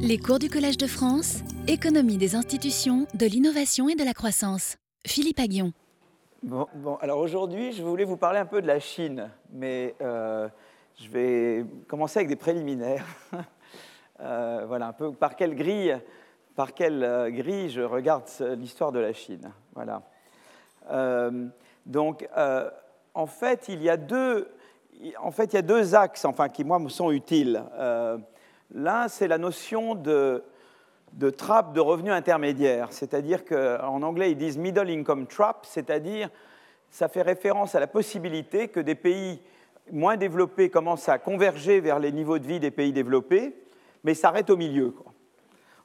Les 0.00 0.18
cours 0.18 0.38
du 0.38 0.48
Collège 0.48 0.76
de 0.76 0.86
France, 0.86 1.40
économie 1.66 2.18
des 2.18 2.34
institutions, 2.34 3.06
de 3.14 3.26
l'innovation 3.26 3.88
et 3.88 3.94
de 3.94 4.04
la 4.04 4.12
croissance. 4.12 4.76
Philippe 5.06 5.38
Aguillon. 5.38 5.72
Bon, 6.42 6.66
alors 7.00 7.18
aujourd'hui, 7.18 7.72
je 7.72 7.82
voulais 7.82 8.04
vous 8.04 8.16
parler 8.16 8.38
un 8.38 8.46
peu 8.46 8.62
de 8.62 8.66
la 8.66 8.80
Chine, 8.80 9.30
mais 9.52 9.94
euh, 10.00 10.48
je 11.00 11.08
vais 11.08 11.64
commencer 11.88 12.20
avec 12.20 12.28
des 12.28 12.36
préliminaires. 12.36 13.04
euh, 14.20 14.64
voilà, 14.66 14.86
un 14.86 14.92
peu 14.92 15.12
par 15.12 15.36
quelle 15.36 15.54
grille, 15.54 15.96
par 16.56 16.74
quelle 16.74 17.04
euh, 17.04 17.30
grille 17.30 17.70
je 17.70 17.82
regarde 17.82 18.24
l'histoire 18.56 18.92
de 18.92 19.00
la 19.00 19.12
Chine. 19.12 19.52
Voilà. 19.74 20.02
Donc, 21.86 22.28
en 23.14 23.26
fait, 23.26 23.66
il 23.68 23.82
y 23.82 23.90
a 23.90 23.96
deux, 23.96 24.48
en 25.20 25.30
fait, 25.30 25.52
il 25.52 25.56
y 25.56 25.58
a 25.58 25.62
deux 25.62 25.94
axes, 25.94 26.24
enfin, 26.24 26.48
qui 26.48 26.64
moi 26.64 26.78
me 26.78 26.88
sont 26.88 27.10
utiles. 27.10 27.62
L'un, 28.74 29.08
c'est 29.08 29.28
la 29.28 29.38
notion 29.38 29.94
de, 29.94 30.42
trappe 31.36 31.72
de 31.72 31.80
revenus 31.80 32.12
intermédiaires, 32.12 32.92
c'est-à-dire 32.92 33.44
qu'en 33.44 34.02
anglais, 34.02 34.32
ils 34.32 34.36
disent 34.36 34.58
middle 34.58 34.90
income 34.90 35.26
trap, 35.26 35.64
c'est-à-dire 35.66 36.28
ça 36.90 37.08
fait 37.08 37.22
référence 37.22 37.74
à 37.74 37.80
la 37.80 37.86
possibilité 37.86 38.68
que 38.68 38.80
des 38.80 38.94
pays 38.94 39.40
moins 39.90 40.16
développés 40.16 40.70
commencent 40.70 41.08
à 41.08 41.18
converger 41.18 41.80
vers 41.80 41.98
les 41.98 42.12
niveaux 42.12 42.38
de 42.38 42.46
vie 42.46 42.60
des 42.60 42.70
pays 42.70 42.92
développés, 42.92 43.56
mais 44.04 44.14
s'arrêtent 44.14 44.50
au 44.50 44.56
milieu. 44.56 44.94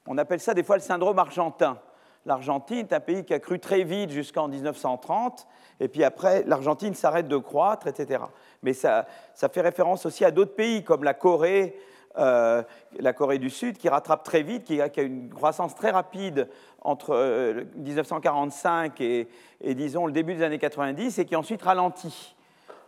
On 0.06 0.18
appelle 0.18 0.40
ça 0.40 0.54
des 0.54 0.64
fois 0.64 0.76
le 0.76 0.82
syndrome 0.82 1.20
argentin. 1.20 1.80
L'Argentine 2.26 2.80
est 2.80 2.94
un 2.94 3.00
pays 3.00 3.26
qui 3.26 3.34
a 3.34 3.40
cru 3.40 3.60
très 3.60 3.84
vite 3.84 4.10
jusqu'en 4.10 4.48
1930, 4.48 5.46
et 5.80 5.88
puis 5.88 6.04
après, 6.04 6.44
l'Argentine 6.46 6.94
s'arrête 6.94 7.28
de 7.28 7.38
croître, 7.38 7.88
etc. 7.88 8.24
Mais 8.62 8.74
ça, 8.74 9.06
fait 9.36 9.62
référence 9.62 10.06
aussi 10.06 10.24
à 10.24 10.32
d'autres 10.32 10.56
pays 10.56 10.84
comme 10.84 11.04
la 11.04 11.14
Corée, 11.14 11.76
euh, 12.18 12.64
la 13.00 13.14
Corée 13.14 13.40
du 13.40 13.50
Sud, 13.50 13.78
qui 13.78 13.90
rattrape 13.90 14.24
très 14.24 14.44
vite, 14.44 14.66
qui 14.66 14.82
a, 14.82 14.90
une 14.98 15.30
croissance 15.30 15.76
très 15.76 15.92
rapide 15.92 16.48
entre 16.82 17.16
euh, 17.16 17.64
1945 17.76 19.00
et, 19.02 19.28
et, 19.62 19.76
disons, 19.76 20.06
le 20.06 20.12
début 20.12 20.36
des 20.36 20.44
années 20.44 20.60
90, 20.60 21.20
et 21.20 21.26
qui 21.26 21.36
ensuite 21.36 21.62
ralentit. 21.62 22.36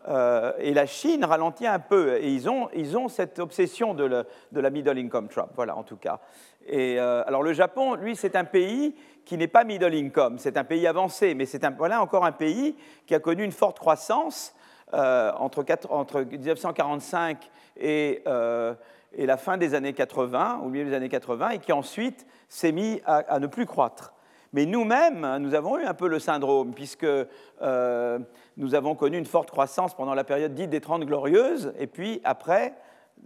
Euh, 0.08 0.54
et 0.60 0.74
la 0.74 0.86
Chine 0.86 1.26
ralentit 1.26 1.66
un 1.66 1.80
peu, 1.80 2.18
et 2.18 2.30
ils 2.32 2.48
ont, 2.50 2.70
ils 2.76 2.98
ont 2.98 3.08
cette 3.08 3.40
obsession 3.40 3.94
de, 3.94 4.26
la 4.52 4.70
middle 4.70 4.98
income 4.98 5.28
trap, 5.28 5.50
voilà, 5.56 5.76
en 5.76 5.84
tout 5.84 5.98
cas. 5.98 6.20
Et 6.68 7.00
euh, 7.00 7.24
alors 7.26 7.42
le 7.42 7.54
Japon, 7.54 7.96
lui, 7.96 8.16
c'est 8.16 8.36
un 8.36 8.44
pays 8.44 8.96
qui 9.26 9.38
n'est 9.38 9.48
pas 9.48 9.64
middle 9.64 9.96
income, 9.96 10.38
c'est 10.38 10.58
un 10.58 10.64
pays 10.64 10.86
avancé, 10.86 11.34
mais 11.34 11.46
c'est 11.46 11.66
voilà 11.78 12.02
encore 12.02 12.26
un 12.26 12.32
pays 12.32 12.76
qui 13.08 13.16
a 13.16 13.20
connu 13.20 13.44
une 13.44 13.52
forte 13.52 13.80
croissance 13.80 14.54
euh, 14.94 15.32
entre, 15.40 15.66
entre, 15.90 16.22
1945 16.22 17.50
et, 17.78 18.22
euh, 18.28 18.76
et, 19.16 19.26
la 19.26 19.38
fin 19.38 19.58
des 19.58 19.74
années 19.74 19.94
80, 19.94 20.62
au 20.64 20.70
milieu 20.70 20.86
des 20.86 20.94
années 20.94 21.10
80, 21.10 21.50
et 21.50 21.60
qui 21.60 21.72
ensuite 21.72 22.26
s'est 22.48 22.72
mis 22.72 23.02
à, 23.06 23.40
ne 23.40 23.48
plus 23.48 23.66
croître. 23.66 24.14
Mais 24.54 24.66
nous-mêmes, 24.66 25.38
nous 25.40 25.54
avons 25.54 25.78
eu 25.78 25.84
un 25.84 25.94
peu 25.94 26.08
le 26.08 26.20
syndrome, 26.20 26.74
puisque 26.74 27.06
euh, 27.06 28.20
nous 28.58 28.76
avons 28.76 28.96
connu 28.96 29.18
une 29.18 29.26
forte 29.26 29.52
croissance 29.52 29.94
pendant 29.94 30.14
la 30.14 30.24
période 30.24 30.54
dite 30.54 30.70
des 30.70 30.82
Trente 30.82 31.06
Glorieuses, 31.06 31.74
et 31.78 31.88
puis 31.88 32.22
après, 32.24 32.74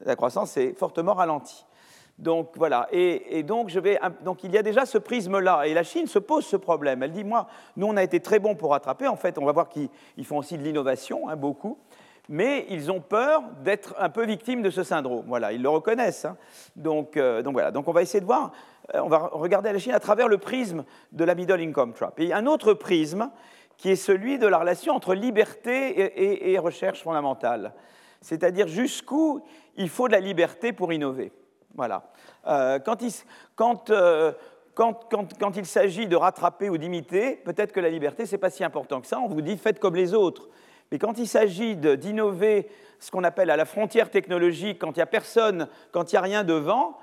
la 0.06 0.16
croissance 0.16 0.58
est 0.58 0.74
fortement 0.74 1.14
ralentie. 1.14 1.66
Donc 2.20 2.50
voilà, 2.56 2.90
et, 2.92 3.44
donc, 3.44 3.74
il 3.74 4.52
y 4.52 4.58
a 4.58 4.62
déjà 4.62 4.86
ce 4.86 4.98
prisme-là, 4.98 5.64
et 5.68 5.74
la 5.74 5.84
Chine 5.84 6.06
se 6.06 6.20
pose 6.20 6.46
ce 6.46 6.58
problème. 6.58 7.02
Elle 7.02 7.14
dit, 7.14 7.24
moi, 7.24 7.48
nous 7.78 7.88
on 7.88 7.96
a 7.96 8.04
été 8.04 8.20
très 8.20 8.40
bons 8.40 8.56
pour 8.56 8.72
rattraper, 8.72 9.08
en 9.08 9.16
fait 9.16 9.38
on 9.38 9.46
va 9.46 9.54
voir 9.54 9.70
qu'ils 9.70 9.90
font 10.26 10.38
aussi 10.38 10.58
de 10.58 10.64
l'innovation, 10.64 11.30
hein, 11.30 11.38
beaucoup, 11.38 11.78
mais 12.30 12.68
ils 12.70 12.92
ont 12.92 13.02
peur 13.02 13.42
d'être 13.64 13.96
un 13.98 14.10
peu 14.10 14.24
victimes 14.24 14.62
de 14.62 14.70
ce 14.70 14.84
syndrome. 14.84 15.26
Voilà, 15.28 15.52
ils 15.52 15.62
le 15.62 15.70
reconnaissent. 15.70 16.26
Hein. 16.26 16.38
Donc, 16.76 17.18
euh, 17.18 17.42
donc, 17.42 17.54
voilà, 17.54 17.72
donc 17.72 17.88
on 17.88 17.92
va 17.92 18.04
essayer 18.04 18.22
de 18.22 18.26
voir, 18.26 18.52
euh, 18.94 19.02
on 19.04 19.10
va 19.10 19.30
regarder 19.32 19.74
la 19.74 19.80
Chine 19.80 19.94
à 19.94 20.00
travers 20.00 20.28
le 20.28 20.38
prisme 20.38 20.86
de 21.12 21.24
la 21.24 21.34
middle 21.34 21.60
income 21.60 21.94
trap. 21.94 22.20
Et 22.20 22.32
un 22.32 22.46
autre 22.46 22.76
prisme 22.76 23.32
qui 23.78 23.90
est 23.90 23.96
celui 23.96 24.38
de 24.38 24.46
la 24.46 24.60
relation 24.60 24.94
entre 24.94 25.16
liberté 25.16 26.52
et, 26.52 26.60
recherche 26.60 27.02
fondamentale, 27.02 27.74
c'est-à-dire 28.22 28.68
jusqu'où 28.68 29.42
il 29.76 29.90
faut 29.90 30.08
de 30.08 30.14
la 30.14 30.20
liberté 30.20 30.72
pour 30.72 30.94
innover. 30.94 31.32
Voilà. 31.76 32.12
Euh, 32.46 32.78
quand 32.80 33.02
il, 33.02 33.12
quand 33.56 35.56
il 35.56 35.66
s'agit 35.66 36.08
de 36.08 36.16
rattraper 36.16 36.70
ou 36.70 36.78
d'imiter, 36.78 37.38
peut-être 37.38 37.72
que 37.72 37.80
la 37.80 37.90
liberté, 37.90 38.26
ce 38.26 38.34
n'est 38.34 38.38
pas 38.38 38.50
si 38.50 38.66
important 38.66 39.02
que 39.02 39.08
ça. 39.08 39.20
On 39.20 39.28
vous 39.28 39.42
dit 39.42 39.58
faites 39.58 39.80
comme 39.80 39.96
les 39.96 40.14
autres. 40.14 40.50
Mais 40.92 41.00
quand 41.00 41.18
il 41.18 41.28
s'agit 41.28 41.76
d'innover 41.76 42.68
ce 43.00 43.12
qu'on 43.12 43.24
appelle 43.24 43.50
à 43.50 43.58
la 43.58 43.66
frontière 43.66 44.10
technologique, 44.10 44.80
quand 44.80 44.92
il 44.92 45.00
n'y 45.00 45.04
a 45.04 45.08
personne, 45.08 45.68
quand 45.92 46.12
il 46.12 46.16
n'y 46.16 46.18
a 46.20 46.22
rien 46.22 46.44
devant, 46.44 46.98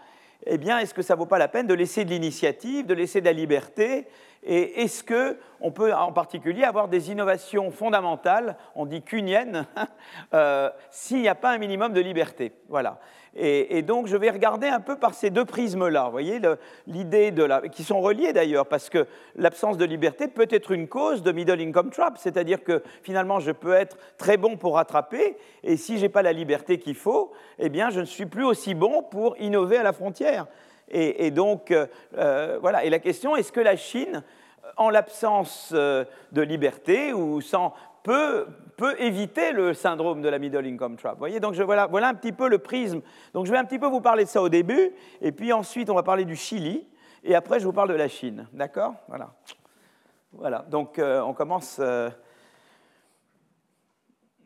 eh 0.45 0.59
bien, 0.59 0.79
est-ce 0.79 0.95
que 0.95 1.03
ça 1.03 1.15
ne 1.15 1.19
vaut 1.19 1.27
pas 1.27 1.39
la 1.39 1.49
peine 1.49 1.67
de 1.67 1.75
laisser 1.75 2.05
de 2.05 2.11
l'initiative, 2.11 2.87
de 2.87 2.95
laisser 2.95 3.21
de 3.21 3.27
la 3.27 3.33
liberté 3.33 4.07
Et 4.49 4.83
est-ce 4.83 5.03
qu'on 5.03 5.73
peut 5.73 5.93
en 5.93 6.13
particulier 6.13 6.63
avoir 6.63 6.87
des 6.87 7.11
innovations 7.11 7.73
fondamentales, 7.73 8.57
on 8.77 8.87
dit 8.87 9.03
cuniennes, 9.03 9.67
euh, 10.35 10.71
s'il 10.89 11.21
n'y 11.21 11.29
a 11.29 11.35
pas 11.35 11.51
un 11.51 11.59
minimum 11.59 11.93
de 11.93 12.01
liberté 12.01 12.53
Voilà. 12.69 13.01
Et, 13.35 13.77
et, 13.77 13.83
donc, 13.83 14.07
je 14.07 14.17
vais 14.17 14.31
regarder 14.31 14.69
un 14.69 14.81
peu 14.81 14.97
par 14.97 15.15
ces 15.15 15.31
deux 15.31 15.45
prismes-là, 15.45 16.05
vous 16.05 16.11
voyez, 16.13 16.41
l'idée 16.87 17.33
de 17.33 17.43
la. 17.43 17.61
qui 17.69 17.83
sont 17.83 18.01
reliés 18.01 18.33
d'ailleurs, 18.33 18.67
parce 18.67 18.89
que 18.89 19.07
l'absence 19.35 19.77
de 19.77 19.85
liberté 19.85 20.29
peut 20.29 20.47
être 20.49 20.71
une 20.71 20.87
cause 20.87 21.23
de 21.23 21.33
middle 21.33 21.61
income 21.61 21.91
trap, 21.91 22.17
c'est-à-dire 22.17 22.63
que 22.63 22.83
finalement, 23.03 23.41
je 23.41 23.51
peux 23.51 23.75
être 23.75 23.99
très 24.17 24.37
bon 24.37 24.57
pour 24.57 24.77
rattraper, 24.77 25.37
et 25.65 25.77
si 25.77 25.99
je 25.99 26.03
n'ai 26.03 26.09
pas 26.09 26.23
la 26.23 26.33
liberté 26.33 26.79
qu'il 26.79 26.95
faut, 26.95 27.33
eh 27.59 27.69
bien, 27.69 27.91
je 27.91 28.01
ne 28.01 28.07
suis 28.07 28.27
plus 28.27 28.45
aussi 28.45 28.75
bon 28.75 29.03
pour 29.03 29.37
innover 29.39 29.77
à 29.77 29.83
la 29.83 29.93
frontière. 29.93 30.47
Et, 30.89 31.31
donc, 31.31 31.73
euh, 31.73 32.59
voilà. 32.61 32.85
Et 32.85 32.91
la 32.91 32.99
question, 32.99 33.37
est-ce 33.37 33.53
que 33.53 33.61
la 33.61 33.77
Chine, 33.77 34.23
en 34.77 34.91
l'absence 34.91 35.73
euh, 35.75 36.05
de 36.33 36.43
liberté 36.43 37.13
ou 37.13 37.41
sans 37.41 37.75
peut, 38.03 38.47
peut, 38.77 39.01
éviter 39.01 39.53
le 39.53 39.75
syndrome 39.75 40.23
de 40.23 40.29
la 40.29 40.39
middle 40.39 40.65
income 40.67 40.97
trap? 40.97 41.19
Voyez, 41.19 41.41
donc 41.41 41.55
voilà, 41.57 41.87
voilà 41.87 42.09
un 42.09 42.15
petit 42.15 42.33
peu 42.33 42.49
le 42.49 42.59
prisme. 42.59 43.01
Donc 43.35 43.47
je 43.47 43.53
vais 43.53 43.59
un 43.59 43.65
petit 43.65 43.79
peu 43.79 43.87
vous 43.87 44.01
parler 44.01 44.25
de 44.25 44.29
ça 44.29 44.43
au 44.43 44.49
début, 44.49 44.93
et 45.21 45.33
puis 45.33 45.53
ensuite 45.53 45.91
on 45.91 45.95
va 45.95 46.03
parler 46.03 46.25
du 46.25 46.37
Chili, 46.37 46.87
et 47.25 47.35
après 47.35 47.59
je 47.59 47.65
vous 47.65 47.73
parle 47.73 47.89
de 47.89 47.95
la 47.95 48.09
Chine. 48.09 48.47
D'accord? 48.53 48.95
Voilà. 49.09 49.35
Voilà. 50.33 50.65
Donc 50.71 50.99
euh, 50.99 51.21
on 51.23 51.35
commence. 51.35 51.79
Euh... 51.81 52.11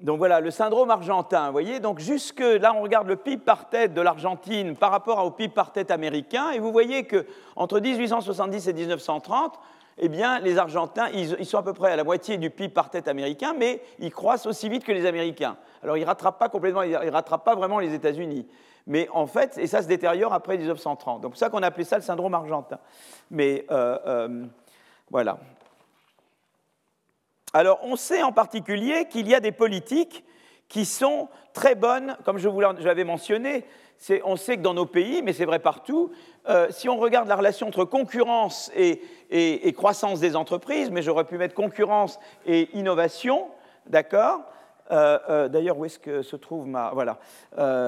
Donc 0.01 0.17
voilà, 0.17 0.41
le 0.41 0.51
syndrome 0.51 0.91
argentin, 0.91 1.47
vous 1.47 1.53
voyez, 1.53 1.79
donc 1.79 1.99
jusque 1.99 2.41
là, 2.41 2.73
on 2.75 2.81
regarde 2.81 3.07
le 3.07 3.17
PIB 3.17 3.43
par 3.45 3.69
tête 3.69 3.93
de 3.93 4.01
l'Argentine 4.01 4.75
par 4.75 4.91
rapport 4.91 5.23
au 5.25 5.31
PIB 5.31 5.53
par 5.53 5.73
tête 5.73 5.91
américain, 5.91 6.53
et 6.53 6.59
vous 6.59 6.73
voyez 6.73 7.05
que 7.05 7.27
entre 7.55 7.81
1870 7.81 8.69
et 8.69 8.73
1930, 8.73 9.59
eh 10.03 10.09
bien, 10.09 10.41
les 10.41 10.57
Argentins, 10.57 11.09
ils, 11.13 11.45
sont 11.45 11.59
à 11.59 11.63
peu 11.63 11.75
près 11.75 11.93
à 11.93 11.97
la 11.97 12.05
moitié 12.05 12.39
du 12.39 12.49
PIB 12.49 12.73
par 12.73 12.89
tête 12.89 13.09
américain, 13.09 13.55
mais 13.59 13.83
ils 13.99 14.11
croissent 14.11 14.47
aussi 14.47 14.71
vite 14.71 14.85
que 14.85 14.93
les 14.93 15.05
Américains. 15.05 15.57
Alors, 15.83 15.99
ils 15.99 16.03
ne 16.03 16.07
rattrapent 16.07 16.39
pas 16.39 16.49
complètement, 16.49 16.83
ils 16.83 16.93
ne 16.93 17.11
rattrapent 17.11 17.45
pas 17.45 17.55
vraiment 17.55 17.79
les 17.79 17.93
États-Unis. 17.93 18.47
Mais 18.87 19.07
en 19.13 19.27
fait, 19.27 19.59
et 19.59 19.67
ça 19.67 19.83
se 19.83 19.89
détériore 19.89 20.33
après 20.33 20.57
1930. 20.57 21.21
Donc, 21.21 21.23
c'est 21.23 21.29
pour 21.31 21.39
ça 21.39 21.51
qu'on 21.51 21.63
a 21.63 21.67
appelé 21.67 21.85
ça 21.85 21.97
le 21.97 22.03
syndrome 22.03 22.33
argentin. 22.33 22.79
Mais 23.31 23.67
euh, 23.71 23.99
euh, 24.07 24.45
voilà. 25.11 25.39
Alors, 27.53 27.81
on 27.83 27.97
sait 27.97 28.23
en 28.23 28.33
particulier 28.33 29.07
qu'il 29.07 29.29
y 29.29 29.35
a 29.35 29.41
des 29.41 29.53
politiques 29.53 30.25
qui 30.69 30.85
sont 30.85 31.29
très 31.53 31.75
bonnes, 31.75 32.17
comme 32.25 32.39
je 32.39 32.49
vous 32.49 32.61
l'avais 32.61 33.05
mentionné. 33.05 33.65
On 34.25 34.37
sait 34.37 34.57
que 34.57 34.63
dans 34.63 34.73
nos 34.73 34.87
pays, 34.87 35.21
mais 35.23 35.33
c'est 35.33 35.45
vrai 35.45 35.59
partout, 35.59 36.13
euh, 36.49 36.69
si 36.71 36.89
on 36.89 36.97
regarde 36.97 37.29
la 37.29 37.37
relation 37.37 37.67
entre 37.67 37.85
concurrence 37.85 38.71
et, 38.75 39.73
croissance 39.77 40.21
des 40.21 40.37
entreprises, 40.37 40.91
mais 40.91 41.03
j'aurais 41.03 41.25
pu 41.25 41.37
mettre 41.39 41.55
concurrence 41.55 42.19
et 42.47 42.71
innovation, 42.79 43.49
d'accord 43.87 44.43
euh, 44.93 45.19
euh, 45.29 45.49
D'ailleurs, 45.49 45.77
où 45.77 45.85
est-ce 45.85 45.99
que 45.99 46.23
se 46.23 46.37
trouve 46.37 46.67
ma... 46.67 46.93
Voilà, 46.93 47.19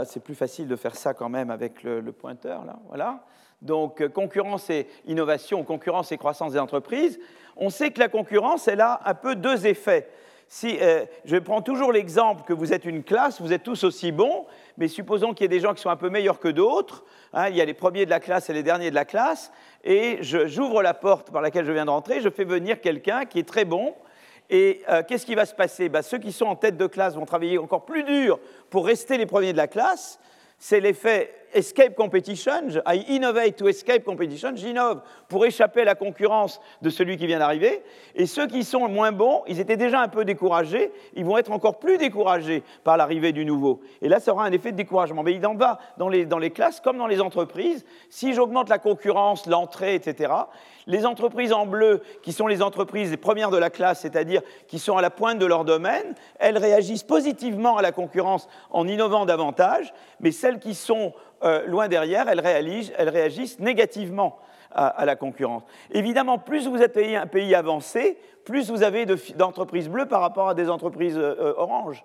c'est 0.04 0.22
plus 0.22 0.34
facile 0.34 0.66
de 0.66 0.76
faire 0.76 0.96
ça 0.96 1.14
quand 1.14 1.28
même 1.28 1.50
avec 1.50 1.84
le, 1.84 2.00
le 2.00 2.12
pointeur, 2.12 2.64
là, 2.64 2.76
voilà. 2.88 3.20
Donc, 3.62 4.06
concurrence 4.08 4.68
et 4.70 4.88
innovation, 5.06 5.62
concurrence 5.62 6.10
et 6.10 6.18
croissance 6.18 6.52
des 6.52 6.58
entreprises. 6.58 7.20
On 7.56 7.70
sait 7.70 7.90
que 7.90 8.00
la 8.00 8.08
concurrence, 8.08 8.68
elle 8.68 8.80
a 8.80 9.00
un 9.04 9.14
peu 9.14 9.34
deux 9.34 9.66
effets. 9.66 10.08
Si, 10.48 10.76
euh, 10.82 11.06
je 11.24 11.38
prends 11.38 11.62
toujours 11.62 11.92
l'exemple 11.92 12.42
que 12.44 12.52
vous 12.52 12.74
êtes 12.74 12.84
une 12.84 13.02
classe, 13.02 13.40
vous 13.40 13.54
êtes 13.54 13.62
tous 13.62 13.84
aussi 13.84 14.12
bons, 14.12 14.44
mais 14.76 14.86
supposons 14.86 15.32
qu'il 15.32 15.44
y 15.44 15.46
ait 15.46 15.48
des 15.48 15.60
gens 15.60 15.72
qui 15.72 15.80
sont 15.80 15.88
un 15.88 15.96
peu 15.96 16.10
meilleurs 16.10 16.40
que 16.40 16.48
d'autres. 16.48 17.04
Hein, 17.32 17.48
il 17.48 17.56
y 17.56 17.62
a 17.62 17.64
les 17.64 17.72
premiers 17.72 18.04
de 18.04 18.10
la 18.10 18.20
classe 18.20 18.50
et 18.50 18.52
les 18.52 18.62
derniers 18.62 18.90
de 18.90 18.94
la 18.94 19.06
classe, 19.06 19.50
et 19.82 20.18
j'ouvre 20.20 20.82
la 20.82 20.92
porte 20.92 21.30
par 21.30 21.40
laquelle 21.40 21.64
je 21.64 21.72
viens 21.72 21.86
de 21.86 21.90
rentrer, 21.90 22.20
je 22.20 22.28
fais 22.28 22.44
venir 22.44 22.82
quelqu'un 22.82 23.24
qui 23.24 23.38
est 23.38 23.48
très 23.48 23.64
bon. 23.64 23.94
Et 24.50 24.82
euh, 24.90 25.02
qu'est-ce 25.02 25.24
qui 25.24 25.34
va 25.34 25.46
se 25.46 25.54
passer? 25.54 25.88
Ben, 25.88 26.02
Ceux 26.02 26.18
qui 26.18 26.32
sont 26.32 26.44
en 26.44 26.56
tête 26.56 26.76
de 26.76 26.86
classe 26.86 27.14
vont 27.14 27.24
travailler 27.24 27.56
encore 27.56 27.86
plus 27.86 28.04
dur 28.04 28.38
pour 28.68 28.84
rester 28.84 29.16
les 29.16 29.24
premiers 29.24 29.52
de 29.52 29.56
la 29.56 29.68
classe. 29.68 30.20
C'est 30.58 30.80
l'effet 30.80 31.34
escape 31.54 31.94
competition, 31.94 32.68
I 32.86 33.04
innovate 33.08 33.56
to 33.56 33.68
escape 33.68 34.04
competition, 34.04 34.54
j'innove 34.54 35.02
pour 35.28 35.44
échapper 35.46 35.82
à 35.82 35.84
la 35.84 35.94
concurrence 35.94 36.60
de 36.80 36.90
celui 36.90 37.16
qui 37.16 37.26
vient 37.26 37.38
d'arriver. 37.38 37.82
Et 38.14 38.26
ceux 38.26 38.46
qui 38.46 38.64
sont 38.64 38.88
moins 38.88 39.12
bons, 39.12 39.42
ils 39.46 39.60
étaient 39.60 39.76
déjà 39.76 40.00
un 40.00 40.08
peu 40.08 40.24
découragés, 40.24 40.92
ils 41.14 41.24
vont 41.24 41.38
être 41.38 41.52
encore 41.52 41.78
plus 41.78 41.98
découragés 41.98 42.62
par 42.84 42.96
l'arrivée 42.96 43.32
du 43.32 43.44
nouveau. 43.44 43.80
Et 44.00 44.08
là, 44.08 44.20
ça 44.20 44.32
aura 44.32 44.44
un 44.44 44.52
effet 44.52 44.72
de 44.72 44.76
découragement. 44.76 45.22
Mais 45.22 45.34
il 45.34 45.46
en 45.46 45.54
va 45.54 45.78
dans 45.98 46.08
les, 46.08 46.26
dans 46.26 46.38
les 46.38 46.50
classes 46.50 46.80
comme 46.80 46.98
dans 46.98 47.06
les 47.06 47.20
entreprises. 47.20 47.84
Si 48.10 48.34
j'augmente 48.34 48.68
la 48.68 48.78
concurrence, 48.78 49.46
l'entrée, 49.46 49.94
etc., 49.94 50.32
les 50.86 51.06
entreprises 51.06 51.52
en 51.52 51.66
bleu, 51.66 52.02
qui 52.22 52.32
sont 52.32 52.46
les 52.46 52.62
entreprises 52.62 53.10
les 53.10 53.16
premières 53.16 53.50
de 53.50 53.56
la 53.56 53.70
classe, 53.70 54.00
c'est-à-dire 54.00 54.42
qui 54.66 54.78
sont 54.78 54.96
à 54.96 55.02
la 55.02 55.10
pointe 55.10 55.38
de 55.38 55.46
leur 55.46 55.64
domaine, 55.64 56.14
elles 56.38 56.58
réagissent 56.58 57.04
positivement 57.04 57.76
à 57.76 57.82
la 57.82 57.92
concurrence 57.92 58.48
en 58.70 58.88
innovant 58.88 59.24
davantage, 59.24 59.92
mais 60.20 60.32
celles 60.32 60.58
qui 60.58 60.74
sont 60.74 61.12
euh, 61.44 61.66
loin 61.66 61.88
derrière, 61.88 62.28
elles 62.28 62.40
réagissent, 62.40 63.58
négativement 63.58 64.38
à, 64.74 65.04
la 65.04 65.16
concurrence. 65.16 65.62
Évidemment, 65.90 66.38
plus 66.38 66.66
vous 66.66 66.80
êtes 66.80 66.96
un 66.96 67.26
pays 67.26 67.54
avancé, 67.54 68.18
plus 68.44 68.70
vous 68.70 68.82
avez 68.82 69.06
d'entreprises 69.36 69.88
bleues 69.88 70.06
par 70.06 70.20
rapport 70.20 70.48
à 70.48 70.54
des 70.54 70.70
entreprises 70.70 71.18
euh, 71.18 71.34
euh, 71.38 71.54
oranges. 71.56 72.04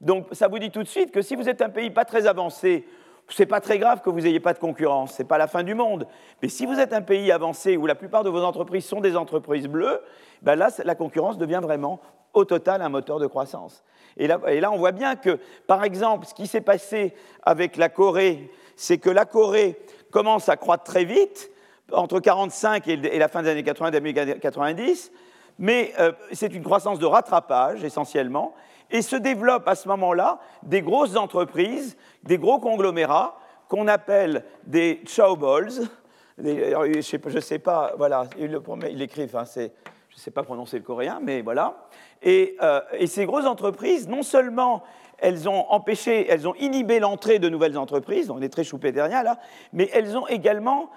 Donc 0.00 0.26
ça 0.32 0.48
vous 0.48 0.58
dit 0.58 0.70
tout 0.70 0.82
de 0.82 0.88
suite 0.88 1.10
que 1.10 1.22
si 1.22 1.34
vous 1.34 1.48
êtes 1.48 1.62
un 1.62 1.70
pays 1.70 1.90
pas 1.90 2.04
très 2.04 2.26
avancé, 2.26 2.86
ce 3.28 3.42
n'est 3.42 3.46
pas 3.46 3.60
très 3.60 3.78
grave 3.78 4.02
que 4.02 4.10
vous 4.10 4.20
n'ayez 4.20 4.40
pas 4.40 4.52
de 4.52 4.58
concurrence, 4.58 5.14
ce 5.14 5.22
n'est 5.22 5.28
pas 5.28 5.38
la 5.38 5.46
fin 5.46 5.62
du 5.62 5.74
monde. 5.74 6.06
Mais 6.42 6.48
si 6.48 6.66
vous 6.66 6.78
êtes 6.78 6.92
un 6.92 7.02
pays 7.02 7.32
avancé 7.32 7.76
où 7.76 7.86
la 7.86 7.94
plupart 7.94 8.22
de 8.22 8.30
vos 8.30 8.42
entreprises 8.44 8.84
sont 8.84 9.00
des 9.00 9.16
entreprises 9.16 9.66
bleues, 9.66 10.00
ben 10.42 10.56
là, 10.56 10.68
la 10.84 10.94
concurrence 10.94 11.38
devient 11.38 11.60
vraiment 11.62 12.00
au 12.32 12.44
total 12.44 12.82
un 12.82 12.88
moteur 12.88 13.18
de 13.18 13.26
croissance. 13.26 13.82
Et 14.16 14.26
là, 14.26 14.70
on 14.72 14.76
voit 14.76 14.92
bien 14.92 15.16
que, 15.16 15.38
par 15.66 15.84
exemple, 15.84 16.26
ce 16.26 16.34
qui 16.34 16.46
s'est 16.46 16.60
passé 16.60 17.14
avec 17.42 17.76
la 17.76 17.88
Corée, 17.88 18.50
c'est 18.76 18.98
que 18.98 19.10
la 19.10 19.24
Corée 19.24 19.78
commence 20.10 20.48
à 20.48 20.56
croître 20.56 20.84
très 20.84 21.04
vite, 21.04 21.50
entre 21.92 22.14
1945 22.14 22.88
et 22.88 23.18
la 23.18 23.28
fin 23.28 23.42
des 23.42 23.50
années 23.50 23.62
80, 23.62 23.90
90, 24.40 25.12
mais 25.58 25.92
euh, 25.98 26.12
c'est 26.32 26.54
une 26.54 26.62
croissance 26.62 26.98
de 26.98 27.06
rattrapage 27.06 27.84
essentiellement, 27.84 28.54
et 28.90 29.02
se 29.02 29.16
développent 29.16 29.68
à 29.68 29.74
ce 29.74 29.88
moment-là 29.88 30.38
des 30.62 30.82
grosses 30.82 31.16
entreprises, 31.16 31.96
des 32.22 32.38
gros 32.38 32.58
conglomérats 32.58 33.38
qu'on 33.68 33.88
appelle 33.88 34.44
des 34.64 35.02
chowballs. 35.06 35.72
Je 36.38 37.34
ne 37.34 37.40
sais 37.40 37.58
pas, 37.58 37.94
voilà, 37.96 38.26
il, 38.38 39.02
écrit, 39.02 39.24
enfin, 39.24 39.44
je 40.14 40.20
ne 40.20 40.22
sais 40.22 40.30
pas 40.30 40.44
prononcer 40.44 40.78
le 40.78 40.84
coréen, 40.84 41.18
mais 41.20 41.42
voilà. 41.42 41.88
Et, 42.22 42.56
euh, 42.62 42.80
et, 42.92 43.08
ces 43.08 43.26
grosses 43.26 43.46
entreprises, 43.46 44.08
non 44.08 44.22
seulement 44.22 44.84
elles 45.18 45.48
ont 45.48 45.66
empêché, 45.70 46.26
elles 46.28 46.46
ont 46.46 46.54
inhibé 46.54 47.00
l'entrée 47.00 47.40
de 47.40 47.48
nouvelles 47.48 47.76
entreprises, 47.76 48.30
on 48.30 48.40
est 48.40 48.48
très 48.48 48.62
derrière 48.92 49.24
là, 49.24 49.38
mais 49.72 49.90
elles 49.92 50.16
ont 50.16 50.26
également 50.28 50.90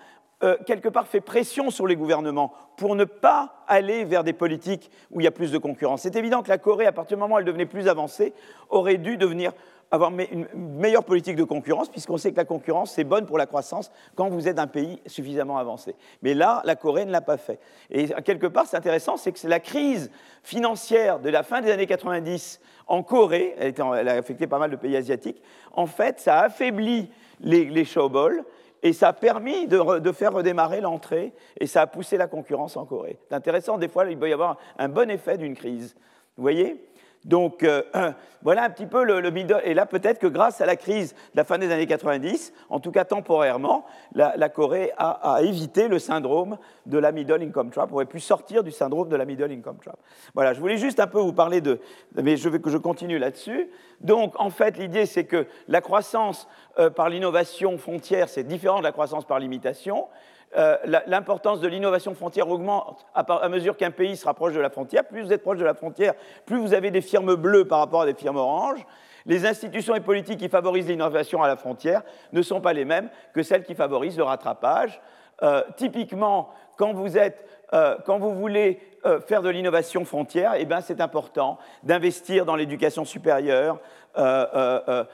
euh, 0.43 0.55
quelque 0.67 0.87
part 0.87 1.07
fait 1.07 1.19
pression 1.19 1.71
sur 1.71 1.87
les 1.87 1.95
gouvernements 1.95 2.53
pour 2.77 2.95
ne 2.95 3.05
pas 3.05 3.63
aller 3.67 4.05
vers 4.05 4.23
des 4.23 4.33
politiques 4.33 4.91
où 5.09 5.19
il 5.19 5.23
y 5.23 5.27
a 5.27 5.31
plus 5.31 5.51
de 5.51 5.57
concurrence. 5.57 6.03
C'est 6.03 6.15
évident 6.15 6.43
que 6.43 6.49
la 6.49 6.59
Corée, 6.59 6.85
à 6.85 6.91
partir 6.91 7.17
du 7.17 7.21
moment 7.21 7.35
où 7.35 7.39
elle 7.39 7.45
devenait 7.45 7.65
plus 7.65 7.87
avancée, 7.87 8.33
aurait 8.69 8.97
dû 8.97 9.17
devenir 9.17 9.53
avoir 9.91 10.11
une 10.11 10.47
meilleure 10.53 11.03
politique 11.03 11.35
de 11.35 11.43
concurrence, 11.43 11.89
puisqu'on 11.89 12.17
sait 12.17 12.31
que 12.31 12.37
la 12.37 12.45
concurrence, 12.45 12.91
c'est 12.91 13.03
bonne 13.03 13.25
pour 13.25 13.37
la 13.37 13.45
croissance 13.45 13.91
quand 14.15 14.29
vous 14.29 14.47
êtes 14.47 14.59
un 14.59 14.67
pays 14.67 15.01
suffisamment 15.05 15.57
avancé. 15.57 15.95
Mais 16.21 16.33
là, 16.33 16.61
la 16.65 16.75
Corée 16.75 17.05
ne 17.05 17.11
l'a 17.11 17.21
pas 17.21 17.37
fait. 17.37 17.59
Et 17.89 18.07
quelque 18.23 18.47
part, 18.47 18.65
c'est 18.67 18.77
intéressant, 18.77 19.17
c'est 19.17 19.31
que 19.31 19.47
la 19.47 19.59
crise 19.59 20.11
financière 20.43 21.19
de 21.19 21.29
la 21.29 21.43
fin 21.43 21.61
des 21.61 21.71
années 21.71 21.87
90 21.87 22.59
en 22.87 23.03
Corée, 23.03 23.55
elle, 23.57 24.09
a 24.09 24.13
affecté 24.13 24.47
pas 24.47 24.59
mal 24.59 24.71
de 24.71 24.75
pays 24.75 24.95
asiatiques, 24.95 25.41
en 25.73 25.85
fait, 25.85 26.19
ça 26.19 26.39
a 26.39 26.45
affaibli 26.45 27.09
les, 27.39 27.65
les 27.65 27.85
showballs, 27.85 28.43
et 28.83 28.93
ça 28.93 29.09
a 29.09 29.13
permis 29.13 29.67
de, 29.67 30.11
faire 30.11 30.33
redémarrer 30.33 30.81
l'entrée 30.81 31.33
et 31.59 31.67
ça 31.67 31.81
a 31.81 31.87
poussé 31.87 32.17
la 32.17 32.27
concurrence 32.27 32.77
en 32.77 32.85
Corée. 32.85 33.17
C'est 33.27 33.35
intéressant, 33.35 33.77
des 33.77 33.87
fois, 33.87 34.05
il 34.09 34.17
peut 34.17 34.29
y 34.29 34.33
avoir 34.33 34.57
un 34.77 34.89
bon 34.89 35.09
effet 35.09 35.37
d'une 35.37 35.55
crise. 35.55 35.95
Vous 36.35 36.43
voyez? 36.43 36.79
Donc 37.25 37.63
euh, 37.63 37.83
voilà 38.41 38.63
un 38.63 38.69
petit 38.69 38.85
peu 38.85 39.03
le, 39.03 39.29
middle. 39.31 39.61
Et 39.63 39.73
là, 39.73 39.85
peut-être 39.85 40.19
que 40.19 40.27
grâce 40.27 40.61
à 40.61 40.65
la 40.65 40.75
crise 40.75 41.13
de 41.13 41.37
la 41.37 41.43
fin 41.43 41.57
des 41.57 41.71
années 41.71 41.87
90, 41.87 42.53
en 42.69 42.79
tout 42.79 42.91
cas 42.91 43.05
temporairement, 43.05 43.85
la, 44.13 44.49
Corée 44.49 44.91
a, 44.97 45.39
évité 45.41 45.87
le 45.87 45.99
syndrome 45.99 46.57
de 46.85 46.97
la 46.97 47.11
middle 47.11 47.41
income 47.41 47.69
trap, 47.69 47.91
aurait 47.91 48.05
pu 48.05 48.19
sortir 48.19 48.63
du 48.63 48.71
syndrome 48.71 49.09
de 49.09 49.15
la 49.15 49.25
middle 49.25 49.51
income 49.51 49.77
trap. 49.83 49.99
Voilà, 50.33 50.53
je 50.53 50.59
voulais 50.59 50.77
juste 50.77 50.99
un 50.99 51.07
peu 51.07 51.19
vous 51.19 51.33
parler 51.33 51.61
de, 51.61 51.79
mais 52.15 52.37
je 52.37 52.49
veux 52.49 52.59
que 52.59 52.69
je 52.69 52.77
continue 52.77 53.19
là-dessus. 53.19 53.69
Donc, 54.01 54.39
en 54.39 54.49
fait, 54.49 54.77
l'idée, 54.77 55.05
c'est 55.05 55.25
que 55.25 55.47
la 55.67 55.81
croissance 55.81 56.47
euh, 56.79 56.89
par 56.89 57.09
l'innovation 57.09 57.77
frontière, 57.77 58.29
c'est 58.29 58.43
différent 58.43 58.79
de 58.79 58.83
la 58.83 58.91
croissance 58.91 59.25
par 59.25 59.39
l'imitation. 59.39 60.07
Euh, 60.55 60.77
l'importance 61.07 61.59
de 61.59 61.67
l'innovation 61.67 62.15
frontière 62.15 62.49
augmente 62.49 63.05
à, 63.13 63.49
mesure 63.49 63.75
qu'un 63.75 63.91
pays 63.91 64.15
se 64.15 64.25
rapproche 64.25 64.53
de 64.53 64.61
la 64.61 64.69
frontière. 64.69 65.03
Plus 65.03 65.21
vous 65.21 65.33
êtes 65.33 65.41
proche 65.41 65.57
de 65.57 65.65
la 65.65 65.73
frontière, 65.73 66.13
plus 66.45 66.57
vous 66.57 66.73
avez 66.73 66.89
des 66.89 67.01
firmes 67.01 67.35
bleues 67.35 67.65
par 67.65 67.79
rapport 67.79 68.03
à 68.03 68.05
des 68.05 68.13
firmes 68.13 68.37
oranges. 68.37 68.85
Les 69.25 69.45
institutions 69.45 69.93
et 69.93 69.99
politiques 69.99 70.39
qui 70.39 70.47
favorisent 70.47 70.87
l'innovation 70.87 71.43
à 71.43 71.47
la 71.47 71.57
frontière 71.57 72.01
ne 72.31 72.41
sont 72.41 72.61
pas 72.61 72.71
les 72.71 72.85
mêmes 72.85 73.09
que 73.33 73.43
celles 73.43 73.63
qui 73.63 73.75
favorisent 73.75 74.17
le 74.17 74.23
rattrapage. 74.23 75.01
Euh, 75.43 75.63
typiquement, 75.75 76.49
quand 76.77 76.93
vous, 76.93 77.17
euh, 77.17 77.97
voulez 78.17 78.79
faire 79.27 79.41
de 79.41 79.49
l'innovation 79.49 80.05
frontière, 80.05 80.53
eh 80.57 80.65
ben, 80.65 80.79
c'est 80.79 81.01
important 81.01 81.57
d'investir 81.83 82.45
dans 82.45 82.55
l'éducation 82.55 83.03
supérieure, 83.03 83.79
euh, 84.17 85.05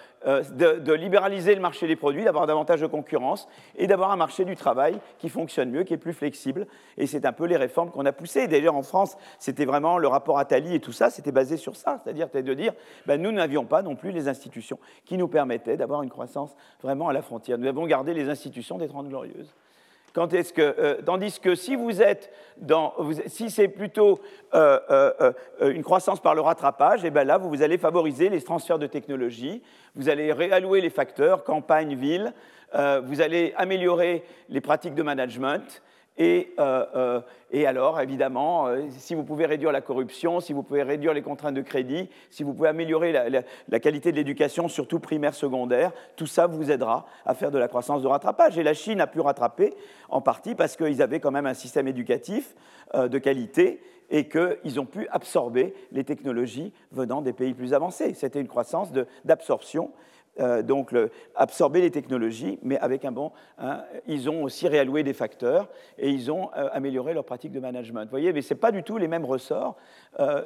de, 0.52 0.94
libéraliser 0.94 1.54
le 1.54 1.62
marché 1.62 1.88
des 1.88 1.96
produits, 1.96 2.24
d'avoir 2.24 2.48
davantage 2.48 2.82
de 2.82 2.88
concurrence 2.88 3.48
et 3.76 3.88
d'avoir 3.88 4.12
un 4.12 4.16
marché 4.16 4.46
du 4.46 4.56
travail 4.56 4.98
qui 5.20 5.30
fonctionne 5.30 5.70
mieux, 5.70 5.84
qui 5.84 5.94
est 5.94 5.98
plus 5.98 6.14
flexible. 6.14 6.68
Et 6.98 7.08
c'est 7.08 7.26
un 7.26 7.34
peu 7.34 7.46
les 7.46 7.58
réformes 7.58 7.92
qu'on 7.92 8.06
a 8.06 8.14
poussées. 8.14 8.48
D'ailleurs, 8.48 8.76
en 8.76 8.84
France, 8.84 9.18
c'était 9.40 9.66
vraiment 9.66 9.98
le 9.98 10.08
rapport 10.08 10.40
Attali 10.40 10.76
et 10.76 10.80
tout 10.80 10.94
ça, 10.94 11.10
c'était 11.10 11.32
basé 11.32 11.58
sur 11.58 11.76
ça, 11.76 12.00
c'est-à-dire 12.04 12.30
de 12.30 12.54
dire, 12.54 12.74
ben, 13.06 13.22
nous 13.22 13.32
n'avions 13.32 13.66
pas 13.66 13.82
non 13.82 13.96
plus 13.96 14.12
les 14.12 14.28
institutions 14.28 14.80
qui 15.06 15.18
nous 15.18 15.28
permettaient 15.28 15.78
d'avoir 15.78 16.04
une 16.04 16.10
croissance 16.10 16.56
vraiment 16.82 17.10
à 17.10 17.14
la 17.14 17.22
frontière. 17.22 17.58
Nous 17.58 17.68
avons 17.68 17.86
gardé 17.86 18.14
les 18.14 18.30
institutions 18.30 18.78
des 18.78 18.88
Trente 18.88 19.10
Glorieuses. 19.10 19.54
Quand 20.14 20.32
est-ce 20.34 20.54
que, 20.54 20.62
euh, 20.62 21.02
tandis 21.04 21.40
que 21.40 21.56
si 21.56 21.76
vous 21.76 22.02
êtes 22.02 22.32
si 23.26 23.50
c'est 23.50 23.68
plutôt 23.68 24.22
euh, 24.54 24.80
euh, 24.90 25.34
une 25.72 25.84
croissance 25.84 26.20
par 26.20 26.36
le 26.36 26.42
rattrapage, 26.42 27.04
et 27.04 27.08
eh 27.08 27.12
bien 27.12 27.24
là, 27.24 27.40
vous, 27.40 27.64
allez 27.64 27.80
favoriser 27.80 28.30
les 28.30 28.42
transferts 28.42 28.78
de 28.78 28.86
technologie, 28.86 29.64
vous 29.96 30.10
allez 30.10 30.32
réallouer 30.32 30.82
les 30.82 30.92
facteurs, 30.92 31.44
campagne, 31.44 31.96
ville, 31.96 32.32
vous 33.04 33.22
allez 33.22 33.54
améliorer 33.58 34.24
les 34.50 34.62
pratiques 34.62 34.96
de 34.96 35.04
management, 35.04 35.82
et, 36.18 36.54
euh, 36.60 36.86
euh, 36.96 37.22
et, 37.52 37.66
alors, 37.66 38.00
évidemment, 38.00 38.68
euh, 38.68 38.84
si 38.92 39.16
vous 39.16 39.24
pouvez 39.24 39.48
réduire 39.48 39.72
la 39.72 39.82
corruption, 39.82 40.40
si 40.42 40.54
vous 40.54 40.62
pouvez 40.62 40.84
réduire 40.84 41.14
les 41.14 41.24
contraintes 41.24 41.56
de 41.56 41.62
crédit, 41.62 42.08
si 42.30 42.44
vous 42.44 42.54
pouvez 42.54 42.70
améliorer 42.70 43.12
la, 43.12 43.80
qualité 43.80 44.12
de 44.12 44.18
l'éducation, 44.18 44.68
surtout 44.68 45.00
primaire, 45.00 45.34
secondaire, 45.34 45.92
tout 46.16 46.28
ça 46.28 46.46
vous 46.46 46.70
aidera 46.70 47.08
à 47.26 47.34
faire 47.34 47.50
de 47.50 47.58
la 47.58 47.68
croissance 47.68 48.04
de 48.04 48.08
rattrapage. 48.08 48.60
Et 48.60 48.64
la 48.64 48.76
Chine 48.76 49.02
a 49.02 49.08
pu 49.08 49.22
rattraper, 49.22 49.74
en 50.10 50.22
partie 50.22 50.54
parce 50.54 50.76
qu'ils 50.76 51.02
avaient 51.02 51.20
quand 51.20 51.32
même 51.32 51.48
un 51.48 51.56
système 51.56 51.88
éducatif 51.88 52.56
de 52.94 53.18
qualité 53.18 53.82
et 54.12 54.30
qu'ils 54.30 54.80
ont 54.80 54.86
pu 54.86 55.08
absorber 55.10 55.74
les 55.92 56.04
technologies 56.04 56.74
venant 56.92 57.24
des 57.24 57.34
pays 57.34 57.56
plus 57.56 57.74
avancés. 57.74 58.14
C'était 58.14 58.40
une 58.40 58.48
croissance 58.48 58.92
d'absorption 59.26 59.92
euh, 60.40 60.64
donc 60.64 60.96
absorber 61.36 61.82
les 61.82 61.92
technologies, 61.92 62.58
mais 62.64 62.80
avec 62.80 63.06
un 63.06 63.12
bon. 63.12 63.32
Hein, 63.60 63.84
ils 64.08 64.32
ont 64.32 64.42
aussi 64.44 64.68
réalloué 64.68 65.04
des 65.04 65.14
facteurs 65.14 65.70
et 66.00 66.10
ils 66.10 66.32
ont 66.32 66.50
euh, 66.58 66.70
amélioré 66.72 67.14
leurs 67.14 67.24
pratiques 67.24 67.52
de 67.52 67.60
management. 67.60 68.06
Vous 68.06 68.10
voyez, 68.10 68.34
mais 68.34 68.42
ce 68.42 68.54
n'est 68.54 68.60
pas 68.60 68.72
du 68.72 68.82
tout 68.82 68.98
les 68.98 69.08
mêmes 69.08 69.26
ressorts 69.26 69.76
euh, 70.20 70.44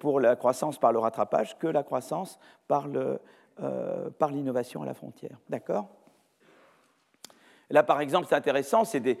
pour 0.00 0.18
la 0.18 0.34
croissance 0.34 0.78
par 0.78 0.92
le 0.92 0.98
rattrapage 0.98 1.56
que 1.58 1.68
la 1.68 1.84
croissance 1.84 2.40
par 2.66 2.88
l'innovation 4.30 4.82
à 4.82 4.86
la 4.86 4.94
frontière. 4.94 5.38
D'accord? 5.48 5.86
Là, 7.70 7.84
par 7.84 8.00
exemple, 8.00 8.26
c'est 8.28 8.34
intéressant, 8.34 8.82
des, 8.94 9.18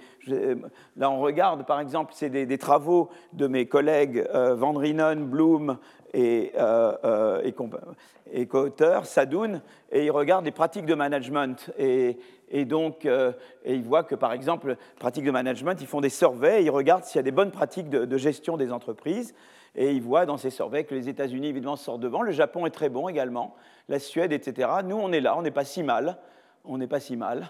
là 0.96 1.08
on 1.10 1.20
regarde, 1.20 1.64
par 1.64 1.80
exemple, 1.80 2.12
c'est 2.14 2.28
des, 2.28 2.58
travaux 2.58 3.08
de 3.32 3.46
mes 3.46 3.66
collègues 3.66 4.28
Van 4.34 4.72
Rienen, 4.72 5.24
Bloom 5.24 5.78
et, 6.12 6.52
euh, 6.56 6.96
euh 7.04 7.42
et, 8.32 8.46
co-auteurs, 8.46 9.06
Sadoun, 9.06 9.60
et 9.90 10.06
ils 10.06 10.10
regardent 10.10 10.44
les 10.44 10.52
pratiques 10.52 10.86
de 10.86 10.94
management. 10.94 11.70
Et, 11.78 12.16
donc, 12.64 13.04
euh, 13.04 13.32
et 13.64 13.74
ils 13.74 13.82
voient 13.82 14.04
que, 14.04 14.14
par 14.14 14.32
exemple, 14.32 14.76
pratiques 14.98 15.24
de 15.24 15.30
management, 15.30 15.78
ils 15.80 15.86
font 15.86 16.00
des 16.00 16.08
surveys, 16.08 16.64
ils 16.64 16.70
regardent 16.70 17.04
s'il 17.04 17.16
y 17.16 17.20
a 17.20 17.24
des 17.24 17.30
bonnes 17.30 17.50
pratiques 17.50 17.90
de, 17.90 18.16
gestion 18.16 18.56
des 18.56 18.72
entreprises, 18.72 19.34
et 19.74 19.92
ils 19.92 20.02
voient 20.02 20.26
dans 20.26 20.36
ces 20.36 20.50
surveys 20.50 20.84
que 20.84 20.94
les 20.94 21.08
États-Unis, 21.08 21.48
évidemment, 21.48 21.76
sortent 21.76 22.00
devant, 22.00 22.22
le 22.22 22.32
Japon 22.32 22.64
est 22.66 22.70
très 22.70 22.88
bon 22.88 23.08
également, 23.08 23.54
la 23.88 23.98
Suède, 23.98 24.32
etc. 24.32 24.68
Nous, 24.84 24.96
on 24.96 25.12
est 25.12 25.20
là, 25.20 25.36
on 25.36 25.42
n'est 25.42 25.50
pas 25.50 25.64
si 25.64 25.82
mal, 25.82 26.18
on 26.64 26.78
n'est 26.78 26.86
pas 26.86 27.00
si 27.00 27.16
mal. 27.16 27.48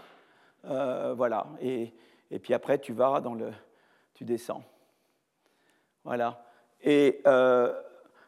Euh, 0.64 1.14
voilà. 1.16 1.46
Et, 1.60 1.92
puis 2.42 2.54
après, 2.54 2.78
tu 2.78 2.92
vas 2.92 3.20
dans 3.20 3.34
le. 3.34 3.50
Tu 4.14 4.24
descends. 4.24 4.62
Voilà. 6.04 6.44
Et, 6.82 7.20
euh, 7.26 7.72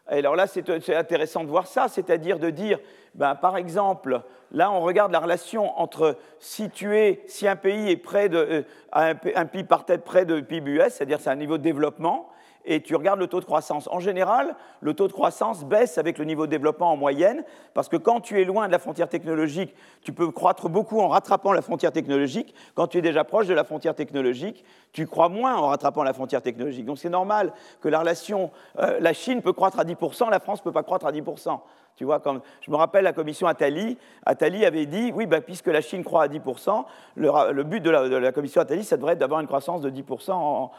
alors 0.06 0.36
là, 0.36 0.46
c'est 0.46 0.68
intéressant 0.90 1.44
de 1.44 1.48
voir 1.48 1.66
ça, 1.66 1.88
c'est-à-dire 1.88 2.38
de 2.38 2.50
dire 2.50 2.78
ben, 3.14 3.34
par 3.34 3.56
exemple, 3.56 4.20
là, 4.50 4.70
on 4.70 4.80
regarde 4.80 5.12
la 5.12 5.20
relation 5.20 5.78
entre 5.78 6.18
si, 6.38 6.68
tu 6.68 6.96
es, 6.96 7.22
si 7.26 7.48
un 7.48 7.56
pays 7.56 7.90
est 7.90 7.96
près 7.96 8.28
de, 8.28 8.36
euh, 8.36 8.62
un, 8.92 9.46
PIB 9.46 9.64
par 9.64 9.84
tête 9.84 10.04
près 10.04 10.24
de 10.24 10.40
PIB 10.40 10.72
US, 10.72 10.94
c'est-à-dire 10.94 11.20
c'est 11.20 11.30
un 11.30 11.36
niveau 11.36 11.58
de 11.58 11.62
développement, 11.62 12.28
et 12.64 12.80
tu 12.80 12.96
regardes 12.96 13.20
le 13.20 13.26
taux 13.26 13.40
de 13.40 13.44
croissance. 13.44 13.88
En 13.90 14.00
général, 14.00 14.56
le 14.80 14.94
taux 14.94 15.08
de 15.08 15.12
croissance 15.12 15.64
baisse 15.64 15.98
avec 15.98 16.18
le 16.18 16.24
niveau 16.24 16.46
de 16.46 16.50
développement 16.50 16.90
en 16.92 16.96
moyenne, 16.96 17.44
parce 17.74 17.88
que 17.88 17.96
quand 17.96 18.20
tu 18.20 18.40
es 18.40 18.44
loin 18.44 18.66
de 18.66 18.72
la 18.72 18.78
frontière 18.78 19.08
technologique, 19.08 19.74
tu 20.02 20.12
peux 20.12 20.30
croître 20.30 20.68
beaucoup 20.68 21.00
en 21.00 21.08
rattrapant 21.08 21.52
la 21.52 21.62
frontière 21.62 21.92
technologique. 21.92 22.54
Quand 22.74 22.86
tu 22.86 22.98
es 22.98 23.02
déjà 23.02 23.24
proche 23.24 23.46
de 23.46 23.54
la 23.54 23.64
frontière 23.64 23.94
technologique, 23.94 24.64
tu 24.92 25.06
crois 25.06 25.28
moins 25.28 25.56
en 25.56 25.68
rattrapant 25.68 26.02
la 26.02 26.12
frontière 26.12 26.42
technologique. 26.42 26.86
Donc 26.86 26.98
c'est 26.98 27.10
normal 27.10 27.52
que 27.80 27.88
la 27.88 28.00
relation, 28.00 28.50
euh, 28.78 28.98
la 29.00 29.12
Chine 29.12 29.42
peut 29.42 29.52
croître 29.52 29.78
à 29.78 29.84
10%, 29.84 30.30
la 30.30 30.40
France 30.40 30.60
ne 30.60 30.64
peut 30.64 30.72
pas 30.72 30.82
croître 30.82 31.06
à 31.06 31.12
10%. 31.12 31.60
Tu 31.96 32.04
vois, 32.04 32.18
comme, 32.18 32.40
je 32.60 32.70
me 32.72 32.76
rappelle 32.76 33.04
la 33.04 33.12
commission 33.12 33.46
Attali, 33.46 33.96
Attali 34.26 34.64
avait 34.64 34.86
dit, 34.86 35.12
oui, 35.14 35.26
ben, 35.26 35.40
puisque 35.40 35.68
la 35.68 35.80
Chine 35.80 36.02
croît 36.02 36.24
à 36.24 36.28
10%, 36.28 36.84
le, 37.14 37.62
but 37.62 37.80
de 37.80 37.90
la, 37.90 38.32
commission 38.32 38.60
Attali, 38.60 38.82
ça 38.82 38.96
devrait 38.96 39.12
être 39.12 39.20
d'avoir 39.20 39.40
une 39.40 39.46
croissance 39.46 39.80
de 39.80 39.90
10% 39.90 40.70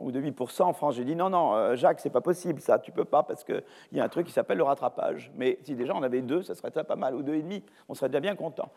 ou 0.00 0.10
de 0.10 0.20
8% 0.20 0.62
en 0.62 0.72
France. 0.72 0.94
J'ai 0.94 1.04
dit, 1.04 1.14
non, 1.14 1.28
non, 1.28 1.54
euh, 1.54 1.76
Jacques, 1.76 2.00
c'est 2.00 2.10
pas 2.10 2.22
possible, 2.22 2.60
ça, 2.60 2.78
tu 2.78 2.92
peux 2.92 3.04
pas, 3.04 3.22
parce 3.22 3.44
qu'il 3.44 3.62
y 3.92 4.00
a 4.00 4.04
un 4.04 4.08
truc 4.08 4.26
qui 4.26 4.32
s'appelle 4.32 4.56
le 4.56 4.64
rattrapage. 4.64 5.30
Mais 5.36 5.58
si 5.64 5.74
déjà 5.74 5.94
on 5.94 6.02
avait 6.02 6.22
deux, 6.22 6.42
ça 6.42 6.54
serait 6.54 6.70
déjà 6.70 6.84
pas 6.84 6.96
mal, 6.96 7.14
ou 7.14 7.22
deux 7.22 7.34
et 7.34 7.42
demi, 7.42 7.62
on 7.90 7.94
serait 7.94 8.08
déjà 8.08 8.20
bien 8.20 8.34
content. 8.34 8.70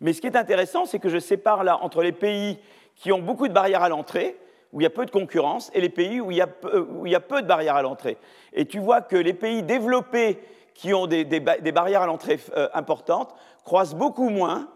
Mais 0.00 0.12
ce 0.12 0.20
qui 0.20 0.28
est 0.28 0.36
intéressant, 0.36 0.84
c'est 0.84 1.00
que 1.00 1.08
je 1.08 1.18
sépare 1.18 1.64
là 1.64 1.78
entre 1.82 2.02
les 2.02 2.12
pays 2.12 2.60
qui 2.94 3.10
ont 3.10 3.20
beaucoup 3.20 3.48
de 3.48 3.52
barrières 3.52 3.82
à 3.82 3.88
l'entrée, 3.88 4.38
où 4.72 4.80
il 4.80 4.84
y 4.84 4.86
a 4.86 4.90
peu 4.90 5.04
de 5.04 5.10
concurrence, 5.10 5.70
et 5.74 5.80
les 5.80 5.88
pays 5.88 6.20
où 6.20 6.30
il 6.30 6.36
y 6.36 6.40
a 6.40 6.46
peu, 6.46 6.86
où 6.90 7.06
il 7.06 7.12
y 7.12 7.14
a 7.14 7.20
peu 7.20 7.42
de 7.42 7.46
barrières 7.46 7.76
à 7.76 7.82
l'entrée. 7.82 8.18
Et 8.52 8.66
tu 8.66 8.78
vois 8.78 9.00
que 9.00 9.16
les 9.16 9.34
pays 9.34 9.62
développés 9.62 10.40
qui 10.74 10.94
ont 10.94 11.06
des, 11.06 11.24
barrières 11.40 12.02
à 12.02 12.06
l'entrée 12.06 12.40
euh, 12.56 12.68
importantes 12.74 13.34
croissent 13.64 13.94
beaucoup 13.94 14.28
moins 14.28 14.68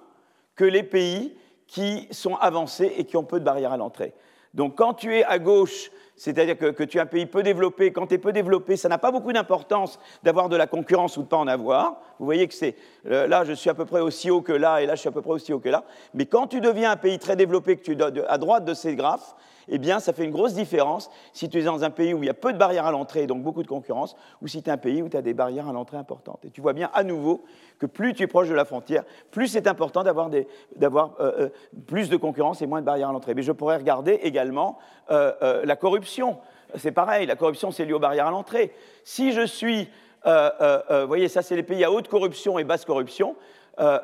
que 0.55 0.65
les 0.65 0.83
pays 0.83 1.37
qui 1.67 2.09
sont 2.11 2.37
avancés 2.37 2.93
et 2.97 3.05
qui 3.05 3.17
ont 3.17 3.25
peu 3.25 3.41
de 3.41 3.45
barrières 3.45 3.73
à 3.73 3.76
l'entrée. 3.76 4.15
Donc 4.55 4.76
quand 4.76 4.95
tu 4.95 5.15
es 5.15 5.25
à 5.25 5.38
gauche, 5.38 5.91
c'est-à-dire 6.17 6.57
que, 6.57 6.85
tu 6.85 6.97
es 6.97 7.00
un 7.00 7.07
pays 7.07 7.26
peu 7.26 7.43
développé, 7.43 7.93
quand 7.93 8.07
tu 8.07 8.15
es 8.15 8.19
peu 8.19 8.33
développé, 8.33 8.76
ça 8.76 8.88
n'a 8.88 8.97
pas 8.97 9.12
beaucoup 9.12 9.33
d'importance 9.33 9.99
d'avoir 10.23 10.49
de 10.49 10.57
la 10.57 10.67
concurrence 10.67 11.19
ou 11.19 11.23
de 11.23 11.26
pas 11.29 11.37
en 11.37 11.47
avoir. 11.47 12.00
Vous 12.19 12.25
voyez 12.25 12.49
que 12.49 12.55
c'est 12.55 12.75
euh, 13.07 13.26
là, 13.26 13.45
je 13.45 13.53
suis 13.53 13.69
à 13.69 13.75
peu 13.75 13.85
près 13.85 14.00
aussi 14.00 14.31
haut 14.31 14.41
que 14.41 14.53
là, 14.53 14.81
et 14.81 14.87
là, 14.87 14.95
je 14.95 15.00
suis 15.00 15.09
à 15.09 15.12
peu 15.12 15.21
près 15.21 15.33
aussi 15.33 15.53
haut 15.53 15.61
que 15.61 15.69
là. 15.69 15.85
Mais 16.15 16.25
quand 16.25 16.47
tu 16.47 16.62
deviens 16.62 16.93
un 16.93 16.97
pays 16.97 17.19
très 17.19 17.37
développé, 17.37 17.76
que 17.76 17.83
tu 17.83 17.93
es 17.93 18.29
à 18.29 18.38
droite 18.38 18.65
de 18.65 18.73
ces 18.73 18.97
graphes, 18.97 19.35
eh 19.68 19.78
bien, 19.78 20.00
ça 20.00 20.12
fait 20.12 20.25
une 20.25 20.30
grosse 20.30 20.54
différence 20.54 21.11
si 21.32 21.49
tu 21.49 21.58
es 21.58 21.62
dans 21.62 21.85
un 21.85 21.90
pays 21.90 22.14
où 22.14 22.23
il 22.23 22.26
y 22.26 22.30
a 22.30 22.35
peu 22.35 22.52
de 22.52 22.58
barrières 22.58 22.87
à 22.87 22.92
l'entrée, 22.92 23.26
donc 23.26 23.42
beaucoup 23.42 23.62
de 23.62 23.68
concurrence, 23.68 24.16
ou 24.42 24.49
si 24.49 24.62
tu 24.62 24.68
es 24.68 24.73
un 24.73 24.76
pays 24.76 25.02
où 25.02 25.08
tu 25.08 25.16
as 25.16 25.23
des 25.23 25.35
barrières 25.35 25.68
à 25.68 25.73
l'entrée 25.73 25.96
importantes. 25.96 26.44
Et 26.44 26.50
tu 26.50 26.61
vois 26.61 26.73
bien 26.73 26.90
à 26.94 27.02
nouveau 27.02 27.44
que 27.78 27.87
plus 27.87 28.14
tu 28.14 28.23
es 28.23 28.26
proche 28.26 28.49
de 28.49 28.54
la 28.54 28.64
frontière, 28.64 29.04
plus 29.30 29.49
c'est 29.49 29.66
important 29.66 30.02
d'avoir 30.04 30.30
euh, 30.32 30.44
euh, 31.20 31.49
plus 31.87 32.08
de 32.08 32.16
concurrence 32.16 32.62
et 32.62 32.66
moins 32.66 32.80
de 32.80 32.87
barrières 32.87 33.08
à 33.08 33.12
l'entrée. 33.12 33.35
Mais 33.35 33.42
je 33.42 33.52
pourrais 33.52 33.76
regarder 33.76 34.12
également 34.23 34.78
euh, 35.11 35.64
la 35.64 35.76
corruption. 35.76 36.38
C'est 36.76 36.92
pareil, 36.92 37.26
la 37.26 37.37
corruption, 37.37 37.70
c'est 37.70 37.85
lié 37.85 37.92
aux 37.92 37.99
barrières 37.99 38.26
à 38.26 38.30
l'entrée. 38.30 38.73
Si 39.04 39.32
je 39.32 39.46
suis, 39.46 39.88
vous 40.25 41.06
voyez, 41.06 41.28
ça, 41.28 41.42
c'est 41.42 41.54
les 41.54 41.62
pays 41.62 41.85
à 41.85 41.92
haute 41.92 42.08
corruption 42.08 42.58
et 42.58 42.64
basse 42.64 42.85
corruption. 42.85 43.37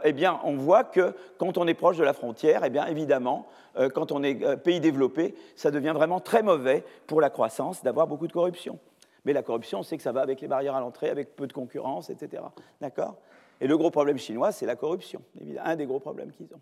Eh 0.05 0.13
bien, 0.13 0.41
on 0.45 0.57
voit 0.57 0.85
que 0.85 1.15
quand 1.39 1.59
on 1.59 1.67
est 1.67 1.75
proche 1.75 1.97
de 1.97 2.05
la 2.05 2.13
frontière, 2.13 2.63
eh 2.65 2.71
bien, 2.71 2.87
évidemment, 2.87 3.47
euh, 3.77 3.89
quand 3.89 4.13
on 4.13 4.23
est 4.23 4.43
euh, 4.43 4.57
pays 4.57 4.81
développé, 4.81 5.35
ça 5.57 5.71
devient 5.71 5.93
vraiment 5.95 6.21
très 6.21 6.43
mauvais 6.43 6.85
pour 7.07 7.21
la 7.21 7.31
croissance 7.31 7.83
d'avoir 7.83 8.07
beaucoup 8.07 8.27
de 8.27 8.33
corruption. 8.33 8.79
Mais 9.25 9.33
la 9.33 9.43
corruption, 9.43 9.79
on 9.81 9.83
sait 9.83 9.97
que 9.97 10.03
ça 10.03 10.13
va 10.13 10.21
avec 10.21 10.41
les 10.41 10.49
barrières 10.49 10.75
à 10.75 10.81
l'entrée, 10.81 11.09
avec 11.09 11.37
peu 11.37 11.47
de 11.47 11.53
concurrence, 11.53 12.11
etc. 12.11 12.43
D'accord? 12.81 13.17
Et 13.61 13.67
le 13.67 13.79
gros 13.79 13.91
problème 13.91 14.19
chinois, 14.19 14.53
c'est 14.53 14.67
la 14.67 14.77
corruption, 14.77 15.23
évidemment, 15.41 15.67
un 15.67 15.77
des 15.77 15.87
gros 15.87 16.01
problèmes 16.01 16.33
qu'ils 16.33 16.53
ont. 16.53 16.61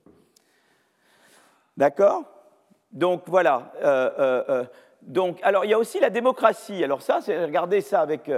D'accord? 1.76 2.24
Donc 2.92 3.22
voilà. 3.26 3.72
Euh, 3.82 4.64
donc, 5.02 5.40
alors 5.42 5.64
il 5.64 5.70
y 5.70 5.74
a 5.74 5.78
aussi 5.78 5.98
la 5.98 6.10
démocratie. 6.10 6.84
Alors 6.84 7.00
ça, 7.00 7.20
regardez 7.26 7.80
ça 7.80 8.02
avec 8.02 8.30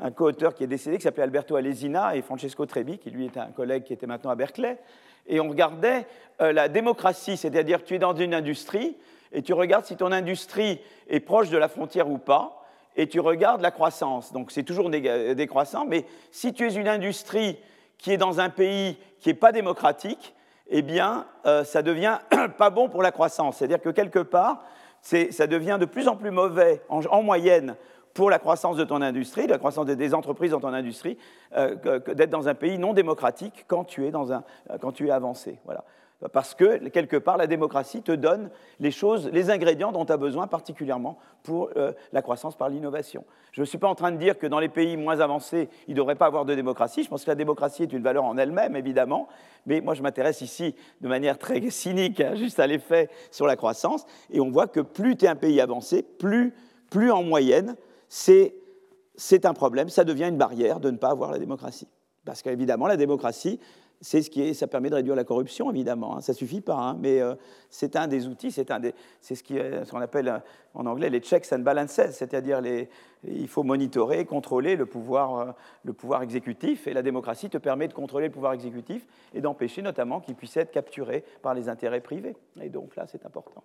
un 0.00 0.10
co-auteur 0.10 0.54
qui 0.54 0.64
est 0.64 0.68
décédé, 0.68 0.96
qui 0.96 1.02
s'appelait 1.02 1.24
Alberto 1.24 1.56
Alesina, 1.56 2.16
et 2.16 2.22
Francesco 2.22 2.66
Trebi, 2.66 2.98
qui 2.98 3.10
lui 3.10 3.26
était 3.26 3.40
un 3.40 3.50
collègue 3.50 3.84
qui 3.84 3.92
était 3.92 4.06
maintenant 4.06 4.30
à 4.30 4.34
Berkeley 4.34 4.78
et 5.26 5.40
on 5.40 5.48
regardait 5.48 6.06
euh, 6.40 6.52
la 6.52 6.68
démocratie, 6.68 7.36
c'est-à-dire 7.36 7.84
tu 7.84 7.94
es 7.94 7.98
dans 7.98 8.14
une 8.14 8.34
industrie 8.34 8.96
et 9.32 9.42
tu 9.42 9.52
regardes 9.52 9.84
si 9.84 9.96
ton 9.96 10.12
industrie 10.12 10.80
est 11.08 11.20
proche 11.20 11.50
de 11.50 11.56
la 11.56 11.68
frontière 11.68 12.10
ou 12.10 12.18
pas, 12.18 12.64
et 12.96 13.06
tu 13.06 13.20
regardes 13.20 13.62
la 13.62 13.70
croissance. 13.70 14.32
Donc 14.32 14.50
c'est 14.50 14.64
toujours 14.64 14.90
décroissant, 14.90 15.84
mais 15.86 16.04
si 16.32 16.52
tu 16.52 16.66
es 16.66 16.74
une 16.74 16.88
industrie 16.88 17.56
qui 17.96 18.12
est 18.12 18.16
dans 18.16 18.40
un 18.40 18.50
pays 18.50 18.98
qui 19.20 19.28
n'est 19.28 19.34
pas 19.34 19.52
démocratique, 19.52 20.34
eh 20.68 20.82
bien, 20.82 21.26
euh, 21.46 21.62
ça 21.62 21.82
devient 21.82 22.18
pas 22.58 22.70
bon 22.70 22.88
pour 22.88 23.02
la 23.02 23.12
croissance. 23.12 23.58
C'est-à-dire 23.58 23.80
que 23.80 23.90
quelque 23.90 24.18
part, 24.18 24.64
ça 25.02 25.46
devient 25.46 25.78
de 25.80 25.86
plus 25.86 26.08
en 26.08 26.16
plus 26.16 26.30
mauvais 26.30 26.82
en 26.88 27.22
moyenne 27.22 27.76
pour 28.14 28.30
la 28.30 28.38
croissance 28.38 28.76
de 28.76 28.84
ton 28.84 29.02
industrie, 29.02 29.46
la 29.46 29.58
croissance 29.58 29.86
des 29.86 30.14
entreprises 30.14 30.50
dans 30.50 30.60
ton 30.60 30.72
industrie, 30.72 31.16
euh, 31.56 31.76
d'être 32.14 32.30
dans 32.30 32.48
un 32.48 32.54
pays 32.54 32.78
non 32.78 32.92
démocratique 32.92 33.64
quand 33.68 33.84
tu 33.84 34.06
es, 34.06 34.10
dans 34.10 34.32
un, 34.32 34.42
quand 34.80 34.92
tu 34.92 35.08
es 35.08 35.10
avancé. 35.10 35.58
Voilà. 35.64 35.84
Parce 36.32 36.54
que, 36.54 36.88
quelque 36.88 37.16
part, 37.16 37.38
la 37.38 37.46
démocratie 37.46 38.02
te 38.02 38.12
donne 38.12 38.50
les 38.78 38.90
choses, 38.90 39.30
les 39.32 39.50
ingrédients 39.50 39.90
dont 39.90 40.04
tu 40.04 40.12
as 40.12 40.18
besoin, 40.18 40.46
particulièrement 40.46 41.18
pour 41.42 41.70
euh, 41.76 41.92
la 42.12 42.20
croissance 42.20 42.56
par 42.56 42.68
l'innovation. 42.68 43.24
Je 43.52 43.62
ne 43.62 43.66
suis 43.66 43.78
pas 43.78 43.88
en 43.88 43.94
train 43.94 44.12
de 44.12 44.18
dire 44.18 44.38
que 44.38 44.46
dans 44.46 44.58
les 44.58 44.68
pays 44.68 44.98
moins 44.98 45.20
avancés, 45.20 45.70
il 45.88 45.92
ne 45.92 45.96
devrait 45.96 46.16
pas 46.16 46.26
avoir 46.26 46.44
de 46.44 46.54
démocratie. 46.54 47.04
Je 47.04 47.08
pense 47.08 47.24
que 47.24 47.30
la 47.30 47.36
démocratie 47.36 47.84
est 47.84 47.92
une 47.92 48.02
valeur 48.02 48.24
en 48.24 48.36
elle-même, 48.36 48.76
évidemment. 48.76 49.28
Mais 49.64 49.80
moi, 49.80 49.94
je 49.94 50.02
m'intéresse 50.02 50.42
ici 50.42 50.74
de 51.00 51.08
manière 51.08 51.38
très 51.38 51.58
cynique, 51.70 52.20
hein, 52.20 52.34
juste 52.34 52.60
à 52.60 52.66
l'effet 52.66 53.08
sur 53.30 53.46
la 53.46 53.56
croissance. 53.56 54.04
Et 54.30 54.40
on 54.40 54.50
voit 54.50 54.66
que 54.66 54.80
plus 54.80 55.16
tu 55.16 55.24
es 55.24 55.28
un 55.28 55.36
pays 55.36 55.58
avancé, 55.58 56.02
plus, 56.02 56.52
plus 56.90 57.10
en 57.10 57.22
moyenne, 57.22 57.76
c'est 58.10 59.46
un 59.46 59.54
problème, 59.54 59.88
ça 59.88 60.04
devient 60.04 60.24
une 60.24 60.36
barrière 60.36 60.80
de 60.80 60.90
ne 60.90 60.96
pas 60.96 61.10
avoir 61.10 61.30
la 61.30 61.38
démocratie. 61.38 61.88
Parce 62.24 62.42
qu'évidemment, 62.42 62.86
la 62.86 62.96
démocratie, 62.96 63.58
c'est 64.00 64.22
ce 64.22 64.30
qui 64.30 64.54
ça 64.54 64.66
permet 64.66 64.90
de 64.90 64.96
réduire 64.96 65.14
la 65.14 65.24
corruption, 65.24 65.70
évidemment. 65.70 66.16
Hein. 66.16 66.20
Ça 66.20 66.32
suffit 66.32 66.60
pas, 66.60 66.76
hein, 66.76 66.96
mais 67.00 67.20
euh, 67.20 67.34
c'est 67.68 67.96
un 67.96 68.08
des 68.08 68.26
outils, 68.26 68.50
c'est 68.50 68.66
ce 68.66 69.90
qu'on 69.90 70.00
appelle 70.00 70.28
euh, 70.28 70.38
en 70.74 70.86
anglais 70.86 71.10
les 71.10 71.20
checks 71.20 71.52
and 71.52 71.60
balances, 71.60 72.00
c'est-à-dire 72.10 72.60
il 73.24 73.48
faut 73.48 73.62
monitorer, 73.62 74.24
contrôler 74.24 74.76
le 74.76 74.86
pouvoir, 74.86 75.38
euh, 75.38 75.52
le 75.84 75.92
pouvoir 75.92 76.22
exécutif, 76.22 76.86
et 76.86 76.94
la 76.94 77.02
démocratie 77.02 77.50
te 77.50 77.58
permet 77.58 77.88
de 77.88 77.94
contrôler 77.94 78.26
le 78.26 78.32
pouvoir 78.32 78.54
exécutif 78.54 79.06
et 79.34 79.40
d'empêcher 79.40 79.82
notamment 79.82 80.20
qu'il 80.20 80.34
puisse 80.34 80.56
être 80.56 80.70
capturé 80.70 81.24
par 81.42 81.54
les 81.54 81.68
intérêts 81.68 82.00
privés. 82.00 82.36
Et 82.60 82.70
donc 82.70 82.96
là, 82.96 83.06
c'est 83.06 83.24
important 83.26 83.62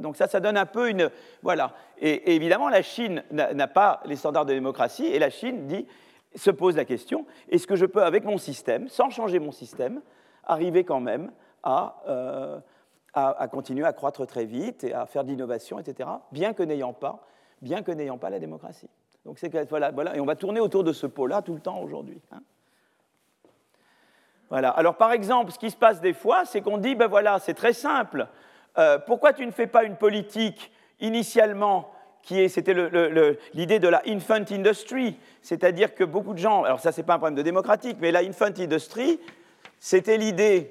donc 0.00 0.16
ça, 0.16 0.26
ça 0.26 0.40
donne 0.40 0.56
un 0.56 0.66
peu 0.66 0.88
une... 0.88 1.10
Voilà. 1.42 1.72
Et, 1.98 2.34
évidemment, 2.34 2.68
la 2.68 2.82
Chine 2.82 3.22
n'a 3.30 3.68
pas 3.68 4.00
les 4.06 4.16
standards 4.16 4.46
de 4.46 4.54
démocratie, 4.54 5.06
et 5.06 5.18
la 5.18 5.30
Chine 5.30 5.66
dit, 5.66 5.86
se 6.34 6.50
pose 6.50 6.76
la 6.76 6.84
question, 6.84 7.26
est-ce 7.48 7.66
que 7.66 7.76
je 7.76 7.86
peux, 7.86 8.02
avec 8.02 8.24
mon 8.24 8.38
système, 8.38 8.88
sans 8.88 9.10
changer 9.10 9.38
mon 9.38 9.52
système, 9.52 10.00
arriver 10.44 10.84
quand 10.84 11.00
même 11.00 11.30
à, 11.62 12.02
euh, 12.08 12.58
à, 13.12 13.48
continuer 13.48 13.84
à 13.84 13.92
croître 13.92 14.26
très 14.26 14.44
vite 14.44 14.84
et 14.84 14.92
à 14.92 15.06
faire 15.06 15.24
de 15.24 15.28
l'innovation, 15.28 15.78
etc., 15.78 16.08
bien 16.32 16.52
que 16.52 16.62
n'ayant 16.62 16.92
pas, 16.92 17.26
pas 18.20 18.30
la 18.30 18.38
démocratie? 18.38 18.88
Donc 19.24 19.38
c'est 19.38 19.68
voilà, 19.68 19.90
voilà, 19.90 20.16
et 20.16 20.20
on 20.20 20.26
va 20.26 20.36
tourner 20.36 20.60
autour 20.60 20.84
de 20.84 20.92
ce 20.92 21.06
pot-là 21.06 21.40
tout 21.40 21.54
le 21.54 21.60
temps 21.60 21.80
aujourd'hui. 21.80 22.20
Hein. 22.32 22.42
Voilà. 24.50 24.68
Alors 24.70 24.96
par 24.96 25.12
exemple, 25.12 25.50
ce 25.50 25.58
qui 25.58 25.70
se 25.70 25.76
passe 25.76 26.00
des 26.00 26.12
fois, 26.12 26.44
c'est 26.44 26.60
qu'on 26.60 26.76
dit, 26.76 26.94
ben 26.94 27.06
voilà, 27.06 27.38
c'est 27.38 27.54
très 27.54 27.72
simple. 27.72 28.28
Euh, 28.78 28.98
pourquoi 28.98 29.32
tu 29.32 29.46
ne 29.46 29.52
fais 29.52 29.66
pas 29.66 29.84
une 29.84 29.96
politique 29.96 30.72
initialement 31.00 31.92
qui 32.22 32.48
c'était 32.48 32.74
l'idée 33.52 33.78
de 33.78 33.88
la 33.88 34.02
infant 34.06 34.50
industry, 34.50 35.16
c'est-à-dire 35.42 35.94
que 35.94 36.04
beaucoup 36.04 36.32
de 36.32 36.38
gens, 36.38 36.64
alors 36.64 36.80
ça 36.80 36.90
c'est 36.90 37.02
pas 37.02 37.14
un 37.14 37.18
problème 37.18 37.36
de 37.36 37.42
démocratique, 37.42 37.98
mais 38.00 38.12
la 38.12 38.20
infant 38.20 38.46
industry, 38.46 39.20
c'était 39.78 40.16
l'idée, 40.16 40.70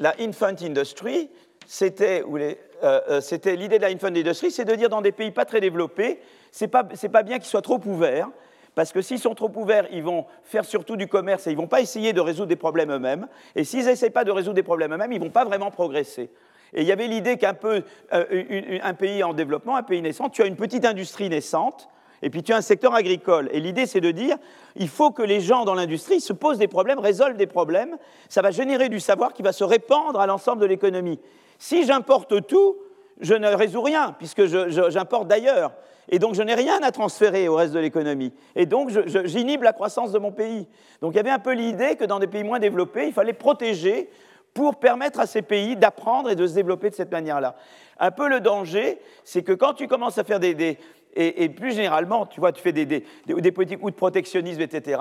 la 0.00 0.14
infant 0.18 0.54
industry, 0.62 1.30
c'était 1.66 2.24
euh, 2.26 2.54
euh, 2.82 3.20
l'idée 3.56 3.76
de 3.76 3.82
la 3.82 3.88
infant 3.88 4.06
industry, 4.06 4.50
c'est 4.50 4.64
de 4.64 4.74
dire 4.74 4.88
dans 4.88 5.02
des 5.02 5.12
pays 5.12 5.30
pas 5.30 5.44
très 5.44 5.60
développés, 5.60 6.18
c'est 6.50 6.68
pas, 6.68 6.84
pas 6.84 7.22
bien 7.22 7.38
qu'ils 7.38 7.48
soient 7.48 7.60
trop 7.62 7.80
ouverts, 7.84 8.30
parce 8.74 8.92
que 8.92 9.00
s'ils 9.00 9.18
sont 9.18 9.34
trop 9.34 9.50
ouverts, 9.54 9.86
ils 9.92 10.02
vont 10.02 10.26
faire 10.42 10.64
surtout 10.64 10.96
du 10.96 11.06
commerce 11.06 11.46
et 11.46 11.50
ils 11.50 11.56
ne 11.56 11.60
vont 11.60 11.68
pas 11.68 11.80
essayer 11.80 12.12
de 12.12 12.20
résoudre 12.20 12.48
des 12.48 12.56
problèmes 12.56 12.90
eux-mêmes. 12.90 13.28
Et 13.54 13.64
s'ils 13.64 13.86
n'essayent 13.86 14.10
pas 14.10 14.24
de 14.24 14.32
résoudre 14.32 14.54
des 14.54 14.62
problèmes 14.62 14.92
eux-mêmes, 14.92 15.12
ils 15.12 15.18
ne 15.20 15.24
vont 15.24 15.30
pas 15.30 15.44
vraiment 15.44 15.70
progresser. 15.70 16.30
Et 16.72 16.82
il 16.82 16.88
y 16.88 16.92
avait 16.92 17.06
l'idée 17.06 17.36
qu'un 17.36 17.54
peu, 17.54 17.84
euh, 18.12 18.78
un 18.82 18.94
pays 18.94 19.22
en 19.22 19.32
développement, 19.32 19.76
un 19.76 19.84
pays 19.84 20.02
naissant, 20.02 20.28
tu 20.28 20.42
as 20.42 20.46
une 20.46 20.56
petite 20.56 20.84
industrie 20.84 21.28
naissante, 21.28 21.88
et 22.20 22.30
puis 22.30 22.42
tu 22.42 22.52
as 22.52 22.56
un 22.56 22.62
secteur 22.62 22.94
agricole. 22.94 23.48
Et 23.52 23.60
l'idée, 23.60 23.86
c'est 23.86 24.00
de 24.00 24.10
dire, 24.10 24.36
il 24.74 24.88
faut 24.88 25.12
que 25.12 25.22
les 25.22 25.40
gens 25.40 25.64
dans 25.64 25.74
l'industrie 25.74 26.20
se 26.20 26.32
posent 26.32 26.58
des 26.58 26.68
problèmes, 26.68 26.98
résolvent 26.98 27.36
des 27.36 27.46
problèmes. 27.46 27.96
Ça 28.28 28.42
va 28.42 28.50
générer 28.50 28.88
du 28.88 28.98
savoir 28.98 29.34
qui 29.34 29.42
va 29.42 29.52
se 29.52 29.62
répandre 29.62 30.18
à 30.18 30.26
l'ensemble 30.26 30.62
de 30.62 30.66
l'économie. 30.66 31.20
Si 31.58 31.84
j'importe 31.84 32.46
tout, 32.46 32.76
je 33.20 33.34
ne 33.34 33.46
résous 33.48 33.82
rien, 33.82 34.16
puisque 34.18 34.46
j'importe 34.46 35.28
d'ailleurs. 35.28 35.72
Et 36.08 36.18
donc, 36.18 36.34
je 36.34 36.42
n'ai 36.42 36.54
rien 36.54 36.78
à 36.82 36.90
transférer 36.90 37.48
au 37.48 37.56
reste 37.56 37.72
de 37.72 37.78
l'économie. 37.78 38.32
Et 38.54 38.66
donc, 38.66 38.90
j'inhibe 39.24 39.62
la 39.62 39.72
croissance 39.72 40.12
de 40.12 40.18
mon 40.18 40.32
pays. 40.32 40.68
Donc, 41.00 41.12
il 41.14 41.16
y 41.16 41.20
avait 41.20 41.30
un 41.30 41.38
peu 41.38 41.52
l'idée 41.52 41.96
que 41.96 42.04
dans 42.04 42.18
des 42.18 42.26
pays 42.26 42.44
moins 42.44 42.58
développés, 42.58 43.06
il 43.06 43.12
fallait 43.12 43.32
protéger 43.32 44.10
pour 44.52 44.76
permettre 44.76 45.18
à 45.18 45.26
ces 45.26 45.42
pays 45.42 45.76
d'apprendre 45.76 46.30
et 46.30 46.36
de 46.36 46.46
se 46.46 46.54
développer 46.54 46.90
de 46.90 46.94
cette 46.94 47.10
manière-là. 47.10 47.56
Un 47.98 48.10
peu 48.10 48.28
le 48.28 48.40
danger, 48.40 49.00
c'est 49.24 49.42
que 49.42 49.52
quand 49.52 49.74
tu 49.74 49.88
commences 49.88 50.18
à 50.18 50.24
faire 50.24 50.40
des, 50.40 50.78
et, 51.16 51.48
plus 51.48 51.72
généralement, 51.74 52.26
tu 52.26 52.40
vois, 52.40 52.52
tu 52.52 52.62
fais 52.62 52.72
des, 52.72 52.86
des, 52.86 53.52
politiques 53.52 53.82
ou 53.82 53.90
de 53.90 53.96
protectionnisme, 53.96 54.60
etc., 54.60 55.00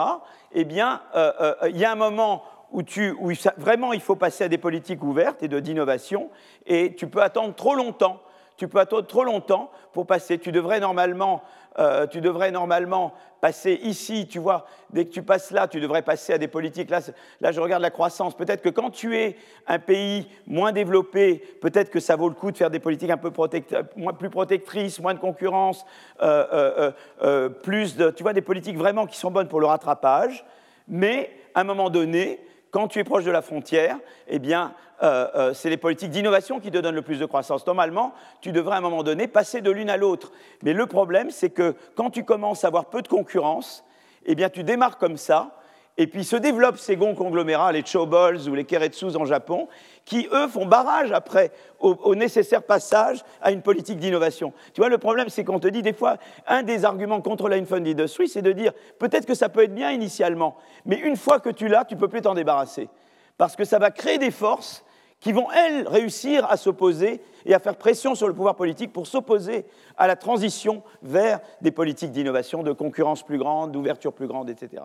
eh 0.52 0.64
bien, 0.64 1.02
euh, 1.16 1.32
euh, 1.42 1.70
il 1.70 1.78
y 1.78 1.86
a 1.86 1.92
un 1.92 1.96
moment 1.96 2.44
où, 2.72 2.84
tu, 2.84 3.16
où 3.20 3.32
vraiment 3.58 3.94
il 3.94 4.02
faut 4.02 4.16
passer 4.16 4.44
à 4.44 4.48
des 4.48 4.58
politiques 4.58 5.04
ouvertes 5.04 5.44
et 5.44 5.48
d'innovation, 5.48 6.30
et 6.66 6.96
tu 6.96 7.08
peux 7.08 7.22
attendre 7.22 7.56
trop 7.56 7.76
longtemps 7.76 8.20
tu 8.64 8.70
peux 8.70 8.80
attendre 8.80 9.06
trop 9.08 9.26
longtemps 9.26 9.70
pour 9.92 10.08
passer. 10.08 10.38
Tu 10.38 10.54
devrais 10.54 10.80
normalement, 10.80 11.44
euh, 11.80 12.08
tu 12.08 12.22
devrais 12.22 12.50
normalement 12.50 13.14
passer 13.42 13.78
ici, 13.84 14.26
tu 14.26 14.40
vois, 14.40 14.66
dès 14.90 15.04
que 15.04 15.10
tu 15.10 15.22
passes 15.22 15.52
là, 15.52 15.68
tu 15.68 15.82
devrais 15.82 16.02
passer 16.02 16.32
à 16.32 16.38
des 16.38 16.48
politiques. 16.48 16.90
Là, 16.90 17.02
là 17.42 17.52
je 17.52 17.60
regarde 17.60 17.82
la 17.82 17.90
croissance. 17.90 18.38
Peut-être 18.38 18.62
que 18.62 18.70
quand 18.70 18.90
tu 18.90 19.18
es 19.18 19.36
un 19.68 19.80
pays 19.80 20.30
moins 20.48 20.72
développé, 20.72 21.44
peut-être 21.62 21.90
que 21.90 22.00
ça 22.00 22.16
vaut 22.16 22.30
le 22.30 22.36
coup 22.36 22.52
de 22.52 22.58
faire 22.58 22.70
des 22.70 22.80
politiques 22.80 23.10
un 23.10 23.18
peu 23.18 23.32
plus 23.32 24.30
protectrices, 24.30 25.02
moins 25.02 25.14
de 25.14 25.20
concurrence, 25.20 25.86
euh, 26.22 26.94
euh, 27.22 27.50
plus 27.50 27.98
de, 27.98 28.12
tu 28.12 28.24
vois, 28.24 28.32
des 28.32 28.42
politiques 28.42 28.78
vraiment 28.78 29.08
qui 29.08 29.18
sont 29.18 29.30
bonnes 29.30 29.50
pour 29.50 29.60
le 29.60 29.68
rattrapage. 29.68 30.46
Mais 30.88 31.32
à 31.54 31.62
un 31.62 31.66
moment 31.66 31.90
donné, 31.90 32.40
quand 32.72 32.88
tu 32.88 33.00
es 33.00 33.04
proche 33.04 33.26
de 33.26 33.32
la 33.32 33.42
frontière, 33.42 33.98
eh 34.30 34.40
bien, 34.40 34.74
euh, 35.04 35.28
euh, 35.36 35.54
c'est 35.54 35.70
les 35.70 35.78
politiques 35.78 36.12
d'innovation 36.12 36.60
qui 36.60 36.72
te 36.72 36.78
donnent 36.78 36.96
le 36.96 37.02
plus 37.02 37.20
de 37.20 37.26
croissance. 37.26 37.68
Normalement, 37.68 38.14
tu 38.42 38.52
devrais 38.52 38.76
à 38.76 38.78
un 38.78 38.82
moment 38.82 39.04
donné 39.04 39.28
passer 39.28 39.62
de 39.62 39.70
l'une 39.70 39.90
à 39.90 39.98
l'autre. 39.98 40.32
Mais 40.64 40.72
le 40.72 40.86
problème, 40.86 41.30
c'est 41.30 41.50
que 41.50 41.76
quand 41.96 42.10
tu 42.10 42.24
commences 42.24 42.64
à 42.64 42.68
avoir 42.68 42.86
peu 42.86 43.02
de 43.02 43.08
concurrence, 43.10 43.84
eh 44.26 44.36
bien, 44.36 44.50
tu 44.50 44.64
démarres 44.64 44.98
comme 44.98 45.18
ça, 45.18 45.58
et 45.98 46.08
puis 46.08 46.24
se 46.24 46.36
développent 46.36 46.80
ces 46.80 46.96
grands 46.96 47.14
conglomérats, 47.14 47.72
les 47.72 47.86
Chobols 47.86 48.50
ou 48.50 48.56
les 48.56 48.64
Keretsus 48.64 49.16
en 49.16 49.26
Japon, 49.26 49.68
qui, 50.06 50.28
eux, 50.32 50.48
font 50.48 50.66
barrage 50.66 51.12
après 51.12 51.52
au, 51.80 52.16
nécessaire 52.16 52.64
passage 52.64 53.24
à 53.42 53.52
une 53.52 53.62
politique 53.62 54.00
d'innovation. 54.00 54.54
Tu 54.74 54.82
vois, 54.82 54.90
le 54.90 54.98
problème, 54.98 55.30
c'est 55.30 55.44
qu'on 55.44 55.60
te 55.60 55.68
dit 55.68 55.82
des 55.82 55.94
fois, 55.94 56.18
un 56.48 56.64
des 56.64 56.86
arguments 56.86 57.22
contre 57.22 57.48
la 57.50 57.58
Infund 57.58 57.86
Industry, 57.86 58.28
c'est 58.28 58.42
de 58.42 58.54
dire, 58.54 58.72
peut-être 59.00 59.26
que 59.26 59.36
ça 59.36 59.50
peut 59.50 59.64
être 59.64 59.76
bien 59.76 59.92
initialement, 59.92 60.56
mais 60.86 60.96
une 60.96 61.18
fois 61.18 61.40
que 61.40 61.50
tu 61.50 61.68
l'as, 61.68 61.86
tu 61.86 61.96
ne 61.96 62.00
peux 62.00 62.08
plus 62.08 62.22
t'en 62.22 62.34
débarrasser. 62.34 62.90
Parce 63.38 63.56
que 63.56 63.66
ça 63.66 63.80
va 63.80 63.92
créer 63.92 64.18
des 64.18 64.32
forces 64.32 64.83
qui 65.24 65.32
vont, 65.32 65.50
elles, 65.52 65.88
réussir 65.88 66.46
à 66.52 66.58
s'opposer 66.58 67.22
et 67.46 67.54
à 67.54 67.60
faire 67.60 67.78
pression 67.78 68.14
sur 68.14 68.28
le 68.28 68.34
pouvoir 68.34 68.56
politique 68.56 68.92
pour 68.92 69.08
s'opposer 69.08 69.66
à 69.96 70.06
la 70.06 70.18
transition 70.18 70.84
vers 71.02 71.40
des 71.62 71.72
politiques 71.72 72.12
d'innovation, 72.12 72.62
de 72.62 72.74
concurrence 72.74 73.24
plus 73.24 73.38
grande, 73.38 73.72
d'ouverture 73.72 74.12
plus 74.12 74.28
grande, 74.28 74.50
etc. 74.50 74.84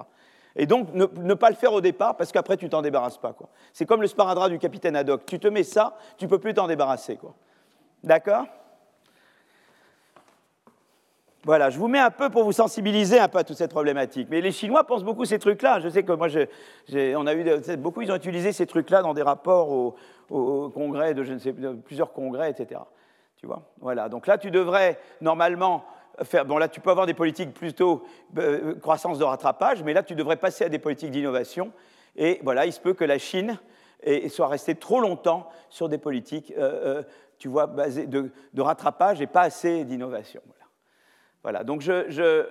Et 0.54 0.66
donc, 0.66 0.94
ne, 0.94 1.34
pas 1.34 1.50
le 1.50 1.56
faire 1.56 1.72
au 1.72 1.80
départ, 1.80 2.16
parce 2.16 2.30
qu'après, 2.30 2.56
tu 2.56 2.68
t'en 2.68 2.82
débarrasses 2.82 3.18
pas. 3.18 3.34
C'est 3.72 3.84
comme 3.84 4.00
le 4.00 4.06
sparadrap 4.06 4.48
du 4.48 4.60
capitaine 4.60 4.94
Haddock. 4.94 5.26
Tu 5.26 5.40
te 5.40 5.48
mets 5.48 5.64
ça, 5.64 5.96
tu 6.18 6.28
peux 6.28 6.38
plus 6.38 6.54
t'en 6.54 6.68
débarrasser. 6.68 7.18
D'accord? 8.04 8.46
Voilà, 11.44 11.70
je 11.70 11.78
vous 11.78 11.88
mets 11.88 11.98
un 11.98 12.10
peu 12.10 12.30
pour 12.30 12.44
vous 12.44 12.52
sensibiliser 12.52 13.18
un 13.18 13.26
peu 13.26 13.38
à 13.38 13.44
toute 13.44 13.56
cette 13.56 13.72
problématique. 13.72 14.28
Mais 14.30 14.40
les 14.40 14.52
Chinois 14.52 14.84
pensent 14.84 15.04
beaucoup 15.04 15.24
ces 15.24 15.40
trucs-là. 15.40 15.80
Je 15.80 15.88
sais 15.88 16.04
que 16.04 16.12
moi, 16.12 16.28
on 16.28 17.26
a 17.26 17.34
eu 17.34 17.76
beaucoup, 17.76 18.02
ils 18.02 18.12
ont 18.12 18.16
utilisé 18.16 18.52
ces 18.52 18.66
trucs-là 18.66 19.02
dans 19.02 19.14
des 19.14 19.22
rapports 19.22 19.94
au, 20.30 20.68
congrès 20.70 21.14
de 21.14 21.22
je 21.22 21.32
ne 21.32 21.38
sais 21.38 21.54
plusieurs 21.84 22.12
congrès, 22.12 22.50
etc. 22.50 22.80
Tu 23.36 23.46
vois, 23.46 23.62
voilà. 23.80 24.08
Donc 24.08 24.26
là, 24.26 24.38
tu 24.38 24.50
devrais 24.50 24.98
normalement 25.20 25.84
bon 26.46 26.58
là 26.58 26.68
tu 26.68 26.80
peux 26.80 26.90
avoir 26.90 27.06
des 27.06 27.14
politiques 27.14 27.54
plutôt 27.54 28.02
euh, 28.38 28.74
croissance 28.76 29.18
de 29.18 29.24
rattrapage, 29.24 29.82
mais 29.84 29.92
là 29.92 30.02
tu 30.02 30.14
devrais 30.14 30.36
passer 30.36 30.64
à 30.64 30.68
des 30.68 30.78
politiques 30.78 31.10
d'innovation. 31.10 31.72
Et 32.16 32.40
voilà, 32.42 32.66
il 32.66 32.72
se 32.72 32.80
peut 32.80 32.94
que 32.94 33.04
la 33.04 33.18
Chine 33.18 33.58
soit 34.28 34.48
restée 34.48 34.74
trop 34.74 35.00
longtemps 35.00 35.48
sur 35.70 35.88
des 35.88 35.98
politiques, 35.98 36.52
euh, 36.56 36.98
euh, 36.98 37.02
tu 37.38 37.48
vois, 37.48 37.66
de, 37.66 38.30
de, 38.52 38.62
rattrapage 38.62 39.20
et 39.20 39.26
pas 39.26 39.42
assez 39.42 39.84
d'innovation. 39.84 40.40
Voilà, 41.44 41.62
donc 41.62 41.82
je, 41.82 41.92
euh, 41.92 42.06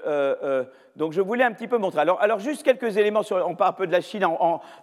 euh, 0.05 0.63
donc 0.95 1.11
je, 1.11 1.19
voulais 1.19 1.43
un 1.43 1.51
petit 1.51 1.67
peu 1.67 1.77
montrer. 1.77 1.99
Alors, 1.99 2.39
juste 2.39 2.63
quelques 2.63 2.95
éléments, 2.95 3.21
on 3.45 3.53
parle 3.53 3.71
un 3.71 3.73
peu 3.73 3.85
de 3.85 3.91
la 3.91 3.99
Chine 3.99 4.25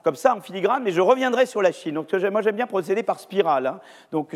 comme 0.02 0.14
ça, 0.14 0.36
en 0.36 0.40
filigrane, 0.42 0.82
mais 0.82 0.90
je 0.90 1.00
reviendrai 1.00 1.46
sur 1.46 1.62
la 1.62 1.72
Chine. 1.72 2.04
Moi 2.30 2.42
j'aime 2.42 2.54
bien 2.54 2.66
procéder 2.66 3.02
par 3.02 3.18
spirale. 3.18 3.66
Hein. 3.66 3.80
Donc 4.12 4.34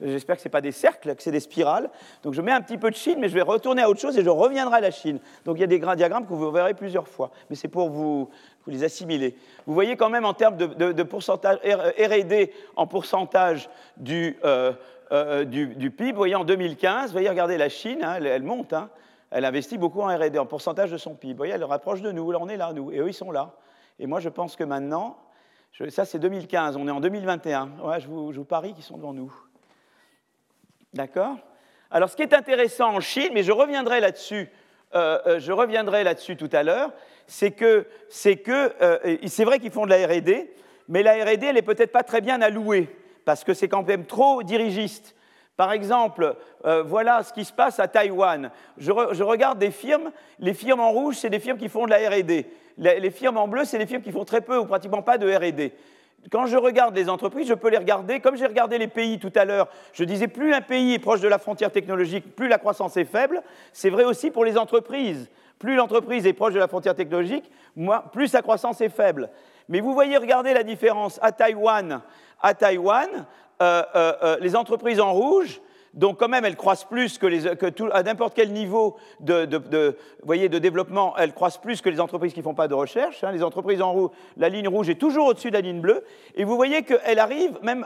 j'espère 0.00 0.36
que 0.36 0.42
ce 0.42 0.48
n'est 0.48 0.52
pas 0.52 0.60
des 0.60 0.72
cercles, 0.72 1.14
que 1.14 1.22
c'est 1.22 1.32
des 1.32 1.40
spirales. 1.40 1.88
Donc 2.22 2.34
je 2.34 2.42
mets 2.42 2.52
un 2.52 2.60
petit 2.60 2.76
peu 2.76 2.90
de 2.90 2.96
Chine, 2.96 3.16
mais 3.18 3.30
je 3.30 3.34
vais 3.34 3.42
retourner 3.42 3.80
à 3.80 3.88
autre 3.88 4.00
chose 4.00 4.18
et 4.18 4.22
je 4.22 4.28
reviendrai 4.28 4.76
à 4.76 4.80
la 4.80 4.90
Chine. 4.90 5.20
Donc 5.46 5.56
il 5.56 5.60
y 5.60 5.64
a 5.64 5.66
des 5.66 5.78
diagrammes 5.78 6.26
que 6.26 6.34
vous 6.34 6.50
verrez 6.50 6.74
plusieurs 6.74 7.08
fois, 7.08 7.30
mais 7.48 7.56
c'est 7.56 7.68
pour 7.68 7.88
vous, 7.88 8.28
vous, 8.66 8.70
les 8.70 8.84
assimiler. 8.84 9.36
Vous 9.66 9.72
voyez 9.72 9.96
quand 9.96 10.10
même 10.10 10.26
en 10.26 10.34
termes 10.34 10.58
de, 10.58 11.02
pourcentage, 11.02 11.56
R&D 11.64 12.52
en 12.76 12.86
pourcentage 12.86 13.70
du... 13.96 14.36
Euh, 14.44 14.72
euh, 15.10 15.44
du, 15.44 15.90
PIB. 15.90 16.12
Vous 16.12 16.16
voyez, 16.16 16.34
en 16.34 16.44
2015, 16.44 17.06
vous 17.06 17.12
voyez, 17.12 17.28
regardez 17.28 17.56
la 17.56 17.68
Chine, 17.68 18.02
hein, 18.02 18.18
elle, 18.22 18.42
monte, 18.42 18.72
hein. 18.72 18.90
elle 19.30 19.44
investit 19.44 19.78
beaucoup 19.78 20.02
en 20.02 20.06
R&D, 20.06 20.38
en 20.38 20.46
pourcentage 20.46 20.90
de 20.90 20.98
son 20.98 21.14
PIB. 21.14 21.32
Vous 21.32 21.38
voyez, 21.38 21.52
elle 21.54 21.64
rapproche 21.64 22.02
de 22.02 22.12
nous, 22.12 22.30
là, 22.30 22.38
on 22.40 22.48
est 22.48 22.56
là, 22.56 22.72
nous, 22.74 22.92
et 22.92 22.98
eux, 22.98 23.08
ils 23.08 23.14
sont 23.14 23.30
là. 23.30 23.54
Et 23.98 24.06
moi, 24.06 24.20
je 24.20 24.28
pense 24.28 24.54
que 24.54 24.64
maintenant, 24.64 25.16
ça 25.88 26.04
c'est 26.04 26.18
2015, 26.18 26.76
on 26.76 26.86
est 26.88 26.90
en 26.90 27.00
2021. 27.00 27.70
Ouais, 27.82 28.00
je, 28.00 28.06
vous, 28.06 28.32
je 28.32 28.38
vous 28.38 28.44
parie 28.44 28.74
qu'ils 28.74 28.84
sont 28.84 28.98
devant 28.98 29.14
nous. 29.14 29.32
D'accord? 30.92 31.36
Alors, 31.90 32.10
ce 32.10 32.16
qui 32.16 32.22
est 32.22 32.34
intéressant 32.34 32.94
en 32.94 33.00
Chine, 33.00 33.30
mais 33.32 33.42
je 33.42 33.52
reviendrai 33.52 34.00
là-dessus, 34.00 34.50
euh, 34.94 35.18
euh, 35.26 35.40
je 35.40 35.52
reviendrai 35.52 36.04
là-dessus 36.04 36.36
tout 36.36 36.50
à 36.52 36.62
l'heure, 36.62 36.92
c'est 37.26 37.52
que 37.52 37.86
c'est 38.10 38.36
que 38.36 38.72
c'est 39.26 39.44
vrai 39.44 39.58
qu'ils 39.58 39.70
font 39.70 39.84
de 39.84 39.90
la 39.90 40.06
R&D, 40.06 40.54
mais 40.88 41.02
la 41.02 41.12
R&D, 41.24 41.46
elle 41.46 41.54
n'est 41.54 41.62
peut-être 41.62 41.92
pas 41.92 42.02
très 42.02 42.20
bien 42.20 42.40
allouée 42.40 42.88
parce 43.28 43.44
que 43.44 43.52
c'est 43.52 43.68
quand 43.68 43.86
même 43.86 44.06
trop 44.06 44.42
dirigiste. 44.42 45.14
Par 45.58 45.72
exemple, 45.72 46.34
euh, 46.64 46.82
voilà 46.82 47.22
ce 47.22 47.30
qui 47.30 47.44
se 47.44 47.52
passe 47.52 47.78
à 47.78 47.86
Taïwan. 47.86 48.50
Je, 48.78 48.90
regarde 48.90 49.58
des 49.58 49.70
firmes, 49.70 50.12
les 50.38 50.54
firmes 50.54 50.80
en 50.80 50.92
rouge, 50.92 51.16
c'est 51.16 51.28
des 51.28 51.38
firmes 51.38 51.58
qui 51.58 51.68
font 51.68 51.84
de 51.84 51.90
la 51.90 51.98
RD. 52.08 52.46
Les, 52.78 53.10
firmes 53.10 53.36
en 53.36 53.46
bleu, 53.46 53.66
c'est 53.66 53.76
des 53.76 53.84
firmes 53.84 54.00
qui 54.00 54.12
font 54.12 54.24
très 54.24 54.40
peu 54.40 54.56
ou 54.56 54.64
pratiquement 54.64 55.02
pas 55.02 55.18
de 55.18 55.30
RD. 55.30 55.72
Quand 56.32 56.46
je 56.46 56.56
regarde 56.56 56.96
les 56.96 57.10
entreprises, 57.10 57.46
je 57.46 57.52
peux 57.52 57.68
les 57.68 57.76
regarder, 57.76 58.20
comme 58.20 58.34
j'ai 58.34 58.46
regardé 58.46 58.78
les 58.78 58.88
pays 58.88 59.18
tout 59.18 59.32
à 59.34 59.44
l'heure, 59.44 59.68
je 59.92 60.04
disais 60.04 60.28
plus 60.28 60.54
un 60.54 60.62
pays 60.62 60.94
est 60.94 60.98
proche 60.98 61.20
de 61.20 61.28
la 61.28 61.38
frontière 61.38 61.70
technologique, 61.70 62.34
plus 62.34 62.48
la 62.48 62.56
croissance 62.56 62.96
est 62.96 63.04
faible. 63.04 63.42
C'est 63.74 63.90
vrai 63.90 64.04
aussi 64.04 64.30
pour 64.30 64.46
les 64.46 64.56
entreprises. 64.56 65.28
Plus 65.58 65.74
l'entreprise 65.74 66.26
est 66.26 66.32
proche 66.32 66.54
de 66.54 66.60
la 66.60 66.68
frontière 66.68 66.94
technologique, 66.94 67.50
plus 68.10 68.28
sa 68.28 68.40
croissance 68.40 68.80
est 68.80 68.88
faible. 68.88 69.28
Mais 69.68 69.80
vous 69.80 69.92
voyez, 69.92 70.16
regardez 70.16 70.54
la 70.54 70.62
différence 70.62 71.18
à 71.20 71.30
Taïwan 71.30 72.00
à 72.40 72.54
Taïwan, 72.54 73.26
euh, 73.60 73.82
euh, 73.94 74.12
euh, 74.22 74.36
les 74.40 74.54
entreprises 74.54 75.00
en 75.00 75.12
rouge, 75.12 75.60
donc 75.94 76.18
quand 76.18 76.28
même 76.28 76.44
elles 76.44 76.56
croissent 76.56 76.84
plus 76.84 77.18
que, 77.18 77.26
les, 77.26 77.56
tout, 77.72 77.88
à 77.92 78.02
n'importe 78.02 78.34
quel 78.34 78.52
niveau 78.52 78.96
de, 79.18 79.46
de, 79.46 79.96
voyez, 80.22 80.48
de 80.48 80.58
développement, 80.58 81.16
elles 81.16 81.32
croissent 81.32 81.60
plus 81.60 81.80
que 81.80 81.88
les 81.88 81.98
entreprises 81.98 82.32
qui 82.32 82.38
ne 82.38 82.44
font 82.44 82.54
pas 82.54 82.68
de 82.68 82.74
recherche. 82.74 83.24
Hein. 83.24 83.32
Les 83.32 83.42
entreprises 83.42 83.82
en 83.82 83.92
rouge, 83.92 84.10
la 84.36 84.48
ligne 84.48 84.68
rouge 84.68 84.88
est 84.90 84.94
toujours 84.94 85.26
au-dessus 85.26 85.48
de 85.48 85.54
la 85.54 85.60
ligne 85.60 85.80
bleue. 85.80 86.04
Et 86.36 86.44
vous 86.44 86.54
voyez 86.54 86.82
qu'elles 86.82 87.18
arrivent, 87.18 87.58
même 87.62 87.84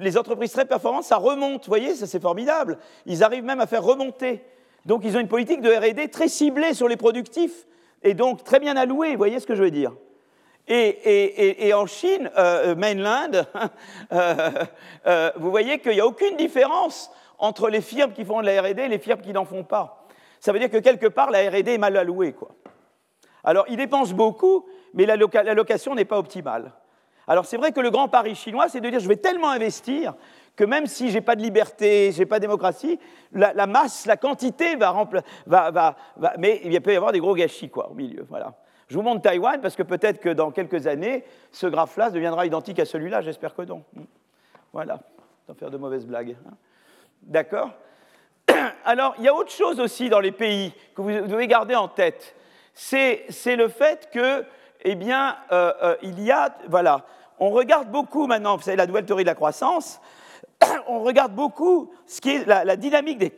les 0.00 0.18
entreprises 0.18 0.52
très 0.52 0.64
performantes, 0.64 1.04
ça 1.04 1.18
remonte. 1.18 1.64
Vous 1.64 1.70
voyez, 1.70 1.94
ça 1.94 2.06
c'est 2.06 2.22
formidable. 2.22 2.78
Ils 3.06 3.22
arrivent 3.22 3.44
même 3.44 3.60
à 3.60 3.66
faire 3.66 3.84
remonter. 3.84 4.42
Donc 4.86 5.02
ils 5.04 5.16
ont 5.16 5.20
une 5.20 5.28
politique 5.28 5.60
de 5.60 5.70
RD 5.70 6.10
très 6.10 6.28
ciblée 6.28 6.74
sur 6.74 6.88
les 6.88 6.96
productifs 6.96 7.66
et 8.02 8.14
donc 8.14 8.42
très 8.42 8.58
bien 8.58 8.76
allouée. 8.76 9.12
Vous 9.12 9.18
voyez 9.18 9.38
ce 9.38 9.46
que 9.46 9.54
je 9.54 9.62
veux 9.62 9.70
dire? 9.70 9.92
Et, 10.68 11.72
en 11.74 11.86
Chine, 11.86 12.30
euh, 12.36 12.74
mainland, 12.74 13.32
euh, 14.12 14.50
euh, 15.06 15.30
vous 15.36 15.50
voyez 15.50 15.78
qu'il 15.80 15.92
n'y 15.92 16.00
a 16.00 16.06
aucune 16.06 16.36
différence 16.36 17.10
entre 17.38 17.68
les 17.68 17.80
firmes 17.80 18.12
qui 18.12 18.24
font 18.24 18.40
de 18.40 18.46
la 18.46 18.62
RD 18.62 18.78
et 18.78 18.88
les 18.88 18.98
firmes 18.98 19.20
qui 19.20 19.32
n'en 19.32 19.44
font 19.44 19.64
pas. 19.64 20.06
Ça 20.40 20.52
veut 20.52 20.58
dire 20.58 20.70
que 20.70 20.78
quelque 20.78 21.06
part, 21.06 21.30
la 21.30 21.50
RD 21.50 21.68
est 21.68 21.78
mal 21.78 21.96
allouée. 21.96 22.32
Quoi. 22.32 22.50
Alors, 23.44 23.64
ils 23.68 23.76
dépensent 23.76 24.14
beaucoup, 24.14 24.66
mais 24.94 25.06
l'allocation 25.06 25.94
n'est 25.94 26.04
pas 26.04 26.18
optimale. 26.18 26.72
Alors, 27.26 27.46
c'est 27.46 27.56
vrai 27.56 27.72
que 27.72 27.80
le 27.80 27.90
grand 27.90 28.08
pari 28.08 28.34
chinois, 28.34 28.68
c'est 28.68 28.80
de 28.80 28.88
dire 28.88 29.00
je 29.00 29.08
vais 29.08 29.16
tellement 29.16 29.50
investir 29.50 30.14
que 30.54 30.64
même 30.64 30.86
si 30.86 31.08
je 31.08 31.14
n'ai 31.14 31.20
pas 31.20 31.34
de 31.34 31.42
liberté, 31.42 32.12
je 32.12 32.18
n'ai 32.18 32.26
pas 32.26 32.36
de 32.38 32.42
démocratie, 32.42 32.98
la, 33.32 33.66
masse, 33.66 34.06
la 34.06 34.16
quantité 34.16 34.76
va, 34.76 34.94
va, 35.46 35.96
Mais 36.38 36.60
il 36.64 36.80
peut 36.80 36.92
y 36.92 36.96
avoir 36.96 37.12
des 37.12 37.20
gros 37.20 37.34
gâchis 37.34 37.70
quoi, 37.70 37.90
au 37.90 37.94
milieu. 37.94 38.26
Voilà. 38.28 38.54
Je 38.92 38.98
vous 38.98 39.02
montre 39.02 39.22
Taïwan 39.22 39.58
parce 39.62 39.74
que 39.74 39.82
peut-être 39.82 40.20
que 40.20 40.28
dans 40.28 40.50
quelques 40.50 40.86
années, 40.86 41.24
ce 41.50 41.66
graphe-là 41.66 42.10
deviendra 42.10 42.44
identique 42.44 42.78
à 42.78 42.84
celui-là, 42.84 43.22
j'espère 43.22 43.54
que 43.54 43.62
non. 43.62 43.82
Voilà, 44.74 45.00
sans 45.46 45.54
faire 45.54 45.70
de 45.70 45.78
mauvaises 45.78 46.04
blagues. 46.04 46.36
Hein. 46.46 46.52
D'accord? 47.22 47.70
Alors, 48.84 49.14
il 49.16 49.24
y 49.24 49.28
a 49.28 49.34
autre 49.34 49.50
chose 49.50 49.80
aussi 49.80 50.10
dans 50.10 50.20
les 50.20 50.30
pays 50.30 50.74
que 50.94 51.00
vous 51.00 51.08
devez 51.10 51.46
garder 51.46 51.74
en 51.74 51.88
tête. 51.88 52.36
C'est 52.74 53.24
le 53.46 53.68
fait 53.68 54.10
que, 54.12 54.44
eh 54.82 54.94
bien, 54.94 55.38
euh, 55.52 55.72
euh, 55.82 55.96
il 56.02 56.22
y 56.22 56.30
a, 56.30 56.54
voilà, 56.68 57.06
on 57.38 57.48
regarde 57.48 57.88
beaucoup 57.88 58.26
maintenant, 58.26 58.58
vous 58.58 58.62
savez, 58.62 58.76
la 58.76 58.86
nouvelle 58.86 59.06
théorie 59.06 59.24
de 59.24 59.28
la 59.30 59.34
croissance, 59.34 60.02
on 60.86 61.00
regarde 61.00 61.32
beaucoup 61.32 61.94
ce 62.04 62.20
qui 62.20 62.32
est 62.32 62.46
la, 62.46 62.76
dynamique 62.76 63.16
des, 63.16 63.32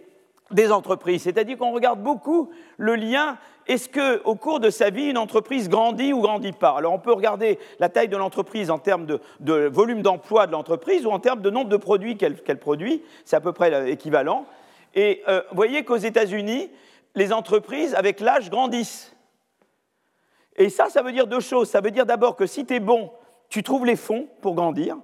des 0.50 0.72
entreprises. 0.72 1.22
C'est-à-dire 1.22 1.58
qu'on 1.58 1.70
regarde 1.70 2.02
beaucoup 2.02 2.50
le 2.76 2.96
lien. 2.96 3.38
Est-ce 3.66 3.88
qu'au 3.88 4.34
cours 4.34 4.60
de 4.60 4.70
sa 4.70 4.90
vie, 4.90 5.08
une 5.08 5.18
entreprise 5.18 5.68
grandit 5.68 6.12
ou 6.12 6.20
grandit 6.20 6.52
pas? 6.52 6.74
Alors 6.76 6.92
on 6.92 6.98
peut 6.98 7.12
regarder 7.12 7.58
la 7.78 7.88
taille 7.88 8.08
de 8.08 8.16
l'entreprise 8.16 8.70
en 8.70 8.78
termes 8.78 9.06
de, 9.06 9.20
volume 9.68 10.02
d'emploi 10.02 10.46
de 10.46 10.52
l'entreprise 10.52 11.06
ou 11.06 11.10
en 11.10 11.18
termes 11.18 11.40
de 11.40 11.50
nombre 11.50 11.70
de 11.70 11.76
produits 11.76 12.16
qu'elle 12.16 12.58
produit. 12.58 13.02
C'est 13.24 13.36
à 13.36 13.40
peu 13.40 13.52
près 13.52 13.90
équivalent. 13.90 14.46
Et 14.94 15.22
euh, 15.28 15.40
vous 15.50 15.56
voyez 15.56 15.84
qu'aux 15.84 15.96
États-Unis, 15.96 16.70
les 17.14 17.32
entreprises, 17.32 17.94
avec 17.94 18.20
l'âge, 18.20 18.50
grandissent. 18.50 19.14
Et 20.56 20.68
ça, 20.68 20.88
ça 20.88 21.02
veut 21.02 21.12
dire 21.12 21.26
deux 21.26 21.40
choses. 21.40 21.68
Ça 21.68 21.80
veut 21.80 21.90
dire 21.90 22.06
d'abord 22.06 22.36
que 22.36 22.46
si 22.46 22.64
tu 22.64 22.74
es 22.74 22.80
bon, 22.80 23.10
tu 23.48 23.62
trouves 23.62 23.86
les 23.86 23.96
fonds 23.96 24.28
pour 24.40 24.54
grandir. 24.54 24.96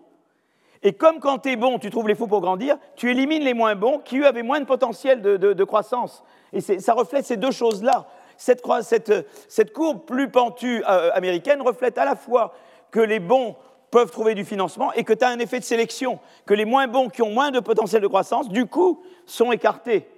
Et 0.82 0.92
comme 0.92 1.20
quand 1.20 1.40
tu 1.40 1.50
es 1.50 1.56
bon, 1.56 1.78
tu 1.78 1.90
trouves 1.90 2.08
les 2.08 2.14
fonds 2.14 2.26
pour 2.26 2.40
grandir, 2.40 2.78
tu 2.96 3.10
élimines 3.10 3.42
les 3.42 3.54
moins 3.54 3.74
bons 3.74 3.98
qui, 3.98 4.18
eux, 4.18 4.26
avaient 4.26 4.42
moins 4.42 4.60
de 4.60 4.64
potentiel 4.64 5.20
de, 5.20 5.64
croissance. 5.64 6.24
Et 6.52 6.60
ça 6.60 6.94
reflète 6.94 7.26
ces 7.26 7.36
deux 7.36 7.50
choses-là. 7.50 8.06
Cette, 8.40 9.72
courbe 9.74 10.06
plus 10.06 10.30
pentue 10.30 10.82
euh, 10.88 11.10
américaine 11.12 11.60
reflète 11.60 11.98
à 11.98 12.06
la 12.06 12.16
fois 12.16 12.54
que 12.90 13.00
les 13.00 13.20
bons 13.20 13.54
peuvent 13.90 14.10
trouver 14.10 14.34
du 14.34 14.46
financement 14.46 14.92
et 14.94 15.04
que 15.04 15.12
tu 15.12 15.24
as 15.24 15.28
un 15.28 15.38
effet 15.38 15.58
de 15.58 15.64
sélection, 15.64 16.18
que 16.46 16.54
les 16.54 16.64
moins 16.64 16.86
bons 16.86 17.10
qui 17.10 17.20
ont 17.20 17.30
moins 17.30 17.50
de 17.50 17.60
potentiel 17.60 18.00
de 18.00 18.06
croissance, 18.06 18.48
du 18.48 18.64
coup, 18.64 19.02
sont 19.26 19.52
écartés. 19.52 20.08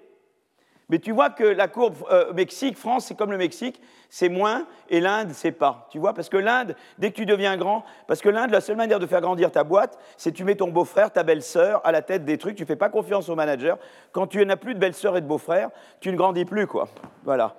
Mais 0.89 1.01
tu 1.01 1.11
vois 1.11 1.31
que 1.31 1.43
la 1.43 1.67
courbe 1.67 1.97
euh, 2.13 2.33
Mexique, 2.33 2.77
France, 2.77 3.07
c'est 3.07 3.17
comme 3.17 3.33
le 3.33 3.39
Mexique, 3.39 3.81
c'est 4.09 4.29
moins, 4.29 4.67
et 4.89 5.01
l'Inde, 5.01 5.31
c'est 5.33 5.51
pas. 5.51 5.89
Tu 5.91 5.99
vois, 5.99 6.13
parce 6.13 6.29
que 6.29 6.37
l'Inde, 6.37 6.77
dès 6.99 7.11
que 7.11 7.17
tu 7.17 7.27
deviens 7.27 7.57
grand, 7.57 7.85
parce 8.07 8.21
que 8.21 8.29
l'Inde, 8.29 8.51
la 8.51 8.61
seule 8.61 8.77
manière 8.77 9.01
de 9.01 9.07
faire 9.07 9.23
grandir 9.23 9.51
ta 9.51 9.65
boîte, 9.65 9.99
c'est 10.17 10.33
tu 10.33 10.45
mets 10.45 10.55
ton 10.55 10.69
beau-frère, 10.69 11.11
ta 11.11 11.25
belle-sœur 11.25 11.81
à 11.85 11.91
la 11.91 12.03
tête 12.03 12.25
des 12.25 12.39
trucs, 12.39 12.57
tu 12.57 12.67
fais 12.67 12.77
pas 12.77 12.89
confiance 12.89 13.29
au 13.29 13.35
manager. 13.35 13.79
Quand 14.13 14.29
tu 14.29 14.45
n'as 14.47 14.57
plus 14.57 14.75
de 14.75 14.79
belle-sœur 14.79 15.17
et 15.17 15.23
de 15.23 15.27
beau-frère, 15.27 15.71
tu 15.99 16.13
ne 16.13 16.17
grandis 16.17 16.45
plus, 16.45 16.67
quoi. 16.67 16.89
Voilà. 17.25 17.57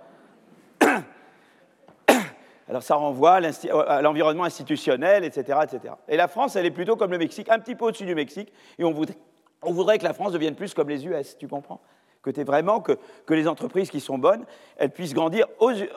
Alors 2.73 2.81
ça 2.81 2.95
renvoie 2.95 3.33
à 3.33 4.01
l'environnement 4.01 4.45
institutionnel, 4.45 5.23
etc., 5.23 5.59
etc. 5.61 5.93
Et 6.07 6.17
la 6.17 6.27
France, 6.27 6.55
elle 6.55 6.65
est 6.65 6.71
plutôt 6.71 6.95
comme 6.95 7.11
le 7.11 7.19
Mexique, 7.19 7.47
un 7.49 7.59
petit 7.59 7.75
peu 7.75 7.85
au-dessus 7.85 8.07
du 8.07 8.15
Mexique, 8.15 8.51
et 8.79 8.83
on 8.83 8.91
voudrait, 8.91 9.99
que 9.99 10.03
la 10.03 10.13
France 10.13 10.31
devienne 10.31 10.55
plus 10.55 10.73
comme 10.73 10.89
les 10.89 11.05
US, 11.05 11.37
tu 11.37 11.47
comprends? 11.47 11.81
Que 12.23 12.31
tu 12.31 12.43
vraiment 12.43 12.81
que, 12.81 12.97
les 13.29 13.47
entreprises 13.47 13.91
qui 13.91 13.99
sont 13.99 14.17
bonnes, 14.17 14.43
elles 14.77 14.89
puissent 14.89 15.13
grandir 15.13 15.45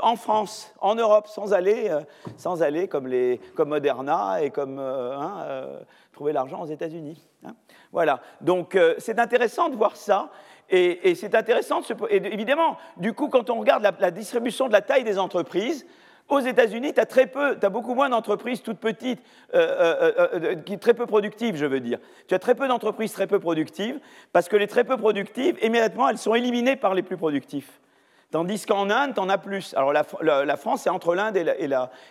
en 0.03 0.17
France, 0.17 0.71
en 0.83 0.95
Europe, 0.97 1.29
sans 1.29 1.55
aller, 1.55 1.89
euh, 1.89 2.03
sans 2.37 2.63
aller 2.63 2.89
comme, 2.89 3.07
les, 3.07 3.41
comme 3.55 3.71
Moderna 3.71 4.43
et 4.43 4.51
comme 4.51 4.79
euh, 4.79 5.17
hein, 5.17 5.45
euh, 5.47 5.81
trouver 6.13 6.35
l'argent 6.35 6.61
aux 6.61 6.67
États-Unis. 6.67 7.27
Hein. 7.47 7.55
Voilà. 7.91 8.21
Donc 8.43 8.79
c'est 8.99 9.19
intéressant 9.19 9.71
de 9.71 9.77
voir 9.77 9.97
ça. 9.97 10.29
Et, 10.69 11.15
c'est 11.15 11.35
intéressant, 11.35 11.81
évidemment, 12.11 12.77
du 12.99 13.15
coup, 13.15 13.29
quand 13.29 13.49
on 13.49 13.61
regarde 13.61 13.89
la 13.99 14.11
distribution 14.11 14.67
de 14.67 14.73
la 14.73 14.83
taille 14.83 15.05
des 15.05 15.19
entreprises, 15.19 15.87
aux 16.29 16.41
États-Unis, 16.41 16.93
tu 16.93 17.01
as 17.01 17.07
très 17.07 17.27
peu, 17.27 17.57
as 17.61 17.69
beaucoup 17.69 17.95
moins 17.95 18.09
d'entreprises 18.09 18.63
toutes 18.63 18.79
petites, 18.79 19.21
euh, 19.55 20.11
euh, 20.19 20.57
euh, 20.69 20.77
très 20.77 20.95
peu 20.95 21.07
productives, 21.07 21.57
je 21.57 21.67
veux 21.67 21.81
dire. 21.81 21.99
Tu 22.27 22.35
as 22.35 22.39
très 22.39 22.55
peu 22.55 22.67
d'entreprises 22.67 23.13
très 23.13 23.27
peu 23.27 23.39
productives, 23.39 24.01
parce 24.33 24.49
que 24.49 24.57
les 24.57 24.67
très 24.67 24.85
peu 24.85 24.97
productives, 24.97 25.57
immédiatement, 25.63 26.09
elles 26.09 26.19
sont 26.19 26.35
éliminées 26.35 26.77
par 26.77 26.95
les 26.95 27.03
plus 27.03 27.17
productifs. 27.17 27.81
Tandis 28.33 28.67
qu'en 28.67 28.91
Inde, 28.91 29.15
tu 29.15 29.21
en 29.21 29.29
as 29.29 29.39
plus. 29.39 29.73
Alors 29.75 29.93
la, 29.93 30.57
France, 30.57 30.83
c'est 30.83 30.91
entre 30.91 31.15
l'Inde 31.15 31.37
et, 31.37 31.45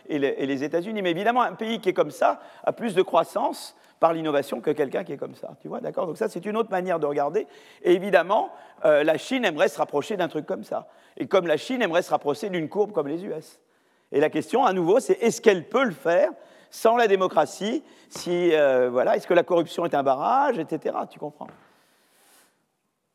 les 0.07 0.63
États-Unis. 0.63 1.01
Mais 1.01 1.11
évidemment, 1.11 1.41
un 1.41 1.53
pays 1.53 1.81
qui 1.81 1.89
est 1.89 1.93
comme 1.93 2.09
ça 2.09 2.39
a 2.63 2.71
plus 2.71 2.95
de 2.95 3.01
croissance 3.01 3.75
par 3.99 4.13
l'innovation 4.13 4.61
que 4.61 4.71
quelqu'un 4.71 5.03
qui 5.03 5.11
est 5.11 5.17
comme 5.17 5.35
ça. 5.35 5.57
Tu 5.61 5.67
vois, 5.67 5.81
d'accord? 5.81 6.07
Donc 6.07 6.17
ça, 6.17 6.29
c'est 6.29 6.45
une 6.45 6.55
autre 6.55 6.71
manière 6.71 6.99
de 7.01 7.05
regarder. 7.05 7.47
Et 7.83 7.91
évidemment, 7.91 8.49
la 8.85 9.17
Chine 9.17 9.43
aimerait 9.43 9.67
se 9.67 9.77
rapprocher 9.77 10.15
d'un 10.15 10.29
truc 10.29 10.45
comme 10.45 10.63
ça. 10.63 10.87
Et 11.17 11.27
comme 11.27 11.47
la 11.47 11.57
Chine 11.57 11.81
aimerait 11.81 12.01
se 12.01 12.11
rapprocher 12.11 12.49
d'une 12.49 12.69
courbe 12.69 12.93
comme 12.93 13.09
les 13.09 13.25
US. 13.25 13.59
Et 14.11 14.19
la 14.19 14.29
question, 14.29 14.65
à 14.65 14.73
nouveau, 14.73 14.99
c'est 14.99 15.13
est-ce 15.21 15.41
qu'elle 15.41 15.67
peut 15.67 15.83
le 15.83 15.91
faire 15.91 16.31
sans 16.69 16.97
la 16.97 17.07
démocratie 17.07 17.83
si, 18.09 18.53
euh, 18.53 18.89
voilà, 18.91 19.15
Est-ce 19.15 19.27
que 19.27 19.33
la 19.33 19.43
corruption 19.43 19.85
est 19.85 19.93
un 19.93 20.03
barrage, 20.03 20.59
etc. 20.59 20.95
Tu 21.09 21.19
comprends? 21.19 21.47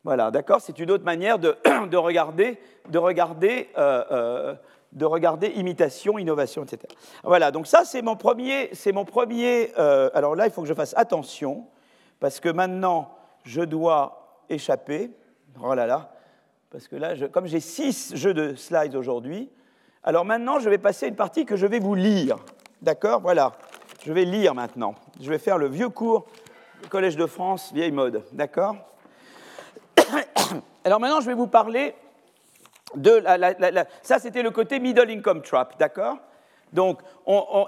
Voilà, 0.02 0.30
d'accord 0.30 0.60
C'est 0.60 0.78
une 0.78 0.90
autre 0.90 1.04
manière 1.04 1.38
de, 1.38 1.56
regarder, 1.96 2.58
de 2.88 2.98
regarder, 2.98 3.68
euh, 3.76 4.04
euh, 4.10 4.54
de 4.92 5.04
regarder 5.04 5.48
imitation, 5.48 6.18
innovation, 6.18 6.64
etc. 6.64 6.78
Voilà, 7.22 7.50
donc 7.50 7.66
ça, 7.66 7.84
c'est 7.84 8.02
mon 8.02 8.16
premier. 8.16 8.70
Mon 8.92 9.04
premier 9.04 9.72
alors 9.76 10.34
là, 10.34 10.46
il 10.46 10.52
faut 10.52 10.62
que 10.62 10.68
je 10.68 10.74
fasse 10.74 10.94
attention, 10.96 11.66
parce 12.18 12.40
que 12.40 12.48
maintenant, 12.48 13.14
je 13.44 13.62
dois 13.62 14.44
échapper. 14.48 15.10
Oh 15.62 15.74
là 15.74 15.86
là, 15.86 16.12
parce 16.70 16.88
que 16.88 16.96
là, 16.96 17.14
comme 17.28 17.46
j'ai 17.46 17.60
six 17.60 18.16
jeux 18.16 18.34
de 18.34 18.54
slides 18.54 18.96
aujourd'hui, 18.96 19.50
alors 20.02 20.24
maintenant, 20.24 20.58
je 20.58 20.70
vais 20.70 20.78
passer 20.78 21.08
une 21.08 21.16
partie 21.16 21.44
que 21.44 21.56
je 21.56 21.66
vais 21.66 21.78
vous 21.78 21.94
lire. 21.94 22.36
D'accord? 22.80 23.20
Voilà. 23.20 23.52
Je 24.04 24.12
vais 24.12 24.24
lire 24.24 24.54
maintenant. 24.54 24.94
Je 25.20 25.28
vais 25.28 25.38
faire 25.38 25.58
le 25.58 25.68
vieux 25.68 25.90
cours 25.90 26.26
du 26.82 26.88
Collège 26.88 27.16
de 27.16 27.26
France, 27.26 27.70
vieille 27.74 27.92
mode. 27.92 28.24
D'accord? 28.32 28.76
Alors 30.84 31.00
maintenant, 31.00 31.20
je 31.20 31.26
vais 31.26 31.34
vous 31.34 31.48
parler 31.48 31.94
de 32.94 33.10
la, 33.10 33.84
ça, 34.02 34.18
c'était 34.18 34.42
le 34.42 34.50
côté 34.50 34.80
middle 34.80 35.10
income 35.10 35.42
trap. 35.42 35.78
D'accord? 35.78 36.16
Donc, 36.72 37.00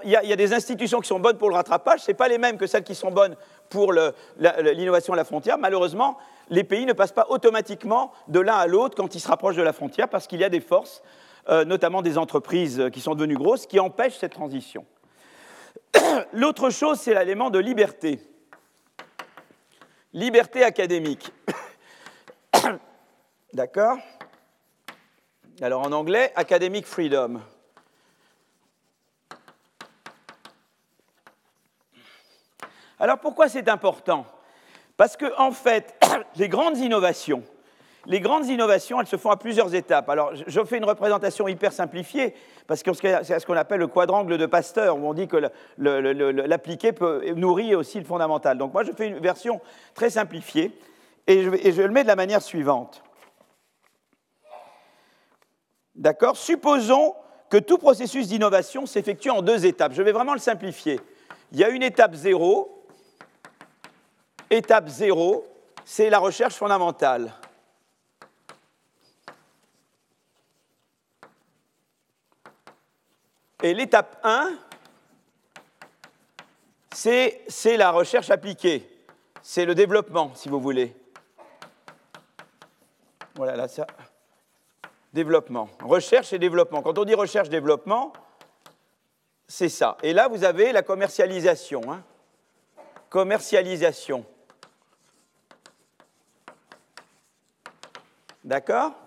il 0.03 0.09
y, 0.09 0.15
a 0.15 0.35
des 0.35 0.53
institutions 0.53 1.01
qui 1.01 1.09
sont 1.09 1.19
bonnes 1.19 1.37
pour 1.37 1.49
le 1.49 1.55
rattrapage, 1.55 1.99
ce 1.99 2.13
pas 2.13 2.29
les 2.29 2.37
mêmes 2.37 2.57
que 2.57 2.65
celles 2.65 2.85
qui 2.85 2.95
sont 2.95 3.11
bonnes 3.11 3.35
pour 3.69 3.91
l'innovation 3.91 5.13
à 5.13 5.17
la 5.17 5.25
frontière. 5.25 5.57
Malheureusement, 5.57 6.17
les 6.49 6.63
pays 6.63 6.85
ne 6.85 6.93
passent 6.93 7.11
pas 7.11 7.27
automatiquement 7.29 8.13
de 8.29 8.39
l'un 8.39 8.55
à 8.55 8.65
l'autre 8.65 8.95
quand 8.95 9.13
ils 9.13 9.19
se 9.19 9.27
rapprochent 9.27 9.57
de 9.57 9.61
la 9.61 9.73
frontière 9.73 10.07
parce 10.07 10.25
qu'il 10.25 10.39
y 10.39 10.43
a 10.45 10.49
des 10.49 10.61
forces 10.61 11.03
euh, 11.49 11.65
notamment 11.65 12.01
des 12.01 12.17
entreprises 12.17 12.89
qui 12.93 13.01
sont 13.01 13.15
devenues 13.15 13.35
grosses, 13.35 13.65
qui 13.65 13.79
empêchent 13.79 14.17
cette 14.17 14.33
transition. 14.33 14.85
L'autre 16.33 16.69
chose, 16.69 16.99
c'est 16.99 17.13
l'élément 17.13 17.49
de 17.49 17.59
liberté. 17.59 18.19
Liberté 20.13 20.63
académique. 20.63 21.31
D'accord 23.53 23.97
Alors 25.61 25.81
en 25.81 25.91
anglais, 25.91 26.31
academic 26.35 26.85
freedom. 26.85 27.41
Alors 32.99 33.19
pourquoi 33.19 33.49
c'est 33.49 33.67
important? 33.67 34.25
Parce 34.95 35.17
que 35.17 35.37
en 35.37 35.51
fait, 35.51 35.93
les 36.37 36.47
grandes 36.47 36.77
innovations 36.77 37.43
les 38.05 38.19
grandes 38.19 38.47
innovations, 38.47 38.99
elles 38.99 39.07
se 39.07 39.15
font 39.15 39.31
à 39.31 39.37
plusieurs 39.37 39.73
étapes. 39.73 40.09
Alors, 40.09 40.31
je 40.33 40.63
fais 40.65 40.77
une 40.77 40.85
représentation 40.85 41.47
hyper 41.47 41.71
simplifiée, 41.71 42.33
parce 42.67 42.83
que 42.83 42.91
c'est 42.93 43.39
ce 43.39 43.45
qu'on 43.45 43.55
appelle 43.55 43.79
le 43.79 43.87
quadrangle 43.87 44.37
de 44.37 44.45
Pasteur, 44.45 44.97
où 44.97 45.07
on 45.07 45.13
dit 45.13 45.27
que 45.27 45.37
l'appliqué 45.77 46.91
nourrit 47.35 47.75
aussi 47.75 47.99
le 47.99 48.05
fondamental. 48.05 48.57
Donc, 48.57 48.73
moi, 48.73 48.83
je 48.83 48.91
fais 48.91 49.07
une 49.07 49.19
version 49.19 49.61
très 49.93 50.09
simplifiée, 50.09 50.77
et 51.27 51.43
je, 51.43 51.49
et 51.51 51.71
je 51.71 51.81
le 51.81 51.89
mets 51.91 52.03
de 52.03 52.09
la 52.09 52.17
manière 52.17 52.41
suivante. 52.41 53.03
D'accord? 55.95 56.35
Supposons 56.35 57.15
que 57.49 57.57
tout 57.57 57.77
processus 57.77 58.27
d'innovation 58.27 58.85
s'effectue 58.85 59.29
en 59.29 59.41
deux 59.41 59.65
étapes. 59.65 59.93
Je 59.93 60.01
vais 60.01 60.11
vraiment 60.11 60.33
le 60.33 60.39
simplifier. 60.39 60.99
Il 61.51 61.59
y 61.59 61.63
a 61.63 61.69
une 61.69 61.83
étape 61.83 62.15
zéro. 62.15 62.83
Étape 64.49 64.89
zéro, 64.89 65.45
c'est 65.85 66.09
la 66.09 66.19
recherche 66.19 66.55
fondamentale. 66.55 67.31
Et 73.63 73.73
l'étape 73.73 74.19
1, 74.23 74.57
c'est 76.91 77.77
la 77.77 77.91
recherche 77.91 78.29
appliquée. 78.29 78.89
C'est 79.41 79.63
le 79.63 79.73
développement, 79.73 80.35
si 80.35 80.49
vous 80.49 80.59
voulez. 80.59 80.93
Voilà, 83.35 83.55
là, 83.55 83.69
ça. 83.69 83.87
Développement. 85.13 85.69
Recherche 85.81 86.33
et 86.33 86.39
développement. 86.39 86.81
Quand 86.81 86.97
on 86.97 87.05
dit 87.05 87.15
recherche-développement, 87.15 88.11
c'est 89.47 89.69
ça. 89.69 89.97
Et 90.03 90.11
là, 90.11 90.27
vous 90.27 90.43
avez 90.43 90.73
la 90.73 90.81
commercialisation. 90.81 91.81
Hein. 91.89 92.03
Commercialisation. 93.09 94.25
D'accord? 98.43 99.02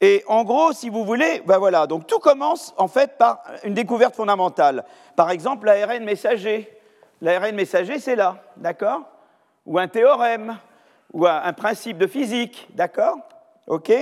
Et 0.00 0.24
en 0.26 0.44
gros, 0.44 0.72
si 0.72 0.90
vous 0.90 1.04
voulez, 1.04 1.42
ben 1.46 1.58
voilà, 1.58 1.86
donc 1.86 2.06
tout 2.06 2.18
commence 2.18 2.74
en 2.76 2.88
fait 2.88 3.16
par 3.16 3.42
une 3.62 3.74
découverte 3.74 4.14
fondamentale. 4.14 4.84
Par 5.16 5.30
exemple, 5.30 5.66
l'ARN 5.66 6.04
messager. 6.04 6.70
L'ARN 7.20 7.54
messager, 7.54 7.98
c'est 7.98 8.16
là, 8.16 8.42
d'accord? 8.56 9.02
Ou 9.64 9.78
un 9.78 9.88
théorème, 9.88 10.58
ou 11.12 11.26
un 11.26 11.52
principe 11.52 11.96
de 11.96 12.06
physique, 12.06 12.68
d'accord? 12.74 13.16
OK? 13.66 13.92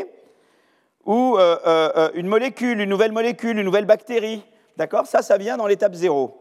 Ou 1.04 1.36
euh, 1.36 1.58
euh, 1.66 1.92
euh, 1.96 2.10
une 2.14 2.26
molécule, 2.26 2.80
une 2.80 2.88
nouvelle 2.88 3.12
molécule, 3.12 3.58
une 3.58 3.64
nouvelle 3.64 3.84
bactérie, 3.84 4.44
d'accord? 4.76 5.06
Ça, 5.06 5.22
ça 5.22 5.36
vient 5.36 5.56
dans 5.56 5.66
l'étape 5.66 5.94
zéro. 5.94 6.38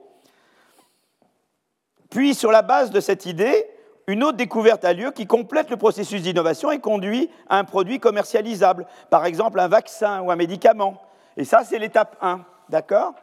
Puis, 2.10 2.36
sur 2.36 2.52
la 2.52 2.62
base 2.62 2.92
de 2.92 3.00
cette 3.00 3.26
idée, 3.26 3.68
une 4.12 4.24
autre 4.24 4.38
découverte 4.38 4.84
a 4.84 4.94
lieu 4.94 5.12
qui 5.12 5.26
complète 5.26 5.70
le 5.70 5.78
processus 5.78 6.22
d'innovation 6.22 6.70
et 6.70 6.80
conduit 6.80 7.30
à 7.48 7.58
un 7.58 7.64
produit 7.64 8.00
commercialisable, 8.00 8.86
par 9.10 9.26
exemple 9.26 9.60
un 9.60 9.68
vaccin 9.68 10.22
ou 10.22 10.32
un 10.32 10.36
médicament. 10.36 11.02
Et 11.38 11.46
ça, 11.46 11.64
c'est 11.64 11.80
l'étape 11.80 12.18
1, 12.22 12.42
d'accord? 12.70 13.14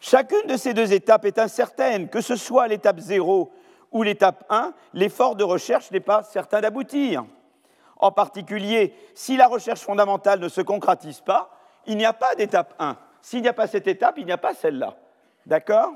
Chacune 0.00 0.46
de 0.46 0.56
ces 0.56 0.74
deux 0.74 0.92
étapes 0.92 1.24
est 1.24 1.38
incertaine, 1.38 2.08
que 2.08 2.20
ce 2.20 2.36
soit 2.36 2.68
l'étape 2.68 3.00
0 3.00 3.50
ou 3.90 4.02
l'étape 4.02 4.44
1, 4.50 4.74
l'effort 4.92 5.34
de 5.34 5.44
recherche 5.44 5.90
n'est 5.90 6.00
pas 6.00 6.22
certain 6.22 6.60
d'aboutir. 6.60 7.24
En 7.96 8.12
particulier, 8.12 8.94
si 9.14 9.38
la 9.38 9.46
recherche 9.46 9.80
fondamentale 9.80 10.40
ne 10.40 10.48
se 10.48 10.60
concrétise 10.60 11.20
pas, 11.20 11.50
il 11.86 11.96
n'y 11.96 12.04
a 12.04 12.12
pas 12.12 12.34
d'étape 12.34 12.74
1. 12.78 12.96
S'il 13.22 13.40
n'y 13.40 13.48
a 13.48 13.54
pas 13.54 13.66
cette 13.66 13.86
étape, 13.86 14.18
il 14.18 14.26
n'y 14.26 14.32
a 14.32 14.38
pas 14.38 14.52
celle-là. 14.52 14.94
D'accord? 15.46 15.94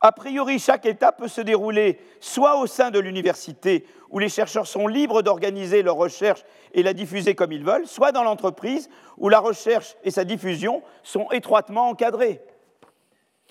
A 0.00 0.12
priori, 0.12 0.58
chaque 0.60 0.86
étape 0.86 1.18
peut 1.18 1.28
se 1.28 1.40
dérouler 1.40 2.00
soit 2.20 2.56
au 2.58 2.66
sein 2.66 2.90
de 2.90 3.00
l'université, 3.00 3.84
où 4.10 4.20
les 4.20 4.28
chercheurs 4.28 4.66
sont 4.66 4.86
libres 4.86 5.22
d'organiser 5.22 5.82
leur 5.82 5.96
recherche 5.96 6.44
et 6.72 6.84
la 6.84 6.92
diffuser 6.92 7.34
comme 7.34 7.50
ils 7.50 7.64
veulent, 7.64 7.86
soit 7.86 8.12
dans 8.12 8.22
l'entreprise, 8.22 8.88
où 9.16 9.28
la 9.28 9.40
recherche 9.40 9.96
et 10.04 10.12
sa 10.12 10.24
diffusion 10.24 10.82
sont 11.02 11.28
étroitement 11.32 11.88
encadrées. 11.88 12.40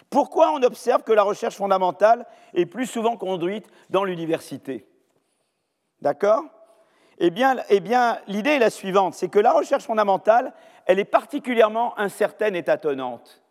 Pourquoi 0.09 0.51
on 0.53 0.63
observe 0.63 1.03
que 1.03 1.11
la 1.11 1.23
recherche 1.23 1.55
fondamentale 1.55 2.25
est 2.53 2.65
plus 2.65 2.85
souvent 2.85 3.17
conduite 3.17 3.67
dans 3.89 4.05
l'université? 4.05 4.87
D'accord? 6.01 6.45
Eh 7.19 7.29
bien, 7.29 7.57
eh 7.69 7.81
bien 7.81 8.19
l'idée 8.27 8.51
est 8.51 8.59
la 8.59 8.69
suivante, 8.69 9.15
c'est 9.15 9.27
que 9.27 9.39
la 9.39 9.51
recherche 9.51 9.83
fondamentale, 9.83 10.53
elle 10.85 10.99
est 10.99 11.05
particulièrement 11.05 11.97
incertaine 11.99 12.55
et 12.55 12.63
tâtonnante. 12.63 13.41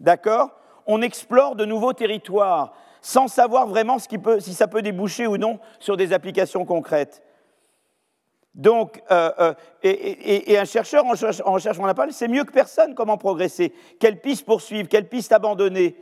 D'accord? 0.00 0.50
On 0.86 1.02
explore 1.02 1.56
de 1.56 1.64
nouveaux 1.64 1.92
territoires 1.92 2.74
sans 3.00 3.28
savoir 3.28 3.66
vraiment 3.66 3.98
si 3.98 4.54
ça 4.54 4.68
peut 4.68 4.82
déboucher 4.82 5.26
ou 5.26 5.36
non 5.36 5.58
sur 5.80 5.96
des 5.96 6.12
applications 6.12 6.64
concrètes. 6.64 7.22
Donc, 8.54 9.02
euh, 9.10 9.30
euh, 9.40 9.54
et, 9.82 10.58
un 10.58 10.66
chercheur 10.66 11.06
en 11.06 11.10
recherche, 11.10 11.40
en 11.44 11.52
recherche 11.52 11.78
sait 12.10 12.28
mieux 12.28 12.44
que 12.44 12.52
personne 12.52 12.94
comment 12.94 13.16
progresser, 13.16 13.72
quelle 13.98 14.20
piste 14.20 14.44
poursuivre, 14.44 14.88
quelle 14.88 15.08
piste 15.08 15.32
abandonner. 15.32 15.96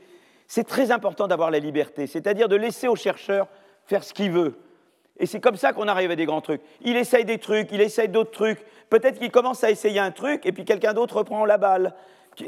C'est 0.49 0.65
très 0.65 0.91
important 0.91 1.29
d'avoir 1.29 1.53
la 1.53 1.61
liberté, 1.61 2.09
c'est-à-dire 2.09 2.49
de 2.49 2.57
laisser 2.57 2.89
au 2.89 2.97
chercheur 2.97 3.47
faire 3.87 4.03
ce 4.03 4.13
qu'il 4.13 4.33
veut. 4.33 4.59
Et 5.21 5.27
c'est 5.27 5.39
comme 5.39 5.57
ça 5.57 5.73
qu'on 5.73 5.87
arrive 5.87 6.11
à 6.11 6.17
des 6.17 6.25
grands 6.25 6.41
trucs. 6.41 6.63
Il 6.81 6.97
essaye 6.97 7.25
des 7.25 7.39
trucs, 7.39 7.71
il 7.73 7.81
essaye 7.81 8.09
d'autres 8.09 8.31
trucs. 8.33 8.65
Peut-être 8.89 9.19
qu'il 9.19 9.31
commence 9.31 9.63
à 9.63 9.71
essayer 9.71 10.01
un 10.01 10.11
truc 10.11 10.45
et 10.45 10.53
puis 10.53 10.65
quelqu'un 10.65 10.93
d'autre 10.93 11.19
reprend 11.19 11.45
la 11.45 11.59
balle. 11.59 11.95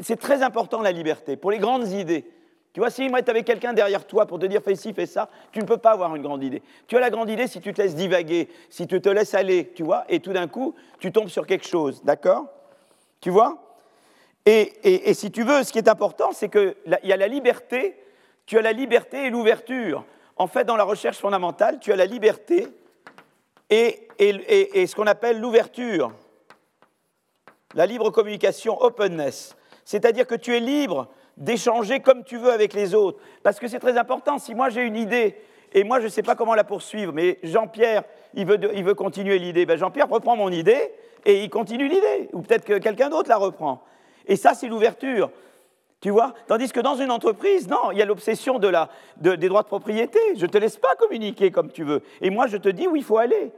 C'est 0.01 0.19
très 0.19 0.43
important 0.43 0.81
la 0.81 0.91
liberté 0.91 1.35
pour 1.35 1.51
les 1.51 1.59
grandes 1.59 1.89
idées. 1.89 2.25
Tu 2.73 2.79
vois, 2.79 2.89
si 2.89 3.07
tu 3.07 3.29
avais 3.29 3.43
quelqu'un 3.43 3.73
derrière 3.73 4.07
toi 4.07 4.25
pour 4.25 4.39
te 4.39 4.47
dire 4.47 4.61
fais 4.63 4.75
ci, 4.75 4.93
fais 4.93 5.05
ça, 5.05 5.29
tu 5.51 5.59
ne 5.59 5.65
peux 5.65 5.77
pas 5.77 5.91
avoir 5.91 6.15
une 6.15 6.23
grande 6.23 6.43
idée. 6.43 6.63
Tu 6.87 6.97
as 6.97 6.99
la 6.99 7.11
grande 7.11 7.29
idée 7.29 7.47
si 7.47 7.61
tu 7.61 7.71
te 7.71 7.81
laisses 7.81 7.95
divaguer, 7.95 8.49
si 8.69 8.87
tu 8.87 8.99
te 8.99 9.09
laisses 9.09 9.35
aller, 9.35 9.71
tu 9.75 9.83
vois, 9.83 10.05
et 10.09 10.19
tout 10.19 10.33
d'un 10.33 10.47
coup, 10.47 10.73
tu 10.99 11.11
tombes 11.11 11.27
sur 11.27 11.45
quelque 11.45 11.67
chose, 11.67 12.01
d'accord? 12.03 12.45
Tu 13.21 13.29
vois? 13.29 13.77
Et, 14.45 15.09
et, 15.09 15.13
si 15.13 15.31
tu 15.31 15.43
veux, 15.43 15.63
ce 15.63 15.71
qui 15.71 15.77
est 15.77 15.87
important, 15.87 16.31
c'est 16.33 16.49
qu'il 16.49 16.75
y 17.03 17.13
a 17.13 17.17
la 17.17 17.27
liberté, 17.27 17.95
tu 18.45 18.57
as 18.57 18.61
la 18.61 18.73
liberté 18.73 19.27
et 19.27 19.29
l'ouverture. 19.29 20.03
En 20.35 20.47
fait, 20.47 20.65
dans 20.65 20.75
la 20.75 20.83
recherche 20.83 21.17
fondamentale, 21.17 21.79
tu 21.79 21.93
as 21.93 21.95
la 21.95 22.05
liberté 22.05 22.67
et, 23.69 24.07
ce 24.87 24.95
qu'on 24.95 25.07
appelle 25.07 25.39
l'ouverture, 25.39 26.11
la 27.73 27.85
libre 27.85 28.09
communication, 28.09 28.81
openness. 28.81 29.55
C'est-à-dire 29.85 30.27
que 30.27 30.35
tu 30.35 30.55
es 30.55 30.59
libre 30.59 31.07
d'échanger 31.37 31.99
comme 31.99 32.23
tu 32.23 32.37
veux 32.37 32.51
avec 32.51 32.73
les 32.73 32.93
autres. 32.93 33.19
Parce 33.41 33.59
que 33.59 33.67
c'est 33.67 33.79
très 33.79 33.97
important. 33.97 34.37
Si 34.37 34.55
moi 34.55 34.69
j'ai 34.69 34.83
une 34.83 34.95
idée 34.95 35.35
et 35.73 35.83
moi 35.83 35.99
je 35.99 36.05
ne 36.05 36.09
sais 36.09 36.23
pas 36.23 36.35
comment 36.35 36.55
la 36.55 36.63
poursuivre, 36.63 37.13
mais 37.13 37.39
Jean-Pierre, 37.43 38.03
il 38.33 38.45
veut, 38.45 38.59
il 38.75 38.83
veut 38.83 38.93
continuer 38.93 39.39
l'idée, 39.39 39.65
ben 39.65 39.77
Jean-Pierre 39.77 40.09
reprend 40.09 40.35
mon 40.35 40.49
idée 40.49 40.91
et 41.25 41.43
il 41.43 41.49
continue 41.49 41.87
l'idée. 41.87 42.29
Ou 42.33 42.41
peut-être 42.41 42.65
que 42.65 42.77
quelqu'un 42.77 43.09
d'autre 43.09 43.29
la 43.29 43.37
reprend. 43.37 43.83
Et 44.27 44.35
ça, 44.35 44.53
c'est 44.53 44.67
l'ouverture. 44.67 45.31
Tu 46.01 46.09
vois? 46.09 46.33
Tandis 46.47 46.71
que 46.71 46.81
dans 46.81 46.95
une 46.95 47.11
entreprise, 47.11 47.69
non, 47.69 47.91
il 47.91 47.97
y 47.97 48.01
a 48.01 48.05
l'obsession 48.05 48.59
de 48.59 48.71
des 49.17 49.47
droits 49.47 49.63
de 49.63 49.67
propriété. 49.67 50.19
Je 50.35 50.45
ne 50.45 50.51
te 50.51 50.57
laisse 50.57 50.75
pas 50.75 50.95
communiquer 50.95 51.49
comme 51.49 51.71
tu 51.71 51.83
veux. 51.83 52.01
Et 52.19 52.29
moi, 52.29 52.47
je 52.47 52.57
te 52.57 52.67
dis 52.67 52.87
où 52.87 52.95
il 52.95 53.03
faut 53.03 53.17
aller. 53.17 53.53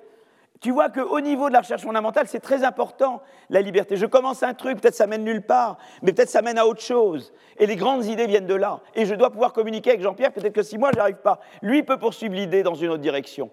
Tu 0.61 0.71
vois 0.71 0.89
qu'au 0.89 1.19
niveau 1.19 1.49
de 1.49 1.53
la 1.53 1.59
recherche 1.59 1.81
fondamentale, 1.81 2.27
c'est 2.27 2.39
très 2.39 2.63
important, 2.63 3.21
la 3.49 3.61
liberté. 3.61 3.97
Je 3.97 4.05
commence 4.05 4.41
un 4.41 4.53
truc, 4.53 4.79
peut-être 4.79 4.95
ça 4.95 5.05
mène 5.05 5.23
nulle 5.23 5.41
part, 5.41 5.77
mais 6.01 6.13
peut-être 6.13 6.29
ça 6.29 6.41
mène 6.41 6.57
à 6.57 6.65
autre 6.65 6.81
chose. 6.81 7.33
Et 7.57 7.65
les 7.65 7.75
grandes 7.75 8.05
idées 8.05 8.25
viennent 8.25 8.47
de 8.47 8.55
là. 8.55 8.79
Et 8.95 9.05
je 9.05 9.13
dois 9.15 9.29
pouvoir 9.29 9.53
communiquer 9.53 9.91
avec 9.91 10.01
Jean-Pierre, 10.01 10.31
peut-être 10.31 10.53
que 10.53 10.63
si 10.63 10.77
moi, 10.77 10.91
je 10.93 10.97
n'arrive 10.97 11.17
pas, 11.17 11.39
lui 11.61 11.83
peut 11.83 11.97
poursuivre 11.97 12.35
l'idée 12.35 12.63
dans 12.63 12.75
une 12.75 12.89
autre 12.89 13.01
direction. 13.01 13.51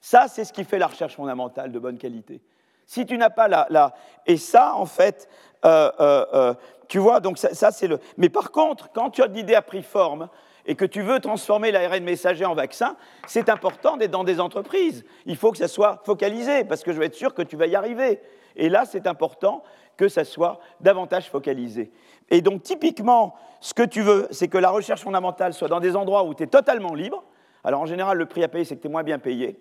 Ça, 0.00 0.26
c'est 0.28 0.44
ce 0.44 0.52
qui 0.52 0.64
fait 0.64 0.78
la 0.78 0.88
recherche 0.88 1.16
fondamentale 1.16 1.72
de 1.72 1.78
bonne 1.78 1.96
qualité. 1.96 2.40
Si 2.86 3.06
tu 3.06 3.16
n'as 3.16 3.30
pas 3.30 3.48
la, 3.48 3.94
Et 4.26 4.36
ça, 4.36 4.74
en 4.74 4.86
fait, 4.86 5.28
euh, 5.64 5.90
euh, 6.00 6.26
euh, 6.34 6.54
tu 6.88 6.98
vois, 6.98 7.20
donc 7.20 7.38
ça, 7.38 7.70
c'est 7.70 7.86
le. 7.86 7.98
Mais 8.18 8.28
par 8.28 8.50
contre, 8.50 8.90
quand 8.92 9.10
tu 9.10 9.22
as 9.22 9.26
une 9.26 9.36
idée 9.36 9.54
a 9.54 9.62
pris 9.62 9.82
forme 9.82 10.28
et 10.66 10.74
que 10.74 10.84
tu 10.84 11.02
veux 11.02 11.20
transformer 11.20 11.72
l'ARN 11.72 12.04
messager 12.04 12.44
en 12.44 12.54
vaccin, 12.54 12.96
c'est 13.26 13.48
important 13.48 13.96
d'être 13.96 14.10
dans 14.10 14.24
des 14.24 14.40
entreprises. 14.40 15.04
Il 15.26 15.36
faut 15.36 15.52
que 15.52 15.58
ça 15.58 15.68
soit 15.68 16.00
focalisé 16.04 16.64
parce 16.64 16.82
que 16.82 16.92
je 16.92 16.98
veux 16.98 17.04
être 17.04 17.14
sûr 17.14 17.34
que 17.34 17.42
tu 17.42 17.56
vas 17.56 17.66
y 17.66 17.74
arriver. 17.74 18.20
Et 18.56 18.68
là, 18.68 18.84
c'est 18.84 19.06
important 19.06 19.62
que 19.96 20.08
ça 20.08 20.24
soit 20.24 20.60
davantage 20.80 21.28
focalisé. 21.30 21.90
Et 22.30 22.40
donc, 22.40 22.62
typiquement, 22.62 23.34
ce 23.60 23.74
que 23.74 23.82
tu 23.82 24.02
veux, 24.02 24.26
c'est 24.30 24.48
que 24.48 24.58
la 24.58 24.70
recherche 24.70 25.02
fondamentale 25.02 25.52
soit 25.52 25.68
dans 25.68 25.80
des 25.80 25.96
endroits 25.96 26.24
où 26.24 26.34
tu 26.34 26.44
es 26.44 26.46
totalement 26.46 26.94
libre. 26.94 27.24
Alors, 27.64 27.80
en 27.80 27.86
général, 27.86 28.18
le 28.18 28.26
prix 28.26 28.42
à 28.42 28.48
payer, 28.48 28.64
c'est 28.64 28.76
que 28.76 28.82
tu 28.82 28.88
es 28.88 28.90
moins 28.90 29.02
bien 29.02 29.18
payé. 29.18 29.58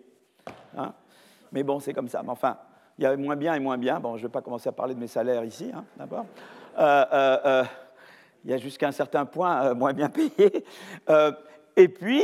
Hein 0.77 0.93
Mais 1.51 1.63
bon, 1.63 1.79
c'est 1.79 1.93
comme 1.93 2.07
ça. 2.07 2.21
Mais 2.23 2.29
enfin, 2.29 2.57
il 2.97 3.03
y 3.03 3.07
a 3.07 3.15
moins 3.17 3.35
bien 3.35 3.53
et 3.55 3.59
moins 3.59 3.77
bien. 3.77 3.99
Bon, 3.99 4.17
je 4.17 4.23
ne 4.23 4.27
vais 4.27 4.31
pas 4.31 4.41
commencer 4.41 4.69
à 4.69 4.71
parler 4.71 4.93
de 4.93 4.99
mes 4.99 5.07
salaires 5.07 5.43
ici, 5.43 5.71
hein, 5.73 5.83
d'abord. 5.97 6.25
Euh, 6.77 7.05
euh, 7.13 7.37
euh, 7.45 7.63
il 8.43 8.51
y 8.51 8.53
a 8.53 8.57
jusqu'à 8.57 8.87
un 8.87 8.91
certain 8.91 9.25
point 9.25 9.73
moins 9.73 9.93
bien 9.93 10.09
payé. 10.09 10.63
et 11.75 11.87
puis, 11.87 12.23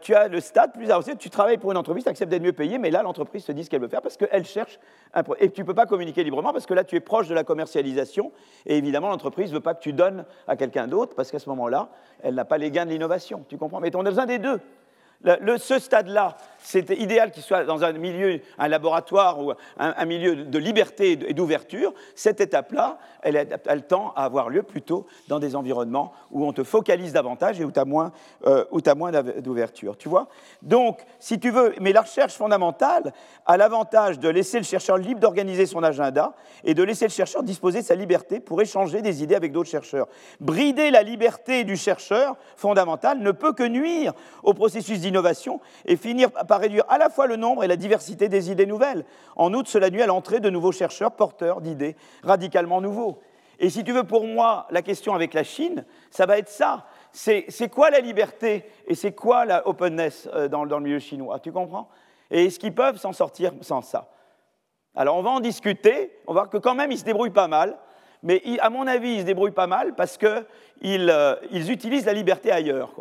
tu 0.00 0.14
as 0.14 0.28
le 0.28 0.40
stade 0.40 0.72
plus 0.72 0.90
avancé, 0.90 1.14
tu 1.16 1.28
travailles 1.28 1.58
pour 1.58 1.70
une 1.70 1.76
entreprise, 1.76 2.04
tu 2.04 2.10
acceptes 2.10 2.30
d'être 2.30 2.42
mieux 2.42 2.52
payé, 2.52 2.78
mais 2.78 2.90
là, 2.90 3.02
l'entreprise 3.02 3.44
te 3.44 3.52
dit 3.52 3.64
ce 3.64 3.70
qu'elle 3.70 3.82
veut 3.82 3.88
faire 3.88 4.00
parce 4.00 4.16
qu'elle 4.16 4.44
cherche 4.44 4.78
un 5.12 5.22
Et 5.38 5.50
tu 5.50 5.60
ne 5.60 5.66
peux 5.66 5.74
pas 5.74 5.86
communiquer 5.86 6.24
librement 6.24 6.52
parce 6.52 6.66
que 6.66 6.74
là, 6.74 6.84
tu 6.84 6.96
es 6.96 7.00
proche 7.00 7.28
de 7.28 7.34
la 7.34 7.44
commercialisation. 7.44 8.32
Et 8.66 8.78
évidemment, 8.78 9.08
l'entreprise 9.10 9.50
ne 9.50 9.56
veut 9.56 9.60
pas 9.60 9.74
que 9.74 9.82
tu 9.82 9.92
donnes 9.92 10.24
à 10.48 10.56
quelqu'un 10.56 10.88
d'autre 10.88 11.14
parce 11.14 11.30
qu'à 11.30 11.38
ce 11.38 11.48
moment-là, 11.50 11.90
elle 12.22 12.34
n'a 12.34 12.44
pas 12.44 12.58
les 12.58 12.70
gains 12.70 12.86
de 12.86 12.90
l'innovation. 12.90 13.44
Tu 13.48 13.58
comprends? 13.58 13.80
Mais 13.80 13.94
on 13.94 14.00
a 14.00 14.10
besoin 14.10 14.26
des 14.26 14.38
deux 14.38 14.60
ce 15.58 15.78
stade-là, 15.78 16.36
c'est 16.58 16.90
idéal 16.90 17.30
qu'il 17.30 17.42
soit 17.42 17.64
dans 17.64 17.84
un 17.84 17.92
milieu, 17.92 18.40
un 18.58 18.68
laboratoire 18.68 19.38
ou 19.38 19.52
un, 19.78 20.04
milieu 20.06 20.36
de 20.36 20.58
liberté 20.58 21.12
et 21.12 21.34
d'ouverture. 21.34 21.92
Cette 22.14 22.40
étape-là, 22.40 22.98
elle, 23.22 23.86
tend 23.86 24.12
à 24.16 24.24
avoir 24.24 24.48
lieu 24.48 24.62
plutôt 24.62 25.06
dans 25.28 25.38
des 25.38 25.56
environnements 25.56 26.12
où 26.30 26.46
on 26.46 26.52
te 26.52 26.64
focalise 26.64 27.12
davantage 27.12 27.60
et 27.60 27.64
où 27.64 27.70
tu 27.70 27.80
as 27.80 27.84
moins, 27.84 28.12
euh, 28.46 28.64
d'ouverture. 29.40 29.96
Tu 29.96 30.08
vois 30.08 30.28
Donc, 30.62 31.00
si 31.18 31.38
tu 31.38 31.50
veux, 31.50 31.74
mais 31.80 31.92
la 31.92 32.02
recherche 32.02 32.34
fondamentale 32.34 33.12
a 33.46 33.56
l'avantage 33.56 34.18
de 34.18 34.28
laisser 34.28 34.58
le 34.58 34.64
chercheur 34.64 34.96
libre 34.96 35.20
d'organiser 35.20 35.66
son 35.66 35.82
agenda 35.82 36.34
et 36.64 36.74
de 36.74 36.82
laisser 36.82 37.06
le 37.06 37.12
chercheur 37.12 37.42
disposer 37.42 37.82
de 37.82 37.86
sa 37.86 37.94
liberté 37.94 38.40
pour 38.40 38.60
échanger 38.62 39.02
des 39.02 39.22
idées 39.22 39.34
avec 39.34 39.52
d'autres 39.52 39.70
chercheurs. 39.70 40.08
Brider 40.40 40.90
la 40.90 41.02
liberté 41.02 41.64
du 41.64 41.76
chercheur 41.76 42.36
fondamental 42.56 43.18
ne 43.18 43.32
peut 43.32 43.52
que 43.52 43.64
nuire 43.64 44.14
au 44.42 44.54
processus 44.54 45.00
d'innovation 45.00 45.13
et 45.86 45.96
finir 45.96 46.30
par 46.30 46.60
réduire 46.60 46.84
à 46.88 46.98
la 46.98 47.08
fois 47.08 47.26
le 47.26 47.36
nombre 47.36 47.64
et 47.64 47.66
la 47.66 47.76
diversité 47.76 48.28
des 48.28 48.50
idées 48.50 48.66
nouvelles. 48.66 49.04
En 49.36 49.52
outre, 49.54 49.68
cela 49.68 49.90
nuit 49.90 50.02
à 50.02 50.06
l'entrée 50.06 50.40
de 50.40 50.50
nouveaux 50.50 50.72
chercheurs 50.72 51.12
porteurs 51.12 51.60
d'idées 51.60 51.96
radicalement 52.22 52.80
nouveaux. 52.80 53.20
Et 53.58 53.70
si 53.70 53.84
tu 53.84 53.92
veux, 53.92 54.04
pour 54.04 54.26
moi, 54.26 54.66
la 54.70 54.82
question 54.82 55.14
avec 55.14 55.34
la 55.34 55.44
Chine, 55.44 55.84
ça 56.10 56.26
va 56.26 56.38
être 56.38 56.48
ça. 56.48 56.86
C'est 57.12 57.68
quoi 57.70 57.90
la 57.90 58.00
liberté 58.00 58.64
et 58.86 58.94
c'est 58.94 59.12
quoi 59.12 59.44
la 59.44 59.66
openness 59.68 60.28
euh, 60.34 60.48
dans, 60.48 60.64
le 60.64 60.80
milieu 60.80 60.98
chinois? 60.98 61.38
Tu 61.38 61.52
comprends? 61.52 61.88
Et 62.30 62.46
est-ce 62.46 62.58
qu'ils 62.58 62.74
peuvent 62.74 62.98
s'en 62.98 63.12
sortir 63.12 63.52
sans 63.60 63.82
ça? 63.82 64.10
Alors 64.96 65.16
on 65.16 65.22
va 65.22 65.30
en 65.30 65.40
discuter, 65.40 66.12
on 66.26 66.32
va 66.32 66.42
voir 66.42 66.50
que 66.50 66.56
quand 66.56 66.74
même 66.74 66.90
ils 66.92 66.98
se 66.98 67.04
débrouillent 67.04 67.30
pas 67.30 67.48
mal, 67.48 67.76
mais 68.22 68.42
à 68.60 68.70
mon 68.70 68.86
avis 68.86 69.14
ils 69.14 69.20
se 69.20 69.26
débrouillent 69.26 69.50
pas 69.50 69.66
mal 69.66 69.94
parce 69.94 70.16
qu'ils 70.16 71.10
euh, 71.10 71.34
ils 71.50 71.70
utilisent 71.70 72.06
la 72.06 72.12
liberté 72.12 72.50
ailleurs. 72.50 72.92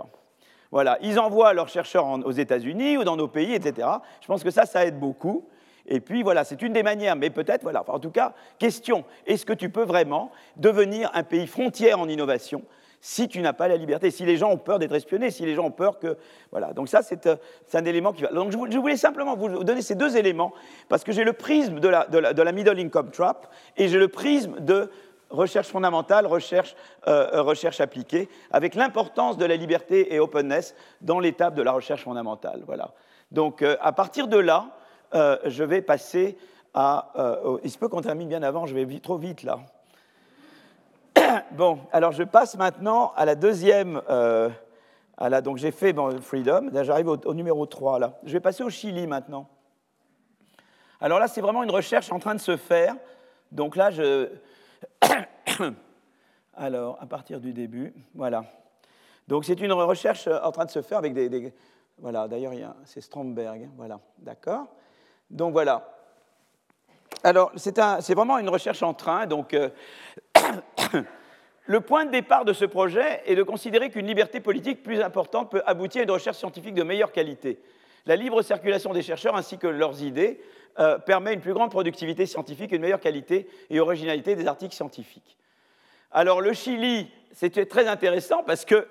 Voilà, 0.74 0.98
ils 1.04 1.20
envoient 1.20 1.54
leurs 1.54 1.70
chercheurs 1.70 2.08
aux 2.26 2.32
États-Unis 2.32 2.98
ou 2.98 3.04
dans 3.04 3.16
nos 3.16 3.28
pays, 3.28 3.54
etc. 3.54 3.88
Je 4.22 4.26
pense 4.26 4.44
que 4.44 4.50
ça, 4.50 4.66
ça 4.66 4.84
aide 4.88 5.00
beaucoup. 5.00 5.46
Et 5.86 6.00
puis 6.00 6.24
voilà, 6.24 6.44
c'est 6.44 6.64
une 6.64 6.74
des 6.74 6.82
manières, 6.82 7.16
mais 7.16 7.30
peut-être, 7.30 7.62
voilà, 7.62 7.84
en 7.88 8.00
tout 8.00 8.10
cas, 8.10 8.34
question, 8.58 9.06
est-ce 9.28 9.46
que 9.46 9.54
tu 9.54 9.70
peux 9.70 9.84
vraiment 9.84 10.32
devenir 10.58 11.12
un 11.14 11.22
pays 11.22 11.46
frontière 11.46 12.00
en 12.00 12.10
innovation 12.10 12.64
si 13.02 13.28
tu 13.28 13.42
n'as 13.42 13.54
pas 13.54 13.68
la 13.68 13.78
liberté, 13.78 14.10
si 14.10 14.26
les 14.26 14.38
gens 14.38 14.50
ont 14.50 14.58
peur 14.58 14.80
d'être 14.80 14.96
espionnés, 14.96 15.30
si 15.30 15.46
les 15.46 15.54
gens 15.54 15.66
ont 15.66 15.72
peur 15.72 16.00
que... 16.00 16.18
Voilà, 16.52 16.74
donc 16.74 16.88
ça, 16.88 17.04
c'est 17.04 17.28
euh, 17.28 17.36
un 17.74 17.86
élément 17.86 18.14
qui 18.14 18.24
va... 18.24 18.30
Donc 18.30 18.52
je 18.52 18.78
voulais 18.78 18.98
simplement 18.98 19.36
vous 19.36 19.64
donner 19.64 19.82
ces 19.82 19.94
deux 19.94 20.18
éléments, 20.18 20.54
parce 20.90 21.04
que 21.04 21.12
j'ai 21.12 21.26
le 21.26 21.34
prisme 21.34 21.82
de 21.82 21.88
la, 21.90 22.08
de 22.08 22.42
la 22.42 22.52
middle 22.52 22.80
income 22.80 23.12
trap 23.12 23.54
et 23.78 23.90
j'ai 23.90 24.00
le 24.00 24.08
prisme 24.08 24.60
de 24.62 24.90
recherche 25.34 25.68
fondamentale, 25.68 26.26
recherche, 26.26 26.76
euh, 27.08 27.28
euh, 27.34 27.42
recherche 27.42 27.82
appliquée, 27.82 28.30
avec 28.52 28.76
l'importance 28.76 29.38
de 29.38 29.46
la 29.46 29.56
liberté 29.56 30.14
et 30.14 30.20
openness 30.20 30.76
dans 31.02 31.20
l'étape 31.20 31.56
de 31.56 31.62
la 31.62 31.72
recherche 31.72 32.04
fondamentale. 32.04 32.62
Voilà. 32.66 32.92
Donc, 33.32 33.64
à 33.64 33.92
partir 33.92 34.28
de 34.28 34.38
là, 34.38 34.68
je 35.14 35.64
vais 35.64 35.82
passer 35.82 36.38
à. 36.76 37.12
il 37.64 37.72
se 37.72 37.80
peut 37.80 37.88
qu'on 37.88 38.02
termine 38.02 38.30
bien 38.30 38.44
avant, 38.44 38.68
je 38.68 38.76
vais 38.76 39.00
trop 39.00 39.18
vite 39.18 39.42
là. 39.42 39.60
bon, 41.52 41.80
alors 41.92 42.12
je 42.12 42.22
passe 42.22 42.56
maintenant 42.58 43.12
à 43.16 43.26
la 43.26 43.34
deuxième. 43.34 44.04
à 45.18 45.42
donc 45.42 45.58
j'ai 45.58 45.72
fait 45.72 45.94
bon, 45.94 46.22
Freedom, 46.22 46.70
j'arrive 46.84 47.08
au, 47.08 47.18
au, 47.26 47.34
numéro 47.34 47.66
3 47.66 47.98
là. 47.98 48.20
Je 48.24 48.34
vais 48.34 48.40
passer 48.40 48.64
au 48.64 48.70
Chili 48.70 49.08
maintenant. 49.08 49.48
Alors 51.04 51.20
là, 51.20 51.28
c'est 51.28 51.42
vraiment 51.42 51.64
une 51.64 51.72
recherche 51.72 52.12
en 52.14 52.20
train 52.20 52.34
de 52.34 52.40
se 52.40 52.56
faire. 52.56 52.96
Donc 53.52 53.76
là, 53.76 53.92
je. 53.92 54.30
Alors, 56.56 56.98
à 57.02 57.06
partir 57.06 57.40
du 57.40 57.54
début, 57.54 57.94
voilà. 58.14 58.44
Donc 59.28 59.46
c'est 59.46 59.60
une 59.60 59.72
recherche 59.72 60.28
en 60.28 60.52
train 60.52 60.66
de 60.66 60.72
se 60.72 60.82
faire 60.82 60.98
avec 60.98 61.14
des. 61.14 61.54
voilà, 61.98 62.28
d'ailleurs, 62.28 62.54
c'est 62.86 63.02
Stromberg. 63.02 63.70
Voilà, 63.76 64.00
d'accord 64.20 64.68
Donc 65.30 65.54
voilà. 65.54 65.90
Alors, 67.24 67.52
c'est 67.56 68.14
vraiment 68.14 68.38
une 68.38 68.50
recherche 68.50 68.84
en 68.84 68.94
train. 68.94 69.26
Donc, 69.28 69.54
euh, 69.54 69.70
le 71.66 71.82
point 71.82 72.06
de 72.06 72.12
départ 72.12 72.44
de 72.44 72.52
ce 72.52 72.66
projet 72.66 73.22
est 73.26 73.36
de 73.36 73.44
considérer 73.44 73.90
qu'une 73.90 74.08
liberté 74.08 74.42
politique 74.42 74.84
plus 74.84 75.02
importante 75.02 75.50
peut 75.50 75.64
aboutir 75.66 76.02
à 76.02 76.04
une 76.04 76.12
recherche 76.12 76.38
scientifique 76.38 76.74
de 76.74 76.84
meilleure 76.84 77.14
qualité. 77.14 77.62
La 78.06 78.18
libre 78.18 78.42
circulation 78.42 78.92
des 78.92 79.02
chercheurs 79.02 79.38
ainsi 79.38 79.58
que 79.58 79.68
leurs 79.68 80.04
idées 80.04 80.42
euh, 80.80 80.98
permet 80.98 81.36
une 81.36 81.40
plus 81.40 81.54
grande 81.54 81.70
productivité 81.70 82.26
scientifique, 82.26 82.72
une 82.72 82.82
meilleure 82.82 83.00
qualité 83.00 83.48
et 83.70 83.80
originalité 83.80 84.36
des 84.36 84.48
articles 84.48 84.74
scientifiques. 84.74 85.38
Alors 86.12 86.42
le 86.42 86.52
Chili, 86.54 87.12
c'était 87.32 87.68
très 87.68 87.88
intéressant 87.88 88.42
parce 88.42 88.66
que 88.66 88.88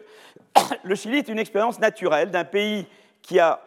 le 0.85 0.95
Chili 0.95 1.18
est 1.18 1.27
une 1.27 1.40
expérience 1.40 1.81
naturelle 1.81 2.31
d'un 2.31 2.45
pays 2.45 2.87
qui 3.21 3.40
a, 3.40 3.59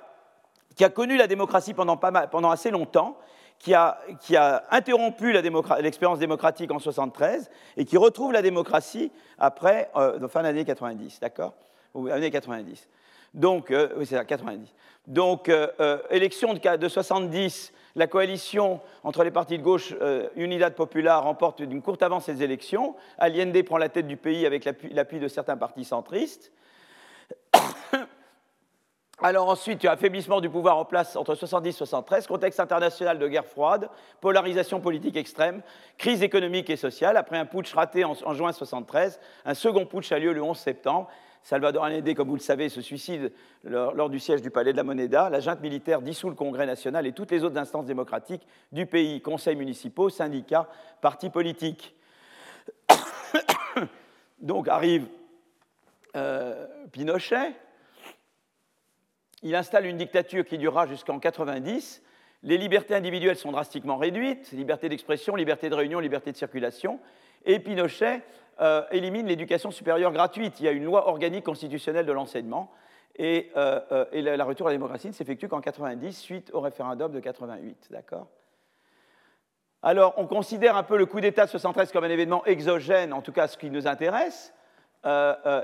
connu 0.93 1.17
la 1.17 1.27
démocratie 1.27 1.73
pendant, 1.73 2.51
assez 2.51 2.71
longtemps, 2.71 3.17
qui 3.59 3.73
a, 3.73 3.97
interrompu 4.71 5.33
l'expérience 5.81 6.19
démocratique 6.19 6.71
en 6.71 6.79
73 6.79 7.49
et 7.75 7.83
qui 7.83 7.97
retrouve 7.97 8.31
la 8.31 8.41
démocratie 8.41 9.11
après, 9.37 9.91
euh, 9.97 10.25
fin 10.29 10.41
des 10.41 10.47
années 10.47 10.63
90, 10.63 11.19
d'accord? 11.19 11.53
Ou 11.93 12.07
années 12.07 12.31
90. 12.31 12.87
Donc, 13.33 13.71
euh, 13.71 13.89
oui, 13.97 14.05
c'est 14.05 14.15
ça, 14.15 14.23
90. 14.23 14.73
Donc, 15.05 15.51
élection 16.09 16.53
de, 16.53 16.77
de 16.77 16.87
70, 16.87 17.73
la 17.95 18.07
coalition 18.07 18.81
entre 19.03 19.23
les 19.23 19.31
partis 19.31 19.57
de 19.57 19.63
gauche 19.63 19.93
euh, 20.01 20.27
Unidad 20.35 20.75
Popular 20.75 21.23
remporte 21.23 21.61
d'une 21.61 21.81
courte 21.81 22.03
avance 22.03 22.27
les 22.27 22.43
élections. 22.43 22.95
Allende 23.17 23.61
prend 23.63 23.77
la 23.77 23.89
tête 23.89 24.07
du 24.07 24.17
pays 24.17 24.45
avec 24.45 24.65
l'appui 24.91 25.19
de 25.19 25.27
certains 25.27 25.57
partis 25.57 25.85
centristes. 25.85 26.51
Alors 29.21 29.47
ensuite, 29.47 29.85
affaiblissement 29.85 30.41
du 30.41 30.49
pouvoir 30.49 30.77
en 30.77 30.83
place 30.83 31.15
entre 31.15 31.35
70 31.35 31.69
et 31.69 31.71
73, 31.71 32.27
contexte 32.27 32.59
international 32.59 33.17
de 33.17 33.27
guerre 33.29 33.45
froide, 33.45 33.89
polarisation 34.19 34.81
politique 34.81 35.15
extrême, 35.15 35.61
crise 35.97 36.21
économique 36.21 36.69
et 36.69 36.75
sociale. 36.75 37.15
Après 37.15 37.37
un 37.37 37.45
putsch 37.45 37.73
raté 37.73 38.03
en, 38.03 38.13
en 38.25 38.33
juin 38.33 38.51
73, 38.51 39.21
un 39.45 39.53
second 39.53 39.85
putsch 39.85 40.11
a 40.11 40.19
lieu 40.19 40.33
le 40.33 40.43
11 40.43 40.57
septembre 40.57 41.07
Salvador 41.45 41.83
Allende, 41.83 42.11
comme 42.15 42.27
vous 42.27 42.37
le 42.37 42.41
savez, 42.41 42.69
se 42.69 42.81
suicide 42.81 43.31
lors, 43.63 44.09
du 44.09 44.19
siège 44.19 44.41
du 44.41 44.49
Palais 44.49 44.71
de 44.71 44.77
la 44.77 44.83
Moneda. 44.83 45.29
La 45.29 45.41
junte 45.41 45.61
militaire 45.61 46.01
dissout 46.01 46.29
le 46.29 46.35
Congrès 46.35 46.65
national 46.65 47.05
et 47.05 47.11
toutes 47.11 47.29
les 47.29 47.43
autres 47.43 47.57
instances 47.57 47.85
démocratiques 47.85 48.47
du 48.71 48.87
pays, 48.87 49.21
conseils 49.21 49.55
municipaux, 49.55 50.09
syndicats, 50.09 50.67
partis 51.01 51.29
politiques. 51.29 51.93
Donc 54.39 54.67
arrive 54.67 55.05
euh, 56.15 56.65
Pinochet. 56.91 57.53
Il 59.43 59.53
installe 59.53 59.85
une 59.85 59.97
dictature 59.97 60.45
qui 60.45 60.57
durera 60.57 60.87
jusqu'en 60.87 61.19
90. 61.19 62.01
Les 62.41 62.57
libertés 62.57 62.95
individuelles 62.95 63.37
sont 63.37 63.51
drastiquement 63.51 63.97
réduites, 63.97 64.51
liberté 64.51 64.89
d'expression, 64.89 65.35
liberté 65.35 65.69
de 65.69 65.75
réunion, 65.75 65.99
liberté 65.99 66.31
de 66.31 66.37
circulation. 66.37 66.99
Et 67.45 67.59
Pinochet 67.59 68.23
euh, 68.61 68.83
élimine 68.91 69.27
l'éducation 69.27 69.69
supérieure 69.69 70.13
gratuite. 70.13 70.59
Il 70.59 70.65
y 70.65 70.69
a 70.69 70.71
une 70.71 70.85
loi 70.85 71.09
organique 71.09 71.43
constitutionnelle 71.43 72.05
de 72.05 72.11
l'enseignement. 72.11 72.71
Et, 73.17 73.51
euh, 73.57 73.81
euh, 73.91 74.37
la, 74.37 74.45
retour 74.45 74.67
à 74.67 74.69
la 74.69 74.75
démocratie 74.75 75.07
ne 75.07 75.13
s'effectue 75.13 75.47
qu'en 75.47 75.61
90, 75.61 76.17
suite 76.17 76.51
au 76.53 76.61
référendum 76.61 77.11
de 77.11 77.19
88. 77.19 77.87
D'accord? 77.91 78.27
Alors, 79.81 80.13
on 80.17 80.25
considère 80.25 80.77
un 80.77 80.83
peu 80.83 80.97
le 80.97 81.05
coup 81.05 81.19
d'État 81.19 81.45
de 81.45 81.49
73 81.49 81.91
comme 81.91 82.05
un 82.05 82.09
événement 82.09 82.45
exogène, 82.45 83.13
en 83.13 83.21
tout 83.21 83.31
cas 83.31 83.47
ce 83.47 83.57
qui 83.57 83.69
nous 83.69 83.87
intéresse. 83.87 84.53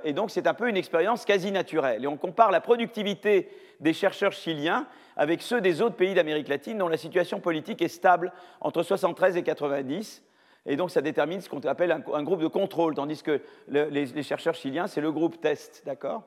et 0.04 0.13
donc, 0.13 0.30
c'est 0.30 0.45
un 0.45 0.54
peu 0.54 0.69
une 0.69 0.77
expérience 0.77 1.25
quasi 1.25 1.51
naturelle. 1.51 2.04
Et 2.04 2.08
on 2.08 2.17
compare 2.17 2.51
la 2.51 2.62
productivité 2.62 3.49
des 3.80 3.93
chercheurs 3.93 4.34
chiliens 4.34 4.86
avec 5.15 5.41
ceux 5.41 5.62
des 5.62 5.82
autres 5.82 5.95
pays 5.95 6.13
d'Amérique 6.13 6.49
latine 6.49 6.77
dont 6.77 6.88
la 6.88 6.97
situation 6.97 7.39
politique 7.39 7.82
est 7.82 7.88
stable 7.88 8.32
entre 8.60 8.84
73 8.84 9.38
et 9.38 9.43
90. 9.43 10.23
Et 10.65 10.76
donc, 10.76 10.91
ça 10.91 11.02
détermine 11.02 11.41
ce 11.41 11.50
qu'on 11.50 11.60
appelle 11.62 11.91
un, 11.91 12.24
groupe 12.24 12.41
de 12.41 12.47
contrôle, 12.47 12.93
tandis 12.93 13.24
que 13.24 13.41
les, 13.67 14.24
chercheurs 14.24 14.54
chiliens, 14.54 14.88
c'est 14.88 15.02
le 15.02 15.12
groupe 15.12 15.41
test, 15.41 15.82
d'accord 15.86 16.24